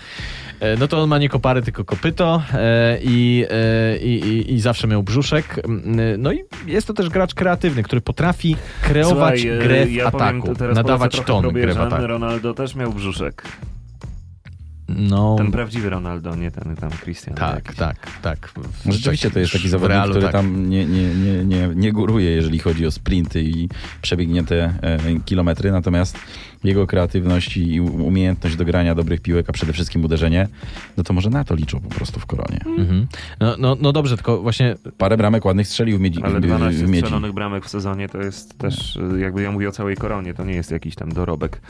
E, 0.60 0.76
No 0.76 0.88
to 0.88 1.02
on 1.02 1.08
ma 1.08 1.18
nie 1.18 1.28
kopary, 1.28 1.62
tylko 1.62 1.84
kopyto 1.84 2.42
e, 2.52 2.98
i, 3.02 3.46
i, 4.02 4.52
i, 4.54 4.60
zawsze 4.60 4.86
miał 4.88 5.02
brzuszek. 5.02 5.58
Mm, 5.64 6.22
No 6.22 6.32
i 6.32 6.38
jest 6.66 6.86
to 6.86 6.94
też 6.94 7.08
gracz 7.08 7.34
kreatywny, 7.34 7.82
który 7.82 8.00
potrafi 8.00 8.56
kreować 8.82 9.40
Słuchaj, 9.40 9.58
grę 9.58 9.86
w 9.86 9.92
ja 9.92 10.10
powiem, 10.10 10.28
ataku, 10.28 10.54
teraz 10.54 10.76
nadawać 10.76 11.20
ton 11.20 11.48
grę 11.52 11.74
w 11.74 11.80
ataku. 11.80 12.06
Ronaldo 12.06 12.54
też 12.54 12.74
miał 12.74 12.92
brzuszek. 12.92 13.42
No, 14.98 15.34
Ten 15.38 15.50
prawdziwy 15.52 15.90
Ronaldo, 15.90 16.36
nie 16.36 16.50
ten 16.50 16.76
tam 16.76 16.90
Christian. 16.90 17.34
tak, 17.34 17.54
jakiś. 17.54 17.76
tak, 17.76 17.96
tak. 18.22 18.48
W- 18.48 18.86
No 18.86 18.92
Rzeczywiście 18.92 19.30
to 19.30 19.38
jest 19.40 19.52
taki 19.52 19.68
zawodnik, 19.68 19.90
realu 19.96 20.10
który 20.10 20.22
tak. 20.24 20.32
tam 20.32 20.68
nie, 20.70 20.84
nie, 20.86 21.14
nie, 21.14 21.44
nie, 21.44 21.68
nie 21.74 21.92
góruje, 21.92 22.30
jeżeli 22.30 22.58
chodzi 22.58 22.86
o 22.86 22.90
sprinty 22.90 23.42
i 23.42 23.68
przebiegnięte 24.02 24.74
e, 24.82 24.98
kilometry, 25.24 25.72
natomiast 25.72 26.18
jego 26.64 26.86
kreatywność 26.86 27.56
i 27.56 27.80
umiejętność 27.80 28.56
do 28.56 28.64
grania 28.64 28.94
dobrych 28.94 29.20
piłek, 29.20 29.50
a 29.50 29.52
przede 29.52 29.72
wszystkim 29.72 30.04
uderzenie, 30.04 30.48
no 30.96 31.02
to 31.04 31.12
może 31.12 31.30
na 31.30 31.44
to 31.44 31.54
liczą 31.54 31.80
po 31.80 31.88
prostu 31.88 32.20
w 32.20 32.26
koronie. 32.26 32.60
Mhm. 32.78 33.06
No, 33.40 33.56
no, 33.58 33.76
no 33.80 33.92
dobrze, 33.92 34.16
tylko 34.16 34.42
właśnie 34.42 34.74
Parę 34.98 35.16
bramek 35.16 35.44
ładnych 35.44 35.66
strzelił 35.66 35.98
w 35.98 36.00
Miedzi. 36.00 36.22
Ale 36.22 36.40
w- 36.40 36.42
12 36.42 36.86
w 36.86 36.88
Miedzi. 36.88 37.00
strzelonych 37.00 37.32
bramek 37.32 37.64
w 37.64 37.68
sezonie 37.68 38.08
to 38.08 38.18
jest 38.18 38.58
też, 38.58 38.96
y, 38.96 39.20
jakby 39.20 39.42
ja 39.42 39.50
mówię 39.52 39.68
o 39.68 39.72
całej 39.72 39.96
koronie, 39.96 40.34
to 40.34 40.44
nie 40.44 40.54
jest 40.54 40.70
jakiś 40.70 40.94
tam 40.94 41.12
dorobek 41.12 41.60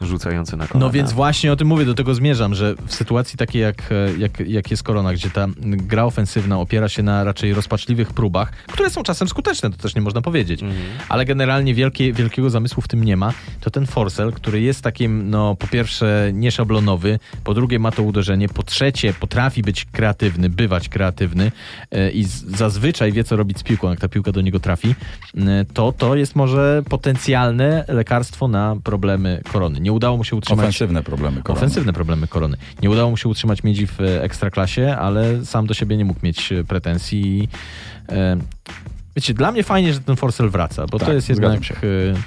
rzucający 0.00 0.56
na 0.56 0.66
kolana. 0.66 0.86
No 0.86 0.92
więc 0.92 1.12
właśnie 1.12 1.52
o 1.52 1.56
tym 1.56 1.68
mówię, 1.68 1.84
do 1.84 1.94
tego 1.94 2.14
zmierzam, 2.14 2.54
że 2.54 2.74
w 2.86 2.94
sytuacji 2.94 3.38
takiej 3.38 3.62
jak, 3.62 3.76
jak, 4.18 4.40
jak 4.40 4.70
jest 4.70 4.82
Korona, 4.82 5.12
gdzie 5.14 5.30
ta 5.30 5.46
gra 5.62 6.04
ofensywna 6.04 6.58
opiera 6.60 6.88
się 6.88 7.02
na 7.02 7.24
raczej 7.24 7.54
rozpaczliwych 7.54 8.12
próbach, 8.12 8.52
które 8.52 8.90
są 8.90 9.02
czasem 9.02 9.28
skuteczne, 9.28 9.70
to 9.70 9.76
też 9.76 9.94
nie 9.94 10.00
można 10.02 10.22
powiedzieć, 10.22 10.62
Mhm. 10.62 10.80
ale 11.08 11.24
generalnie 11.24 11.74
wielkie, 11.74 12.12
wielkiego 12.12 12.50
zamysłu 12.50 12.82
w 12.82 12.88
tym 12.88 13.04
nie 13.04 13.16
ma, 13.16 13.32
to 13.60 13.70
ten 13.70 13.86
Forcel, 13.86 14.32
który 14.32 14.60
jest 14.60 14.82
takim, 14.82 15.30
no 15.30 15.54
po 15.54 15.66
pierwsze 15.66 16.30
nieszablonowy, 16.32 17.18
po 17.44 17.54
drugie 17.54 17.78
ma 17.78 17.90
to 17.90 18.02
uderzenie, 18.02 18.48
po 18.48 18.62
trzecie 18.62 19.12
potrafi 19.12 19.62
być 19.62 19.84
kreatywny, 19.84 20.48
bywać 20.48 20.88
kreatywny 20.88 21.52
e, 21.90 22.10
i 22.10 22.24
zazwyczaj 22.46 23.12
wie, 23.12 23.24
co 23.24 23.36
robić 23.36 23.58
z 23.58 23.62
piłką, 23.62 23.90
jak 23.90 24.00
ta 24.00 24.08
piłka 24.08 24.32
do 24.32 24.40
niego 24.40 24.60
trafi, 24.60 24.94
e, 25.36 25.64
to 25.74 25.92
to 25.92 26.16
jest 26.16 26.36
może 26.36 26.82
potencjalne 26.90 27.84
lekarstwo 27.88 28.48
na 28.48 28.76
problemy 28.84 29.42
Korony. 29.52 29.80
Nie 29.86 29.92
udało 29.92 30.16
mu 30.16 30.24
się 30.24 30.36
utrzymać... 30.36 30.64
Ofensywne 30.64 31.02
problemy 31.02 31.42
korony. 31.42 31.60
Ofensywne 31.60 31.92
problemy 31.92 32.28
korony. 32.28 32.56
Nie 32.82 32.90
udało 32.90 33.10
mu 33.10 33.16
się 33.16 33.28
utrzymać 33.28 33.62
miedzi 33.62 33.86
w 33.86 34.00
e, 34.00 34.22
ekstraklasie, 34.22 34.96
ale 34.96 35.44
sam 35.44 35.66
do 35.66 35.74
siebie 35.74 35.96
nie 35.96 36.04
mógł 36.04 36.20
mieć 36.22 36.52
e, 36.52 36.64
pretensji. 36.64 37.48
E, 38.08 38.36
wiecie, 39.16 39.34
dla 39.34 39.52
mnie 39.52 39.62
fajnie, 39.62 39.92
że 39.92 40.00
ten 40.00 40.16
Forsell 40.16 40.50
wraca, 40.50 40.86
bo 40.86 40.98
Tak, 40.98 41.08
to 41.08 41.14
jest 41.14 41.28
jednak, 41.28 41.64
się. 41.64 41.74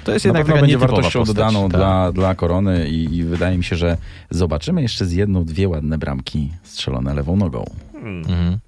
to 0.04 0.12
jest 0.12 0.24
Na 0.24 0.28
jednak 0.28 0.46
taka 0.46 0.60
będzie 0.60 0.78
wartością 0.78 1.18
postać, 1.18 1.36
dodaną 1.36 1.68
tak. 1.68 1.80
dla, 1.80 2.12
dla 2.12 2.34
korony 2.34 2.88
i, 2.88 3.16
i 3.16 3.24
wydaje 3.24 3.58
mi 3.58 3.64
się, 3.64 3.76
że 3.76 3.96
zobaczymy 4.30 4.82
jeszcze 4.82 5.06
z 5.06 5.12
jedną, 5.12 5.44
dwie 5.44 5.68
ładne 5.68 5.98
bramki 5.98 6.52
strzelone 6.62 7.14
lewą 7.14 7.36
nogą. 7.36 7.64
Mhm. 7.94 8.58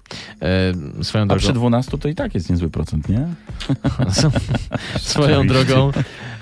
E, 0.99 1.03
swoją 1.03 1.23
A 1.23 1.27
drogą, 1.27 1.39
przy 1.39 1.53
12 1.53 1.97
to 1.97 2.07
i 2.07 2.15
tak 2.15 2.35
jest 2.35 2.49
niezły 2.49 2.69
procent, 2.69 3.09
nie? 3.09 3.27
swoją 4.99 5.47
drogą 5.47 5.91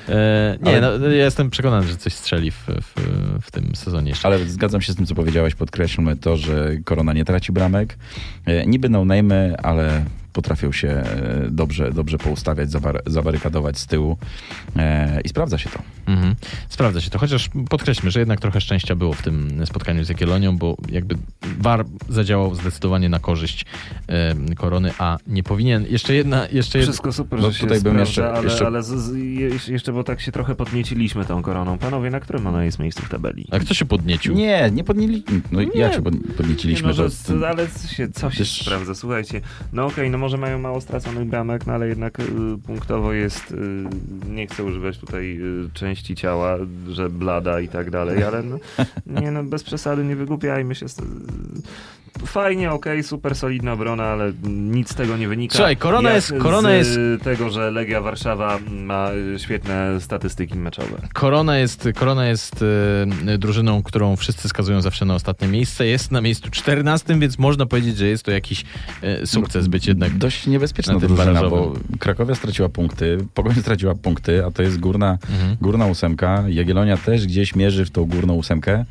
e, 0.10 0.58
nie, 0.62 0.78
Ale- 0.78 1.00
no, 1.00 1.08
ja 1.08 1.26
jestem 1.26 1.50
przekonany, 1.50 1.88
że 1.88 1.96
coś 1.98 2.14
strzeli 2.14 2.52
w, 2.52 2.66
w, 2.68 2.94
w 3.42 3.52
tym 3.52 3.76
sezonie 3.76 4.10
jeszcze. 4.10 4.28
Ale 4.28 4.40
zgadzam 4.46 4.82
się 4.82 4.94
z 4.94 4.96
tym, 4.96 5.06
co 5.06 5.16
powiedziałeś. 5.16 5.56
Podkreślmy 5.56 6.18
to, 6.18 6.38
że 6.38 6.78
korona 6.86 7.14
nie 7.14 7.26
traci 7.26 7.52
bramek. 7.52 7.98
E, 8.46 8.66
niby 8.66 8.90
no 8.90 9.02
name'y, 9.02 9.56
ale 9.64 10.06
potrafią 10.34 10.72
się 10.72 10.88
e, 10.90 11.48
dobrze, 11.52 11.92
dobrze 11.92 12.18
poustawiać, 12.18 12.70
zawar- 12.70 13.02
zabarykadować 13.08 13.78
z 13.80 13.88
tyłu 13.88 14.18
e, 14.76 15.22
i 15.22 15.30
sprawdza 15.30 15.58
się 15.58 15.70
to. 15.70 15.80
Mhm. 16.08 16.36
Sprawdza 16.70 17.02
się 17.02 17.10
to, 17.10 17.20
chociaż 17.20 17.50
podkreślmy, 17.70 18.12
że 18.12 18.20
jednak 18.20 18.40
trochę 18.40 18.62
szczęścia 18.62 18.96
było 18.96 19.14
w 19.14 19.22
tym 19.22 19.66
spotkaniu 19.66 20.04
z 20.04 20.10
Jagiellonią, 20.10 20.58
bo 20.58 20.78
jakby 20.90 21.16
VAR 21.60 21.86
zadziałał 22.10 22.56
zdecydowanie 22.56 23.10
na 23.10 23.20
korzyść 23.20 23.66
e, 24.08 24.36
Korony, 24.56 24.92
a 25.00 25.18
nie 25.28 25.44
powinien. 25.44 25.86
Jeszcze 25.90 26.14
jedna, 26.14 26.48
jeszcze 26.52 26.78
jedna... 26.80 26.92
Wszystko 26.92 27.14
super, 27.14 27.40
No 27.40 27.52
że 27.52 27.58
się 27.58 27.64
tutaj 27.68 27.82
bym 27.82 27.94
sprawdza, 27.94 28.02
jeszcze- 28.10 28.32
ale, 28.34 28.44
jeszcze- 28.44 28.66
ale 28.68 28.84
z, 28.84 28.88
z, 28.88 29.16
je- 29.16 29.74
jeszcze, 29.74 29.94
bo 29.94 30.04
tak 30.04 30.22
się 30.22 30.32
trochę 30.32 30.56
podnieciliśmy 30.56 31.26
tą 31.26 31.42
koroną. 31.42 31.78
Panowie, 31.78 32.10
na 32.10 32.20
którym 32.20 32.48
ona 32.48 32.64
jest 32.66 32.80
miejscu 32.80 33.02
w 33.06 33.10
tabeli? 33.10 33.48
A 33.52 33.60
kto 33.60 33.74
się 33.74 33.86
podniecił? 33.86 34.34
Nie, 34.36 34.72
nie 34.74 34.84
podnieli... 34.84 35.24
No 35.52 35.62
Nie. 35.64 35.70
jak 35.76 35.94
się 35.94 36.02
pod- 36.02 36.14
Nie, 36.28 36.34
podnieciliśmy? 36.34 36.88
no, 36.88 36.94
że, 36.94 37.10
to, 37.10 37.48
ale 37.50 37.68
się, 37.68 38.10
co 38.12 38.22
się 38.22 38.30
Przecież- 38.30 38.62
sprawdza? 38.62 38.96
Słuchajcie, 38.96 39.42
no 39.74 39.86
okej, 39.86 40.10
no 40.10 40.18
może 40.22 40.38
mają 40.38 40.60
mało 40.60 40.82
straconych 40.82 41.28
bramek, 41.28 41.68
no 41.68 41.74
ale 41.74 41.88
jednak 41.88 42.20
y, 42.20 42.24
punktowo 42.68 43.14
jest, 43.14 43.52
y, 43.52 43.56
nie 44.30 44.48
chcę 44.48 44.64
używać 44.64 44.98
tutaj 44.98 45.40
y, 45.42 45.70
części 45.74 46.16
ciała, 46.16 46.58
że 46.90 47.10
blada 47.10 47.60
i 47.60 47.68
tak 47.68 47.90
dalej, 47.92 48.24
ale 48.24 48.44
no, 48.44 48.58
nie 49.22 49.32
no, 49.32 49.44
bez 49.44 49.64
przesady, 49.64 50.04
nie 50.04 50.16
wygłupiajmy 50.16 50.76
się. 50.76 50.88
z- 50.90 51.02
Fajnie, 52.26 52.72
okej, 52.72 53.04
super 53.04 53.36
solidna 53.36 53.74
obrona, 53.74 54.04
ale 54.04 54.32
nic 54.44 54.90
z 54.92 54.96
tego 54.96 55.18
nie 55.18 55.28
wynika. 55.28 55.56
Słuchaj, 55.56 55.78
Korona 55.78 56.10
Jak 56.10 56.16
jest- 56.16 56.34
Korona 56.44 56.70
z 56.70 56.74
jest- 56.88 57.24
tego, 57.24 57.50
że 57.50 57.72
Legia 57.72 58.02
Warszawa 58.02 58.60
ma 58.72 59.12
y, 59.36 59.40
świetne 59.40 60.02
statystyki 60.02 60.58
meczowe. 60.58 60.98
Korona 61.14 61.58
jest, 61.58 61.90
Korona 61.96 62.28
jest 62.28 62.66
e, 63.28 63.38
drużyną, 63.38 63.84
którą 63.84 64.16
wszyscy 64.16 64.50
skazują 64.50 64.82
zawsze 64.82 65.06
na 65.06 65.16
ostatnie 65.16 65.48
miejsce. 65.48 65.88
Jest 65.88 66.12
na 66.12 66.22
miejscu 66.22 66.50
14, 66.52 67.20
więc 67.20 67.38
można 67.40 67.66
powiedzieć, 67.66 67.98
że 67.98 68.08
jest 68.08 68.24
to 68.24 68.32
jakiś 68.32 68.66
e, 69.02 69.28
sukces 69.28 69.68
być 69.68 69.88
jednak. 69.88 70.18
Dość 70.18 70.48
niebezpieczna 70.48 71.00
drużyna, 71.00 71.50
bo. 71.50 71.74
Krakowia 72.00 72.36
straciła 72.36 72.70
punkty, 72.70 73.18
Pogoń 73.34 73.56
straciła 73.56 73.96
punkty, 73.96 74.46
a 74.46 74.52
to 74.52 74.64
jest 74.64 74.80
górna, 74.80 75.18
Mhm. 75.32 75.58
górna 75.62 75.86
ósemka. 75.86 76.44
Jagiellonia 76.48 76.98
też 76.98 77.28
gdzieś 77.28 77.56
mierzy 77.56 77.86
w 77.86 77.92
tą 77.92 78.06
górną 78.06 78.34
ósemkę. 78.34 78.86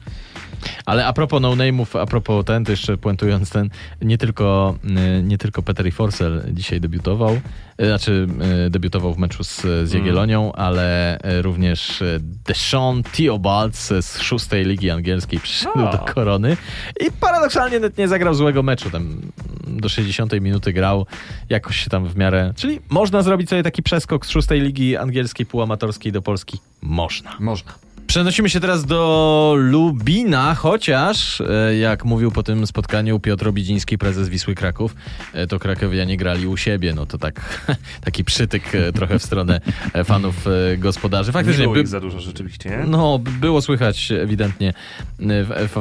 Ale 0.86 1.06
a 1.06 1.12
propos 1.12 1.42
no-name'ów, 1.42 1.96
a 1.96 2.06
propos 2.06 2.44
ten, 2.44 2.64
to 2.64 2.70
jeszcze 2.70 2.96
puentując 2.96 3.50
ten, 3.50 3.70
nie 4.02 4.18
tylko, 4.18 4.74
y, 5.18 5.22
nie 5.22 5.38
tylko 5.38 5.62
Peter 5.62 5.86
i 5.86 5.90
Forsell 5.90 6.42
dzisiaj 6.52 6.80
debiutował, 6.80 7.40
y, 7.82 7.86
znaczy 7.86 8.26
y, 8.66 8.70
debiutował 8.70 9.14
w 9.14 9.18
meczu 9.18 9.44
z, 9.44 9.60
z 9.60 9.92
Jagiellonią, 9.92 10.52
ale 10.52 11.18
y, 11.38 11.42
również 11.42 12.02
Deshaun 12.20 13.02
Theobald 13.02 13.76
z 13.76 14.20
szóstej 14.20 14.64
ligi 14.64 14.90
angielskiej 14.90 15.40
przyszedł 15.40 15.78
O. 15.78 15.92
do 15.92 15.98
Korony 15.98 16.56
i 17.00 17.12
paradoksalnie 17.20 17.80
nie 17.98 18.08
zagrał 18.08 18.34
złego 18.34 18.62
meczu, 18.62 18.90
tam 18.90 19.02
mm, 19.02 19.80
do 19.80 19.88
60 19.88 20.32
minuty 20.40 20.72
grał, 20.72 21.06
jakoś 21.48 21.76
się 21.76 21.90
tam 21.90 22.08
w 22.08 22.16
miarę, 22.16 22.52
czyli 22.56 22.80
można 22.90 23.22
zrobić 23.22 23.50
sobie 23.50 23.62
taki 23.62 23.82
przeskok 23.82 24.26
z 24.26 24.30
szóstej 24.30 24.60
ligi 24.60 24.96
angielskiej 24.96 25.46
półamatorskiej 25.46 26.12
do 26.12 26.22
Polski? 26.22 26.58
Można. 26.82 27.36
Można. 27.40 27.89
Przenosimy 28.10 28.50
się 28.50 28.60
teraz 28.60 28.84
do 28.84 29.54
Lubina, 29.58 30.54
chociaż 30.54 31.40
e, 31.40 31.76
jak 31.76 32.04
mówił 32.04 32.30
po 32.30 32.42
tym 32.42 32.66
spotkaniu 32.66 33.20
Piotr 33.20 33.48
Obidziński, 33.48 33.98
prezes 33.98 34.28
Wisły 34.28 34.54
Kraków, 34.54 34.94
e, 35.32 35.46
to 35.46 35.58
Krakowianie 35.58 36.16
grali 36.16 36.46
u 36.46 36.56
siebie. 36.56 36.94
No 36.94 37.06
to 37.06 37.18
tak, 37.18 37.66
taki 38.06 38.24
przytyk 38.24 38.74
e, 38.74 38.92
trochę 38.92 39.18
w 39.18 39.22
stronę 39.22 39.60
fanów 40.04 40.44
gospodarzy. 40.78 41.28
Nie 41.28 41.32
Faktycznie 41.32 41.62
było 41.62 41.74
by, 41.74 41.86
za 41.86 42.00
dużo 42.00 42.20
rzeczywiście, 42.20 42.70
nie? 42.70 42.84
no, 42.86 43.18
było 43.18 43.62
słychać 43.62 44.12
ewidentnie 44.12 44.74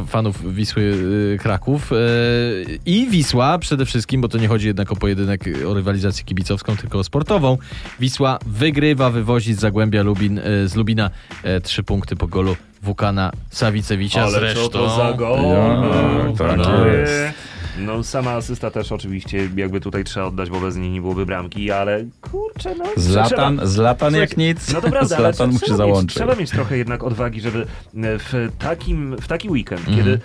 fanów 0.07 0.55
Wisły 0.55 0.97
Kraków 1.41 1.91
i 2.85 3.07
Wisła 3.09 3.59
przede 3.59 3.85
wszystkim, 3.85 4.21
bo 4.21 4.27
to 4.27 4.37
nie 4.37 4.47
chodzi 4.47 4.67
jednak 4.67 4.91
o 4.91 4.95
pojedynek, 4.95 5.43
o 5.67 5.73
rywalizację 5.73 6.25
kibicowską, 6.25 6.77
tylko 6.77 6.99
o 6.99 7.03
sportową. 7.03 7.57
Wisła 7.99 8.39
wygrywa, 8.45 9.09
wywozi 9.09 9.53
z 9.53 9.59
Zagłębia 9.59 10.03
Lubin, 10.03 10.41
z 10.65 10.75
Lubina 10.75 11.09
trzy 11.63 11.83
punkty 11.83 12.18
po 12.19 12.27
golu 12.27 12.55
Wukana 12.83 13.31
Sawicewicza 13.49 14.21
Ale 14.21 14.31
zresztą. 14.31 14.61
co 14.61 14.69
to 14.69 14.89
za 14.97 15.13
gol? 15.13 15.39
Ja, 15.41 15.83
tak 16.37 16.57
jest. 16.59 17.48
No 17.77 18.03
sama 18.03 18.31
asysta 18.31 18.71
też 18.71 18.91
oczywiście, 18.91 19.49
jakby 19.55 19.79
tutaj 19.81 20.03
trzeba 20.03 20.25
oddać, 20.25 20.49
bo 20.49 20.59
bez 20.59 20.75
niej 20.77 20.89
nie 20.89 21.01
byłoby 21.01 21.25
bramki, 21.25 21.71
ale 21.71 22.05
kurczę, 22.21 22.75
no... 22.77 22.85
Zlatan, 22.97 23.55
trzeba- 23.57 23.67
zlatan 23.67 24.15
jak 24.15 24.37
nic. 24.37 24.73
No 24.73 24.81
to 24.81 24.89
prawda, 24.91 25.17
ale 25.17 25.33
Zlatan 25.33 25.51
mu 25.53 25.59
się 25.59 25.65
trzeba, 25.65 25.85
mieć, 25.85 25.93
załączy. 25.93 26.15
trzeba 26.15 26.35
mieć 26.35 26.49
trochę 26.49 26.77
jednak 26.77 27.03
odwagi, 27.03 27.41
żeby 27.41 27.59
e, 27.61 27.65
w, 28.19 28.51
takim, 28.59 29.15
w 29.21 29.27
taki 29.27 29.49
weekend, 29.49 29.79
Mhm. 29.87 29.97
kiedy 29.97 30.19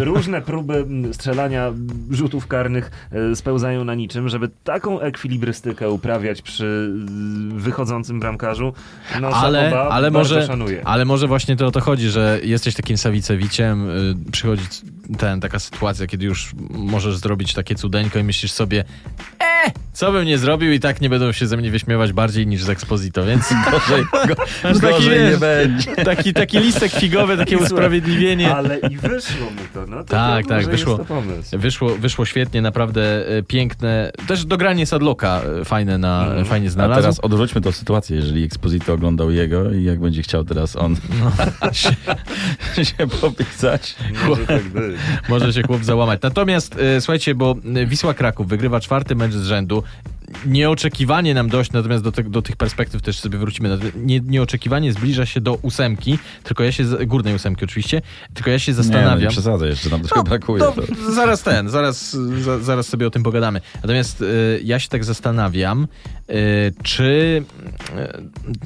e, 0.00 0.04
różne 0.04 0.42
próby 0.42 0.86
strzelania 1.12 1.72
rzutów 2.10 2.46
karnych 2.46 2.90
e, 3.32 3.36
spełzają 3.36 3.84
na 3.84 3.94
niczym, 3.94 4.28
żeby 4.28 4.48
taką 4.64 5.00
ekwilibrystykę 5.00 5.90
uprawiać 5.90 6.42
przy 6.42 6.92
wychodzącym 7.48 8.20
bramkarzu, 8.20 8.72
no 9.20 9.28
ale, 9.28 9.78
ale, 9.82 10.10
może, 10.10 10.46
szanuję. 10.46 10.82
ale 10.84 11.04
może 11.04 11.26
właśnie 11.26 11.56
to 11.56 11.66
o 11.66 11.70
to 11.70 11.80
chodzi, 11.80 12.08
że 12.08 12.38
jesteś 12.42 12.74
takim 12.74 12.96
Sawicewiciem, 12.98 13.90
y, 13.90 14.30
przychodzi 14.32 14.62
ten, 15.18 15.40
taka 15.40 15.58
sytuacja, 15.58 16.06
kiedy 16.06 16.24
już 16.24 16.52
możesz 16.84 17.16
zrobić 17.16 17.54
takie 17.54 17.74
cudeńko 17.74 18.18
i 18.18 18.22
myślisz 18.22 18.52
sobie, 18.52 18.84
e, 19.40 19.53
co 19.92 20.12
bym 20.12 20.24
nie 20.24 20.38
zrobił 20.38 20.72
i 20.72 20.80
tak 20.80 21.00
nie 21.00 21.08
będą 21.10 21.32
się 21.32 21.46
ze 21.46 21.56
mnie 21.56 21.70
wyśmiewać 21.70 22.12
bardziej 22.12 22.46
niż 22.46 22.62
z 22.62 22.68
Exposito, 22.70 23.24
więc 23.26 23.42
Gorzej, 23.70 24.04
go, 24.28 24.34
Aż 24.62 24.80
taki, 24.80 24.80
gorzej 24.80 25.18
nie 25.20 25.30
wiesz, 25.30 25.38
będzie. 25.38 25.96
taki, 25.96 26.32
taki 26.32 26.58
listek 26.58 26.92
figowy, 26.92 27.36
takie 27.36 27.58
usprawiedliwienie. 27.64 28.54
Ale 28.56 28.78
i 28.78 28.96
wyszło 28.96 29.44
mu 29.50 29.60
to, 29.74 29.86
no 29.86 29.96
to 29.96 30.04
Tak, 30.04 30.46
tak, 30.46 30.66
wyszło. 30.66 30.98
Wyszło, 31.52 31.88
wyszło 31.96 32.24
świetnie, 32.24 32.62
naprawdę 32.62 33.28
e, 33.38 33.42
piękne. 33.42 34.10
Też 34.28 34.44
dogranie 34.44 34.86
Sadloka 34.86 35.40
e, 35.60 35.64
fajne 35.64 35.98
na, 35.98 36.24
Mhm. 36.24 36.44
fajnie 36.44 36.66
A 36.68 36.70
znalazł. 36.70 37.00
teraz 37.00 37.20
odwróćmy 37.20 37.60
tę 37.60 37.72
sytuację, 37.72 38.16
jeżeli 38.16 38.44
Exposito 38.44 38.92
oglądał 38.92 39.30
jego 39.30 39.72
i 39.72 39.84
jak 39.84 40.00
będzie 40.00 40.22
chciał 40.22 40.44
teraz 40.44 40.76
on 40.76 40.96
się 42.98 43.06
popisać. 43.20 43.94
Może 44.28 44.46
tak. 44.46 44.62
Może 45.28 45.52
się 45.52 45.62
chłop 45.62 45.84
załamać. 45.84 46.20
Natomiast 46.22 46.76
e, 46.78 47.00
słuchajcie, 47.00 47.34
bo 47.34 47.56
Wisła 47.86 48.14
Kraków 48.14 48.48
wygrywa 48.48 48.80
czwarty 48.80 49.14
mecz 49.16 49.32
z 49.32 49.46
rzędu. 49.54 49.82
Nieoczekiwanie 50.46 51.34
nam 51.34 51.48
dość, 51.48 51.72
natomiast 51.72 52.04
do, 52.04 52.12
te, 52.12 52.22
do 52.22 52.42
tych 52.42 52.56
perspektyw 52.56 53.02
też 53.02 53.18
sobie 53.20 53.38
wrócimy. 53.38 53.78
Nie, 53.96 54.20
nieoczekiwanie 54.20 54.92
zbliża 54.92 55.26
się 55.26 55.40
do 55.40 55.54
ósemki, 55.54 56.18
tylko 56.44 56.64
ja 56.64 56.72
się, 56.72 56.84
górnej 57.06 57.34
ósemki 57.34 57.64
oczywiście, 57.64 58.02
tylko 58.34 58.50
ja 58.50 58.58
się 58.58 58.72
Nie, 58.72 58.76
no, 58.78 58.82
zastanawiam. 58.82 59.20
nie 59.20 59.28
przesadzę, 59.28 59.68
jeszcze 59.68 59.90
nam 59.90 60.02
trochę 60.02 60.22
brakuje. 60.24 60.62
No, 60.64 60.72
To. 60.72 61.12
zaraz 61.12 61.42
ten, 61.42 61.68
zaraz, 61.68 62.16
za, 62.40 62.58
zaraz 62.58 62.86
sobie 62.88 63.06
o 63.06 63.10
tym 63.10 63.22
pogadamy. 63.22 63.60
Natomiast 63.74 64.20
y, 64.22 64.60
ja 64.64 64.78
się 64.78 64.88
tak 64.88 65.04
zastanawiam, 65.04 65.88
y, 66.30 66.72
czy. 66.82 67.42
y, 67.90 68.64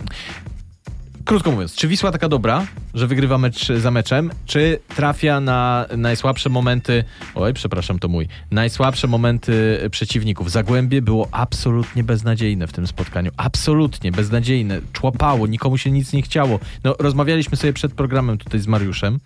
Krótko 1.29 1.51
mówiąc, 1.51 1.75
czy 1.75 1.89
Wisła 1.89 2.13
taka 2.13 2.29
dobra, 2.29 2.67
że 2.95 3.07
wygrywa 3.07 3.39
mecz 3.39 3.73
za 3.73 3.91
meczem, 3.91 4.31
czy 4.47 4.79
trafia 4.97 5.41
na 5.41 5.87
najsłabsze 5.97 6.51
momenty, 6.51 7.05
oj, 7.35 7.55
przepraszam, 7.55 7.99
to 7.99 8.09
mój, 8.09 8.29
najsłabsze 8.51 9.07
momenty 9.07 9.81
przeciwników. 9.91 10.51
Zagłębie 10.51 11.03
było 11.03 11.29
absolutnie 11.33 12.05
beznadziejne 12.05 12.67
w 12.67 12.73
tym 12.73 12.87
spotkaniu. 12.87 13.31
Absolutnie 13.37 14.13
beznadziejne. 14.13 14.81
Człapało, 14.93 15.47
nikomu 15.47 15.79
się 15.79 15.91
nic 15.91 16.13
nie 16.13 16.23
chciało. 16.23 16.61
No, 16.85 16.95
rozmawialiśmy 16.99 17.57
sobie 17.57 17.73
przed 17.73 17.93
programem 17.95 18.39
tutaj 18.39 18.61
z 18.61 18.67
Mariuszem 18.67 19.19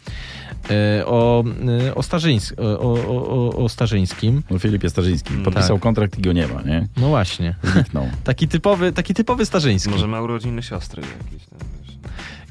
e, 0.70 1.06
o, 1.06 1.44
e, 1.86 1.94
o, 1.94 2.00
Starzyńs- 2.00 2.52
o, 2.60 2.80
o, 2.80 3.28
o, 3.28 3.64
o 3.64 3.68
Starzyńskim. 3.68 4.42
No, 4.50 4.58
Filip 4.58 4.82
Jastarzyński 4.82 5.34
podpisał 5.34 5.76
tak. 5.76 5.82
kontrakt 5.82 6.18
i 6.18 6.22
go 6.22 6.32
nie 6.32 6.48
ma, 6.48 6.62
nie? 6.62 6.86
No 6.96 7.08
właśnie. 7.08 7.54
Zniknął. 7.62 8.08
Taki 8.24 8.48
typowy, 8.48 8.92
taki 8.92 9.14
typowy 9.14 9.46
Starzyński. 9.46 9.90
Może 9.90 10.06
ma 10.06 10.20
urodziny 10.20 10.62
siostry 10.62 11.02
jakieś 11.02 11.46
tam, 11.48 11.58
wiesz. 11.82 11.91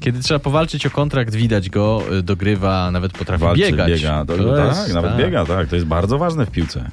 Kiedy 0.00 0.20
trzeba 0.20 0.40
powalczyć 0.40 0.86
o 0.86 0.90
kontrakt, 0.90 1.34
widać 1.34 1.70
go, 1.70 2.02
y, 2.18 2.22
dogrywa, 2.22 2.90
nawet 2.90 3.12
potrafi 3.12 3.44
Walczy, 3.44 3.62
biegać. 3.62 3.88
biega. 3.92 4.24
To, 4.24 4.36
To 4.36 4.56
tak, 4.56 4.66
jest- 4.76 4.94
nawet 4.94 5.10
tak. 5.10 5.20
biega, 5.20 5.44
tak. 5.46 5.68
To 5.68 5.76
jest 5.76 5.86
bardzo 5.88 6.18
ważne 6.18 6.46
w 6.46 6.50
piłce. 6.50 6.90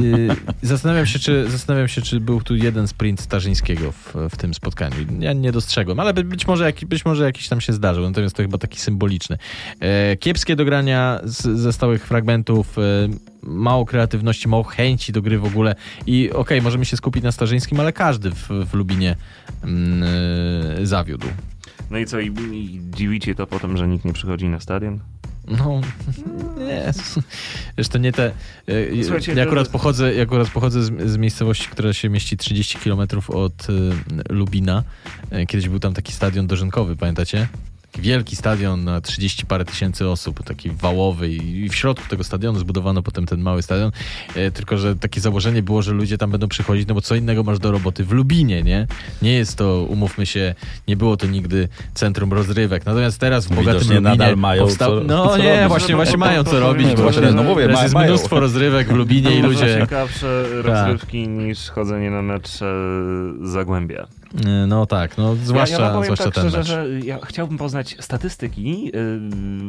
Yy, 0.00 0.36
Zastanawiam 0.62 1.06
się, 1.06 1.18
czy, 1.18 1.50
zastanawiam 1.50 1.88
się, 1.88 2.02
czy 2.02 2.20
był 2.20 2.40
tu 2.40 2.56
jeden 2.56 2.88
sprint 2.88 3.20
Starzyńskiego 3.20 3.92
w, 3.92 4.14
w 4.30 4.36
tym 4.36 4.54
spotkaniu. 4.54 4.96
Ja 5.18 5.32
nie 5.32 5.52
dostrzegłem, 5.52 6.00
ale 6.00 6.14
by- 6.14 6.24
być 6.24 6.46
może, 6.46 6.72
być 6.86 7.04
może 7.04 7.24
jakiś 7.24 7.48
tam 7.48 7.60
się 7.60 7.72
zdarzył, 7.72 8.04
natomiast 8.04 8.36
to 8.36 8.42
chyba 8.42 8.58
taki 8.58 8.80
symboliczny. 8.80 9.38
E, 9.80 10.16
kiepskie 10.16 10.56
dogrania 10.56 11.20
z, 11.24 11.58
ze 11.60 11.72
stałych 11.72 12.06
fragmentów, 12.06 12.78
e, 12.78 12.82
mało 13.42 13.84
kreatywności, 13.86 14.48
mało 14.48 14.62
chęci 14.62 15.12
do 15.12 15.22
gry 15.22 15.38
w 15.38 15.44
ogóle 15.44 15.74
i 16.06 16.30
okej, 16.32 16.62
możemy 16.62 16.84
się 16.84 16.96
skupić 16.96 17.24
na 17.24 17.32
Starzyńskim, 17.32 17.80
ale 17.80 17.92
każdy 17.92 18.30
w, 18.30 18.48
w 18.70 18.74
Lubinie 18.74 19.16
e, 20.80 20.86
zawiódł. 20.86 21.26
No 21.90 21.98
i 21.98 22.06
co, 22.06 22.20
i, 22.20 22.26
i 22.52 22.80
dziwicie 22.90 23.34
to 23.34 23.46
potem, 23.46 23.76
że 23.76 23.88
nikt 23.88 24.04
nie 24.04 24.12
przychodzi 24.12 24.48
na 24.48 24.60
stadion? 24.60 25.00
No, 25.48 25.80
nie. 26.58 26.92
Wiesz, 27.78 27.88
to 27.88 27.98
nie 27.98 28.12
te. 28.12 28.32
e, 28.66 29.04
Słuchajcie, 29.04 29.32
ja 29.34 29.42
akurat 29.42 29.68
pochodzę, 29.68 30.14
ja 30.14 30.22
akurat 30.22 30.48
pochodzę 30.50 30.82
z, 30.82 31.10
z 31.10 31.16
miejscowości, 31.16 31.68
która 31.68 31.92
się 31.92 32.08
mieści 32.08 32.36
30 32.36 32.78
km 32.78 33.00
od 33.28 33.66
e, 33.70 33.72
Lubina. 34.34 34.82
E, 35.30 35.46
Kiedyś 35.46 35.68
był 35.68 35.78
tam 35.80 35.94
taki 35.94 36.12
stadion 36.12 36.46
dożynkowy, 36.46 36.96
pamiętacie? 36.96 37.48
Taki 37.96 38.08
wielki 38.08 38.36
stadion 38.36 38.84
na 38.84 39.00
30 39.00 39.46
parę 39.46 39.64
tysięcy 39.64 40.08
osób, 40.08 40.42
taki 40.44 40.70
wałowy 40.70 41.28
i 41.28 41.68
w 41.68 41.74
środku 41.74 42.08
tego 42.08 42.24
stadionu 42.24 42.58
zbudowano 42.58 43.02
potem 43.02 43.26
ten 43.26 43.40
mały 43.40 43.62
stadion. 43.62 43.92
E, 44.34 44.50
Tylko, 44.50 44.76
że 44.76 44.96
takie 44.96 45.20
założenie 45.20 45.62
było, 45.62 45.82
że 45.82 45.92
ludzie 45.92 46.18
tam 46.18 46.30
będą 46.30 46.48
przychodzić, 46.48 46.88
no 46.88 46.94
bo 46.94 47.00
co 47.00 47.14
innego 47.14 47.42
masz 47.42 47.58
do 47.58 47.72
roboty 47.72 48.04
w 48.04 48.12
Lubinie, 48.12 48.62
nie? 48.62 48.86
Nie 49.22 49.32
jest 49.32 49.56
to, 49.58 49.82
umówmy 49.88 50.26
się, 50.26 50.54
nie 50.88 50.96
było 50.96 51.16
to 51.16 51.26
nigdy 51.26 51.68
centrum 51.94 52.32
rozrywek. 52.32 52.86
Natomiast 52.86 53.18
teraz 53.20 53.46
w 53.46 53.48
bogatym 53.48 53.72
Widocznie 53.72 53.94
Lubinie 53.94 54.10
nadal 54.10 54.36
mają 54.36 54.62
powstał... 54.62 54.90
co- 55.00 55.04
No 55.06 55.28
co 55.28 55.36
nie, 55.38 55.52
robić. 55.54 55.68
właśnie, 55.68 55.92
No, 55.92 55.96
właśnie 55.96 56.16
mają 56.18 56.44
co 56.44 56.60
robić. 56.60 56.86
właśnie, 56.96 57.20
teraz- 57.20 57.34
no 57.34 57.42
mówię, 57.42 57.62
teraz 57.62 57.76
ma- 57.76 57.82
jest 57.82 57.94
mają. 57.94 58.08
mnóstwo 58.08 58.40
rozrywek 58.40 58.88
w 58.88 58.96
Lubinie 58.96 59.38
i 59.38 59.42
ludzie... 59.42 59.78
ciekawsze 59.80 60.44
rozrywki 60.62 61.28
niż 61.28 61.70
chodzenie 61.70 62.10
na 62.10 62.22
mecze 62.22 62.72
Zagłębia. 63.42 64.06
E, 64.46 64.66
No 64.66 64.86
tak, 64.86 65.18
no 65.18 65.34
zwłaszcza, 65.34 65.82
ja, 65.82 65.94
ja 65.94 66.02
zwłaszcza 66.02 66.24
tak 66.24 66.34
ten 66.34 66.50
szczerze, 66.50 66.58
mecz. 66.58 66.66
że 66.66 67.06
ja 67.06 67.18
chciałbym 67.24 67.58
poznać 67.58 67.96
statystyki 68.00 68.84
yy, 68.84 68.92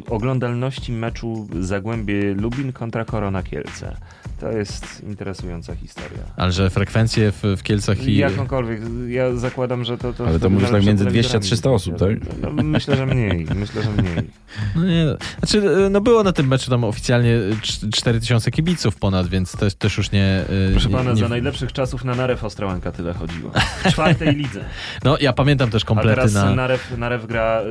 oglądalności 0.09 0.91
meczu 0.91 1.47
Zagłębie 1.59 2.34
Lubin 2.34 2.74
kontra 2.74 3.05
Korona 3.05 3.43
Kielce. 3.43 3.97
To 4.39 4.51
jest 4.51 5.03
interesująca 5.03 5.75
historia. 5.75 6.19
Ale 6.38 6.51
że 6.51 6.69
frekwencje 6.69 7.31
w, 7.31 7.43
w 7.57 7.63
Kielcach 7.63 8.03
i... 8.07 8.17
Jakąkolwiek, 8.17 8.81
ja 9.07 9.35
zakładam, 9.35 9.83
że 9.85 9.97
to... 9.97 10.13
to 10.13 10.27
Ale 10.27 10.39
to 10.39 10.49
mówisz 10.49 10.69
tak 10.69 10.85
między 10.85 11.05
200 11.05 11.38
a 11.38 11.39
300 11.39 11.69
osób, 11.69 11.97
tak? 11.97 12.09
No, 12.41 12.63
myślę, 12.63 12.95
że 12.95 13.05
mniej, 13.05 13.47
myślę, 13.55 13.83
że 13.83 13.89
mniej. 13.91 14.15
No 14.75 14.85
nie, 14.85 15.05
znaczy, 15.39 15.69
e, 15.85 15.89
no 15.89 16.01
było 16.01 16.23
na 16.23 16.31
tym 16.31 16.47
meczu 16.47 16.69
tam 16.71 16.83
oficjalnie 16.83 17.39
cz- 17.61 17.89
4000 17.93 18.51
kibiców 18.51 18.95
ponad, 18.95 19.27
więc 19.27 19.51
też, 19.51 19.75
też 19.75 19.97
już 19.97 20.11
nie... 20.11 20.23
e, 20.23 20.71
Proszę 20.71 20.89
nie, 20.89 20.95
pana, 20.95 21.11
nie, 21.11 21.17
za 21.17 21.29
najlepszych 21.29 21.73
czasów 21.73 22.05
na 22.05 22.15
Narew 22.15 22.43
Ostrołęka 22.43 22.91
tyle 22.91 23.13
chodziło. 23.13 23.51
W 23.85 23.91
czwartej 23.91 24.35
lidze. 24.35 24.65
No 25.03 25.17
ja 25.21 25.33
pamiętam 25.33 25.69
też 25.69 25.83
A 25.83 25.85
komplety 25.85 26.15
teraz 26.15 26.33
na... 26.33 26.55
Narew, 26.55 26.97
Narew 26.97 27.25
gra 27.25 27.61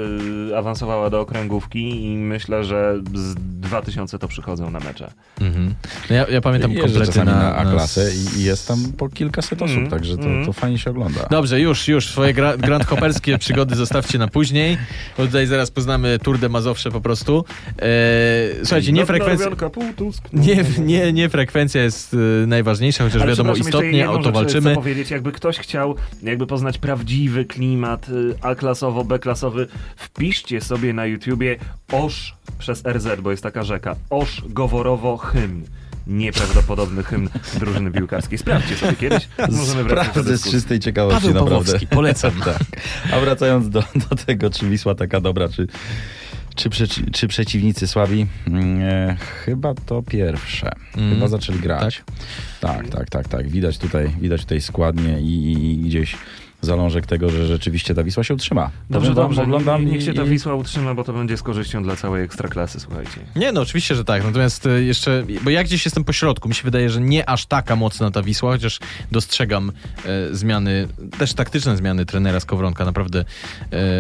y, 0.51 0.57
awansowała 0.57 1.11
do 1.11 1.21
okręgówki 1.21 2.05
i 2.05 2.17
myślę, 2.17 2.65
że 2.65 2.95
z 3.15 3.35
2000 3.35 4.19
to 4.19 4.29
przychodzą 4.29 4.71
na 4.71 4.81
mecze. 4.81 5.11
Mhm. 5.41 5.75
No 6.11 6.17
ja, 6.17 6.27
ja 6.29 6.41
pamiętam 6.41 6.56
Jeżdżę 6.63 6.81
komplety 6.81 7.07
czasami 7.07 7.27
na, 7.27 7.39
na 7.39 7.57
A-klasę 7.57 8.11
i, 8.15 8.41
i 8.41 8.45
jest 8.45 8.69
tam 8.69 8.79
po 8.97 9.09
kilkaset 9.09 9.63
osób, 9.63 9.77
Mm, 9.77 9.91
także 9.91 10.17
to, 10.17 10.23
mm. 10.23 10.47
to 10.47 10.53
fajnie 10.53 10.79
się 10.79 10.91
ogląda. 10.91 11.27
Dobrze, 11.31 11.61
już, 11.61 11.89
już. 11.89 12.07
Swoje 12.09 12.35
gra, 12.35 12.57
grand 12.57 12.87
hopperskie 12.87 13.39
przygody 13.47 13.77
zostawcie 13.77 14.19
na 14.19 14.29
później, 14.29 14.79
bo 15.19 15.27
tutaj 15.27 15.47
zaraz 15.47 15.71
poznamy 15.71 16.19
Tour 16.19 16.39
de 16.39 16.49
Mazowsze 16.49 16.91
po 16.91 17.01
prostu. 17.01 17.45
E, 17.79 17.85
słuchajcie, 18.59 18.93
nie 18.93 19.07
frekwencja... 19.07 19.47
Nie, 20.33 20.65
nie, 20.79 21.13
nie 21.13 21.29
frekwencja 21.29 21.83
jest 21.83 22.15
y, 22.15 22.47
najważniejsza, 22.47 23.05
chociaż 23.05 23.23
Ale 23.23 23.31
wiadomo, 23.31 23.55
istotnie 23.55 24.11
o 24.11 24.19
to 24.19 24.33
walczymy. 24.33 24.71
Chcę 24.71 24.75
powiedzieć, 24.75 25.11
jakby 25.11 25.33
ktoś 25.33 25.59
chciał 25.59 25.95
jakby 26.23 26.47
poznać 26.47 26.79
prawdziwy 26.79 27.45
klimat 27.45 28.09
y, 28.09 28.35
A-klasowo, 28.43 29.05
B-klasowy, 29.05 29.67
wpiszcie 29.97 30.61
sobie 30.61 30.93
na 30.93 31.07
YouTubie 31.07 31.57
Osz 31.93 32.35
przez 32.59 32.83
RZ, 32.87 33.21
bo 33.21 33.31
jest 33.31 33.43
taka 33.43 33.63
rzeka. 33.63 33.97
Osz 34.11 34.43
Goworowo 34.49 35.17
hymn. 35.17 35.65
Nieprawdopodobny 36.07 37.03
hymn 37.03 37.29
drużyny 37.59 37.91
piłkarskiej. 37.91 38.39
Sprawdźcie 38.39 38.77
sobie 38.77 38.97
kiedyś. 38.97 39.29
Możemy 39.51 39.85
wracać 39.85 40.15
do 40.15 40.21
Sprawdzę 40.23 40.39
z 40.39 40.51
czystej 40.51 40.81
ciekawości, 40.81 41.21
Paweł 41.21 41.35
naprawdę. 41.35 41.65
Pawłowski, 41.65 41.87
polecam. 41.87 42.33
tak. 42.45 42.63
A 43.13 43.21
wracając 43.21 43.71
do, 43.71 43.81
do 44.11 44.17
tego, 44.27 44.51
czy 44.51 44.69
Wisła 44.71 44.95
taka 44.95 45.21
dobra, 45.21 45.49
czy, 45.49 45.67
czy, 46.55 46.71
przeci- 46.71 47.11
czy 47.11 47.29
przeciwnicy 47.29 47.87
słabi, 47.87 48.27
mm, 48.47 48.81
e, 48.83 49.17
chyba 49.45 49.75
to 49.75 50.03
pierwsze. 50.03 50.73
Mm. 50.97 51.15
Chyba 51.15 51.29
zaczęli 51.29 51.59
grać. 51.59 52.05
Tak, 52.61 52.89
tak, 52.89 53.11
tak, 53.11 53.29
tak. 53.29 53.49
Widać 53.49 53.79
tutaj, 53.79 54.15
widać 54.21 54.41
tutaj 54.43 54.61
składnie 54.61 55.21
i, 55.21 55.53
i, 55.53 55.73
i 55.73 55.79
gdzieś 55.79 56.17
zalążek 56.67 57.07
tego, 57.07 57.31
że 57.31 57.47
rzeczywiście 57.47 57.95
ta 57.95 58.05
Wisła 58.05 58.25
się 58.25 58.35
utrzyma. 58.35 58.71
Dobrze, 58.91 59.15
dobrze. 59.15 59.43
Oglądam 59.43 59.87
Niech 59.87 60.03
się 60.03 60.15
ta 60.15 60.23
i- 60.25 60.29
Wisła 60.29 60.55
utrzyma, 60.55 60.95
bo 60.95 61.05
to 61.05 61.13
będzie 61.13 61.37
z 61.37 61.43
korzyścią 61.43 61.83
dla 61.83 61.97
całej 61.97 62.25
ekstraklasy, 62.25 62.81
słuchajcie. 62.81 63.21
Nie, 63.37 63.53
no 63.53 63.61
oczywiście, 63.61 63.95
że 63.95 64.05
tak. 64.05 64.25
Natomiast 64.25 64.67
e, 64.67 64.83
jeszcze, 64.83 65.25
bo 65.45 65.51
ja 65.51 65.65
gdzieś 65.65 65.85
jestem 65.85 66.05
po 66.05 66.13
środku. 66.13 66.49
Mi 66.49 66.55
się 66.55 66.63
wydaje, 66.65 66.91
że 66.91 67.01
nie 67.01 67.29
aż 67.29 67.47
taka 67.47 67.77
mocna 67.77 68.11
ta 68.11 68.23
Wisła, 68.23 68.53
chociaż 68.53 68.79
dostrzegam 69.13 69.73
e, 70.05 70.35
zmiany, 70.35 70.89
też 71.19 71.35
taktyczne 71.35 71.77
zmiany 71.77 72.07
trenera 72.07 72.41
Skowronka. 72.41 72.85
Naprawdę 72.85 73.25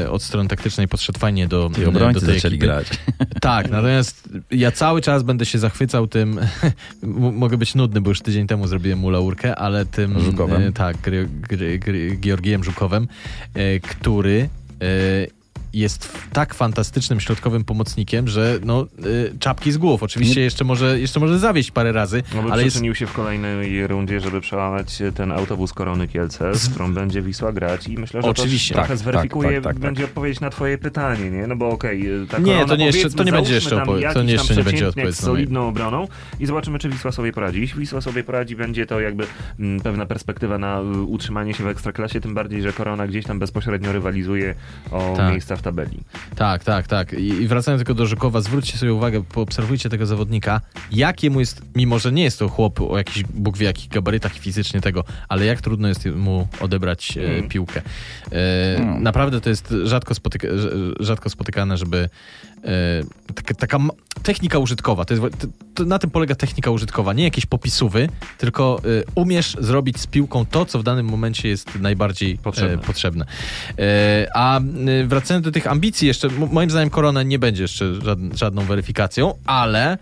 e, 0.02 0.10
od 0.10 0.22
strony 0.22 0.48
taktycznej 0.48 0.88
podszedł 0.88 1.18
fajnie 1.18 1.48
do, 1.48 1.68
do 1.68 1.88
obrońcy 1.88 2.26
tej 2.26 2.34
zaczęli 2.34 2.54
ekipy. 2.54 2.66
grać. 2.66 2.86
Tak, 3.40 3.70
natomiast 3.70 4.28
ja 4.50 4.72
cały 4.72 5.00
czas 5.02 5.22
będę 5.22 5.46
się 5.46 5.58
zachwycał 5.58 6.06
tym, 6.06 6.40
mogę 7.42 7.56
być 7.58 7.74
nudny, 7.74 8.00
bo 8.00 8.10
już 8.10 8.20
tydzień 8.20 8.46
temu 8.46 8.66
zrobiłem 8.66 8.98
mu 8.98 9.10
laurkę, 9.10 9.56
ale 9.56 9.86
tym... 9.86 10.20
Żukowem. 10.20 10.62
E, 10.62 10.72
tak, 10.72 10.96
gry, 11.00 11.28
Georgijem 12.56 12.64
Żukowem, 12.64 13.08
e, 13.54 13.80
który... 13.80 14.48
E, 15.74 15.78
jest 15.78 16.12
tak 16.32 16.54
fantastycznym 16.54 17.20
środkowym 17.20 17.64
pomocnikiem, 17.64 18.28
że 18.28 18.58
no, 18.64 18.86
y, 19.06 19.38
czapki 19.38 19.72
z 19.72 19.78
głów. 19.78 20.02
Oczywiście 20.02 20.40
jeszcze 20.40 20.64
może, 20.64 21.00
jeszcze 21.00 21.20
może 21.20 21.38
zawieść 21.38 21.70
parę 21.70 21.92
razy, 21.92 22.22
No 22.34 22.42
ale 22.50 22.62
jest 22.64 22.74
przyczynił 22.74 22.94
się 22.94 23.06
w 23.06 23.12
kolejnej 23.12 23.86
rundzie, 23.86 24.20
żeby 24.20 24.40
przełamać 24.40 24.98
ten 25.14 25.32
autobus 25.32 25.72
Korony 25.72 26.08
Kielce, 26.08 26.54
z 26.54 26.68
którą 26.68 26.94
będzie 26.94 27.22
Wisła 27.22 27.52
grać 27.52 27.88
i 27.88 27.98
myślę, 27.98 28.22
że 28.22 28.28
Oczywiście. 28.28 28.74
to 28.74 28.80
trochę 28.80 28.88
Tak, 28.88 28.98
zweryfikuje, 28.98 29.48
tak, 29.48 29.64
tak, 29.64 29.72
tak, 29.72 29.82
będzie 29.82 30.04
odpowiedź 30.04 30.40
na 30.40 30.50
twoje 30.50 30.78
pytanie, 30.78 31.30
nie? 31.30 31.46
No 31.46 31.56
bo 31.56 31.68
okej, 31.68 32.04
ta 32.30 32.38
Nie, 32.38 32.44
Korona, 32.44 32.66
to 32.66 32.76
nie 32.76 32.86
jeszcze- 32.86 33.10
to 33.10 33.24
nie 33.24 33.32
będzie 33.32 33.54
jeszcze 33.54 33.76
odpowiedź- 33.76 34.12
to 34.14 34.22
nie 34.22 34.32
jeszcze 34.32 34.56
nie 34.56 34.64
będzie 34.64 34.88
odpowiedź 34.88 35.14
z 35.16 35.20
solidną 35.20 35.68
obroną 35.68 36.08
i 36.40 36.46
zobaczymy, 36.46 36.78
czy 36.78 36.88
Wisła 36.88 37.12
sobie 37.12 37.32
poradzi. 37.32 37.60
Jeśli 37.60 37.80
Wisła 37.80 38.00
sobie 38.00 38.24
poradzi, 38.24 38.56
będzie 38.56 38.86
to 38.86 39.00
jakby 39.00 39.26
mm, 39.60 39.80
pewna 39.80 40.06
perspektywa 40.06 40.58
na 40.58 40.80
y, 40.80 40.84
utrzymanie 41.02 41.54
się 41.54 41.64
w 41.64 41.66
Ekstraklasie, 41.66 42.20
tym 42.20 42.34
bardziej, 42.34 42.62
że 42.62 42.72
Korona 42.72 43.06
gdzieś 43.06 43.24
tam 43.24 43.38
bezpośrednio 43.38 43.92
rywalizuje 43.92 44.54
o 44.90 45.14
Tak. 45.16 45.34
Miejsca 45.56 45.70
w 45.70 45.74
tabeli. 45.74 45.98
Tak, 46.36 46.64
tak, 46.64 46.86
tak. 46.86 47.12
I, 47.12 47.46
wracając 47.48 47.80
tylko 47.80 47.94
do 47.94 48.06
Żukowa, 48.06 48.40
zwróćcie 48.40 48.78
sobie 48.78 48.94
uwagę, 48.94 49.22
poobserwujcie 49.24 49.88
tego 49.88 50.06
zawodnika, 50.06 50.60
jakie 50.92 51.30
mu 51.30 51.40
jest, 51.40 51.62
mimo 51.74 51.98
że 51.98 52.12
nie 52.12 52.22
jest 52.24 52.38
to 52.38 52.48
chłop 52.48 52.80
o 52.80 52.98
jakichś, 52.98 53.22
Bóg 53.34 53.56
wie 53.58 53.66
jakich 53.66 53.88
gabarytach 53.88 54.32
fizycznie 54.32 54.80
tego, 54.80 55.04
ale 55.28 55.44
jak 55.46 55.60
trudno 55.60 55.88
jest 55.88 56.06
mu 56.06 56.48
odebrać 56.60 57.16
e, 57.18 57.26
Mm. 57.36 57.48
piłkę. 57.48 57.82
E, 58.32 58.56
Mm. 58.76 59.02
Naprawdę 59.02 59.40
to 59.40 59.48
jest 59.50 59.74
rzadko, 59.84 60.14
spotyka, 60.14 60.48
rz- 60.48 60.92
rzadko 61.00 61.30
spotykane, 61.30 61.76
żeby 61.76 62.08
taka, 63.34 63.54
taka 63.54 63.78
ma- 63.78 63.92
technika 64.22 64.58
użytkowa, 64.58 65.04
to 65.04 65.14
jest, 65.14 65.38
to, 65.38 65.46
to 65.74 65.84
na 65.84 65.98
tym 65.98 66.10
polega 66.10 66.34
technika 66.34 66.70
użytkowa, 66.70 67.12
nie 67.12 67.24
jakieś 67.24 67.46
popisówy, 67.46 68.08
tylko 68.38 68.80
e, 68.84 69.04
umiesz 69.14 69.56
zrobić 69.60 70.00
z 70.00 70.06
piłką 70.06 70.46
to, 70.46 70.64
co 70.64 70.78
w 70.78 70.82
danym 70.82 71.06
momencie 71.06 71.48
jest 71.48 71.74
najbardziej 71.80 72.38
Potrzebne. 72.38 72.74
E, 72.74 72.78
potrzebne. 72.78 73.24
E, 73.78 74.26
a 74.34 74.60
e, 74.60 74.62
wracając 75.06 75.44
do 75.44 75.52
tych 75.52 75.66
ambicji, 75.66 76.08
jeszcze 76.08 76.28
moim 76.28 76.70
zdaniem 76.70 76.90
Korona 76.90 77.22
nie 77.22 77.38
będzie 77.38 77.62
jeszcze 77.62 77.84
żadn- 77.92 78.36
żadną 78.36 78.62
weryfikacją, 78.62 79.34
ale 79.44 79.92
e, 79.92 79.98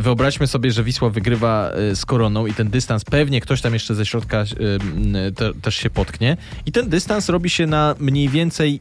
wyobraźmy 0.00 0.46
sobie, 0.46 0.70
że 0.70 0.84
Wisła 0.84 1.10
wygrywa 1.10 1.70
e, 1.70 1.96
z 1.96 2.06
Koroną 2.06 2.46
i 2.46 2.54
ten 2.54 2.70
dystans 2.70 3.04
pewnie 3.04 3.40
ktoś 3.40 3.60
tam 3.60 3.74
jeszcze 3.74 3.94
ze 3.94 4.06
środka 4.06 4.38
e, 4.40 5.32
te, 5.32 5.54
też 5.54 5.74
się 5.74 5.90
potknie 5.90 6.36
i 6.66 6.72
ten 6.72 6.88
dystans 6.88 7.28
robi 7.28 7.50
się 7.50 7.66
na 7.66 7.94
mniej 7.98 8.28
więcej 8.28 8.80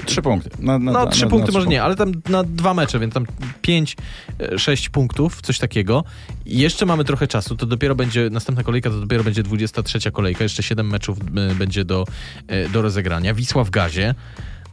e, 0.00 0.04
Trzy 0.04 0.22
punkty. 0.22 0.50
Na, 0.58 0.78
na, 0.78 0.92
no, 0.92 1.06
trzy 1.06 1.24
na- 1.24 1.30
punkty 1.30 1.52
może 1.52 1.66
nie, 1.66 1.82
ale 1.82 1.96
tam 1.96 2.12
na 2.28 2.44
dwa 2.44 2.74
mecze, 2.74 2.98
więc 2.98 3.14
tam 3.14 3.26
pięć, 3.62 3.96
e, 4.40 4.58
sześć 4.58 4.88
punktów, 4.88 5.42
coś 5.42 5.58
takiego. 5.58 6.04
I 6.46 6.58
jeszcze 6.58 6.86
mamy 6.86 7.04
trochę 7.04 7.26
czasu, 7.26 7.56
to 7.56 7.66
dopiero 7.66 7.94
będzie, 7.94 8.30
następna 8.30 8.64
kolejka 8.64 8.90
to 8.90 9.00
dopiero 9.00 9.24
będzie 9.24 9.42
23 9.42 10.10
kolejka, 10.10 10.42
jeszcze 10.44 10.62
siedem 10.62 10.90
meczów 10.90 11.18
e, 11.20 11.54
będzie 11.54 11.84
do, 11.84 12.04
e, 12.48 12.68
do 12.68 12.82
rozegrania. 12.82 13.34
Wisła 13.34 13.64
w 13.64 13.70
gazie. 13.70 14.14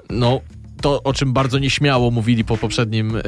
No, 0.09 0.41
to, 0.85 1.03
o 1.03 1.13
czym 1.13 1.33
bardzo 1.33 1.59
nieśmiało 1.59 2.11
mówili 2.11 2.43
po 2.43 2.57
poprzednim, 2.57 3.15
e, 3.15 3.21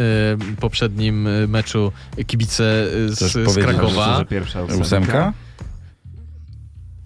poprzednim 0.59 1.27
e, 1.27 1.47
meczu 1.47 1.91
kibice 2.27 2.63
e, 2.63 3.09
z, 3.09 3.19
z 3.51 3.55
Krakowa. 3.55 4.17
Że 4.17 4.25
pierwsza 4.25 4.63
Ósemka? 4.63 5.33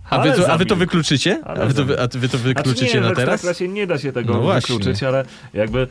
A 0.10 0.20
wy, 0.20 0.32
to, 0.32 0.52
a 0.52 0.58
wy 0.58 0.66
to 0.66 0.76
wykluczycie? 0.76 1.42
A 1.44 1.66
wy 1.66 1.74
to, 1.74 1.82
a 1.82 2.08
wy 2.08 2.30
to 2.30 2.38
Znaczy 2.38 2.38
wykluczycie 2.38 2.94
nie, 2.94 3.02
na 3.02 3.12
w 3.12 3.16
teraz? 3.16 3.34
Ekstraklasie 3.34 3.68
nie 3.68 3.88
da 3.88 3.98
się 3.98 4.12
tego 4.12 4.34
No 4.34 4.54
wykluczyć, 4.54 5.04
ale 5.04 5.26
jakby, 5.54 5.88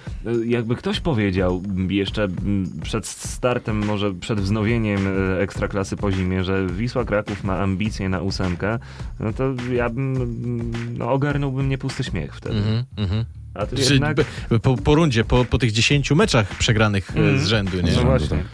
jakby 0.46 0.76
ktoś 0.76 1.00
powiedział 1.00 1.62
jeszcze 1.88 2.24
mm, 2.24 2.80
przed 2.82 3.06
startem, 3.06 3.84
może 3.84 4.14
przed 4.14 4.40
wznowieniem 4.40 5.08
Ekstraklasy 5.40 5.96
po 5.96 6.12
zimie, 6.12 6.44
że 6.44 6.66
Wisła 6.66 7.04
Kraków 7.04 7.44
ma 7.44 7.58
ambicje 7.58 8.08
na 8.08 8.20
ósemkę, 8.20 8.78
no 9.20 9.32
to 9.32 9.54
ja 9.72 9.90
bym, 9.90 10.16
mm, 10.16 10.98
no, 10.98 11.12
ogarnąłbym 11.12 11.68
nie 11.68 11.78
pusty 11.78 12.04
śmiech 12.04 12.36
wtedy. 12.36 12.56
Mhm, 12.56 12.84
mhm. 12.96 13.24
A 13.54 13.66
tu 13.66 13.76
Czy 13.76 13.92
jednak... 13.92 14.16
po, 14.62 14.76
po 14.76 14.94
rundzie, 14.94 15.24
po, 15.24 15.44
po 15.44 15.58
tych 15.58 15.72
10 15.72 16.10
meczach 16.10 16.48
przegranych 16.58 17.16
Mm. 17.16 17.38
z 17.38 17.46
rzędu, 17.46 17.80
nie? 17.80 17.92
No 17.92 18.02
właśnie. 18.02 18.44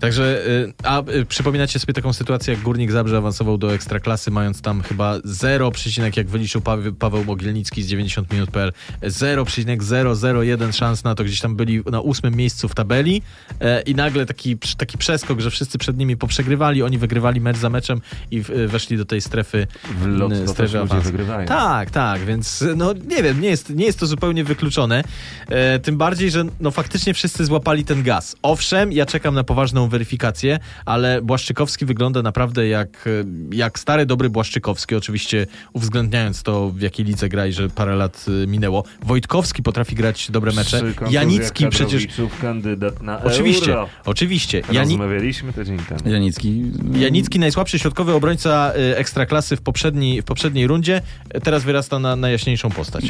Także, 0.00 0.46
y, 0.46 0.72
a 0.82 1.02
y, 1.02 1.26
przypominacie 1.26 1.78
sobie 1.78 1.94
taką 1.94 2.12
sytuację, 2.12 2.54
jak 2.54 2.62
Górnik 2.62 2.92
Zabrze 2.92 3.16
awansował 3.16 3.58
do 3.58 3.74
Ekstraklasy, 3.74 4.30
mając 4.30 4.62
tam 4.62 4.82
chyba 4.82 5.18
0, 5.24 5.72
jak 6.16 6.28
wyliczył 6.28 6.60
Paweł, 6.60 6.94
Paweł 6.94 7.24
Mogielnicki 7.24 7.82
z 7.82 7.86
90 7.86 8.32
minut.pl, 8.32 8.72
0,001 9.02 10.72
szans 10.72 11.04
na 11.04 11.14
to, 11.14 11.24
gdzieś 11.24 11.40
tam 11.40 11.56
byli 11.56 11.82
na 11.90 12.00
ósmym 12.00 12.34
miejscu 12.34 12.68
w 12.68 12.74
tabeli 12.74 13.22
e, 13.60 13.80
i 13.80 13.94
nagle 13.94 14.26
taki, 14.26 14.58
taki 14.76 14.98
przeskok, 14.98 15.40
że 15.40 15.50
wszyscy 15.50 15.78
przed 15.78 15.98
nimi 15.98 16.16
poprzegrywali, 16.16 16.82
oni 16.82 16.98
wygrywali 16.98 17.40
mecz 17.40 17.56
za 17.56 17.70
meczem 17.70 18.00
i 18.30 18.38
y, 18.38 18.68
weszli 18.68 18.96
do 18.96 19.04
tej 19.04 19.20
strefy 19.20 19.66
W 20.00 20.06
lot 20.06 20.32
strefy 20.46 20.80
awansu. 20.80 21.12
Tak, 21.46 21.90
tak, 21.90 22.24
więc 22.24 22.64
no 22.76 22.92
nie 22.92 23.22
wiem, 23.22 23.40
nie 23.40 23.48
jest, 23.48 23.70
nie 23.70 23.86
jest 23.86 23.98
to 23.98 24.06
zupełnie 24.06 24.44
wykluczone. 24.44 25.04
E, 25.48 25.78
tym 25.78 25.96
bardziej, 25.96 26.30
że 26.30 26.44
no 26.60 26.70
faktycznie 26.70 27.14
wszyscy 27.14 27.44
złapali 27.44 27.84
ten 27.84 28.02
gaz. 28.02 28.36
Owszem, 28.42 28.92
ja 28.92 29.06
czekam 29.06 29.34
na 29.34 29.44
weryfikację, 29.84 30.58
ale 30.84 31.22
Błaszczykowski 31.22 31.84
wygląda 31.86 32.22
naprawdę 32.22 32.68
jak, 32.68 33.06
e, 33.06 33.10
jak 33.56 33.78
stary, 33.78 34.06
dobry 34.06 34.30
Błaszczykowski, 34.30 34.94
oczywiście 34.94 35.46
uwzględniając 35.72 36.42
to, 36.42 36.70
w 36.70 36.80
jakiej 36.80 37.06
lidze 37.06 37.28
gra 37.28 37.46
i 37.46 37.52
że 37.52 37.68
parę 37.68 37.96
lat 37.96 38.26
e, 38.42 38.46
minęło. 38.46 38.84
Wojtkowski 39.02 39.62
potrafi 39.62 39.94
grać 39.94 40.30
dobre 40.30 40.52
mecze. 40.52 40.82
Janicki 41.10 41.68
przecież... 41.68 42.06
Kandydat 42.40 43.02
na 43.02 43.22
Oczywiście, 43.22 43.70
euro. 43.72 43.88
oczywiście. 44.04 44.62
Jani... 44.72 44.90
Rozmawialiśmy 44.90 45.52
tydzień 45.52 45.78
temu. 45.78 46.00
Janicki. 46.10 46.62
Janicki, 46.98 47.38
najsłabszy 47.38 47.78
środkowy 47.78 48.12
obrońca 48.14 48.72
y, 48.76 48.96
ekstraklasy 48.96 49.56
w 49.56 49.60
poprzedniej, 49.60 50.22
w 50.22 50.24
poprzedniej 50.24 50.66
rundzie, 50.66 51.02
teraz 51.42 51.64
wyrasta 51.64 51.98
na 51.98 52.16
najjaśniejszą 52.16 52.70
postać. 52.70 53.04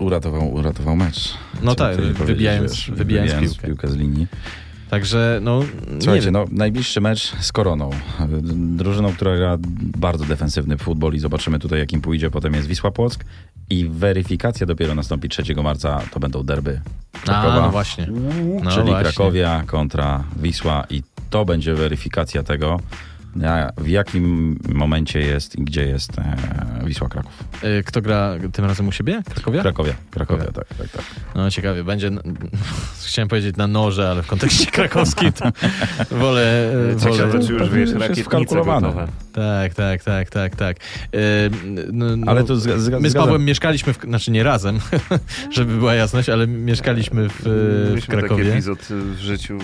Uratował, 0.00 0.54
uratował 0.54 0.96
mecz. 0.96 1.34
No 1.62 1.74
Trzeba 1.74 1.90
tak, 1.96 2.00
wybijając- 2.26 2.70
wiesz, 2.72 2.90
wybijając 2.90 3.58
piłkę. 3.58 3.88
z 3.88 3.96
linii. 3.96 4.26
Także, 4.90 5.38
no, 5.42 5.60
Słuchajcie, 6.00 6.30
no, 6.30 6.44
najbliższy 6.50 7.00
mecz 7.00 7.36
z 7.40 7.52
Koroną. 7.52 7.90
Drużyną, 8.52 9.12
która 9.12 9.36
gra 9.36 9.56
bardzo 9.78 10.24
defensywny 10.24 10.78
futbol 10.78 11.14
i 11.14 11.18
zobaczymy 11.18 11.58
tutaj, 11.58 11.78
jakim 11.78 12.00
pójdzie. 12.00 12.30
Potem 12.30 12.54
jest 12.54 12.68
Wisła 12.68 12.90
Płock 12.90 13.24
i 13.70 13.88
weryfikacja 13.88 14.66
dopiero 14.66 14.94
nastąpi 14.94 15.28
3 15.28 15.42
marca. 15.62 16.02
To 16.10 16.20
będą 16.20 16.42
derby 16.42 16.80
A, 17.14 17.18
Krakowa, 17.18 17.60
no 17.60 17.70
właśnie. 17.70 18.06
No 18.62 18.70
czyli 18.70 18.86
właśnie. 18.86 19.12
Krakowia 19.12 19.62
kontra 19.66 20.24
Wisła 20.36 20.84
i 20.90 21.02
to 21.30 21.44
będzie 21.44 21.74
weryfikacja 21.74 22.42
tego, 22.42 22.80
w 23.76 23.88
jakim 23.88 24.58
momencie 24.68 25.20
jest 25.20 25.58
i 25.58 25.64
gdzie 25.64 25.86
jest 25.86 26.18
e, 26.18 26.36
Wisła 26.84 27.08
Kraków. 27.08 27.44
Y, 27.64 27.82
Kto 27.86 28.02
gra 28.02 28.34
tym 28.52 28.64
razem 28.64 28.88
u 28.88 28.92
siebie? 28.92 29.22
Krakowia? 29.34 29.60
Krakowia, 29.62 29.94
Krakowia, 30.10 30.44
tak, 30.44 30.68
tak, 30.68 30.88
tak. 30.88 31.02
No 31.34 31.50
ciekawie, 31.50 31.84
będzie, 31.84 32.10
chciałem 33.06 33.28
powiedzieć 33.28 33.56
na 33.56 33.66
noże, 33.66 34.10
ale 34.10 34.22
w 34.22 34.26
kontekście 34.26 34.66
krakowskim 34.66 35.32
to 35.32 35.44
wolę... 36.10 36.72
wolę 36.96 37.16
Ciekawe, 37.16 37.46
czy 37.46 37.52
już 37.52 37.62
wiesz, 37.62 37.70
już 37.70 37.78
jest 37.78 38.08
rakietnice 38.08 38.56
gotowe. 38.56 39.06
Tak, 39.34 39.74
tak, 39.74 40.02
tak, 40.04 40.30
tak, 40.30 40.56
tak. 40.56 40.76
Y, 40.76 41.18
no, 41.92 42.16
no, 42.16 42.30
Ale 42.30 42.44
to 42.44 42.54
zga- 42.56 42.78
zga- 42.78 43.00
My 43.00 43.10
z 43.10 43.14
Pawłem 43.14 43.44
mieszkaliśmy, 43.44 43.92
w, 43.92 44.00
znaczy 44.02 44.30
nie 44.30 44.42
razem, 44.42 44.78
żeby 45.50 45.76
była 45.76 45.94
jasność, 45.94 46.28
ale 46.28 46.46
mieszkaliśmy 46.46 47.28
w, 47.28 47.42
w 47.42 47.86
Mieliśmy 47.90 48.14
taki 48.14 48.26
Krakowie. 48.26 48.52
epizod 48.52 48.78
w 48.90 49.18
życiu 49.18 49.58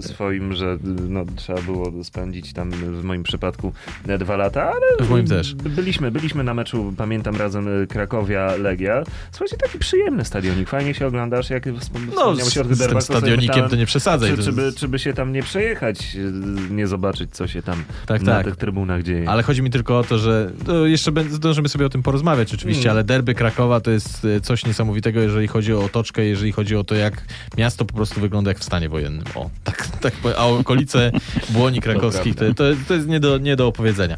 swoim, 0.00 0.54
że 0.54 0.78
no, 1.08 1.24
trzeba 1.36 1.62
było 1.62 2.04
spędzić 2.04 2.52
tam 2.52 2.70
w 2.70 3.04
moim 3.04 3.22
przypadku 3.22 3.72
dwa 4.18 4.36
lata, 4.36 4.62
ale 4.72 5.06
W 5.06 5.10
moim 5.10 5.26
też. 5.26 5.54
byliśmy, 5.54 6.10
byliśmy 6.10 6.44
na 6.44 6.54
meczu, 6.54 6.94
pamiętam 6.96 7.36
razem 7.36 7.66
Krakowia-Legia. 7.88 9.02
Słuchajcie, 9.32 9.56
taki 9.56 9.78
przyjemny 9.78 10.24
stadionik, 10.24 10.68
fajnie 10.68 10.94
się 10.94 11.06
oglądasz, 11.06 11.50
jak 11.50 11.64
wspom- 11.66 12.00
No, 12.06 12.12
wspomniałeś 12.12 12.54
z, 12.54 12.58
o 12.58 12.64
z 12.64 12.78
tych 12.78 12.88
tym 12.88 13.00
stadionikiem 13.02 13.46
myślałem, 13.48 13.70
to 13.70 13.76
nie 13.76 13.86
przesadzaj. 13.86 14.36
Czy, 14.36 14.42
czy, 14.42 14.52
by, 14.52 14.72
czy 14.76 14.88
by 14.88 14.98
się 14.98 15.12
tam 15.12 15.32
nie 15.32 15.42
przejechać, 15.42 16.16
y, 16.16 16.32
nie 16.74 16.86
zobaczyć, 16.86 17.30
co 17.32 17.46
się 17.46 17.62
tam 17.62 17.82
Tak, 18.06 18.22
na 18.22 18.32
tak. 18.32 18.44
tych 18.44 18.56
trybunach 18.56 18.89
dzieje. 19.02 19.28
Ale 19.30 19.42
chodzi 19.42 19.62
mi 19.62 19.70
tylko 19.70 19.98
o 19.98 20.04
to, 20.04 20.18
że 20.18 20.50
to 20.66 20.86
jeszcze 20.86 21.12
zdążymy 21.30 21.68
sobie 21.68 21.86
o 21.86 21.88
tym 21.88 22.02
porozmawiać 22.02 22.54
oczywiście, 22.54 22.82
Mm. 22.84 22.92
ale 22.92 23.04
derby 23.04 23.34
Krakowa 23.34 23.80
to 23.80 23.90
jest 23.90 24.24
e, 24.24 24.40
coś 24.40 24.66
niesamowitego, 24.66 25.20
jeżeli 25.20 25.48
chodzi 25.48 25.74
o 25.74 25.84
otoczkę, 25.84 26.24
jeżeli 26.24 26.52
chodzi 26.52 26.76
o 26.76 26.84
to, 26.84 26.94
jak 26.94 27.24
miasto 27.58 27.84
po 27.84 27.94
prostu 27.94 28.20
wygląda 28.20 28.50
jak 28.50 28.58
w 28.58 28.64
stanie 28.64 28.88
wojennym. 28.88 29.24
O, 29.34 29.50
tak, 29.64 29.86
tak 30.00 30.14
a 30.38 30.46
okolice 30.46 31.12
Błoni 31.50 31.80
Krakowskich 31.80 32.34
to, 32.36 32.54
to, 32.54 32.64
to 32.88 32.94
jest 32.94 33.08
nie 33.08 33.20
do, 33.20 33.38
nie 33.38 33.56
do 33.56 33.66
opowiedzenia. 33.66 34.16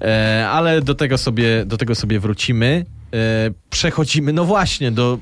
E, 0.00 0.48
ale 0.50 0.82
do 0.82 0.94
tego 0.94 1.18
sobie, 1.18 1.64
do 1.66 1.76
tego 1.76 1.94
sobie 1.94 2.20
wrócimy. 2.20 2.84
E, 3.14 3.50
przechodzimy, 3.70 4.32
no 4.32 4.44
właśnie, 4.44 4.92
do 4.92 5.18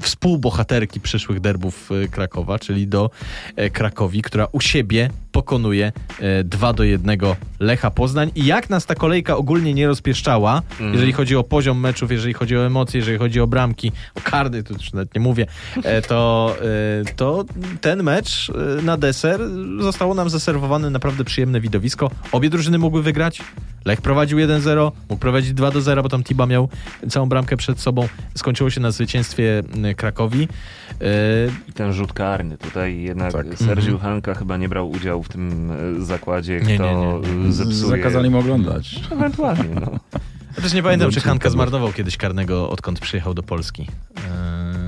współbohaterki 0.00 1.00
przyszłych 1.00 1.40
derbów 1.40 1.90
e, 2.04 2.08
Krakowa, 2.08 2.58
czyli 2.58 2.86
do 2.88 3.10
e, 3.56 3.70
Krakowi, 3.70 4.22
która 4.22 4.46
u 4.52 4.60
siebie 4.60 5.10
pokonuje 5.32 5.92
e, 6.20 6.44
2 6.44 6.72
do 6.72 6.84
1 6.84 7.18
Lecha 7.60 7.90
Poznań. 7.90 8.30
I 8.34 8.46
jak 8.46 8.70
nas 8.70 8.86
ta 8.86 8.94
kolejka 8.94 9.36
ogólnie 9.36 9.74
nie 9.74 9.86
rozpieszczała, 9.86 10.62
Mm. 10.80 10.92
jeżeli 10.92 11.12
chodzi 11.12 11.36
o 11.36 11.44
poziom 11.44 11.80
meczów, 11.80 12.12
jeżeli 12.12 12.34
chodzi 12.34 12.56
o 12.56 12.66
emocje, 12.66 12.98
jeżeli 12.98 13.18
chodzi 13.18 13.40
o 13.40 13.46
bramki, 13.46 13.92
o 14.14 14.20
karny, 14.20 14.62
to 14.62 14.74
już 14.74 14.92
nawet 14.92 15.14
nie 15.14 15.20
mówię, 15.20 15.46
e, 15.84 16.02
to, 16.02 16.54
e, 17.00 17.14
to 17.14 17.44
ten 17.80 18.02
mecz 18.02 18.50
e, 18.78 18.82
na 18.82 18.96
deser 18.96 19.40
zostało 19.80 20.14
nam 20.14 20.30
zaserwowane 20.30 20.90
naprawdę 20.90 21.24
przyjemne 21.24 21.60
widowisko. 21.60 22.10
Obie 22.32 22.50
drużyny 22.50 22.78
mogły 22.78 23.02
wygrać. 23.02 23.42
Lech 23.84 24.00
prowadził 24.00 24.38
1-0, 24.38 24.92
mógł 25.08 25.20
prowadzić 25.20 25.52
2 25.52 25.70
do 25.70 25.80
0, 25.80 26.02
bo 26.02 26.08
tam 26.08 26.22
Tiba 26.24 26.46
miał 26.46 26.68
całą 27.10 27.28
bramkę 27.28 27.56
przed 27.56 27.80
sobą. 27.80 28.08
Skończyło 28.34 28.70
się 28.70 28.80
na 28.80 28.90
zwycięstwie 28.90 29.47
y, 29.90 29.94
Krakowi. 29.94 30.42
Y, 30.42 30.48
I 31.68 31.72
ten 31.72 31.92
rzut 31.92 32.12
karny. 32.12 32.58
Tutaj 32.58 33.02
jednak 33.02 33.32
Tak. 33.32 33.46
Sergiu 33.58 33.92
Mhm. 33.92 33.98
Hanka 33.98 34.34
chyba 34.34 34.56
nie 34.56 34.68
brał 34.68 34.90
udziału 34.90 35.22
w 35.22 35.28
tym 35.28 35.70
e, 36.00 36.04
zakładzie, 36.04 36.60
Nie, 36.60 36.74
kto 36.74 37.20
nie, 37.22 37.36
nie. 37.44 37.52
zepsuje. 37.52 37.76
Zakazali 37.96 38.30
mu 38.30 38.38
oglądać. 38.38 39.00
Ewentualnie, 39.12 39.74
no. 39.74 39.90
ja 40.56 40.62
też 40.62 40.72
nie 40.74 40.82
pamiętam, 40.82 41.10
czy 41.10 41.20
Hanka 41.20 41.50
zmarnował 41.50 41.92
kiedyś 41.92 42.16
karnego, 42.16 42.70
odkąd 42.70 43.00
przyjechał 43.00 43.34
do 43.34 43.42
Polski. 43.42 43.82
Y, 43.82 44.87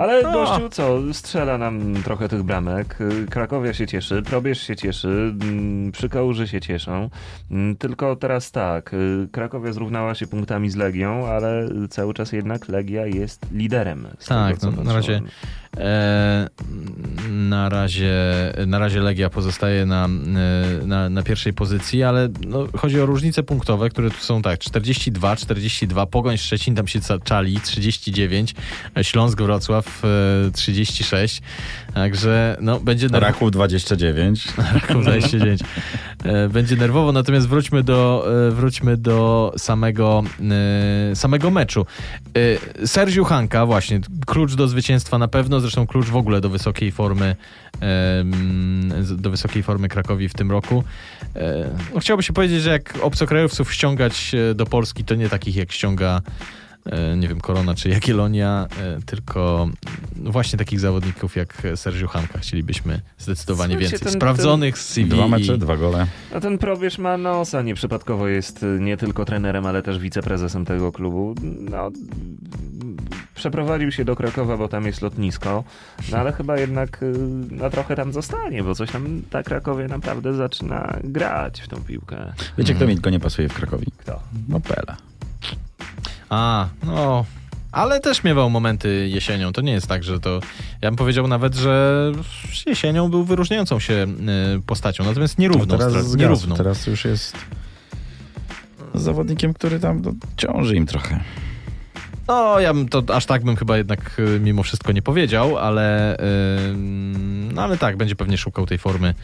Ale 0.00 0.22
no. 0.22 0.32
gościu 0.32 0.68
co, 0.68 0.98
strzela 1.12 1.58
nam 1.58 1.94
trochę 2.04 2.28
tych 2.28 2.42
bramek. 2.42 2.98
Krakowia 3.30 3.72
się 3.74 3.86
cieszy, 3.86 4.22
Probierz 4.22 4.60
się 4.62 4.76
cieszy, 4.76 5.34
mm, 5.42 5.92
przy 5.92 6.08
Kałuży 6.08 6.48
się 6.48 6.60
cieszą. 6.60 7.10
Mm, 7.50 7.76
Tylko 7.76 8.16
teraz 8.16 8.50
tak, 8.50 8.94
y, 8.94 9.28
Krakowia 9.32 9.72
zrównała 9.72 10.14
się 10.14 10.26
punktami 10.26 10.70
z 10.70 10.76
Legią, 10.76 11.26
ale 11.26 11.68
cały 11.90 12.14
czas 12.14 12.32
jednak 12.32 12.68
Legia 12.68 13.06
jest 13.06 13.46
liderem. 13.52 14.08
Tak, 14.28 14.58
tego, 14.58 14.72
co 14.72 14.76
no, 14.76 14.82
na 14.84 14.92
razie- 14.92 15.20
na, 17.30 17.68
razie, 17.68 18.14
na 18.66 18.78
razie 18.78 19.00
Legia 19.00 19.30
pozostaje 19.30 19.86
na, 19.86 20.04
e, 20.04 20.86
na, 20.86 21.08
na 21.08 21.22
pierwszej 21.22 21.52
pozycji, 21.52 22.02
ale 22.02 22.28
no, 22.46 22.66
chodzi 22.76 23.00
o 23.00 23.06
różnice 23.06 23.42
punktowe, 23.42 23.90
które 23.90 24.10
tu 24.10 24.16
są 24.16 24.42
tak, 24.42 24.58
42, 24.58 25.36
42, 25.36 26.06
Pogoń 26.06 26.38
Szczecin 26.38 26.74
tam 26.74 26.86
się 26.86 27.00
czali, 27.24 27.60
39, 27.60 28.54
e, 28.96 29.04
Śląsk 29.04 29.42
Wrocław 29.42 30.02
e, 30.04 30.50
36, 30.50 31.42
także 31.94 32.56
no 32.60 32.80
będzie 32.80 33.06
nerwowo. 33.06 33.26
Raków 33.32 33.50
29. 33.50 34.44
Raków 34.88 35.02
29. 35.02 35.60
E, 36.24 36.48
Będzie 36.48 36.76
nerwowo, 36.76 37.12
natomiast 37.12 37.48
wróćmy 37.48 37.82
do, 37.82 38.26
e, 38.48 38.50
wróćmy 38.50 38.96
do 38.96 39.52
samego, 39.58 40.22
e, 41.10 41.16
samego 41.16 41.50
meczu. 41.50 41.86
E, 42.80 42.86
Sergiu 42.86 43.24
Hanka, 43.24 43.66
właśnie, 43.66 44.00
klucz 44.26 44.54
do 44.54 44.68
zwycięstwa 44.68 45.18
na 45.18 45.28
pewno, 45.28 45.59
zresztą 45.60 45.86
klucz 45.86 46.06
w 46.06 46.16
ogóle 46.16 46.40
do 46.40 46.48
wysokiej 46.48 46.92
formy 46.92 47.36
do 49.16 49.30
wysokiej 49.30 49.62
formy 49.62 49.88
Krakowi 49.88 50.28
w 50.28 50.34
tym 50.34 50.50
roku. 50.50 50.84
E, 51.36 51.70
No, 51.94 52.00
chciałoby 52.00 52.22
się 52.22 52.32
powiedzieć, 52.32 52.62
że 52.62 52.70
jak 52.70 52.94
obcokrajowców 53.02 53.72
ściągać 53.74 54.32
e, 54.50 54.54
do 54.54 54.66
Polski, 54.66 55.04
to 55.04 55.14
nie 55.14 55.28
takich 55.28 55.56
jak 55.56 55.72
ściąga 55.72 56.22
e, 56.86 57.16
nie 57.16 57.28
wiem, 57.28 57.40
Korona 57.40 57.74
czy 57.74 57.88
Jagiellonia, 57.88 58.66
tylko 59.06 59.68
no 60.16 60.30
właśnie 60.30 60.58
takich 60.58 60.80
zawodników 60.80 61.36
jak 61.36 61.62
Sergiu 61.74 62.08
Hanka 62.08 62.38
chcielibyśmy 62.38 63.00
zdecydowanie 63.18 63.72
Słuchajcie, 63.74 63.90
więcej. 63.90 64.06
ten- 64.12 64.20
Sprawdzonych 64.20 64.78
z 64.78 64.86
CV. 64.88 65.10
Dwa 65.10 65.28
mecze, 65.28 65.58
dwa 65.58 65.76
gole. 65.76 66.06
A 66.34 66.40
ten 66.40 66.58
Probierz 66.58 66.98
ma 66.98 67.16
nosa, 67.16 67.62
nieprzypadkowo 67.62 68.28
jest 68.28 68.64
nie 68.80 68.96
tylko 68.96 69.24
trenerem, 69.24 69.66
ale 69.66 69.82
też 69.82 69.98
wiceprezesem 69.98 70.64
tego 70.64 70.92
klubu. 70.92 71.34
No, 71.70 71.90
przeprowadził 73.40 73.92
się 73.92 74.04
do 74.04 74.16
Krakowa, 74.16 74.56
bo 74.56 74.68
tam 74.68 74.86
jest 74.86 75.02
lotnisko, 75.02 75.64
no 76.12 76.18
ale 76.18 76.32
chyba 76.32 76.56
jednak 76.58 77.02
y, 77.02 77.12
no, 77.50 77.70
trochę 77.70 77.96
tam 77.96 78.12
zostanie, 78.12 78.62
bo 78.64 78.74
coś 78.74 78.90
tam 78.90 79.22
ta 79.30 79.42
Krakowie 79.42 79.88
naprawdę 79.88 80.34
zaczyna 80.34 80.96
grać 81.04 81.60
w 81.60 81.68
tą 81.68 81.76
piłkę. 81.84 82.16
Wiecie, 82.58 82.74
kto 82.74 82.84
Mhm. 82.84 82.88
mi 82.88 82.94
tylko 82.94 83.10
nie 83.10 83.20
pasuje 83.20 83.48
w 83.48 83.54
Krakowi? 83.54 83.86
Kto? 83.98 84.20
No 84.48 84.60
Pele. 84.60 84.96
A, 86.30 86.68
no. 86.82 87.24
Ale 87.72 88.00
też 88.00 88.24
miewał 88.24 88.50
momenty 88.50 89.08
jesienią. 89.08 89.52
To 89.52 89.60
nie 89.60 89.72
jest 89.72 89.86
tak, 89.86 90.04
że 90.04 90.20
to. 90.20 90.40
Ja 90.82 90.90
bym 90.90 90.96
powiedział 90.96 91.28
nawet, 91.28 91.54
że 91.54 92.12
jesienią 92.66 93.08
był 93.10 93.24
wyróżniającą 93.24 93.80
się 93.80 94.06
y, 94.58 94.62
postacią. 94.66 95.04
Natomiast 95.04 95.38
nierówną. 95.38 95.66
No 95.66 95.78
teraz 95.78 95.94
stra- 96.06 96.16
nierówną. 96.18 96.56
Teraz 96.56 96.86
już 96.86 97.04
jest 97.04 97.36
zawodnikiem, 98.94 99.54
który 99.54 99.80
tam 99.80 100.02
no, 100.02 100.12
ciąży 100.36 100.76
im 100.76 100.86
trochę. 100.86 101.20
No, 102.30 102.60
ja 102.60 102.74
bym 102.74 102.88
to 102.88 103.02
aż 103.14 103.26
tak 103.26 103.44
bym 103.44 103.56
chyba 103.56 103.76
jednak 103.76 104.18
y, 104.18 104.40
mimo 104.40 104.62
wszystko 104.62 104.92
nie 104.92 105.02
powiedział, 105.02 105.58
ale, 105.58 106.16
y, 106.16 106.20
no, 107.54 107.62
ale 107.62 107.78
tak, 107.78 107.96
będzie 107.96 108.16
pewnie 108.16 108.38
szukał 108.38 108.66
tej 108.66 108.78
formy, 108.78 109.14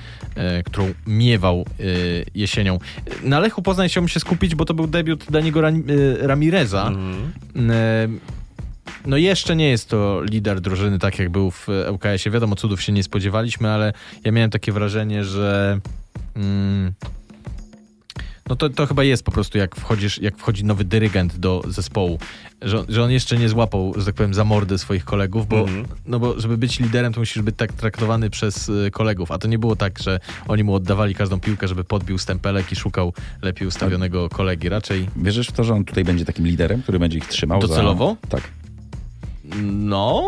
y, 0.60 0.62
którą 0.62 0.92
miewał 1.06 1.64
y, 1.80 2.24
jesienią. 2.34 2.78
Na 3.22 3.40
Lechu 3.40 3.62
Poznań 3.62 3.88
chciałbym 3.88 4.08
się 4.08 4.20
skupić, 4.20 4.54
bo 4.54 4.64
to 4.64 4.74
był 4.74 4.86
debiut 4.86 5.24
Daniego 5.30 5.60
Ran- 5.60 5.90
y, 5.90 6.26
Ramireza. 6.26 6.86
Mhm. 6.86 8.20
No 9.06 9.16
jeszcze 9.16 9.56
nie 9.56 9.68
jest 9.68 9.88
to 9.88 10.22
lider 10.30 10.60
drużyny, 10.60 10.98
tak 10.98 11.18
jak 11.18 11.30
był 11.30 11.50
w 11.50 11.68
ŁKS-ie. 11.90 12.32
Wiadomo, 12.32 12.56
cudów 12.56 12.82
się 12.82 12.92
nie 12.92 13.02
spodziewaliśmy, 13.02 13.70
ale 13.70 13.92
ja 14.24 14.32
miałem 14.32 14.50
takie 14.50 14.72
wrażenie, 14.72 15.24
że 15.24 15.78
mm, 16.36 16.92
no 18.48 18.56
to, 18.56 18.70
to 18.70 18.86
chyba 18.86 19.04
jest 19.04 19.22
po 19.22 19.32
prostu 19.32 19.58
jak 19.58 19.76
wchodzisz, 19.76 20.18
jak 20.22 20.36
wchodzi 20.38 20.64
nowy 20.64 20.84
dyrygent 20.84 21.36
do 21.38 21.62
zespołu, 21.68 22.18
że, 22.62 22.84
że 22.88 23.02
on 23.02 23.10
jeszcze 23.10 23.36
nie 23.36 23.48
złapał, 23.48 23.92
że 23.96 24.04
tak 24.04 24.14
powiem, 24.14 24.34
za 24.34 24.44
mordę 24.44 24.78
swoich 24.78 25.04
kolegów, 25.04 25.48
bo, 25.48 25.58
Mhm. 25.60 25.86
no 26.06 26.18
bo 26.18 26.40
żeby 26.40 26.58
być 26.58 26.80
liderem, 26.80 27.12
to 27.12 27.20
musisz 27.20 27.42
być 27.42 27.56
tak 27.56 27.72
traktowany 27.72 28.30
przez 28.30 28.68
y, 28.68 28.90
kolegów, 28.92 29.30
a 29.30 29.38
to 29.38 29.48
nie 29.48 29.58
było 29.58 29.76
tak, 29.76 29.98
że 29.98 30.20
oni 30.48 30.64
mu 30.64 30.74
oddawali 30.74 31.14
każdą 31.14 31.40
piłkę, 31.40 31.68
żeby 31.68 31.84
podbił 31.84 32.18
stempelek 32.18 32.72
i 32.72 32.76
szukał 32.76 33.12
lepiej 33.42 33.68
ustawionego 33.68 34.28
kolegi. 34.28 34.68
Raczej 34.68 35.08
Wierzysz 35.16 35.48
w 35.48 35.52
to, 35.52 35.64
że 35.64 35.74
on 35.74 35.84
tutaj 35.84 36.04
będzie 36.04 36.24
takim 36.24 36.46
liderem, 36.46 36.82
który 36.82 36.98
będzie 36.98 37.18
ich 37.18 37.26
trzymał? 37.28 37.60
Docelowo? 37.60 38.16
Za... 38.22 38.28
Tak. 38.28 38.42
no, 39.72 40.24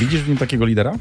Widzisz 0.00 0.20
w 0.22 0.28
nim 0.28 0.38
takiego 0.38 0.64
lidera? 0.66 0.92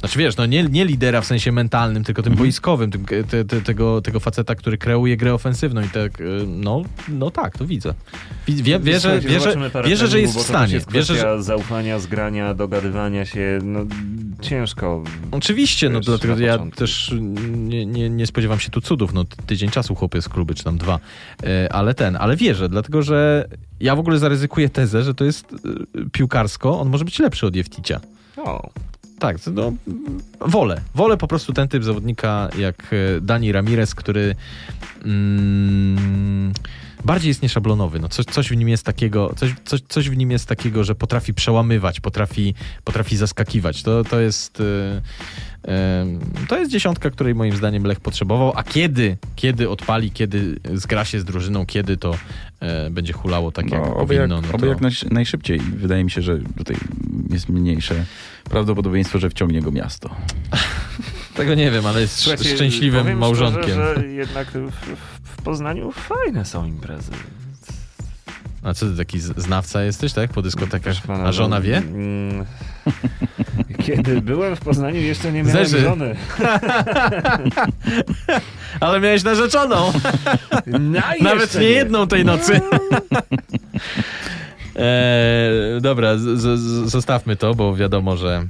Znaczy 0.00 0.18
wiesz, 0.18 0.36
no 0.36 0.46
nie, 0.46 0.62
nie 0.64 0.84
lidera 0.84 1.20
w 1.20 1.26
sensie 1.26 1.52
mentalnym, 1.52 2.04
tylko 2.04 2.22
tym 2.22 2.32
Mhm. 2.32 2.46
boiskowym, 2.46 2.90
tym, 2.90 3.04
te, 3.28 3.44
te, 3.44 3.60
tego, 3.60 4.02
tego 4.02 4.20
faceta, 4.20 4.54
który 4.54 4.78
kreuje 4.78 5.16
grę 5.16 5.34
ofensywną 5.34 5.80
i 5.82 5.88
tak, 5.88 6.20
y, 6.20 6.24
no, 6.46 6.82
no 7.08 7.30
tak, 7.30 7.58
to 7.58 7.66
widzę. 7.66 7.94
Wi- 8.46 8.62
Wie, 8.62 8.80
wierzę, 8.80 9.20
wierzę, 9.20 9.54
wierzę, 9.84 10.06
że 10.08 10.20
jest 10.20 10.36
w 10.38 10.42
stanie. 10.42 10.74
Jest 10.74 10.92
Wierzę, 10.92 11.14
że... 11.16 11.42
zaufania, 11.42 11.98
zgrania, 11.98 12.54
dogadywania 12.54 13.24
się, 13.24 13.58
no 13.62 13.80
ciężko. 14.40 15.04
Oczywiście, 15.30 15.88
no 15.88 15.98
Wiesz, 15.98 16.06
dlatego 16.06 16.36
na 16.36 16.42
ja 16.42 16.58
też 16.76 17.14
nie, 17.50 17.86
nie, 17.86 18.10
nie 18.10 18.26
spodziewam 18.26 18.60
się 18.60 18.70
tu 18.70 18.80
cudów, 18.80 19.12
no 19.12 19.24
tydzień 19.46 19.70
czasu 19.70 19.94
chłopie 19.94 20.22
z 20.22 20.28
kluby, 20.28 20.54
czy 20.54 20.64
tam 20.64 20.78
dwa, 20.78 20.98
E, 21.44 21.72
ale 21.72 21.94
ten, 21.94 22.16
ale 22.16 22.36
wierzę, 22.36 22.68
dlatego 22.68 23.02
że 23.02 23.48
ja 23.80 23.96
w 23.96 23.98
ogóle 23.98 24.18
zaryzykuję 24.18 24.68
tezę, 24.68 25.02
że 25.02 25.14
to 25.14 25.24
jest 25.24 25.52
y, 25.52 25.56
piłkarsko, 26.12 26.80
on 26.80 26.88
może 26.88 27.04
być 27.04 27.18
lepszy 27.18 27.46
od 27.46 27.56
Jefticia. 27.56 28.00
O, 28.36 28.70
Tak, 29.18 29.36
no, 29.52 29.72
wolę. 30.40 30.80
Wolę 30.94 31.16
po 31.16 31.28
prostu 31.28 31.52
ten 31.52 31.68
typ 31.68 31.84
zawodnika 31.84 32.48
jak 32.58 32.92
e, 32.92 33.20
Dani 33.20 33.52
Ramirez, 33.52 33.94
który 33.94 34.34
mm, 35.04 36.52
bardziej 37.04 37.28
jest 37.28 37.42
nieszablonowy. 37.42 38.00
No, 38.00 38.08
coś, 38.08 38.26
coś 38.26 38.48
w 38.48 38.56
nim 38.56 38.68
jest 38.68 38.84
takiego, 38.86 39.34
coś, 39.36 39.54
coś, 39.64 39.80
coś 39.88 40.10
w 40.10 40.16
nim 40.16 40.30
jest 40.30 40.46
takiego, 40.48 40.84
że 40.84 40.94
potrafi 40.94 41.34
przełamywać, 41.34 42.00
potrafi, 42.00 42.54
potrafi 42.84 43.16
zaskakiwać. 43.16 43.82
To, 43.82 44.04
to 44.04 44.20
jest. 44.20 44.60
e, 44.60 45.02
e, 45.72 46.06
To 46.48 46.58
jest 46.58 46.70
dziesiątka, 46.72 47.10
której 47.10 47.34
moim 47.34 47.56
zdaniem 47.56 47.84
Lech 47.84 48.00
potrzebował, 48.00 48.52
a 48.56 48.62
kiedy, 48.62 49.16
kiedy 49.36 49.70
odpali, 49.70 50.10
kiedy 50.10 50.56
zgra 50.74 51.04
się 51.04 51.20
z 51.20 51.24
drużyną, 51.24 51.66
kiedy 51.66 51.96
to 51.96 52.14
e, 52.60 52.90
będzie 52.90 53.12
hulało 53.12 53.52
tak 53.52 53.70
jak 53.70 53.82
No, 53.82 53.96
oby 53.96 54.14
jak, 54.14 54.22
powinno. 54.28 54.40
no 54.40 54.48
oby 54.54 54.58
to... 54.58 54.66
jak 54.66 54.80
naj, 54.80 54.92
najszybciej. 55.10 55.60
Wydaje 55.60 56.04
mi 56.04 56.10
się, 56.10 56.22
że 56.22 56.38
tutaj 56.58 56.76
jest 57.30 57.48
mniejsze 57.48 58.04
prawdopodobieństwo, 58.44 59.18
że 59.18 59.30
wciągnie 59.30 59.62
go 59.62 59.70
miasto. 59.70 60.10
Tego 61.34 61.54
nie 61.54 61.70
wiem, 61.70 61.86
ale 61.86 62.00
jest 62.00 62.18
Słuchajcie, 62.18 62.54
szczęśliwym 62.54 63.18
małżonkiem. 63.18 63.62
Szczerze, 63.62 63.94
że 64.00 64.06
jednak 64.06 64.48
w, 64.50 64.70
w, 65.24 65.42
Poznaniu 65.42 65.92
fajne 65.92 66.44
są 66.44 66.66
imprezy. 66.66 67.10
A 68.62 68.74
co 68.74 68.86
ty 68.86 68.96
taki 68.96 69.20
znawca 69.20 69.82
jesteś, 69.82 70.12
tak? 70.12 70.30
Po 70.30 70.42
dyskotekach. 70.42 70.96
Pana, 71.06 71.24
A 71.24 71.32
żona 71.32 71.56
no, 71.56 71.62
wie? 71.62 71.76
mm, 71.76 72.44
Kiedy 73.86 74.20
byłem 74.22 74.56
w 74.56 74.60
Poznaniu, 74.60 75.00
jeszcze 75.00 75.32
nie 75.32 75.42
miałem 75.42 75.66
Zerzy. 75.66 75.80
żony. 75.84 76.16
Ale 78.80 79.00
miałeś 79.00 79.22
narzeczoną! 79.24 79.92
No 80.66 81.00
Nawet 81.20 81.40
jeszcze 81.40 81.60
nie 81.60 81.68
jedną 81.68 82.06
tej 82.06 82.24
nocy. 82.24 82.60
e, 84.76 85.50
dobra, 85.80 86.16
zostawmy 86.86 87.36
to, 87.36 87.54
bo 87.54 87.76
wiadomo, 87.76 88.16
że 88.16 88.46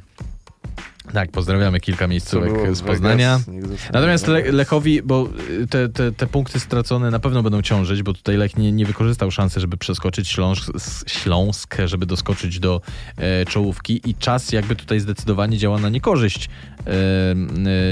tak, 1.14 1.30
pozdrawiamy 1.30 1.80
kilka 1.80 2.06
miejscówek 2.06 2.76
z 2.76 2.82
Poznania. 2.82 3.40
Vegas, 3.46 3.92
Natomiast 3.92 4.26
Le. 4.26 4.52
Lechowi, 4.52 5.02
bo 5.02 5.28
y, 5.50 5.66
te, 5.66 5.88
te, 5.88 6.12
te 6.12 6.26
punkty 6.26 6.60
stracone 6.60 7.10
na 7.10 7.18
pewno 7.18 7.42
będą 7.42 7.62
ciążyć, 7.62 8.02
bo 8.02 8.12
tutaj 8.12 8.36
Lech 8.36 8.56
nie, 8.56 8.72
nie 8.72 8.86
wykorzystał 8.86 9.30
szansy, 9.30 9.60
żeby 9.60 9.76
przeskoczyć 9.76 10.28
Śląsk, 10.28 10.72
Śląsk 11.06 11.76
żeby 11.84 12.06
doskoczyć 12.06 12.58
do 12.58 12.80
e, 13.16 13.44
czołówki 13.44 14.00
i 14.10 14.14
czas 14.14 14.52
jakby 14.52 14.76
tutaj 14.76 15.00
zdecydowanie 15.00 15.58
działa 15.58 15.78
na 15.78 15.88
niekorzyść 15.88 16.48
e, 16.48 16.90
e, 16.90 17.34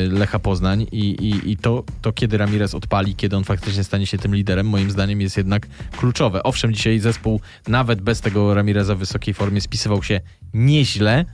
Lecha 0.08 0.38
Poznań 0.38 0.86
i, 0.92 1.10
i, 1.10 1.50
i 1.50 1.56
to, 1.56 1.84
to, 2.02 2.12
kiedy 2.12 2.38
Ramirez 2.38 2.74
odpali, 2.74 3.14
kiedy 3.14 3.36
on 3.36 3.44
faktycznie 3.44 3.84
stanie 3.84 4.06
się 4.06 4.18
tym 4.18 4.34
liderem, 4.34 4.66
moim 4.66 4.90
zdaniem 4.90 5.20
jest 5.20 5.36
jednak 5.36 5.66
kluczowe. 5.96 6.42
Owszem, 6.42 6.74
dzisiaj 6.74 6.98
zespół 6.98 7.40
nawet 7.68 8.00
bez 8.00 8.20
tego 8.20 8.54
Ramireza 8.54 8.94
w 8.94 8.98
wysokiej 8.98 9.34
formie 9.34 9.60
spisywał 9.60 10.02
się 10.02 10.20
nieźle, 10.54 11.24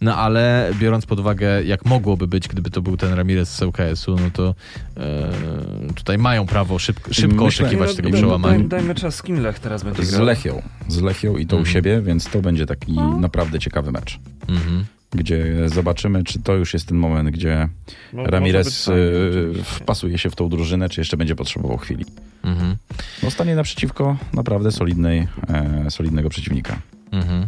No 0.00 0.16
ale 0.16 0.70
biorąc 0.78 1.06
pod 1.06 1.20
uwagę, 1.20 1.64
jak 1.64 1.84
mogłoby 1.84 2.26
być, 2.26 2.48
gdyby 2.48 2.70
to 2.70 2.82
był 2.82 2.96
ten 2.96 3.14
Ramirez 3.14 3.54
z 3.56 3.62
ŁKS-u, 3.62 4.16
no 4.16 4.30
to 4.32 4.54
e, 4.96 5.92
tutaj 5.94 6.18
mają 6.18 6.46
prawo 6.46 6.78
szybko, 6.78 7.14
szybko 7.14 7.44
Myślę- 7.44 7.66
oczekiwać 7.66 7.90
No, 7.90 7.96
tego 7.96 8.08
no, 8.08 8.16
przełamania. 8.16 8.58
Daj, 8.58 8.68
dajmy 8.68 8.94
czas, 8.94 9.14
z 9.14 9.22
kim 9.22 9.40
Lech 9.40 9.58
teraz 9.58 9.82
będzie 9.84 10.04
Z 10.04 10.10
grał? 10.14 10.26
Lechią. 10.26 10.62
Z 10.88 11.00
Lechią 11.02 11.36
i 11.36 11.46
to 11.46 11.56
u 11.56 11.58
Mhm. 11.58 11.72
siebie, 11.74 12.00
więc 12.02 12.24
to 12.30 12.42
będzie 12.42 12.66
taki 12.66 12.92
naprawdę 13.20 13.58
ciekawy 13.58 13.92
mecz. 13.92 14.18
Mhm. 14.48 14.84
Gdzie 15.10 15.68
zobaczymy, 15.68 16.24
czy 16.24 16.38
to 16.42 16.54
już 16.54 16.74
jest 16.74 16.86
ten 16.86 16.98
moment, 16.98 17.30
gdzie 17.30 17.68
No, 18.12 18.24
Ramirez 18.24 18.88
oczywiście. 18.88 19.64
wpasuje 19.64 20.18
się 20.18 20.30
w 20.30 20.36
tą 20.36 20.48
drużynę, 20.48 20.88
czy 20.88 21.00
jeszcze 21.00 21.16
będzie 21.16 21.34
potrzebował 21.34 21.76
chwili. 21.78 22.04
Mhm. 22.44 22.76
No 23.22 23.30
stanie 23.30 23.54
naprzeciwko 23.54 24.16
naprawdę 24.34 24.72
solidnej, 24.72 25.28
e, 25.48 25.90
solidnego 25.90 26.28
przeciwnika. 26.28 26.78
Mhm. 27.12 27.46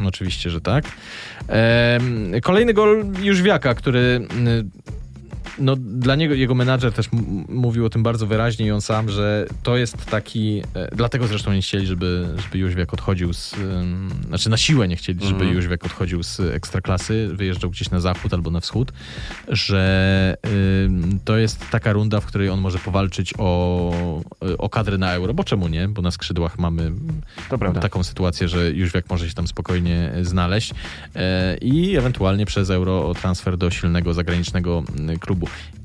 No, 0.00 0.08
Oczywiście, 0.08 0.50
że 0.50 0.60
tak. 0.60 0.84
Kolejny 2.42 2.74
gol 2.74 3.04
Jóźwiaka, 3.22 3.74
który 3.74 3.98
y, 3.98 5.05
no, 5.58 5.76
dla 5.76 6.14
niego, 6.14 6.34
jego 6.34 6.54
menadżer 6.54 6.92
też 6.92 7.08
mówił 7.48 7.86
o 7.86 7.90
tym 7.90 8.02
bardzo 8.02 8.26
wyraźnie 8.26 8.66
i 8.66 8.70
on 8.70 8.80
sam, 8.80 9.10
że 9.10 9.46
to 9.62 9.76
jest 9.76 10.06
taki, 10.06 10.62
e, 10.74 10.96
dlatego 10.96 11.26
zresztą 11.26 11.52
nie 11.52 11.60
chcieli, 11.60 11.86
żeby, 11.86 12.28
żeby 12.36 12.58
Jóźwiak 12.58 12.94
odchodził 12.94 13.32
z, 13.32 13.54
znaczy 14.28 14.50
na 14.50 14.56
siłę 14.56 14.88
nie 14.88 14.96
chcieli, 14.96 15.20
żeby 15.20 15.36
Mhm. 15.36 15.54
Jóźwiak 15.54 15.84
odchodził 15.84 16.22
z 16.22 16.40
ekstraklasy, 16.40 17.28
wyjeżdżał 17.32 17.70
gdzieś 17.70 17.90
na 17.90 18.00
zachód 18.00 18.34
albo 18.34 18.50
na 18.50 18.60
wschód, 18.60 18.92
że 19.48 20.36
to 21.24 21.36
jest 21.36 21.70
taka 21.70 21.92
runda, 21.92 22.20
w 22.20 22.26
której 22.26 22.48
on 22.48 22.60
może 22.60 22.78
powalczyć 22.78 23.34
o, 23.38 23.92
o 24.58 24.68
kadrę 24.68 24.98
na 24.98 25.12
euro, 25.12 25.34
bo 25.34 25.44
czemu 25.44 25.68
nie, 25.68 25.88
bo 25.88 26.02
na 26.02 26.10
skrzydłach 26.10 26.58
mamy 26.58 26.92
taką 27.80 28.04
sytuację, 28.04 28.48
że 28.48 28.72
Jóźwiak 28.72 29.10
może 29.10 29.28
się 29.28 29.34
tam 29.34 29.48
spokojnie 29.48 30.12
znaleźć 30.22 30.74
e, 31.14 31.56
i 31.56 31.96
ewentualnie 31.96 32.46
przez 32.46 32.70
euro 32.70 33.08
o 33.08 33.14
transfer 33.14 33.56
do 33.58 33.70
silnego 33.70 34.14
zagranicznego 34.14 34.84
mm, 34.98 35.18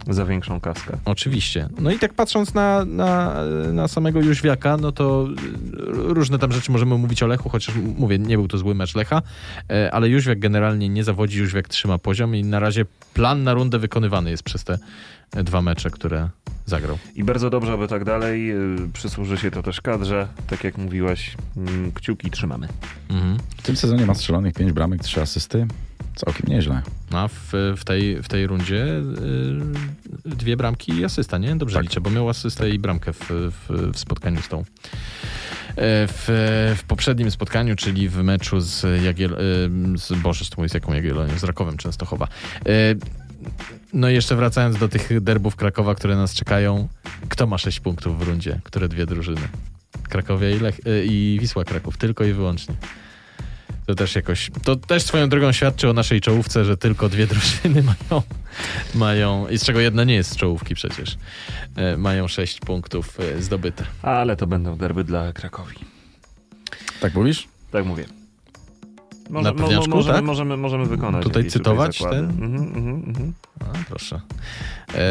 Za 0.09 0.25
większą 0.25 0.59
kaskę. 0.59 0.97
Oczywiście. 1.05 1.69
No 1.79 1.91
i 1.91 1.99
tak 1.99 2.13
patrząc 2.13 2.53
na, 2.53 2.85
na, 2.85 3.35
na 3.73 3.87
samego 3.87 4.21
Jóźwiaka, 4.21 4.77
no 4.77 4.91
to 4.91 5.27
y, 5.27 6.13
różne 6.13 6.39
tam 6.39 6.51
rzeczy 6.51 6.71
możemy 6.71 6.97
mówić 6.97 7.23
o 7.23 7.27
Lechu, 7.27 7.49
chociaż 7.49 7.75
mówię, 7.75 8.19
nie 8.19 8.37
był 8.37 8.47
to 8.47 8.57
zły 8.57 8.75
mecz 8.75 8.95
Lecha, 8.95 9.21
e, 9.69 9.91
ale 9.93 10.09
Jóźwiak 10.09 10.39
generalnie 10.39 10.89
nie 10.89 11.03
zawodzi, 11.03 11.39
Jóźwiak 11.39 11.67
trzyma 11.67 11.97
poziom 11.97 12.35
i 12.35 12.43
na 12.43 12.59
razie 12.59 12.85
plan 13.13 13.43
na 13.43 13.53
rundę 13.53 13.79
wykonywany 13.79 14.29
jest 14.29 14.43
przez 14.43 14.63
te 14.63 14.77
e, 15.35 15.43
dwa 15.43 15.61
mecze, 15.61 15.89
które 15.89 16.29
zagrał. 16.65 16.97
I 17.15 17.23
bardzo 17.23 17.49
dobrze, 17.49 17.73
aby 17.73 17.87
tak 17.87 18.03
dalej. 18.03 18.47
Yy, 18.47 18.89
Przysłuży 18.93 19.37
się 19.37 19.51
to 19.51 19.63
też 19.63 19.81
kadrze. 19.81 20.27
Tak 20.47 20.63
jak 20.63 20.77
mówiłaś, 20.77 21.35
mm, 21.57 21.91
kciuki 21.91 22.31
trzymamy. 22.31 22.67
Mhm. 23.09 23.37
W 23.57 23.61
tym 23.61 23.75
sezonie 23.75 24.05
ma 24.05 24.15
strzelonych 24.15 24.53
5 24.53 24.71
bramek, 24.71 25.01
3 25.01 25.21
asysty. 25.21 25.67
Całkiem 26.15 26.47
nieźle. 26.55 26.81
A 27.11 27.27
w, 27.27 27.51
w, 27.77 27.83
tej, 27.83 28.23
w 28.23 28.27
tej 28.27 28.47
rundzie 28.47 28.85
y, 30.25 30.29
dwie 30.29 30.57
bramki 30.57 30.91
i 30.91 31.05
asysta, 31.05 31.37
nie? 31.37 31.55
Dobrze 31.55 31.75
Tak. 31.75 31.83
liczę, 31.83 32.01
bo 32.01 32.09
miał 32.09 32.29
asystę 32.29 32.69
i 32.69 32.79
bramkę 32.79 33.13
w, 33.13 33.19
w, 33.29 33.91
w 33.93 33.99
spotkaniu 33.99 34.41
z 34.41 34.47
tą. 34.47 34.59
E, 34.59 34.63
W, 36.07 36.23
w 36.77 36.83
poprzednim 36.87 37.31
spotkaniu, 37.31 37.75
czyli 37.75 38.09
w 38.09 38.17
meczu 38.17 38.59
z 38.59 39.03
Jagiel... 39.03 39.33
y, 39.33 39.97
Z, 39.97 40.13
Boże, 40.21 40.45
z, 40.45 40.73
jaką 40.73 40.93
Jagiellonią? 40.93 41.37
Z 41.39 41.43
Rakowem 41.43 41.77
Częstochowa. 41.77 42.27
E, 42.65 42.69
No 43.93 44.09
i 44.09 44.13
jeszcze 44.13 44.35
wracając 44.35 44.77
do 44.77 44.87
tych 44.89 45.21
derbów 45.23 45.55
Krakowa, 45.55 45.95
które 45.95 46.15
nas 46.15 46.33
czekają. 46.33 46.87
Kto 47.29 47.47
ma 47.47 47.57
6 47.57 47.79
punktów 47.79 48.19
w 48.19 48.21
rundzie? 48.21 48.59
Które 48.63 48.87
dwie 48.87 49.05
drużyny? 49.05 49.41
Krakowia 50.09 50.49
i, 50.49 50.59
Lech, 50.59 50.79
y, 50.87 51.05
i 51.05 51.37
Wisła 51.41 51.63
Kraków. 51.63 51.97
Tylko 51.97 52.23
i 52.25 52.33
wyłącznie. 52.33 52.75
To 53.91 53.95
też 53.95 54.15
jakoś, 54.15 54.51
to 54.63 54.75
też 54.75 55.03
swoją 55.03 55.29
drogą 55.29 55.51
świadczy 55.51 55.89
o 55.89 55.93
naszej 55.93 56.21
czołówce, 56.21 56.65
że 56.65 56.77
tylko 56.77 57.09
dwie 57.09 57.27
drużyny 57.27 57.83
mają, 58.09 58.23
mają 58.95 59.47
i 59.47 59.57
z 59.57 59.63
czego 59.63 59.79
jedna 59.79 60.03
nie 60.03 60.13
jest 60.13 60.31
z 60.31 60.35
czołówki 60.35 60.75
przecież, 60.75 61.17
e, 61.75 61.97
mają 61.97 62.27
sześć 62.27 62.59
punktów 62.59 63.17
e, 63.19 63.41
zdobyte. 63.41 63.83
Ale 64.01 64.35
to 64.35 64.47
będą 64.47 64.77
derby 64.77 65.03
dla 65.03 65.33
Krakowi. 65.33 65.75
Tak 67.01 67.15
mówisz? 67.15 67.47
Tak 67.71 67.85
mówię. 67.85 68.05
Na 69.29 69.53
pewniaczku, 69.53 69.89
możemy, 69.89 70.15
tak? 70.17 70.25
możemy, 70.25 70.57
możemy 70.57 70.85
wykonać. 70.85 71.23
Tutaj 71.23 71.45
cytować 71.45 71.97
zakłady. 71.99 72.15
ten? 72.15 72.43
Mhm, 72.43 72.63
mhm, 72.77 73.03
mhm. 73.07 73.33
A, 73.59 73.65
proszę. 73.89 74.21
E, 74.95 75.01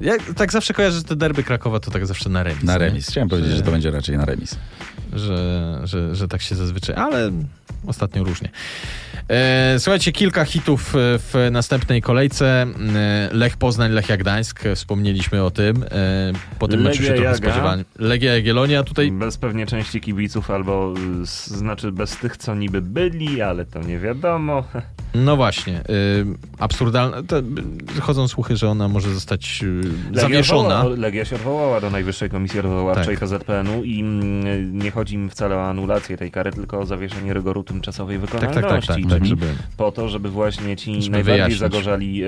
ja 0.00 0.14
tak 0.36 0.52
zawsze 0.52 0.74
kojarzę, 0.74 0.96
że 0.96 1.04
te 1.04 1.16
derby 1.16 1.42
Krakowa 1.44 1.80
to 1.80 1.90
tak 1.90 2.06
zawsze 2.06 2.28
na 2.30 2.42
remis. 2.42 2.62
Na 2.64 2.72
nie? 2.72 2.78
remis. 2.78 3.08
Chciałem 3.08 3.28
powiedzieć, 3.28 3.50
Że- 3.50 3.56
że 3.56 3.62
to 3.62 3.70
będzie 3.70 3.90
raczej 3.90 4.18
na 4.18 4.24
remis. 4.24 4.56
Że, 5.12 5.80
że, 5.84 6.14
że 6.14 6.28
tak 6.28 6.42
się 6.42 6.54
zazwyczaj, 6.54 6.96
ale 6.96 7.30
ostatnio 7.86 8.24
różnie. 8.24 8.48
E, 9.30 9.78
słuchajcie, 9.78 10.12
kilka 10.12 10.44
hitów 10.44 10.94
e, 10.94 10.98
w 11.18 11.48
następnej 11.50 12.02
kolejce. 12.02 12.66
E, 12.96 13.28
Lech 13.32 13.56
Poznań, 13.56 13.92
Lechia 13.92 14.16
Gdańsk, 14.16 14.64
wspomnieliśmy 14.74 15.44
o 15.44 15.50
tym. 15.50 15.84
Po 16.58 16.68
tym 16.68 16.82
meczu 16.82 17.02
się 17.02 17.08
Legia 17.08 17.22
trochę 17.22 17.36
spodziewałem. 17.36 17.84
Legia 17.98 18.34
Jagiellonia 18.34 18.82
tutaj 18.82 19.12
Bez 19.12 19.36
pewnie 19.36 19.66
części 19.66 20.00
kibiców, 20.00 20.50
albo 20.50 20.94
znaczy 21.44 21.92
bez 21.92 22.16
tych, 22.16 22.36
co 22.36 22.54
niby 22.54 22.82
byli, 22.82 23.42
ale 23.42 23.64
to 23.64 23.80
nie 23.80 23.98
wiadomo. 23.98 24.64
No 25.14 25.36
właśnie, 25.36 25.82
absurdalne. 26.58 27.22
Chodzą 28.00 28.28
słuchy, 28.28 28.56
że 28.56 28.68
ona 28.68 28.88
może 28.88 29.14
zostać 29.14 29.64
y, 30.14 30.20
zawieszona. 30.20 30.76
Odwołała, 30.76 30.96
Legia 30.96 31.24
się 31.24 31.36
odwołała 31.36 31.80
do 31.80 31.90
Najwyższej 31.90 32.30
Komisji 32.30 32.60
Odwoławczej 32.60 33.16
Tak. 33.16 33.28
KZPN-u 33.28 33.84
i 33.84 34.00
mm, 34.00 34.78
nie 34.78 34.90
chodzi 34.90 34.99
im 35.10 35.30
wcale 35.30 35.56
o 35.56 35.68
anulację 35.68 36.16
tej 36.16 36.30
kary, 36.30 36.50
tylko 36.52 36.78
o 36.78 36.86
zawieszenie 36.86 37.34
rygoru 37.34 37.62
tymczasowej 37.64 38.18
Tak, 38.18 38.26
wykonalności. 38.30 38.62
tak, 38.62 38.70
tak, 38.70 38.80
tak, 39.02 39.10
tak 39.10 39.18
czyli 39.18 39.28
żeby... 39.30 39.46
po 39.76 39.92
to, 39.92 40.08
żeby 40.08 40.30
właśnie 40.30 40.76
ci 40.76 41.02
Żeby 41.02 41.10
najbardziej 41.12 41.34
wyjaśnić. 41.34 41.58
zagorzali 41.58 42.22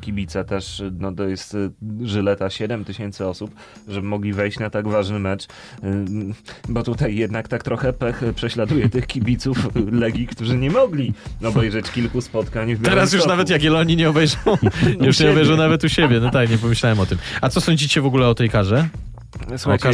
kibice 0.00 0.44
też, 0.44 0.82
no 0.98 1.12
to 1.12 1.24
jest 1.24 1.54
y, 1.54 1.70
Żyleta 2.02 2.50
7 2.50 2.84
tysięcy 2.84 3.26
osób, 3.26 3.54
żeby 3.88 4.06
mogli 4.08 4.32
wejść 4.32 4.58
na 4.58 4.70
tak 4.70 4.88
ważny 4.88 5.18
mecz, 5.18 5.46
Ym, 5.84 6.34
bo 6.68 6.82
tutaj 6.82 7.16
jednak 7.16 7.48
tak 7.48 7.62
trochę 7.62 7.92
pech 7.92 8.22
prześladuje 8.34 8.88
tych 8.88 9.06
kibiców 9.06 9.68
Legii, 10.02 10.26
którzy 10.26 10.56
nie 10.56 10.70
mogli 10.70 11.12
obejrzeć 11.44 11.90
kilku 11.90 12.20
spotkań 12.20 12.74
w 12.74 12.82
Teraz 12.82 13.12
już 13.12 13.26
nawet 13.26 13.50
Jagiellonii 13.50 13.96
nie 13.96 14.08
obejrzą, 14.10 14.38
już 15.06 15.20
nie 15.20 15.30
obejrzą 15.30 15.56
nawet 15.56 15.84
u 15.84 15.88
siebie. 15.88 16.20
No 16.20 16.30
tak, 16.30 16.50
nie 16.50 16.58
pomyślałem 16.58 17.00
o 17.00 17.06
tym. 17.06 17.18
A 17.40 17.48
co 17.48 17.60
sądzicie 17.60 18.00
w 18.00 18.06
ogóle 18.06 18.28
o 18.28 18.34
tej 18.34 18.50
karze? 18.50 18.88
Słuchajcie, 19.56 19.90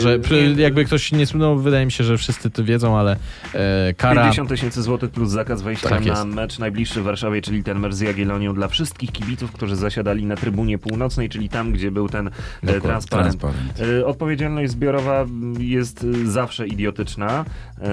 nie- 0.56 0.62
jakby 0.62 0.84
ktoś 0.84 1.12
nie 1.12 1.24
no 1.34 1.56
wydaje 1.56 1.86
mi 1.86 1.92
się, 1.92 2.04
że 2.04 2.18
wszyscy 2.18 2.50
to 2.50 2.64
wiedzą, 2.64 2.98
ale 2.98 3.16
e, 3.54 3.94
kara... 3.94 4.22
50 4.22 4.48
tysięcy 4.48 4.82
złotych 4.82 5.10
plus 5.10 5.30
zakaz 5.30 5.62
wejścia 5.62 5.88
Tak 5.88 6.04
na 6.04 6.24
mecz 6.24 6.58
najbliższy 6.58 7.00
w 7.00 7.04
Warszawie, 7.04 7.42
czyli 7.42 7.62
ten 7.62 7.78
mecz 7.78 7.94
z 7.94 8.00
Jagiellonią 8.00 8.54
dla 8.54 8.68
wszystkich 8.68 9.12
kibiców, 9.12 9.52
którzy 9.52 9.76
zasiadali 9.76 10.26
na 10.26 10.36
trybunie 10.36 10.78
północnej, 10.78 11.28
czyli 11.28 11.48
tam, 11.48 11.72
gdzie 11.72 11.90
był 11.90 12.08
ten 12.08 12.26
e, 12.28 12.30
Dokładnie, 12.62 12.80
transparent. 12.80 13.40
transparent. 13.40 13.80
E, 14.00 14.06
Odpowiedzialność 14.06 14.72
zbiorowa 14.72 15.26
jest 15.58 16.06
zawsze 16.24 16.66
idiotyczna. 16.66 17.44
E, 17.82 17.88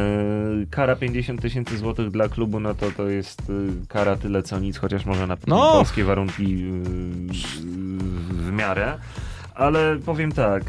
Kara 0.70 0.96
50 0.96 1.42
tysięcy 1.42 1.78
złotych 1.78 2.12
dla 2.12 2.30
klubu, 2.30 2.60
no 2.60 2.74
to 2.74 2.92
to 2.92 3.10
jest 3.10 3.42
e, 3.42 3.54
kara 3.88 4.16
tyle 4.16 4.44
co 4.44 4.60
nic, 4.60 4.78
chociaż 4.78 5.06
może 5.06 5.28
na 5.28 5.38
No. 5.48 5.72
polskie 5.72 6.04
warunki 6.04 6.44
e, 6.44 6.84
w 8.34 8.52
miarę. 8.52 8.98
Ale 9.56 9.96
powiem 10.06 10.32
tak, 10.32 10.64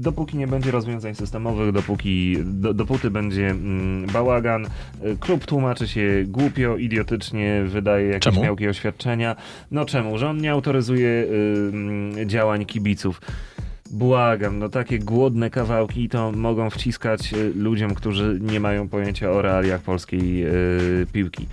dopóki 0.00 0.36
nie 0.36 0.46
będzie 0.46 0.70
rozwiązań 0.70 1.14
systemowych, 1.14 1.72
dopóki, 1.72 2.36
do, 2.44 2.74
dopóty 2.74 3.10
będzie 3.10 3.50
mm, 3.50 4.06
bałagan, 4.06 4.66
y, 4.66 5.16
klub 5.20 5.46
tłumaczy 5.46 5.88
się 5.88 6.24
głupio, 6.26 6.76
idiotycznie, 6.76 7.62
wydaje 7.66 8.06
jakieś 8.06 8.34
Czemu? 8.34 8.42
miałkie 8.42 8.70
oświadczenia. 8.70 9.36
No 9.70 9.84
czemu? 9.84 10.18
Że 10.18 10.28
on 10.28 10.38
nie 10.38 10.52
autoryzuje 10.52 11.08
y, 11.08 11.70
mm, 11.72 12.28
działań 12.28 12.66
kibiców. 12.66 13.20
Błagam, 13.90 14.58
no 14.58 14.68
takie 14.68 14.98
głodne 14.98 15.50
kawałki 15.50 16.08
to 16.08 16.32
mogą 16.32 16.70
wciskać 16.70 17.32
y, 17.32 17.52
ludziom, 17.54 17.94
którzy 17.94 18.38
nie 18.40 18.60
mają 18.60 18.88
pojęcia 18.88 19.30
o 19.30 19.42
realiach 19.42 19.80
polskiej 19.80 20.46
y, 20.46 21.06
piłki. 21.12 21.46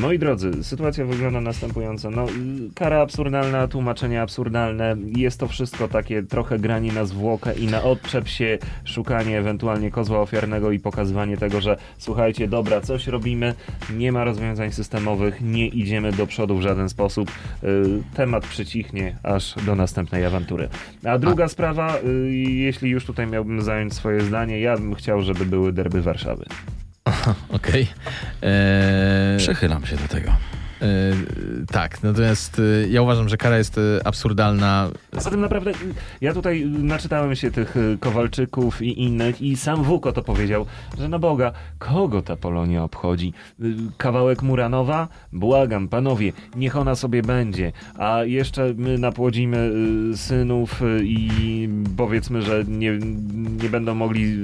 Moi 0.00 0.18
drodzy, 0.18 0.64
sytuacja 0.64 1.04
wygląda 1.04 1.40
następująco. 1.40 2.10
No, 2.10 2.26
y, 2.26 2.30
kara 2.74 3.00
absurdalna, 3.00 3.68
tłumaczenia 3.68 4.22
absurdalne. 4.22 4.96
Jest 5.16 5.40
to 5.40 5.48
wszystko 5.48 5.88
takie 5.88 6.22
trochę 6.22 6.58
granie 6.58 6.92
na 6.92 7.04
zwłokę 7.04 7.54
i 7.54 7.66
na 7.66 7.82
odczep 7.82 8.28
się, 8.28 8.58
szukanie 8.84 9.38
ewentualnie 9.38 9.90
kozła 9.90 10.20
ofiarnego 10.20 10.70
i 10.70 10.78
pokazywanie 10.78 11.36
tego, 11.36 11.60
że 11.60 11.76
słuchajcie, 11.98 12.48
dobra, 12.48 12.80
coś 12.80 13.06
robimy, 13.06 13.54
nie 13.96 14.12
ma 14.12 14.24
rozwiązań 14.24 14.72
systemowych, 14.72 15.40
nie 15.40 15.68
idziemy 15.68 16.12
do 16.12 16.26
przodu 16.26 16.56
w 16.56 16.62
żaden 16.62 16.88
sposób. 16.88 17.30
Y, 17.64 18.02
Temat 18.14 18.46
przycichnie 18.46 19.16
aż 19.22 19.54
do 19.66 19.74
następnej 19.74 20.24
awantury. 20.24 20.68
A 21.04 21.18
druga 21.18 21.48
sprawa, 21.48 21.81
y, 22.04 22.32
jeśli 22.34 22.90
już 22.90 23.04
tutaj 23.04 23.26
miałbym 23.26 23.62
zająć 23.62 23.94
swoje 23.94 24.20
zdanie, 24.20 24.60
ja 24.60 24.76
bym 24.76 24.94
chciał, 24.94 25.22
żeby 25.22 25.46
były 25.46 25.72
derby 25.72 26.02
Warszawy. 26.02 26.44
Okej. 27.48 27.86
Eee, 28.42 29.38
Przechylam 29.38 29.86
się 29.86 29.96
do 29.96 30.08
tego. 30.08 30.32
Tak, 31.72 32.02
natomiast 32.02 32.58
y, 32.58 32.88
ja 32.90 33.02
uważam, 33.02 33.28
że 33.28 33.36
kara 33.36 33.58
jest 33.58 33.78
y, 33.78 34.00
absurdalna. 34.04 34.90
Poza 35.10 35.30
tym 35.30 35.40
naprawdę, 35.40 35.72
ja 36.20 36.34
tutaj 36.34 36.66
naczytałem 36.66 37.36
się 37.36 37.50
tych 37.50 37.74
Kowalczyków 38.00 38.82
i 38.82 39.02
innych 39.02 39.42
i 39.42 39.56
sam 39.56 39.82
Wuko 39.82 40.12
to 40.12 40.22
powiedział, 40.22 40.66
że 40.98 41.08
na 41.08 41.18
Boga, 41.18 41.52
kogo 41.78 42.22
ta 42.22 42.36
Polonia 42.36 42.84
obchodzi? 42.84 43.32
Kawałek 43.96 44.42
Muranowa? 44.42 45.08
Błagam, 45.32 45.88
panowie, 45.88 46.32
niech 46.56 46.76
ona 46.76 46.94
sobie 46.94 47.22
będzie. 47.22 47.72
A 47.98 48.24
jeszcze 48.24 48.74
my 48.76 48.98
napłodzimy 48.98 49.70
synów 50.16 50.80
i 51.02 51.68
powiedzmy, 51.96 52.42
że 52.42 52.64
nie, 52.68 52.98
nie 53.62 53.68
będą 53.68 53.94
mogli 53.94 54.36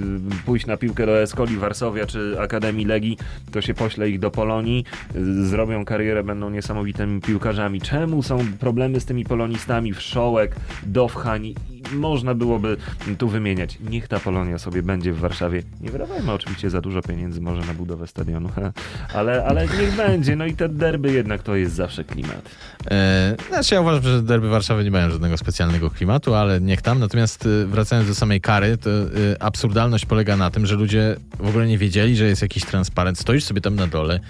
pójść 0.47 0.66
na 0.66 0.77
piłkę 0.77 1.06
do 1.06 1.23
Escoli 1.23 1.56
Warszawia 1.56 2.06
czy 2.06 2.36
Akademii 2.40 2.86
Legii, 2.86 3.19
to 3.52 3.60
się 3.60 3.74
pośle 3.74 4.10
ich 4.10 4.19
do 4.19 4.31
Polonii, 4.31 4.85
zrobią 5.43 5.85
karierę, 5.85 6.23
będą 6.29 6.51
niesamowitymi 6.51 7.21
piłkarzami. 7.21 7.81
Czemu 7.81 8.23
są 8.23 8.39
problemy 8.61 9.01
z 9.01 9.05
tymi 9.05 9.25
polonistami? 9.25 9.93
Wszołek, 9.93 10.57
Dowchań, 10.87 11.47
i 11.47 11.78
można 11.93 12.35
byłoby 12.35 12.77
tu 13.19 13.28
wymieniać. 13.28 13.78
Niech 13.90 14.09
ta 14.09 14.20
Polonia 14.20 14.59
sobie 14.59 14.82
będzie 14.82 15.12
w 15.12 15.19
Warszawie. 15.19 15.62
Nie 15.81 15.90
wydawajmy 15.90 16.32
oczywiście 16.32 16.70
za 16.70 16.81
dużo 16.81 17.02
pieniędzy 17.02 17.40
może 17.40 17.66
na 17.66 17.74
budowę 17.74 18.06
stadionu, 18.06 18.48
ale, 19.15 19.44
ale 19.44 19.66
niech 19.66 19.97
będzie. 19.97 20.36
No 20.36 20.47
i 20.47 20.55
te 20.55 20.69
derby 20.69 21.12
jednak 21.12 21.43
to 21.43 21.56
jest 21.56 21.74
zawsze 21.74 22.05
klimat. 22.05 22.51
E, 22.90 23.36
znaczy 23.48 23.74
ja 23.74 23.81
uważam, 23.81 24.02
że 24.02 24.23
derby 24.23 24.48
Warszawy 24.48 24.85
nie 24.85 24.90
mają 24.90 25.10
żadnego 25.10 25.36
specjalnego 25.36 25.90
klimatu, 25.90 26.35
ale 26.35 26.60
niech 26.60 26.82
tam. 26.82 26.98
Natomiast 26.98 27.47
y, 27.47 27.66
wracając 27.66 28.09
do 28.09 28.15
samej 28.15 28.40
kary, 28.40 28.77
to 28.77 28.90
y, 28.90 29.40
absurdalność 29.40 30.06
polega 30.06 30.36
na 30.36 30.51
tym, 30.51 30.66
że 30.66 30.74
ludzie 30.74 31.16
w 31.39 31.48
ogóle 31.48 31.66
nie 31.66 31.78
wiedzieli, 31.78 32.16
że 32.16 32.24
jest 32.24 32.43
jakiś 32.43 32.65
transparent. 32.65 33.19
Stoisz 33.19 33.44
sobie 33.44 33.60
tam 33.60 33.74
na 33.74 33.86
dole, 33.86 34.20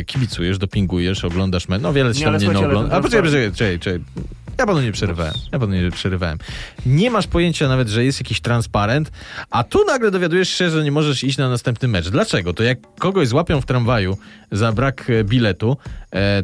y, 0.00 0.04
kibicujesz, 0.04 0.58
dopingujesz, 0.58 1.24
oglądasz 1.24 1.68
me... 1.68 1.78
No 1.78 1.92
wiele 1.92 2.14
się 2.14 2.20
Nie, 2.20 2.26
tam 2.26 2.40
nie 2.40 2.48
ale 2.48 2.66
ogląda. 2.66 2.96
A 2.96 3.00
poczekaj, 3.00 3.30
czekaj, 3.54 3.78
czekaj. 3.78 4.00
Ja 4.60 4.66
panu 4.66 4.80
nie 4.80 4.92
przerywałem. 4.92 5.34
Ja 5.52 5.58
panu 5.58 5.72
nie 5.74 5.90
przerywałem. 5.90 6.38
Nie 6.86 7.10
masz 7.10 7.26
pojęcia 7.26 7.68
nawet, 7.68 7.88
że 7.88 8.04
jest 8.04 8.20
jakiś 8.20 8.40
transparent, 8.40 9.10
a 9.50 9.64
tu 9.64 9.84
nagle 9.84 10.10
dowiadujesz 10.10 10.48
się, 10.48 10.70
że 10.70 10.84
nie 10.84 10.92
możesz 10.92 11.24
iść 11.24 11.38
na 11.38 11.48
następny 11.48 11.88
mecz. 11.88 12.08
Dlaczego? 12.08 12.54
To 12.54 12.62
jak 12.62 12.78
kogoś 12.98 13.28
złapią 13.28 13.60
w 13.60 13.66
tramwaju 13.66 14.16
za 14.52 14.72
brak 14.72 15.10
e, 15.10 15.24
biletu, 15.24 15.76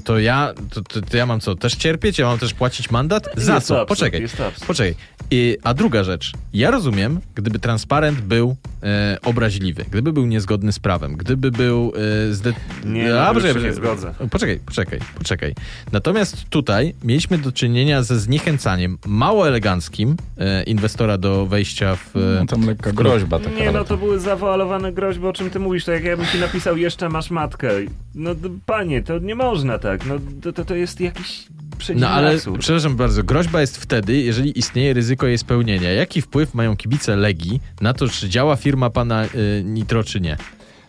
to 0.05 0.19
ja, 0.19 0.55
to, 0.71 0.83
to, 0.83 1.01
to 1.03 1.17
ja 1.17 1.27
mam 1.27 1.41
co, 1.41 1.55
też 1.55 1.75
cierpieć? 1.75 2.19
Ja 2.19 2.27
mam 2.27 2.39
też 2.39 2.55
płacić 2.55 2.91
mandat? 2.91 3.29
Za 3.37 3.55
Jest 3.55 3.67
co? 3.67 3.81
absurd, 3.81 3.89
Poczekaj. 3.89 4.27
Poczekaj. 4.67 4.95
I, 5.31 5.57
a 5.63 5.75
druga 5.75 6.05
rzecz. 6.05 6.33
Ja 6.53 6.71
rozumiem, 6.71 7.21
gdyby 7.35 7.59
transparent 7.59 8.21
był 8.21 8.57
e, 8.83 9.19
obraźliwy, 9.25 9.85
gdyby 9.91 10.13
był 10.13 10.27
niezgodny 10.27 10.73
z 10.73 10.79
prawem, 10.79 11.17
gdyby 11.17 11.51
był... 11.51 11.93
E, 12.31 12.33
zde... 12.35 12.53
Nie, 12.85 13.09
no, 13.09 13.21
A, 13.21 13.29
się 13.29 13.35
poczekaj, 13.35 13.63
nie 13.63 13.73
zgodzę. 13.73 14.15
Poczekaj, 14.31 14.61
poczekaj, 14.67 14.99
poczekaj. 15.19 15.55
Natomiast 15.93 16.45
tutaj 16.51 16.95
mieliśmy 17.05 17.39
do 17.39 17.53
czynienia 17.53 18.03
ze 18.03 18.19
zniechęcaniem 18.19 18.99
mało 19.07 19.49
eleganckim 19.49 20.17
e, 20.39 20.63
inwestora 20.63 21.19
do 21.19 21.47
wejścia 21.47 21.97
w... 21.97 22.17
E, 22.17 22.21
No, 22.41 22.47
tam 22.47 22.67
lekka 22.67 22.93
groźba 22.93 23.39
taka. 23.39 23.51
Nie, 23.57 23.73
no 23.73 23.85
to 23.85 23.97
były 23.97 24.21
zawoalowane 24.21 24.93
groźby, 24.93 25.27
o 25.27 25.33
czym 25.33 25.51
ty 25.51 25.59
mówisz. 25.59 25.85
To 25.85 25.93
jak 25.93 26.05
ja 26.05 26.17
bym 26.17 26.27
ci 26.27 26.39
napisał, 26.39 26.77
jeszcze 26.77 27.09
masz 27.09 27.31
matkę. 27.31 27.69
No 28.15 28.31
panie, 28.67 29.03
to 29.03 29.19
nie 29.19 29.35
można 29.57 29.79
tak. 29.79 30.07
No 30.07 30.15
to, 30.43 30.53
to, 30.53 30.65
to 30.65 30.75
jest 30.75 31.01
jakiś 31.01 31.47
No 31.95 32.09
ale, 32.09 32.31
absurd. 32.35 32.61
przepraszam 32.61 32.97
bardzo, 32.97 33.23
groźba 33.25 33.61
jest 33.61 33.77
wtedy, 33.77 34.17
jeżeli 34.17 34.59
istnieje 34.59 34.93
ryzyko 34.95 35.27
jej 35.27 35.39
spełnienia. 35.39 35.93
Jaki 35.93 36.23
wpływ 36.23 36.55
mają 36.55 36.77
kibice 36.77 37.17
Legii 37.17 37.61
na 37.81 37.93
to, 37.95 38.09
czy 38.09 38.29
działa 38.29 38.57
firma 38.57 38.91
pana 38.91 39.25
y, 39.25 39.63
Nitro, 39.65 40.05
czy 40.05 40.21
nie? 40.21 40.37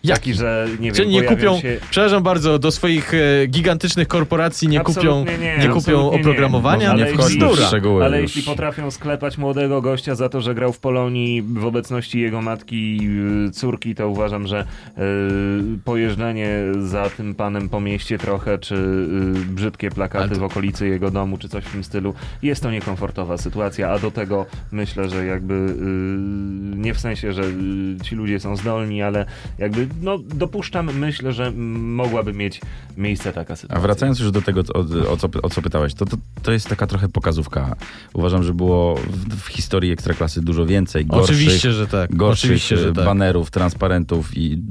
Jaki, 0.04 0.34
że 0.34 0.68
nie 0.80 0.92
wiem, 0.92 1.08
nie 1.08 1.22
kupią, 1.22 1.60
się... 1.60 1.76
przepraszam 1.90 2.22
bardzo, 2.22 2.58
do 2.58 2.70
swoich 2.70 3.14
e, 3.14 3.46
gigantycznych 3.46 4.08
korporacji 4.08 4.68
nie 4.68 4.80
kupią, 4.80 5.24
nie, 5.40 5.58
nie 5.58 5.68
kupią 5.68 6.02
nie. 6.12 6.20
oprogramowania? 6.20 6.90
Ale 6.90 7.06
nie 7.06 7.12
wchodzić 7.12 7.44
w 7.44 7.60
szczegóły 7.66 8.04
Ale 8.04 8.22
już. 8.22 8.36
jeśli 8.36 8.50
potrafią 8.52 8.90
sklepać 8.90 9.38
młodego 9.38 9.82
gościa 9.82 10.14
za 10.14 10.28
to, 10.28 10.40
że 10.40 10.54
grał 10.54 10.72
w 10.72 10.78
Polonii 10.80 11.42
w 11.42 11.64
obecności 11.64 12.20
jego 12.20 12.42
matki, 12.42 13.00
y, 13.46 13.50
córki, 13.50 13.94
to 13.94 14.08
uważam, 14.08 14.46
że 14.46 14.64
y, 14.98 15.78
pojeżdżanie 15.84 16.48
za 16.80 17.10
tym 17.10 17.34
panem 17.34 17.68
po 17.68 17.80
mieście 17.80 18.18
trochę, 18.18 18.58
czy 18.58 18.74
y, 18.74 19.44
brzydkie 19.54 19.90
plakaty 19.90 20.34
to- 20.34 20.40
w 20.40 20.42
okolicy 20.42 20.88
jego 20.88 21.10
domu, 21.10 21.38
czy 21.38 21.48
coś 21.48 21.64
w 21.64 21.72
tym 21.72 21.84
stylu, 21.84 22.14
jest 22.42 22.62
to 22.62 22.70
niekomfortowa 22.70 23.38
sytuacja, 23.38 23.90
a 23.90 23.98
do 23.98 24.10
tego 24.10 24.46
myślę, 24.72 25.08
że 25.08 25.26
jakby 25.26 25.54
y, 25.54 26.76
nie 26.76 26.94
w 26.94 27.00
sensie, 27.00 27.32
że 27.32 27.42
y, 27.42 28.04
ci 28.04 28.14
ludzie 28.14 28.40
są 28.40 28.56
zdolni, 28.56 29.02
ale 29.02 29.26
jakby 29.58 29.87
no 30.00 30.18
dopuszczam, 30.18 30.98
myślę, 30.98 31.32
że 31.32 31.50
mogłaby 31.50 32.32
mieć 32.32 32.60
miejsce 32.96 33.32
taka 33.32 33.56
sytuacja. 33.56 33.78
A 33.78 33.80
wracając 33.80 34.20
już 34.20 34.30
do 34.30 34.42
tego, 34.42 34.60
o, 34.74 35.10
o, 35.12 35.16
co, 35.16 35.28
o 35.42 35.50
co 35.50 35.62
pytałeś, 35.62 35.94
to, 35.94 36.06
to, 36.06 36.16
to 36.42 36.52
jest 36.52 36.68
taka 36.68 36.86
trochę 36.86 37.08
pokazówka. 37.08 37.76
Uważam, 38.14 38.42
że 38.42 38.54
było 38.54 38.94
w, 38.94 39.34
w 39.34 39.46
historii 39.46 39.92
Ekstraklasy 39.92 40.42
dużo 40.42 40.66
więcej 40.66 41.06
gorszych, 41.06 41.36
Oczywiście, 41.36 41.72
że 41.72 41.86
tak. 41.86 42.16
gorszych 42.16 42.44
Oczywiście, 42.44 42.76
że 42.76 42.92
tak. 42.92 43.04
banerów, 43.04 43.50
transparentów 43.50 44.36
i, 44.36 44.62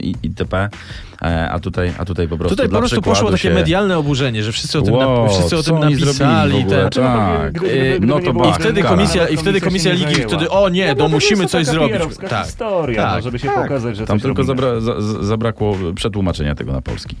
i, 0.00 0.14
itp. 0.22 0.68
E, 1.22 1.50
A 1.50 1.60
tutaj, 1.60 1.92
a 1.98 2.04
tutaj 2.04 2.28
po 2.28 2.36
prostu 2.38 2.56
Tutaj 2.56 2.68
po 2.70 2.78
prostu 2.78 3.02
poszło 3.02 3.30
takie 3.30 3.42
się... 3.42 3.50
medialne 3.54 3.98
oburzenie, 3.98 4.42
że 4.42 4.52
wszyscy 4.52 4.78
o 4.78 4.82
tym, 4.82 4.94
Wow, 4.94 5.24
na, 5.26 5.32
wszyscy 5.32 5.56
o 5.56 5.62
tym 5.62 5.78
napisali. 5.78 6.64
Ten, 6.64 6.90
Tak. 6.90 7.52
Gdyby- 7.52 7.68
gdyby 7.90 8.06
no 8.06 8.18
nie 8.20 8.32
to. 8.32 8.50
I 8.50 8.52
wtedy 8.52 8.82
komisja, 8.82 9.28
i 9.28 9.36
wtedy 9.36 9.60
komisja 9.60 9.92
ligi 9.92 10.04
zajęła. 10.14 10.28
wtedy, 10.28 10.50
o 10.50 10.68
nie, 10.68 10.88
No 10.88 10.94
to 10.94 11.02
bo 11.02 11.08
musimy 11.08 11.46
coś 11.46 11.66
zrobić. 11.66 11.96
Tak. 12.30 12.46
historia, 12.46 13.02
Tak, 13.02 13.16
no, 13.16 13.22
żeby 13.22 13.38
się 13.38 13.46
tak. 13.48 13.62
pokazać, 13.62 13.96
że 13.96 14.06
Tam 14.06 14.18
coś 14.18 14.22
tylko 14.22 14.44
zabra, 14.44 14.80
za, 14.80 15.00
za- 15.00 15.22
zabrakło 15.22 15.76
przetłumaczenia 15.94 16.54
tego 16.54 16.72
na 16.72 16.80
polski. 16.82 17.16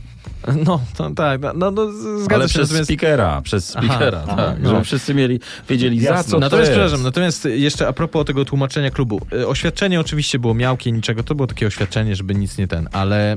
No, 0.66 0.80
to, 0.96 1.10
tak, 1.10 1.40
no, 1.54 1.70
no 1.70 1.92
zgadzam 1.92 2.34
Ale 2.34 2.48
się. 2.48 2.48
przez 2.48 2.70
natomiast- 2.70 2.84
speakera, 2.84 3.40
przez 3.42 3.68
speakera, 3.68 4.22
aha, 4.28 4.36
tak, 4.36 4.62
no. 4.62 4.70
żeby 4.70 4.84
wszyscy 4.84 5.14
mieli, 5.14 5.40
wiedzieli 5.68 6.00
za 6.00 6.10
Jasne. 6.10 6.30
co 6.30 6.38
Natomiast, 6.38 6.50
to 6.50 6.58
jest. 6.58 6.70
przepraszam, 6.72 7.02
natomiast 7.02 7.44
jeszcze 7.44 7.88
a 7.88 7.92
propos 7.92 8.26
tego 8.26 8.44
tłumaczenia 8.44 8.90
klubu. 8.90 9.20
Y, 9.32 9.48
Oświadczenie 9.48 10.00
oczywiście 10.00 10.38
było 10.38 10.54
miałkie, 10.54 10.92
niczego, 10.92 11.22
to 11.22 11.34
było 11.34 11.46
takie 11.46 11.66
oświadczenie, 11.66 12.16
żeby 12.16 12.34
nic 12.34 12.58
nie 12.58 12.68
ten, 12.68 12.88
ale 12.92 13.36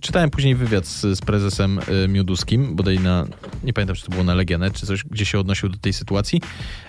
czytałem 0.00 0.30
później 0.30 0.54
wywiad 0.54 0.86
z, 0.86 1.00
z 1.18 1.20
prezesem 1.20 1.80
y, 2.04 2.08
Mioduskim, 2.08 2.76
bodaj 2.76 2.98
na, 2.98 3.26
nie 3.64 3.72
pamiętam, 3.72 3.96
czy 3.96 4.04
to 4.04 4.10
było 4.10 4.24
na 4.24 4.34
Legionet, 4.34 4.74
czy 4.74 4.86
coś, 4.86 5.04
gdzie 5.04 5.24
się 5.24 5.38
odnosił 5.38 5.68
do 5.68 5.78
tej 5.78 5.92
sytuacji. 5.92 6.40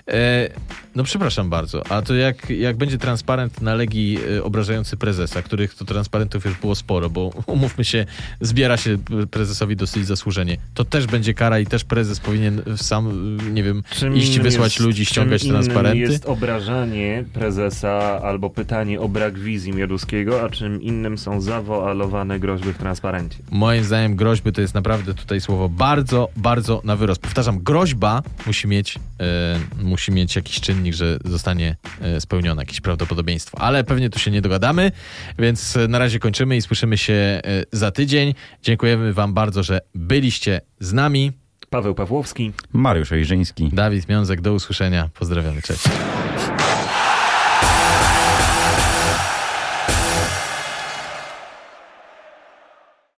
E, 0.08 0.48
no 0.94 1.04
przepraszam 1.04 1.50
bardzo, 1.50 1.86
a 1.92 2.02
to 2.02 2.14
jak, 2.14 2.50
jak 2.50 2.76
będzie 2.76 2.98
transparent 2.98 3.60
na 3.60 3.74
Legii 3.74 4.18
y, 4.30 4.44
obrażający 4.44 4.96
prezesa, 4.96 5.42
których 5.42 5.74
to 5.74 5.84
transparentów 5.84 6.44
już 6.44 6.54
było 6.54 6.74
sporo, 6.74 7.10
bo 7.10 7.30
umówmy 7.46 7.84
się, 7.84 8.06
zbiera 8.40 8.76
się 8.76 8.98
prezesowi 9.30 9.76
dosyć 9.76 10.06
zasłużenie, 10.06 10.56
to 10.74 10.84
też 10.84 11.06
będzie 11.06 11.34
kara 11.34 11.58
i 11.58 11.66
też 11.66 11.84
prezes 11.84 12.20
powinien 12.20 12.62
sam, 12.76 13.38
y, 13.40 13.50
nie 13.52 13.62
wiem, 13.62 13.82
Czym 13.90 14.16
iść 14.16 14.38
wysłać 14.40 14.72
jest- 14.72 14.86
ludzi, 14.86 15.04
ściągać 15.04 15.40
czym 15.40 15.50
innym 15.50 15.62
transparenty. 15.62 15.98
jest 15.98 16.26
obrażanie 16.26 17.24
prezesa 17.32 18.20
albo 18.22 18.50
pytanie 18.50 19.00
o 19.00 19.08
brak 19.08 19.38
wizji 19.38 19.72
Mioduskiego, 19.72 20.42
a 20.42 20.50
czym 20.50 20.82
innym 20.82 21.18
są 21.18 21.40
zawoalowane 21.40 22.35
groźby 22.38 22.72
w 22.72 22.78
transparencie. 22.78 23.38
Moim 23.50 23.84
zdaniem 23.84 24.16
groźby 24.16 24.52
to 24.52 24.60
jest 24.60 24.74
naprawdę 24.74 25.14
tutaj 25.14 25.40
słowo 25.40 25.68
bardzo, 25.68 26.28
bardzo 26.36 26.80
na 26.84 26.96
wyrost. 26.96 27.22
Powtarzam, 27.22 27.58
groźba 27.58 28.22
musi 28.46 28.68
mieć, 28.68 28.98
e, 29.20 29.58
musi 29.82 30.12
mieć 30.12 30.36
jakiś 30.36 30.60
czynnik, 30.60 30.94
że 30.94 31.18
zostanie 31.24 31.76
e, 32.00 32.20
spełnione, 32.20 32.62
jakieś 32.62 32.80
prawdopodobieństwo. 32.80 33.60
Ale 33.60 33.84
pewnie 33.84 34.10
tu 34.10 34.18
się 34.18 34.30
nie 34.30 34.42
dogadamy, 34.42 34.92
więc 35.38 35.78
na 35.88 35.98
razie 35.98 36.18
kończymy 36.18 36.56
i 36.56 36.62
słyszymy 36.62 36.98
się 36.98 37.12
e, 37.12 37.40
za 37.72 37.90
tydzień. 37.90 38.34
Dziękujemy 38.62 39.12
wam 39.12 39.34
bardzo, 39.34 39.62
że 39.62 39.80
byliście 39.94 40.60
z 40.80 40.92
nami. 40.92 41.32
Paweł 41.70 41.94
Pawłowski. 41.94 42.52
Mariusz 42.72 43.12
Ejrzyński. 43.12 43.70
Dawid 43.72 44.08
Miązek, 44.08 44.40
do 44.40 44.54
usłyszenia. 44.54 45.08
Pozdrawiamy, 45.18 45.62
cześć. 45.62 45.84